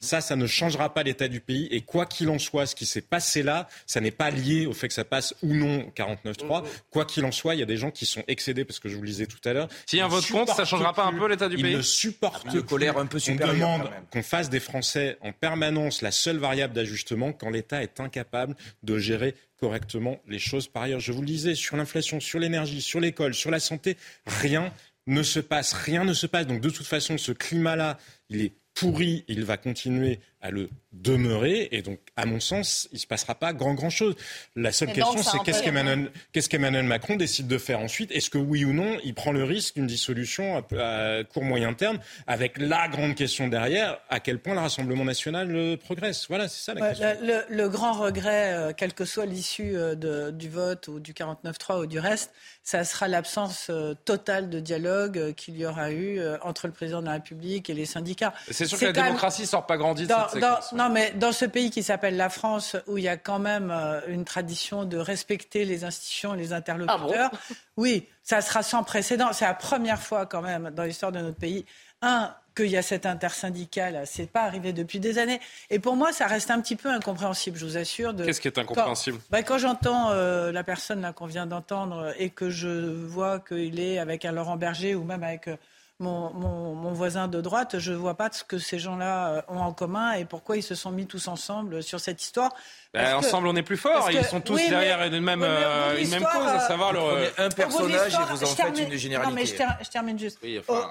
Ça, 0.00 0.20
ça 0.20 0.36
ne 0.36 0.46
changera 0.46 0.94
pas 0.94 1.02
l'état 1.02 1.28
du 1.28 1.40
pays. 1.40 1.66
Et 1.70 1.80
quoi 1.80 2.06
qu'il 2.06 2.28
en 2.28 2.38
soit, 2.38 2.66
ce 2.66 2.74
qui 2.74 2.86
s'est 2.86 3.00
passé 3.00 3.42
là, 3.42 3.68
ça 3.86 4.00
n'est 4.00 4.10
pas 4.10 4.30
lié 4.30 4.66
au 4.66 4.72
fait 4.72 4.88
que 4.88 4.94
ça 4.94 5.04
passe 5.04 5.34
ou 5.42 5.52
non 5.52 5.90
49-3. 5.96 6.64
Quoi 6.90 7.04
qu'il 7.04 7.24
en 7.24 7.32
soit, 7.32 7.54
il 7.54 7.60
y 7.60 7.62
a 7.62 7.66
des 7.66 7.76
gens 7.76 7.90
qui 7.90 8.06
sont 8.06 8.22
excédés, 8.28 8.64
parce 8.64 8.78
que 8.78 8.88
je 8.88 8.96
vous 8.96 9.02
le 9.02 9.08
disais 9.08 9.26
tout 9.26 9.40
à 9.44 9.52
l'heure. 9.52 9.68
S'il 9.86 9.98
y 9.98 10.02
a 10.02 10.04
un 10.04 10.08
vote 10.08 10.26
contre, 10.28 10.54
ça 10.54 10.64
changera 10.64 10.92
pas 10.92 11.04
un 11.04 11.12
peu 11.12 11.28
l'état 11.28 11.48
du 11.48 11.56
pays 11.56 11.72
Ils 11.72 11.78
ne 11.78 11.82
supportent 11.82 12.52
de 12.52 12.60
colère 12.60 12.98
un 12.98 13.06
peu 13.06 13.18
On 13.28 13.34
demande 13.34 13.90
qu'on 14.10 14.22
fasse 14.22 14.50
des 14.50 14.60
Français 14.60 15.18
en 15.20 15.32
permanence 15.32 16.02
la 16.02 16.12
seule 16.12 16.38
variable 16.38 16.74
d'ajustement 16.74 17.32
quand 17.32 17.50
l'État 17.50 17.82
est 17.82 18.00
incapable 18.00 18.54
de 18.82 18.98
gérer 18.98 19.34
correctement 19.60 20.20
les 20.28 20.38
choses. 20.38 20.68
Par 20.68 20.84
ailleurs, 20.84 21.00
je 21.00 21.12
vous 21.12 21.20
le 21.20 21.26
disais, 21.26 21.54
sur 21.54 21.76
l'inflation, 21.76 22.20
sur 22.20 22.38
l'énergie, 22.38 22.80
sur 22.80 23.00
l'école, 23.00 23.34
sur 23.34 23.50
la 23.50 23.60
santé, 23.60 23.96
rien 24.26 24.72
ne 25.06 25.22
se 25.22 25.40
passe, 25.40 25.72
rien 25.72 26.04
ne 26.04 26.12
se 26.12 26.26
passe. 26.26 26.46
Donc 26.46 26.60
de 26.60 26.70
toute 26.70 26.86
façon, 26.86 27.18
ce 27.18 27.32
climat-là, 27.32 27.98
il 28.28 28.42
est 28.42 28.52
pourri, 28.78 29.24
il 29.28 29.44
va 29.44 29.56
continuer 29.56 30.20
à 30.40 30.50
le 30.50 30.70
demeurer. 30.92 31.68
Et 31.72 31.82
donc, 31.82 31.98
à 32.16 32.26
mon 32.26 32.40
sens, 32.40 32.88
il 32.92 32.96
ne 32.96 33.00
se 33.00 33.06
passera 33.06 33.34
pas 33.34 33.52
grand, 33.52 33.74
grand 33.74 33.90
chose. 33.90 34.14
La 34.56 34.72
seule 34.72 34.92
question, 34.92 35.22
c'est 35.22 35.38
qu'est-ce 35.44 35.62
qu'Emmanuel, 35.62 36.10
qu'est-ce 36.32 36.48
qu'Emmanuel 36.48 36.84
Macron 36.84 37.16
décide 37.16 37.46
de 37.46 37.58
faire 37.58 37.80
ensuite? 37.80 38.10
Est-ce 38.12 38.30
que 38.30 38.38
oui 38.38 38.64
ou 38.64 38.72
non, 38.72 38.98
il 39.04 39.14
prend 39.14 39.32
le 39.32 39.44
risque 39.44 39.74
d'une 39.74 39.86
dissolution 39.86 40.56
à, 40.56 41.24
court, 41.24 41.44
moyen 41.44 41.74
terme, 41.74 41.98
avec 42.26 42.58
la 42.58 42.88
grande 42.88 43.14
question 43.14 43.48
derrière, 43.48 43.98
à 44.08 44.20
quel 44.20 44.38
point 44.38 44.54
le 44.54 44.60
Rassemblement 44.60 45.04
national 45.04 45.54
euh, 45.54 45.76
progresse? 45.76 46.26
Voilà, 46.28 46.48
c'est 46.48 46.64
ça 46.64 46.74
la 46.74 46.90
question. 46.90 47.08
Le, 47.50 47.68
grand 47.68 47.92
regret, 47.92 48.52
euh, 48.52 48.72
quelle 48.76 48.94
que 48.94 49.04
soit 49.04 49.26
l'issue 49.26 49.76
euh, 49.76 50.30
du 50.30 50.48
vote 50.48 50.88
ou 50.88 51.00
du 51.00 51.12
49-3 51.12 51.82
ou 51.82 51.86
du 51.86 51.98
reste, 51.98 52.32
ça 52.62 52.84
sera 52.84 53.08
l'absence 53.08 53.70
totale 54.04 54.50
de 54.50 54.60
dialogue 54.60 55.34
qu'il 55.34 55.56
y 55.56 55.64
aura 55.64 55.90
eu 55.90 56.20
entre 56.42 56.66
le 56.66 56.72
président 56.72 57.00
de 57.00 57.06
la 57.06 57.12
République 57.12 57.70
et 57.70 57.74
les 57.74 57.86
syndicats. 57.86 58.34
C'est 58.50 58.66
sûr 58.66 58.78
que 58.78 58.84
la 58.84 58.92
démocratie 58.92 59.42
ne 59.42 59.46
sort 59.46 59.64
pas 59.64 59.78
grandie 59.78 60.06
de 60.06 60.12
cette 60.28 60.72
non, 60.72 60.88
mais 60.90 61.12
dans 61.12 61.32
ce 61.32 61.44
pays 61.44 61.70
qui 61.70 61.82
s'appelle 61.82 62.16
la 62.16 62.28
France, 62.28 62.76
où 62.86 62.98
il 62.98 63.04
y 63.04 63.08
a 63.08 63.16
quand 63.16 63.38
même 63.38 63.70
euh, 63.70 64.00
une 64.08 64.24
tradition 64.24 64.84
de 64.84 64.98
respecter 64.98 65.64
les 65.64 65.84
institutions 65.84 66.34
et 66.34 66.38
les 66.38 66.52
interlocuteurs, 66.52 67.30
ah 67.32 67.54
oui, 67.76 68.06
ça 68.22 68.40
sera 68.40 68.62
sans 68.62 68.84
précédent. 68.84 69.32
C'est 69.32 69.46
la 69.46 69.54
première 69.54 70.00
fois 70.00 70.26
quand 70.26 70.42
même 70.42 70.70
dans 70.70 70.84
l'histoire 70.84 71.12
de 71.12 71.20
notre 71.20 71.38
pays. 71.38 71.64
Un, 72.02 72.32
qu'il 72.58 72.70
y 72.70 72.76
a 72.76 72.82
cet 72.82 73.06
intersyndical, 73.06 74.02
c'est 74.04 74.30
pas 74.30 74.42
arrivé 74.42 74.72
depuis 74.72 74.98
des 74.98 75.18
années. 75.18 75.40
Et 75.70 75.78
pour 75.78 75.94
moi, 75.94 76.12
ça 76.12 76.26
reste 76.26 76.50
un 76.50 76.60
petit 76.60 76.74
peu 76.74 76.90
incompréhensible, 76.90 77.56
je 77.56 77.64
vous 77.64 77.76
assure. 77.76 78.14
Qu'est-ce 78.16 78.40
qui 78.40 78.48
est 78.48 78.58
incompréhensible? 78.58 79.18
Quand, 79.30 79.42
bah, 79.44 79.58
j'entends 79.58 80.10
euh, 80.10 80.50
la 80.50 80.64
personne 80.64 81.12
qu'on 81.14 81.26
vient 81.26 81.46
d'entendre 81.46 82.12
et 82.18 82.30
que 82.30 82.50
je 82.50 82.68
vois 83.06 83.38
qu'il 83.38 83.78
est 83.78 83.98
avec 83.98 84.24
un 84.24 84.32
Laurent 84.32 84.56
Berger 84.56 84.96
ou 84.96 85.04
même 85.04 85.22
avec 85.22 85.46
euh, 85.46 85.56
mon, 86.00 86.92
voisin 86.92 87.28
de 87.28 87.40
droite, 87.40 87.78
je 87.78 87.92
ne 87.92 87.96
vois 87.96 88.14
pas 88.14 88.30
ce 88.32 88.44
que 88.44 88.58
ces 88.58 88.78
gens-là 88.78 89.28
euh, 89.28 89.42
ont 89.48 89.58
en 89.58 89.72
commun 89.72 90.12
et 90.12 90.24
pourquoi 90.24 90.56
ils 90.56 90.62
se 90.62 90.74
sont 90.74 90.90
mis 90.90 91.06
tous 91.06 91.28
ensemble 91.28 91.82
sur 91.82 92.00
cette 92.00 92.22
histoire. 92.22 92.54
Ben, 92.94 93.16
ensemble, 93.16 93.48
on 93.48 93.56
est 93.56 93.62
plus 93.62 93.76
fort. 93.76 94.08
Ils 94.10 94.24
sont 94.24 94.40
tous 94.40 94.56
derrière 94.56 95.02
une 95.02 95.20
même, 95.20 95.42
euh, 95.42 95.98
une 96.00 96.08
même 96.08 96.22
cause, 96.22 96.46
à 96.46 96.60
savoir 96.60 96.92
leur... 96.92 97.16
un 97.38 97.48
personnage 97.50 98.14
et 98.14 98.32
vous 98.32 98.44
en 98.44 98.46
faites 98.46 98.78
une 98.78 98.96
généralité. 98.96 99.34
Non, 99.34 99.66
mais 99.66 99.84
je, 99.84 99.90
termine 99.90 100.18
juste. 100.18 100.38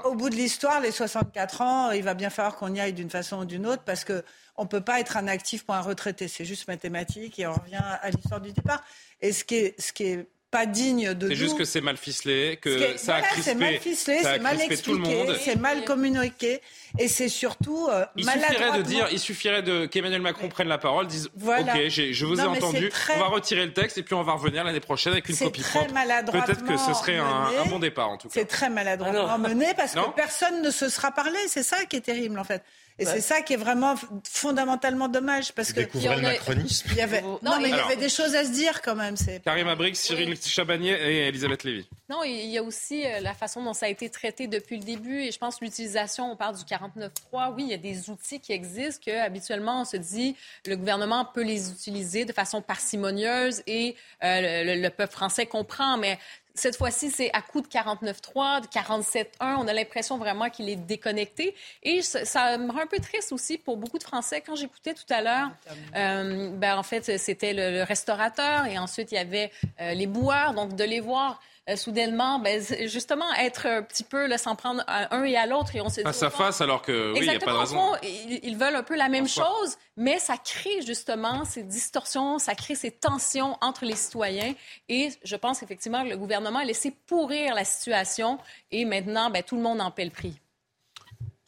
au, 0.04 0.14
bout 0.14 0.30
de 0.30 0.36
l'histoire, 0.36 0.82
les 0.82 0.92
64 0.92 1.62
ans, 1.62 1.92
il 1.92 2.04
va 2.04 2.14
bien 2.14 2.30
falloir 2.30 2.56
qu'on 2.56 2.74
y 2.74 2.80
aille 2.80 2.94
d'une 2.94 3.10
façon 3.10 3.40
ou 3.40 3.46
d'une 3.46 3.66
autre 3.66 3.84
parce 3.86 4.04
que 4.04 4.24
on 4.58 4.64
ne 4.64 4.68
peut 4.68 4.82
pas 4.82 5.00
être 5.00 5.18
un 5.18 5.28
actif 5.28 5.66
pour 5.66 5.76
un 5.76 5.82
retraité. 5.82 6.28
C'est 6.28 6.46
juste 6.46 6.68
mathématique 6.68 7.40
et 7.40 7.48
on 7.48 7.54
revient 7.54 7.80
à 8.02 8.10
l'histoire 8.10 8.42
du 8.42 8.52
départ. 8.52 8.84
Et 9.22 9.32
ce 9.32 9.44
qui 9.44 9.56
est, 9.56 9.80
ce 9.80 9.94
qui 9.94 10.04
est 10.06 10.28
pas 10.50 10.66
digne 10.66 11.14
de 11.14 11.28
C'est 11.28 11.36
juste 11.36 11.58
que 11.58 11.66
c'est 11.66 11.82
mal 11.82 11.98
ficelé, 11.98 12.58
que 12.62 12.98
ça 12.98 13.16
a 13.16 13.22
crispé, 13.22 13.44
c'est 13.44 13.56
mal 13.56 13.78
ficelé, 13.80 14.20
c'est 14.24 14.40
mal 14.40 14.62
expliqué, 14.62 15.26
c'est 15.42 15.56
mal 15.56 15.84
communiqué, 15.84 16.62
et 16.98 17.08
c'est 17.10 17.28
surtout 17.28 17.88
euh, 17.90 18.06
il 18.16 18.24
suffirait 18.26 18.78
de 18.78 18.82
dire, 18.82 19.08
il 19.12 19.20
suffirait 19.20 19.62
de 19.62 19.86
qu'Emmanuel 19.86 20.22
Macron 20.22 20.48
prenne 20.48 20.70
la 20.70 20.78
parole, 20.78 21.08
dise 21.08 21.30
OK, 21.36 21.90
je 21.90 22.26
vous 22.26 22.40
ai 22.40 22.44
entendu, 22.44 22.90
on 23.16 23.20
va 23.20 23.28
retirer 23.28 23.66
le 23.66 23.74
texte 23.74 23.98
et 23.98 24.04
puis 24.04 24.16
on 24.16 24.24
va 24.24 24.34
revenir 24.34 24.64
l'année 24.64 24.80
prochaine 24.80 25.14
avec 25.14 25.28
une 25.28 25.38
copie 25.38 25.62
propre. 25.62 25.94
Peut-être 26.32 26.64
que 26.64 26.78
ce 26.78 26.94
serait 26.94 27.18
un, 27.18 27.66
bon 27.70 27.80
départ 27.80 28.10
en 28.10 28.18
tout 28.18 28.30
cas. 28.30 28.34
C'est 28.34 28.46
très 28.46 28.70
maladroitement 28.70 29.28
ah 29.30 29.38
mené 29.38 29.74
parce 29.76 29.94
que 29.94 30.10
personne 30.16 30.62
ne 30.62 30.72
se 30.72 30.90
sera 30.90 31.12
parlé, 31.12 31.38
c'est 31.48 31.64
ça 31.64 31.84
qui 31.86 31.98
est 31.98 32.02
terrible 32.02 32.40
en 32.40 32.44
fait. 32.44 32.64
Et 33.00 33.06
c'est 33.06 33.22
ça 33.22 33.42
qui 33.42 33.54
est 33.54 33.58
vraiment 33.58 33.96
fondamentalement 34.24 35.08
dommage 35.08 35.54
parce 35.54 35.72
que 35.72 35.82
il 35.94 36.02
y, 36.02 36.08
le 36.08 36.22
macronisme. 36.22 36.90
Il 36.92 36.98
y 36.98 37.02
avait, 37.02 37.22
non, 37.22 37.60
mais 37.62 37.70
il 37.70 37.76
y 37.76 37.80
avait 37.80 37.96
des 37.96 38.10
choses 38.10 38.36
à 38.36 38.44
se 38.44 38.52
dire 38.52 38.82
quand 38.82 38.96
même. 38.96 39.16
C'est 39.16 39.44
Karim 39.44 39.68
Abric, 39.68 39.96
Cyril 39.96 40.36
Chabanier 40.42 40.94
et 40.94 41.28
Elisabeth 41.28 41.64
Lévy. 41.64 41.88
Non, 42.10 42.24
il 42.24 42.46
y 42.46 42.58
a 42.58 42.64
aussi 42.64 43.06
euh, 43.06 43.20
la 43.20 43.34
façon 43.34 43.64
dont 43.64 43.74
ça 43.74 43.86
a 43.86 43.90
été 43.90 44.10
traité 44.10 44.48
depuis 44.48 44.78
le 44.78 44.84
début 44.84 45.22
et 45.22 45.32
je 45.32 45.38
pense 45.38 45.62
l'utilisation. 45.62 46.32
On 46.32 46.36
parle 46.36 46.56
du 46.56 46.64
49.3. 46.64 47.54
Oui, 47.54 47.64
il 47.64 47.70
y 47.70 47.74
a 47.74 47.78
des 47.78 48.10
outils 48.10 48.40
qui 48.40 48.54
existent 48.54 49.04
que 49.06 49.18
habituellement 49.20 49.82
on 49.82 49.86
se 49.86 49.98
dit 49.98 50.36
le 50.66 50.76
gouvernement 50.76 51.26
peut 51.26 51.44
les 51.44 51.70
utiliser 51.70 52.26
de 52.26 52.34
façon 52.34 52.62
parcimonieuse 52.62 53.62
et 53.68 53.96
euh, 54.24 54.64
le, 54.64 54.82
le, 54.82 54.90
peuple 54.90 55.14
français 55.14 55.46
comprend. 55.46 55.98
Mais 55.98 56.18
cette 56.58 56.78
fois-ci, 56.78 57.12
c'est 57.12 57.30
à 57.34 57.42
coup 57.42 57.62
de 57.62 57.68
49.3, 57.68 58.62
de 58.62 58.68
47.1. 58.68 59.26
On 59.60 59.68
a 59.68 59.74
l'impression 59.74 60.18
vraiment 60.18 60.50
qu'il 60.50 60.70
est 60.70 60.76
déconnecté. 60.76 61.56
Et 61.84 62.02
ça, 62.02 62.58
me 62.58 62.72
rend 62.72 62.82
un 62.82 62.88
peu 62.88 63.00
triste 63.00 63.32
aussi 63.32 63.58
pour 63.58 63.78
beaucoup 63.78 63.98
de 63.98 64.04
Français. 64.04 64.42
Quand 64.46 64.56
j'écoutais 64.56 64.94
tout 64.94 65.12
à 65.12 65.22
l'heure, 65.22 65.52
euh, 65.96 66.50
ben, 66.52 66.78
en 66.78 66.84
fait, 66.84 67.18
c'était 67.18 67.54
le, 67.54 67.84
restaurateur 67.84 68.66
et 68.66 68.78
ensuite, 68.78 69.12
il 69.12 69.16
y 69.16 69.20
avait 69.20 69.52
euh, 69.80 69.94
les 69.94 70.08
boueurs. 70.08 70.54
Donc, 70.54 70.76
de 70.76 70.84
les 70.84 71.00
voir 71.00 71.40
soudainement, 71.76 72.40
ben, 72.40 72.64
justement, 72.86 73.32
être 73.34 73.66
un 73.66 73.82
petit 73.82 74.04
peu, 74.04 74.36
s'en 74.38 74.56
prendre 74.56 74.84
à 74.88 75.16
un 75.16 75.24
et 75.24 75.36
à 75.36 75.46
l'autre. 75.46 75.76
Et 75.76 75.82
on 75.82 75.90
se 75.90 76.02
face 76.02 76.24
à 76.24 76.30
face, 76.30 76.62
alors 76.62 76.82
que, 76.82 77.14
oui, 77.14 77.20
il 77.22 77.30
n'y 77.30 77.36
a 77.36 77.40
pas 77.40 77.52
de 77.52 77.58
raison. 77.58 77.94
ils, 78.04 78.56
veulent 78.56 78.76
un 78.76 78.84
peu 78.84 78.96
la 78.96 79.10
même 79.10 79.28
chose, 79.28 79.78
mais 79.98 80.20
ça 80.20 80.38
crée 80.38 80.82
justement 80.86 81.44
ces 81.44 81.64
distorsions, 81.64 82.40
ça 82.40 82.56
crée 82.56 82.76
ces 82.76 82.92
tensions 82.92 83.58
entre 83.62 83.86
les 83.86 83.96
citoyens. 83.96 84.54
Et 84.88 85.10
je 85.24 85.36
pense 85.36 85.64
effectivement 85.64 86.04
que 86.04 86.10
le 86.10 86.18
gouvernement 86.18 86.60
a 86.60 86.66
laissé 86.66 86.94
pourrir 87.08 87.54
la 87.54 87.66
situation 87.66 88.38
et 88.72 88.86
maintenant, 88.86 89.30
ben, 89.30 89.44
tout 89.44 89.56
le 89.56 89.62
monde 89.62 89.82
en 89.82 89.92
paie 89.92 90.06
le 90.06 90.12
prix. 90.12 90.40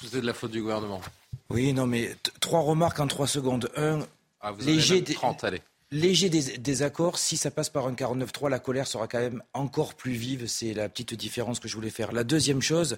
C'est 0.04 0.22
de 0.22 0.26
la 0.26 0.34
faute 0.34 0.52
du 0.52 0.62
gouvernement. 0.62 1.02
Oui, 1.50 1.74
non, 1.74 1.88
mais 1.88 2.16
trois 2.40 2.62
remarques 2.62 3.00
en 3.00 3.08
trois 3.08 3.28
secondes. 3.28 3.70
Un, 3.76 4.00
ah, 4.42 4.52
vous 4.52 4.66
léger, 4.66 5.04
30, 5.04 5.44
allez 5.44 5.62
léger 5.92 6.30
désaccord. 6.30 7.18
Si 7.18 7.38
ça 7.38 7.52
passe 7.52 7.70
par 7.70 7.88
un 7.88 7.94
49-3, 7.94 8.50
la 8.50 8.60
colère 8.60 8.88
sera 8.88 9.08
quand 9.08 9.20
même 9.20 9.44
encore 9.54 9.96
plus 9.96 10.14
vive. 10.14 10.48
C'est 10.48 10.74
la 10.74 10.90
petite 10.90 11.14
différence 11.14 11.60
que 11.60 11.68
je 11.68 11.76
voulais 11.76 11.90
faire. 11.90 12.12
La 12.12 12.24
deuxième 12.24 12.62
chose, 12.62 12.98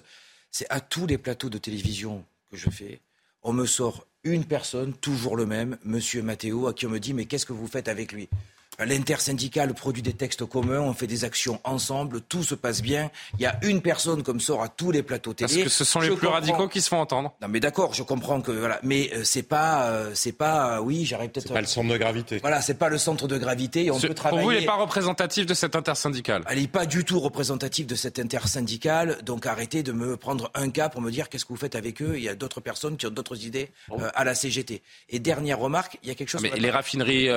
c'est 0.50 0.66
à 0.70 0.80
tous 0.80 1.06
les 1.06 1.18
plateaux 1.18 1.50
de 1.50 1.58
télévision 1.58 2.24
que 2.50 2.56
je 2.56 2.70
fais, 2.70 3.00
on 3.42 3.52
me 3.52 3.66
sort 3.66 4.06
une 4.24 4.44
personne, 4.44 4.92
toujours 4.94 5.36
le 5.36 5.46
même, 5.46 5.78
Monsieur 5.84 6.22
Matteo, 6.22 6.68
à 6.68 6.74
qui 6.74 6.86
on 6.86 6.90
me 6.90 7.00
dit 7.00 7.14
mais 7.14 7.24
qu'est-ce 7.24 7.46
que 7.46 7.52
vous 7.52 7.66
faites 7.66 7.88
avec 7.88 8.12
lui? 8.12 8.28
L'intersyndicale 8.78 9.74
produit 9.74 10.02
des 10.02 10.14
textes 10.14 10.44
communs, 10.46 10.80
on 10.80 10.94
fait 10.94 11.06
des 11.06 11.24
actions 11.24 11.60
ensemble, 11.64 12.20
tout 12.22 12.42
se 12.42 12.54
passe 12.54 12.82
bien. 12.82 13.10
Il 13.38 13.42
y 13.42 13.46
a 13.46 13.58
une 13.62 13.82
personne 13.82 14.22
comme 14.22 14.40
sort 14.40 14.62
à 14.62 14.68
tous 14.68 14.90
les 14.90 15.02
plateaux 15.02 15.34
télé. 15.34 15.52
Parce 15.52 15.64
que 15.64 15.68
ce 15.68 15.84
sont 15.84 16.00
les 16.00 16.10
plus 16.10 16.26
radicaux 16.26 16.68
qui 16.68 16.80
se 16.80 16.88
font 16.88 16.98
entendre. 16.98 17.34
Non, 17.42 17.48
mais 17.48 17.60
d'accord, 17.60 17.94
je 17.94 18.02
comprends 18.02 18.40
que 18.40 18.50
voilà, 18.50 18.80
mais 18.82 19.10
euh, 19.14 19.24
c'est 19.24 19.42
pas, 19.42 19.84
euh, 19.84 20.10
c'est 20.14 20.32
pas, 20.32 20.78
euh, 20.78 20.80
oui, 20.80 21.04
j'arrive 21.04 21.30
peut-être. 21.30 21.48
C'est 21.48 21.54
pas 21.54 21.60
le 21.60 21.66
centre 21.66 21.92
de 21.92 21.98
gravité. 21.98 22.38
Voilà, 22.38 22.60
c'est 22.60 22.78
pas 22.78 22.88
le 22.88 22.98
centre 22.98 23.28
de 23.28 23.38
gravité. 23.38 23.90
On 23.90 24.00
peut 24.00 24.14
travailler. 24.14 24.42
Pour 24.42 24.50
vous, 24.50 24.56
il 24.56 24.60
n'est 24.60 24.66
pas 24.66 24.76
représentatif 24.76 25.46
de 25.46 25.54
cette 25.54 25.76
intersyndicale. 25.76 26.42
Elle 26.48 26.60
n'est 26.60 26.66
pas 26.66 26.86
du 26.86 27.04
tout 27.04 27.20
représentative 27.20 27.86
de 27.86 27.94
cette 27.94 28.18
intersyndicale. 28.18 29.18
Donc 29.24 29.46
arrêtez 29.46 29.82
de 29.82 29.92
me 29.92 30.16
prendre 30.16 30.50
un 30.54 30.70
cas 30.70 30.88
pour 30.88 31.02
me 31.02 31.10
dire 31.10 31.28
qu'est-ce 31.28 31.44
que 31.44 31.52
vous 31.52 31.58
faites 31.58 31.76
avec 31.76 32.00
eux. 32.00 32.14
Il 32.16 32.22
y 32.22 32.28
a 32.28 32.34
d'autres 32.34 32.60
personnes 32.60 32.96
qui 32.96 33.06
ont 33.06 33.10
d'autres 33.10 33.44
idées 33.44 33.70
à 34.14 34.24
la 34.24 34.34
CGT. 34.34 34.82
Et 35.10 35.18
dernière 35.18 35.58
remarque, 35.58 35.98
il 36.02 36.08
y 36.08 36.12
a 36.12 36.14
quelque 36.14 36.28
chose. 36.28 36.42
Mais 36.42 36.50
les 36.56 36.70
raffineries 36.70 37.28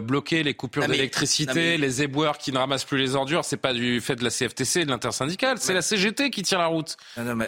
bloquées, 0.00 0.42
les 0.42 0.54
coupures 0.54 0.81
d'électricité 0.88 1.76
les 1.76 2.02
éboueurs 2.02 2.38
qui 2.38 2.52
ne 2.52 2.58
ramassent 2.58 2.84
plus 2.84 2.98
les 2.98 3.14
ordures, 3.14 3.44
c'est 3.44 3.56
pas 3.56 3.72
du 3.72 4.00
fait 4.00 4.16
de 4.16 4.24
la 4.24 4.30
CFTC, 4.30 4.84
de 4.84 4.90
l'intersyndicale, 4.90 5.58
c'est 5.58 5.74
la 5.74 5.82
CGT 5.82 6.30
qui 6.30 6.42
tire 6.42 6.58
la 6.58 6.66
route, 6.66 6.96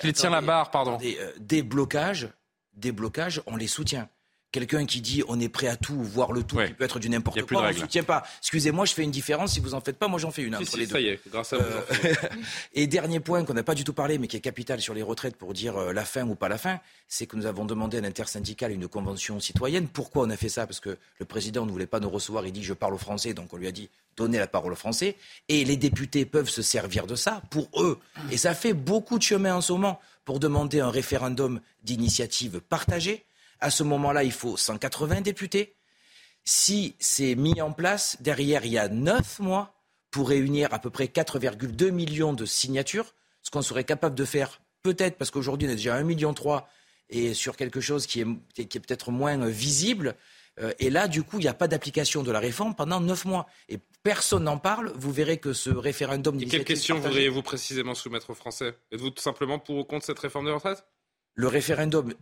qui 0.01 0.13
tient 0.13 0.31
la 0.31 0.41
barre, 0.41 0.71
pardon. 0.71 0.99
Euh, 1.03 1.33
des 1.39 1.63
blocages, 1.63 2.29
des 2.75 2.93
blocages, 2.93 3.43
on 3.47 3.57
les 3.57 3.67
soutient. 3.67 4.09
Quelqu'un 4.55 4.87
qui 4.87 5.01
dit 5.01 5.25
on 5.27 5.41
est 5.41 5.49
prêt 5.49 5.67
à 5.67 5.75
tout, 5.75 6.01
voir 6.01 6.31
le 6.31 6.45
tout, 6.45 6.59
qui 6.65 6.75
peut 6.75 6.85
être 6.85 7.01
du 7.01 7.11
n'importe 7.11 7.43
quoi, 7.43 7.63
on 7.65 7.67
ne 7.67 7.73
soutient 7.73 8.05
pas. 8.05 8.23
Excusez-moi, 8.39 8.85
je 8.85 8.95
fais 8.95 9.03
une 9.03 9.11
différence. 9.11 9.55
Si 9.55 9.59
vous 9.59 9.75
en 9.75 9.81
faites 9.81 9.99
pas, 9.99 10.07
moi 10.07 10.21
j'en 10.21 10.31
fais 10.31 10.43
une. 10.43 10.55
entre 10.55 10.77
les 10.77 10.87
deux. 10.87 10.93
Ça 10.93 11.01
y 11.01 11.09
est, 11.09 11.19
grâce 11.29 11.55
à 11.55 11.57
vous. 11.57 11.65
Euh, 11.65 12.15
et 12.73 12.87
dernier 12.87 13.19
point 13.19 13.45
qu'on 13.45 13.55
n'a 13.55 13.65
pas 13.65 13.75
du 13.75 13.83
tout 13.83 13.93
parlé, 13.93 14.17
mais 14.17 14.29
qui 14.29 14.37
est 14.37 14.41
capital 14.41 14.81
sur 14.81 14.95
les 14.95 15.03
retraites 15.03 15.35
pour 15.35 15.55
dire 15.55 15.77
euh, 15.77 15.93
la 15.93 16.05
fin 16.05 16.25
ou 16.29 16.37
pas 16.37 16.49
la 16.49 16.57
fin, 16.57 16.79
c'est 17.09 17.27
que 17.27 17.35
nous 17.35 17.47
avons 17.47 17.65
demandé 17.65 17.99
à 17.99 18.01
l'intersyndical 18.01 18.71
une 18.71 18.87
convention 18.87 19.41
citoyenne. 19.41 19.89
Pourquoi 19.89 20.23
on 20.23 20.31
a 20.31 20.37
fait 20.37 20.49
ça? 20.49 20.69
Parce 20.69 20.79
que 20.79 20.99
le 21.19 21.27
président 21.27 21.67
ne 21.67 21.73
voulait 21.73 21.89
pas 21.89 21.99
nous 21.99 22.09
recevoir. 22.11 22.47
Il 22.47 22.53
dit 22.53 22.63
je 22.63 22.75
parle 22.75 22.95
au 22.95 22.99
français, 22.99 23.35
donc 23.35 23.53
on 23.53 23.57
lui 23.57 23.67
a 23.67 23.73
dit 23.73 23.91
donnez 24.17 24.39
la 24.39 24.47
parole 24.47 24.73
aux 24.73 24.77
Français. 24.77 25.17
Et 25.49 25.65
les 25.65 25.77
députés 25.77 26.27
peuvent 26.27 26.49
se 26.49 26.63
servir 26.63 27.09
de 27.09 27.17
ça 27.17 27.43
pour 27.51 27.69
eux. 27.83 27.99
Et 28.31 28.37
ça 28.37 28.55
fait 28.55 28.73
beaucoup 28.73 29.19
de 29.19 29.25
chemin 29.25 29.57
en 29.57 29.61
ce 29.61 29.73
moment 29.73 29.99
pour 30.25 30.39
demander 30.39 30.79
un 30.79 30.91
référendum 30.91 31.61
d'initiative 31.83 32.61
partagée 32.61 33.25
à 33.65 33.71
ce 33.71 33.83
moment-là, 33.83 34.25
il 34.25 34.33
faut 34.33 34.59
180 34.59 35.23
députés. 35.23 35.75
Si 36.45 36.97
c'est 36.99 37.35
mis 37.35 37.63
en 37.63 37.73
place, 37.73 38.19
derrière, 38.21 38.67
il 38.67 38.73
y 38.73 38.79
a 38.79 38.91
neuf 38.91 39.39
mois 39.39 39.73
pour 40.11 40.29
réunir 40.29 40.69
à 40.75 40.79
peu 40.79 40.91
près 40.91 41.07
4,2 41.07 41.91
millions 41.91 42.35
de 42.35 42.45
signatures, 42.45 43.15
ce 43.43 43.51
qu'on 43.51 43.63
serait 43.63 43.85
capable 43.85 44.15
de 44.15 44.27
faire 44.27 44.61
peut-être, 44.83 45.17
parce 45.17 45.31
qu'aujourd'hui 45.31 45.67
on 45.67 45.71
est 45.71 45.77
déjà 45.77 45.95
à 45.95 46.03
1,3 46.03 46.05
million 46.05 46.35
et 47.09 47.33
sur 47.33 47.57
quelque 47.57 47.81
chose 47.81 48.07
qui 48.07 48.21
est, 48.21 48.27
qui 48.55 48.63
est 48.77 48.81
peut-être 48.81 49.11
moins 49.11 49.49
visible. 49.49 50.15
Euh, 50.61 50.73
et 50.79 50.91
là, 50.91 51.09
du 51.09 51.23
coup, 51.23 51.39
il 51.39 51.43
n'y 51.43 51.49
a 51.49 51.55
pas 51.55 51.67
d'application 51.67 52.23
de 52.23 52.31
la 52.31 52.41
réforme 52.41 52.75
pendant 52.75 53.01
neuf 53.01 53.25
mois. 53.25 53.47
Et 53.71 53.79
personne 54.03 54.45
n'en 54.45 54.59
parle. 54.59 54.93
Vous 54.95 55.11
verrez 55.11 55.39
que 55.39 55.55
ce 55.55 55.71
référendum... 55.71 56.39
Et 56.39 56.47
quelle 56.47 56.65
question 56.65 56.99
voudriez-vous 56.99 57.43
précisément 57.43 57.95
soumettre 57.95 58.31
aux 58.31 58.35
Français? 58.35 58.77
Êtes-vous 58.93 59.11
tout 59.11 59.23
simplement 59.23 59.59
pour 59.59 59.77
ou 59.79 59.85
contre 59.85 60.05
cette 60.07 60.19
réforme 60.19 60.47
de 60.47 60.53
retraite 60.53 60.85
Le 61.35 61.49
référendum, 61.49 62.13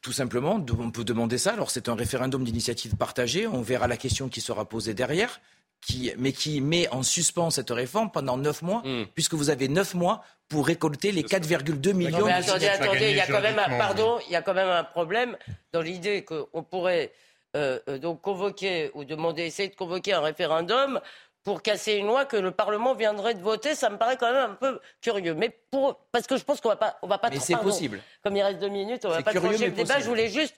tout 0.00 0.12
simplement, 0.12 0.64
on 0.78 0.90
peut 0.90 1.04
demander 1.04 1.38
ça. 1.38 1.52
Alors 1.52 1.70
c'est 1.70 1.88
un 1.88 1.94
référendum 1.94 2.44
d'initiative 2.44 2.96
partagée. 2.96 3.46
On 3.46 3.62
verra 3.62 3.86
la 3.86 3.96
question 3.96 4.28
qui 4.28 4.40
sera 4.40 4.64
posée 4.64 4.94
derrière. 4.94 5.40
Qui, 5.80 6.12
mais 6.18 6.32
qui 6.32 6.60
met 6.60 6.88
en 6.88 7.04
suspens 7.04 7.50
cette 7.52 7.70
réforme 7.70 8.10
pendant 8.10 8.36
neuf 8.36 8.62
mois, 8.62 8.82
hmm. 8.84 9.04
puisque 9.14 9.34
vous 9.34 9.48
avez 9.48 9.68
neuf 9.68 9.94
mois 9.94 10.24
pour 10.48 10.66
récolter 10.66 11.12
les 11.12 11.22
4,2 11.22 11.92
millions. 11.92 12.26
Mais 12.26 12.32
attendez, 12.32 12.66
attendez, 12.66 13.10
il 13.10 13.16
y 13.16 13.20
a 13.20 13.28
quand 13.28 13.40
même 13.40 13.60
un, 13.60 13.78
pardon, 13.78 14.18
il 14.26 14.32
y 14.32 14.34
a 14.34 14.42
quand 14.42 14.54
même 14.54 14.68
un 14.68 14.82
problème 14.82 15.36
dans 15.72 15.80
l'idée 15.80 16.24
qu'on 16.24 16.64
pourrait 16.64 17.12
euh, 17.56 17.78
euh, 17.88 17.98
donc 17.98 18.20
convoquer 18.22 18.90
ou 18.94 19.04
demander, 19.04 19.44
essayer 19.44 19.68
de 19.68 19.74
convoquer 19.74 20.14
un 20.14 20.20
référendum 20.20 21.00
pour 21.48 21.62
casser 21.62 21.94
une 21.94 22.08
loi 22.08 22.26
que 22.26 22.36
le 22.36 22.50
Parlement 22.50 22.92
viendrait 22.92 23.32
de 23.32 23.40
voter, 23.40 23.74
ça 23.74 23.88
me 23.88 23.96
paraît 23.96 24.18
quand 24.18 24.30
même 24.30 24.50
un 24.50 24.54
peu 24.54 24.78
curieux. 25.00 25.32
Mais 25.32 25.48
pour, 25.70 25.98
parce 26.12 26.26
que 26.26 26.36
je 26.36 26.44
pense 26.44 26.60
qu'on 26.60 26.68
va 26.68 26.76
pas, 26.76 26.98
on 27.00 27.06
va 27.06 27.16
pas. 27.16 27.30
Mais 27.30 27.40
c'est 27.40 27.56
possible. 27.56 28.02
Comme 28.22 28.36
il 28.36 28.42
reste 28.42 28.58
deux 28.58 28.68
minutes, 28.68 29.06
on 29.06 29.08
va 29.08 29.22
pas 29.22 29.32
trancher 29.32 29.68
le 29.68 29.70
débat. 29.70 29.98
Je 29.98 30.04
voulais 30.04 30.28
juste 30.28 30.54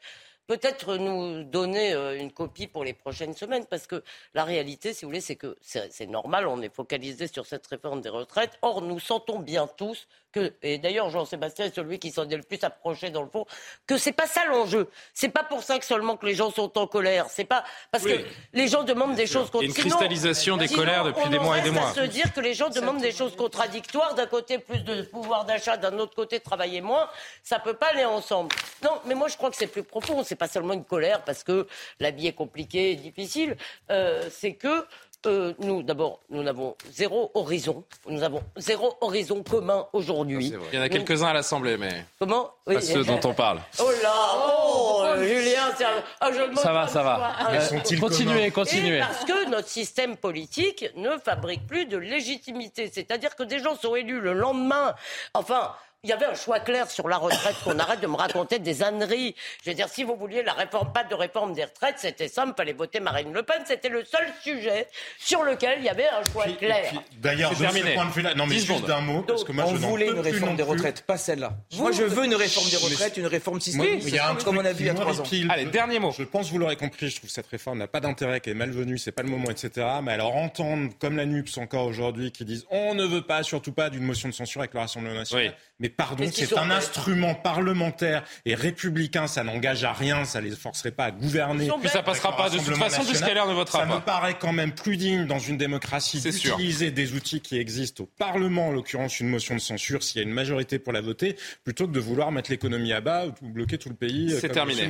peut-être 0.50 0.96
nous 0.96 1.44
donner 1.44 1.92
euh, 1.92 2.18
une 2.18 2.32
copie 2.32 2.66
pour 2.66 2.82
les 2.82 2.92
prochaines 2.92 3.34
semaines, 3.34 3.66
parce 3.66 3.86
que 3.86 4.02
la 4.34 4.42
réalité, 4.42 4.92
si 4.92 5.04
vous 5.04 5.10
voulez, 5.10 5.20
c'est 5.20 5.36
que 5.36 5.56
c'est 5.60 6.08
normal, 6.08 6.48
on 6.48 6.60
est 6.60 6.74
focalisé 6.74 7.28
sur 7.28 7.46
cette 7.46 7.64
réforme 7.68 8.00
des 8.00 8.08
retraites. 8.08 8.58
Or, 8.60 8.82
nous 8.82 8.98
sentons 8.98 9.38
bien 9.38 9.68
tous 9.68 10.08
que, 10.32 10.52
et 10.62 10.78
d'ailleurs 10.78 11.10
Jean-Sébastien 11.10 11.66
est 11.66 11.74
celui 11.74 11.98
qui 11.98 12.10
s'en 12.10 12.28
est 12.28 12.36
le 12.36 12.42
plus 12.42 12.62
approché 12.62 13.10
dans 13.10 13.22
le 13.22 13.28
fond, 13.28 13.46
que 13.86 13.96
c'est 13.96 14.12
pas 14.12 14.26
ça 14.26 14.44
l'enjeu. 14.46 14.88
C'est 15.14 15.28
pas 15.28 15.42
pour 15.42 15.62
ça 15.62 15.78
que 15.78 15.84
seulement 15.84 16.16
que 16.16 16.26
les 16.26 16.34
gens 16.34 16.50
sont 16.50 16.76
en 16.78 16.86
colère. 16.86 17.26
C'est 17.28 17.44
pas 17.44 17.64
parce 17.90 18.04
que 18.04 18.24
les 18.52 18.68
gens 18.68 18.84
demandent 18.84 19.14
des 19.14 19.26
choses. 19.26 19.50
A 19.54 19.62
une 19.62 19.72
cristallisation 19.72 20.56
des 20.56 20.68
colères 20.68 21.04
depuis 21.04 21.28
des 21.28 21.38
mois 21.38 21.58
et 21.58 21.62
des 21.62 21.70
mois. 21.70 21.92
Se 21.92 22.00
dire 22.00 22.32
que 22.32 22.40
les 22.40 22.54
gens 22.54 22.68
demandent 22.68 23.00
des 23.00 23.12
choses 23.12 23.36
contradictoires. 23.36 24.14
D'un 24.14 24.26
côté 24.26 24.58
plus 24.58 24.80
de 24.80 25.02
pouvoir 25.02 25.44
d'achat, 25.44 25.76
d'un 25.76 25.98
autre 25.98 26.14
côté 26.14 26.40
travailler 26.40 26.80
moins. 26.80 27.08
Ça 27.42 27.58
peut 27.58 27.74
pas 27.74 27.88
aller 27.88 28.04
ensemble. 28.04 28.54
Non, 28.82 29.00
mais 29.06 29.14
moi 29.14 29.28
je 29.28 29.36
crois 29.36 29.50
que 29.50 29.56
c'est 29.56 29.66
plus 29.66 29.82
profond. 29.82 30.22
C'est 30.24 30.36
pas 30.40 30.48
seulement 30.48 30.72
une 30.72 30.84
colère 30.84 31.22
parce 31.22 31.44
que 31.44 31.68
la 32.00 32.10
vie 32.10 32.26
est 32.26 32.32
compliquée 32.32 32.92
et 32.92 32.96
difficile. 32.96 33.56
Euh, 33.90 34.26
c'est 34.30 34.54
que 34.54 34.86
euh, 35.26 35.52
nous, 35.58 35.82
d'abord, 35.82 36.20
nous 36.30 36.42
n'avons 36.42 36.76
zéro 36.90 37.30
horizon. 37.34 37.84
Nous 38.08 38.22
avons 38.22 38.42
zéro 38.56 38.94
horizon 39.02 39.42
commun 39.42 39.86
aujourd'hui. 39.92 40.54
Il 40.72 40.78
y 40.78 40.80
en 40.80 40.82
a 40.82 40.88
quelques-uns 40.88 41.26
à 41.26 41.34
l'Assemblée, 41.34 41.76
mais. 41.76 42.06
Comment? 42.18 42.52
Pas 42.64 42.80
ceux 42.80 43.04
dont 43.04 43.20
on 43.24 43.34
parle. 43.34 43.60
Oh 43.80 43.90
là 44.02 44.12
Oh, 44.42 45.04
Julien, 45.18 45.72
ah, 46.20 46.30
je 46.32 46.56
Ça 46.56 46.72
va, 46.72 46.88
ça 46.88 47.02
va. 47.02 47.36
Euh, 47.50 47.80
continuez, 48.00 48.50
continuez. 48.50 48.96
Et 48.96 49.00
parce 49.00 49.24
que 49.24 49.50
notre 49.50 49.68
système 49.68 50.16
politique 50.16 50.86
ne 50.96 51.18
fabrique 51.18 51.66
plus 51.66 51.84
de 51.84 51.98
légitimité. 51.98 52.90
C'est-à-dire 52.92 53.36
que 53.36 53.42
des 53.42 53.58
gens 53.58 53.76
sont 53.76 53.94
élus 53.94 54.20
le 54.20 54.32
lendemain. 54.32 54.94
Enfin 55.34 55.74
il 56.02 56.08
y 56.08 56.12
avait 56.14 56.24
un 56.24 56.34
choix 56.34 56.60
clair 56.60 56.90
sur 56.90 57.08
la 57.08 57.18
retraite, 57.18 57.56
qu'on 57.62 57.78
arrête 57.78 58.00
de 58.00 58.06
me 58.06 58.16
raconter 58.16 58.58
des 58.58 58.82
âneries. 58.82 59.34
Je 59.62 59.68
veux 59.68 59.76
dire, 59.76 59.88
si 59.90 60.02
vous 60.02 60.16
vouliez 60.16 60.42
la 60.42 60.54
réforme, 60.54 60.90
pas 60.94 61.04
de 61.04 61.14
réforme 61.14 61.52
des 61.52 61.64
retraites, 61.64 61.96
c'était 61.98 62.28
simple, 62.28 62.54
fallait 62.56 62.72
voter 62.72 63.00
Marine 63.00 63.34
Le 63.34 63.42
Pen. 63.42 63.58
C'était 63.66 63.90
le 63.90 64.02
seul 64.04 64.26
sujet 64.42 64.86
sur 65.18 65.42
lequel 65.42 65.80
il 65.80 65.84
y 65.84 65.90
avait 65.90 66.08
un 66.08 66.24
choix 66.32 66.46
clair. 66.58 66.90
D'ailleurs, 67.18 67.50
de 67.50 67.56
ce 67.56 67.94
point 67.94 68.06
de 68.06 68.12
vue-là, 68.12 68.34
non 68.34 68.46
mais 68.46 68.54
juste 68.54 68.86
d'un 68.86 69.02
mot, 69.02 69.22
parce 69.22 69.44
que 69.44 69.52
moi 69.52 69.64
on 69.66 69.76
je 69.76 69.76
voulais 69.76 70.08
une 70.08 70.20
réforme 70.20 70.56
des 70.56 70.62
retraites, 70.62 71.02
pas 71.02 71.18
celle-là. 71.18 71.52
Moi, 71.76 71.92
je 71.92 72.04
veux 72.04 72.24
une 72.24 72.34
réforme 72.34 72.70
des 72.70 72.78
retraites, 72.78 73.18
une 73.18 73.26
réforme 73.26 73.60
systémique, 73.60 74.16
comme 74.42 74.56
on 74.56 74.64
a 74.64 74.72
vu 74.72 74.84
il 74.84 74.86
y 74.86 74.90
a 74.90 74.94
trois 74.94 75.20
ans. 75.20 75.24
Allez, 75.50 75.66
dernier 75.66 75.98
mot. 75.98 76.12
Je 76.16 76.22
pense, 76.22 76.50
vous 76.50 76.58
l'aurez 76.58 76.76
compris, 76.76 77.10
je 77.10 77.16
trouve 77.16 77.28
que 77.28 77.34
cette 77.34 77.46
réforme 77.46 77.78
n'a 77.78 77.88
pas 77.88 78.00
d'intérêt, 78.00 78.40
qu'elle 78.40 78.52
est 78.52 78.56
malvenue, 78.56 78.96
c'est 78.96 79.12
pas 79.12 79.22
le 79.22 79.28
moment, 79.28 79.50
etc. 79.50 79.86
Mais 80.02 80.12
alors 80.12 80.34
entendre, 80.34 80.92
comme 80.98 81.18
la 81.18 81.26
NUPS 81.26 81.58
encore 81.58 81.84
aujourd'hui, 81.84 82.32
qui 82.32 82.46
disent 82.46 82.64
on 82.70 82.94
ne 82.94 83.04
veut 83.04 83.22
pas, 83.22 83.42
surtout 83.42 83.72
pas, 83.72 83.90
d'une 83.90 84.04
motion 84.04 84.30
de 84.30 84.34
censure 84.34 84.62
avec 84.62 84.72
le 84.72 84.80
Rassemblement 84.80 85.14
national. 85.14 85.54
Mais 85.78 85.89
pardon, 85.90 86.24
c'est 86.32 86.56
un 86.56 86.70
instrument 86.70 87.34
parlementaire 87.34 88.24
et 88.44 88.54
républicain, 88.54 89.26
ça 89.26 89.44
n'engage 89.44 89.84
à 89.84 89.92
rien, 89.92 90.24
ça 90.24 90.40
les 90.40 90.50
forcerait 90.50 90.90
pas 90.90 91.04
à 91.04 91.10
gouverner. 91.10 91.68
Puis 91.80 91.88
ça 91.88 92.02
passera 92.02 92.36
pas 92.36 92.50
de 92.50 92.58
toute 92.58 92.76
façon, 92.76 93.04
puisqu'elle 93.04 93.36
ne 93.36 93.52
votera 93.52 93.80
pas. 93.82 93.88
Ça 93.88 93.94
me 93.94 94.00
paraît 94.00 94.36
quand 94.38 94.52
même 94.52 94.72
plus 94.72 94.96
digne 94.96 95.26
dans 95.26 95.38
une 95.38 95.56
démocratie 95.56 96.20
d'utiliser 96.20 96.90
des 96.90 97.14
outils 97.14 97.40
qui 97.40 97.58
existent 97.58 98.04
au 98.04 98.06
Parlement, 98.06 98.68
en 98.68 98.72
l'occurrence 98.72 99.20
une 99.20 99.28
motion 99.28 99.54
de 99.54 99.60
censure, 99.60 100.02
s'il 100.02 100.20
y 100.20 100.24
a 100.24 100.26
une 100.26 100.34
majorité 100.34 100.78
pour 100.78 100.92
la 100.92 101.00
voter, 101.00 101.36
plutôt 101.64 101.86
que 101.86 101.92
de 101.92 102.00
vouloir 102.00 102.32
mettre 102.32 102.50
l'économie 102.50 102.92
à 102.92 103.00
bas 103.00 103.26
ou 103.42 103.48
bloquer 103.48 103.78
tout 103.78 103.88
le 103.88 103.94
pays. 103.94 104.36
C'est 104.40 104.48
terminé. 104.48 104.88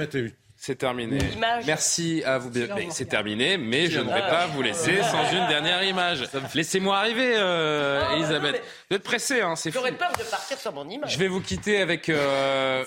C'est 0.62 0.76
terminé. 0.76 1.16
Merci 1.66 2.22
à 2.22 2.36
vous. 2.36 2.50
C'est 2.90 3.06
terminé, 3.06 3.56
mais 3.56 3.86
je 3.86 3.98
ne 3.98 4.12
vais 4.12 4.20
pas 4.20 4.46
vous 4.46 4.60
laisser 4.60 5.02
sans 5.02 5.32
une 5.32 5.48
dernière 5.48 5.82
image. 5.82 6.24
Laissez-moi 6.54 6.98
arriver, 6.98 7.32
euh, 7.34 8.14
Elisabeth. 8.14 8.62
Vous 8.90 8.96
êtes 8.96 9.04
pressée, 9.04 9.40
hein, 9.40 9.54
c'est 9.54 9.70
J'aurais 9.70 9.92
peur 9.92 10.10
de 10.18 10.24
partir 10.24 10.58
sans 10.58 10.72
mon 10.72 10.88
image. 10.88 11.12
Je 11.12 11.18
vais 11.20 11.28
vous 11.28 11.40
quitter 11.40 11.80
avec 11.80 12.08
euh, 12.08 12.84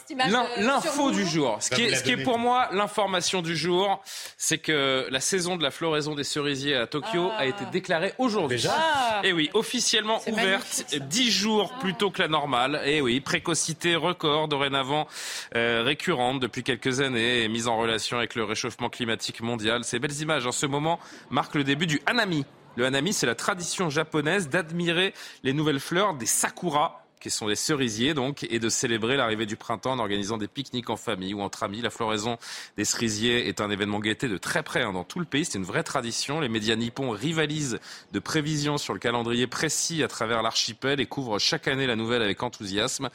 l'info 0.58 1.12
du 1.12 1.26
jour. 1.26 1.56
Ce 1.62 1.70
qui 1.70 1.84
est, 1.84 1.96
ce 1.96 2.04
qui 2.04 2.12
est 2.12 2.18
pour 2.18 2.38
moi 2.38 2.68
l'information 2.74 3.42
du 3.42 3.56
jour, 3.56 4.04
c'est 4.36 4.58
que 4.58 5.08
la 5.10 5.22
saison 5.22 5.56
de 5.56 5.64
la 5.64 5.72
floraison 5.72 6.14
des 6.14 6.26
cerisiers 6.26 6.76
à 6.76 6.88
Tokyo 6.88 7.32
a 7.38 7.46
été 7.46 7.64
déclarée 7.72 8.12
aujourd'hui. 8.18 8.58
Déjà 8.58 9.22
Et 9.24 9.32
oui, 9.32 9.50
officiellement 9.54 10.20
ouverte 10.28 10.94
dix 11.08 11.32
jours 11.32 11.74
plus 11.80 11.94
tôt 11.94 12.12
que 12.12 12.22
la 12.22 12.28
normale. 12.28 12.82
Et 12.84 13.00
oui, 13.00 13.22
précocité 13.22 13.96
record 13.96 14.50
dorénavant 14.50 15.08
euh, 15.56 15.84
récurrente 15.86 16.42
depuis 16.42 16.64
quelques 16.64 17.00
années 17.00 17.44
et 17.44 17.48
mise 17.48 17.70
en 17.70 17.78
relation 17.78 18.18
avec 18.18 18.36
le 18.36 18.44
réchauffement 18.44 18.90
climatique 18.90 19.40
mondial. 19.40 19.86
Ces 19.86 20.00
belles 20.00 20.20
images 20.20 20.46
en 20.46 20.52
ce 20.52 20.66
moment 20.66 21.00
marquent 21.30 21.56
le 21.56 21.64
début 21.64 21.88
du 21.88 22.02
hanami. 22.06 22.46
Le 22.76 22.86
hanami, 22.86 23.14
c'est 23.14 23.26
la 23.26 23.36
tradition 23.36 23.90
japonaise 23.90 24.50
d'admirer 24.50 25.14
les 25.44 25.54
nouvelles 25.54 25.80
fleurs 25.80 26.16
des 26.16 26.26
sakura 26.26 27.03
qui 27.24 27.30
sont 27.30 27.48
des 27.48 27.56
cerisiers 27.56 28.14
donc, 28.14 28.46
et 28.50 28.60
de 28.60 28.68
célébrer 28.68 29.16
l'arrivée 29.16 29.46
du 29.46 29.56
printemps 29.56 29.94
en 29.94 30.00
organisant 30.00 30.38
des 30.38 30.50
pique-niques 30.50 30.90
en 30.90 30.98
famille 30.98 31.34
ou 31.34 31.42
entre 31.42 31.64
amis. 31.64 31.82
La 31.82 31.90
floraison 31.90 32.38
des 32.76 32.84
cerisiers 32.84 33.48
est 33.48 33.62
un 33.62 33.70
événement 33.70 34.00
gaieté 34.00 34.28
de 34.28 34.38
très 34.38 34.62
près 34.62 34.84
hein, 34.84 34.92
dans 34.92 35.06
tout 35.06 35.20
le 35.20 35.26
pays. 35.26 35.46
C'est 35.46 35.58
une 35.58 35.64
vraie 35.64 35.84
tradition. 35.84 36.42
Les 36.42 36.50
médias 36.50 36.76
nippons 36.76 37.12
rivalisent 37.12 37.80
de 38.12 38.20
prévisions 38.20 38.78
sur 38.78 38.94
le 38.94 39.00
calendrier 39.00 39.48
précis 39.48 40.04
à 40.04 40.10
travers 40.10 40.42
l'archipel 40.42 41.00
et 41.00 41.06
couvrent 41.06 41.40
chaque 41.40 41.70
année 41.70 41.88
la 41.88 41.96
nouvelle 41.96 42.22
avec 42.22 42.44
enthousiasme. 42.44 43.10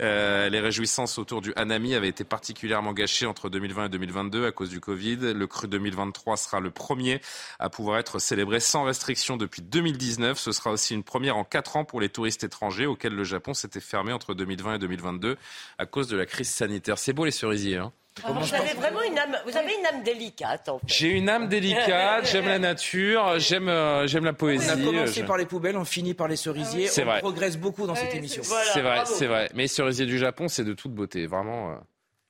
Euh, 0.00 0.48
les 0.48 0.58
réjouissances 0.58 1.18
autour 1.18 1.40
du 1.40 1.52
Hanami 1.54 1.94
avaient 1.94 2.08
été 2.08 2.24
particulièrement 2.24 2.92
gâchées 2.92 3.26
entre 3.26 3.48
2020 3.48 3.86
et 3.86 3.88
2022 3.90 4.46
à 4.46 4.50
cause 4.50 4.70
du 4.70 4.80
Covid. 4.80 5.34
Le 5.34 5.46
cru 5.46 5.68
2023 5.68 6.36
sera 6.36 6.58
le 6.58 6.72
premier 6.72 7.20
à 7.60 7.70
pouvoir 7.70 7.98
être 7.98 8.18
célébré 8.18 8.58
sans 8.58 8.82
restriction 8.82 9.36
depuis 9.36 9.62
2019. 9.62 10.36
Ce 10.36 10.50
sera 10.50 10.72
aussi 10.72 10.94
une 10.94 11.04
première 11.04 11.36
en 11.36 11.44
quatre 11.44 11.76
ans 11.76 11.84
pour 11.84 12.00
les 12.00 12.08
touristes 12.08 12.42
étrangers 12.42 12.86
auxquels 12.86 13.14
le 13.14 13.22
Japon 13.22 13.51
s'était 13.54 13.80
fermé 13.80 14.12
entre 14.12 14.34
2020 14.34 14.76
et 14.76 14.78
2022 14.78 15.36
à 15.78 15.86
cause 15.86 16.08
de 16.08 16.16
la 16.16 16.26
crise 16.26 16.48
sanitaire. 16.48 16.98
C'est 16.98 17.12
beau 17.12 17.24
les 17.24 17.30
cerisiers, 17.30 17.78
hein 17.78 17.92
ah, 18.24 18.32
vous 18.32 18.54
avez 18.54 18.74
vraiment 18.74 19.02
une 19.02 19.18
âme, 19.18 19.36
vous 19.46 19.56
avez 19.56 19.72
une 19.78 19.86
âme 19.86 20.02
délicate. 20.02 20.68
En 20.68 20.78
fait. 20.78 20.86
J'ai 20.86 21.08
une 21.08 21.28
âme 21.28 21.48
délicate, 21.48 22.28
j'aime 22.30 22.44
la 22.44 22.58
nature, 22.58 23.38
j'aime 23.38 23.68
euh, 23.68 24.06
j'aime 24.06 24.24
la 24.24 24.34
poésie. 24.34 24.68
On 24.68 24.80
a 24.80 24.84
commencé 24.84 25.22
par 25.24 25.38
les 25.38 25.46
poubelles, 25.46 25.78
on 25.78 25.84
finit 25.84 26.14
par 26.14 26.28
les 26.28 26.36
cerisiers. 26.36 26.88
C'est 26.88 27.06
on 27.06 27.18
progresse 27.18 27.56
beaucoup 27.56 27.86
dans 27.86 27.94
cette 27.94 28.14
émission. 28.14 28.42
c'est 28.44 28.82
vrai, 28.82 29.02
c'est 29.06 29.26
vrai. 29.26 29.48
Mais 29.54 29.62
les 29.62 29.68
cerisiers 29.68 30.06
du 30.06 30.18
Japon, 30.18 30.48
c'est 30.48 30.64
de 30.64 30.74
toute 30.74 30.92
beauté, 30.92 31.26
vraiment. 31.26 31.78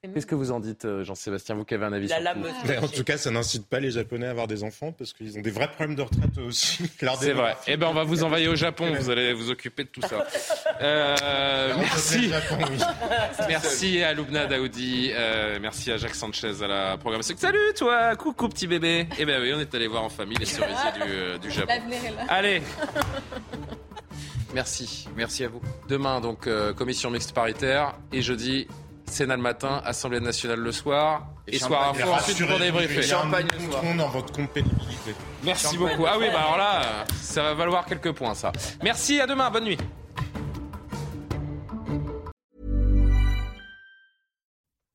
Qu'est-ce 0.02 0.26
que 0.26 0.34
vous 0.34 0.50
en 0.50 0.58
dites, 0.58 0.84
euh, 0.84 1.04
Jean-Sébastien, 1.04 1.54
vous 1.54 1.64
qui 1.64 1.74
avez 1.74 1.84
un 1.84 1.92
avis 1.92 2.08
sur 2.08 2.16
En 2.82 2.88
tout 2.88 3.04
cas, 3.04 3.16
ça 3.16 3.30
n'incite 3.30 3.68
pas 3.68 3.78
les 3.78 3.92
Japonais 3.92 4.26
à 4.26 4.30
avoir 4.30 4.48
des 4.48 4.64
enfants 4.64 4.90
parce 4.90 5.12
qu'ils 5.12 5.38
ont 5.38 5.42
des 5.42 5.52
vrais 5.52 5.68
problèmes 5.68 5.94
de 5.94 6.02
retraite 6.02 6.38
aussi. 6.44 6.90
C'est 7.20 7.32
vrai. 7.32 7.54
Eh 7.68 7.76
ben, 7.76 7.86
on 7.86 7.94
va 7.94 8.02
vous 8.02 8.24
envoyer 8.24 8.48
au 8.48 8.56
Japon. 8.56 8.92
Vous 8.98 9.10
allez 9.10 9.32
vous 9.32 9.52
occuper 9.52 9.84
de 9.84 9.90
tout 9.90 10.00
ça. 10.00 10.26
Euh, 10.80 11.74
merci. 11.78 12.32
merci 13.48 14.02
à 14.02 14.12
Lubna 14.12 14.46
Daoudi. 14.46 15.12
Euh, 15.14 15.60
merci 15.62 15.92
à 15.92 15.98
Jacques 15.98 16.16
Sanchez 16.16 16.64
à 16.64 16.66
la 16.66 16.98
programmation. 16.98 17.36
Salut, 17.38 17.72
toi. 17.76 18.16
Coucou, 18.16 18.48
petit 18.48 18.66
bébé. 18.66 19.06
Eh 19.20 19.24
ben 19.24 19.40
oui, 19.40 19.52
on 19.54 19.60
est 19.60 19.72
allé 19.72 19.86
voir 19.86 20.02
en 20.02 20.08
famille 20.08 20.36
les 20.36 20.46
cerisiers 20.46 20.90
du, 20.94 21.38
du 21.38 21.50
Japon. 21.52 21.74
Allez. 22.28 22.60
Merci. 24.52 25.08
Merci 25.14 25.44
à 25.44 25.48
vous. 25.48 25.62
Demain, 25.88 26.20
donc, 26.20 26.48
commission 26.74 27.08
mixte 27.08 27.32
paritaire. 27.32 27.94
Et 28.12 28.20
jeudi, 28.20 28.66
Sénat 29.12 29.36
le 29.36 29.42
matin, 29.42 29.82
Assemblée 29.84 30.20
nationale 30.20 30.60
le 30.60 30.72
soir, 30.72 31.26
et, 31.46 31.58
soir 31.58 31.90
info 31.90 32.10
ensuite 32.10 32.46
pour 32.46 32.58
débriefer. 32.58 33.02
Champagne 33.02 33.46
le 33.52 33.70
soir. 33.70 33.82
dans 33.96 34.08
votre 34.08 34.32
compétitivité. 34.32 35.14
Merci 35.44 35.76
beaucoup. 35.76 36.06
Ah 36.06 36.16
oui, 36.18 36.26
bah 36.32 36.40
alors 36.40 36.56
là, 36.56 37.04
ça 37.20 37.42
va 37.42 37.54
valoir 37.54 37.84
quelques 37.84 38.12
points, 38.12 38.34
ça. 38.34 38.52
Merci, 38.82 39.20
à 39.20 39.26
demain, 39.26 39.50
bonne 39.50 39.64
nuit. 39.64 39.78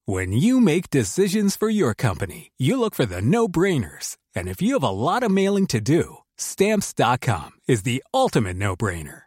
When 0.06 0.32
you 0.32 0.62
make 0.62 0.90
decisions 0.90 1.58
for 1.58 1.70
your 1.70 1.94
company, 1.94 2.52
you 2.58 2.80
look 2.80 2.96
for 2.96 3.06
the 3.06 3.22
no-brainers. 3.22 4.16
And 4.34 4.48
if 4.48 4.62
you 4.62 4.74
have 4.74 4.84
a 4.84 4.90
lot 4.90 5.22
of 5.22 5.32
mailing 5.32 5.68
to 5.68 5.82
do, 5.82 6.20
stamps.com 6.38 7.52
is 7.68 7.84
the 7.84 8.02
ultimate 8.14 8.56
no-brainer. 8.56 9.27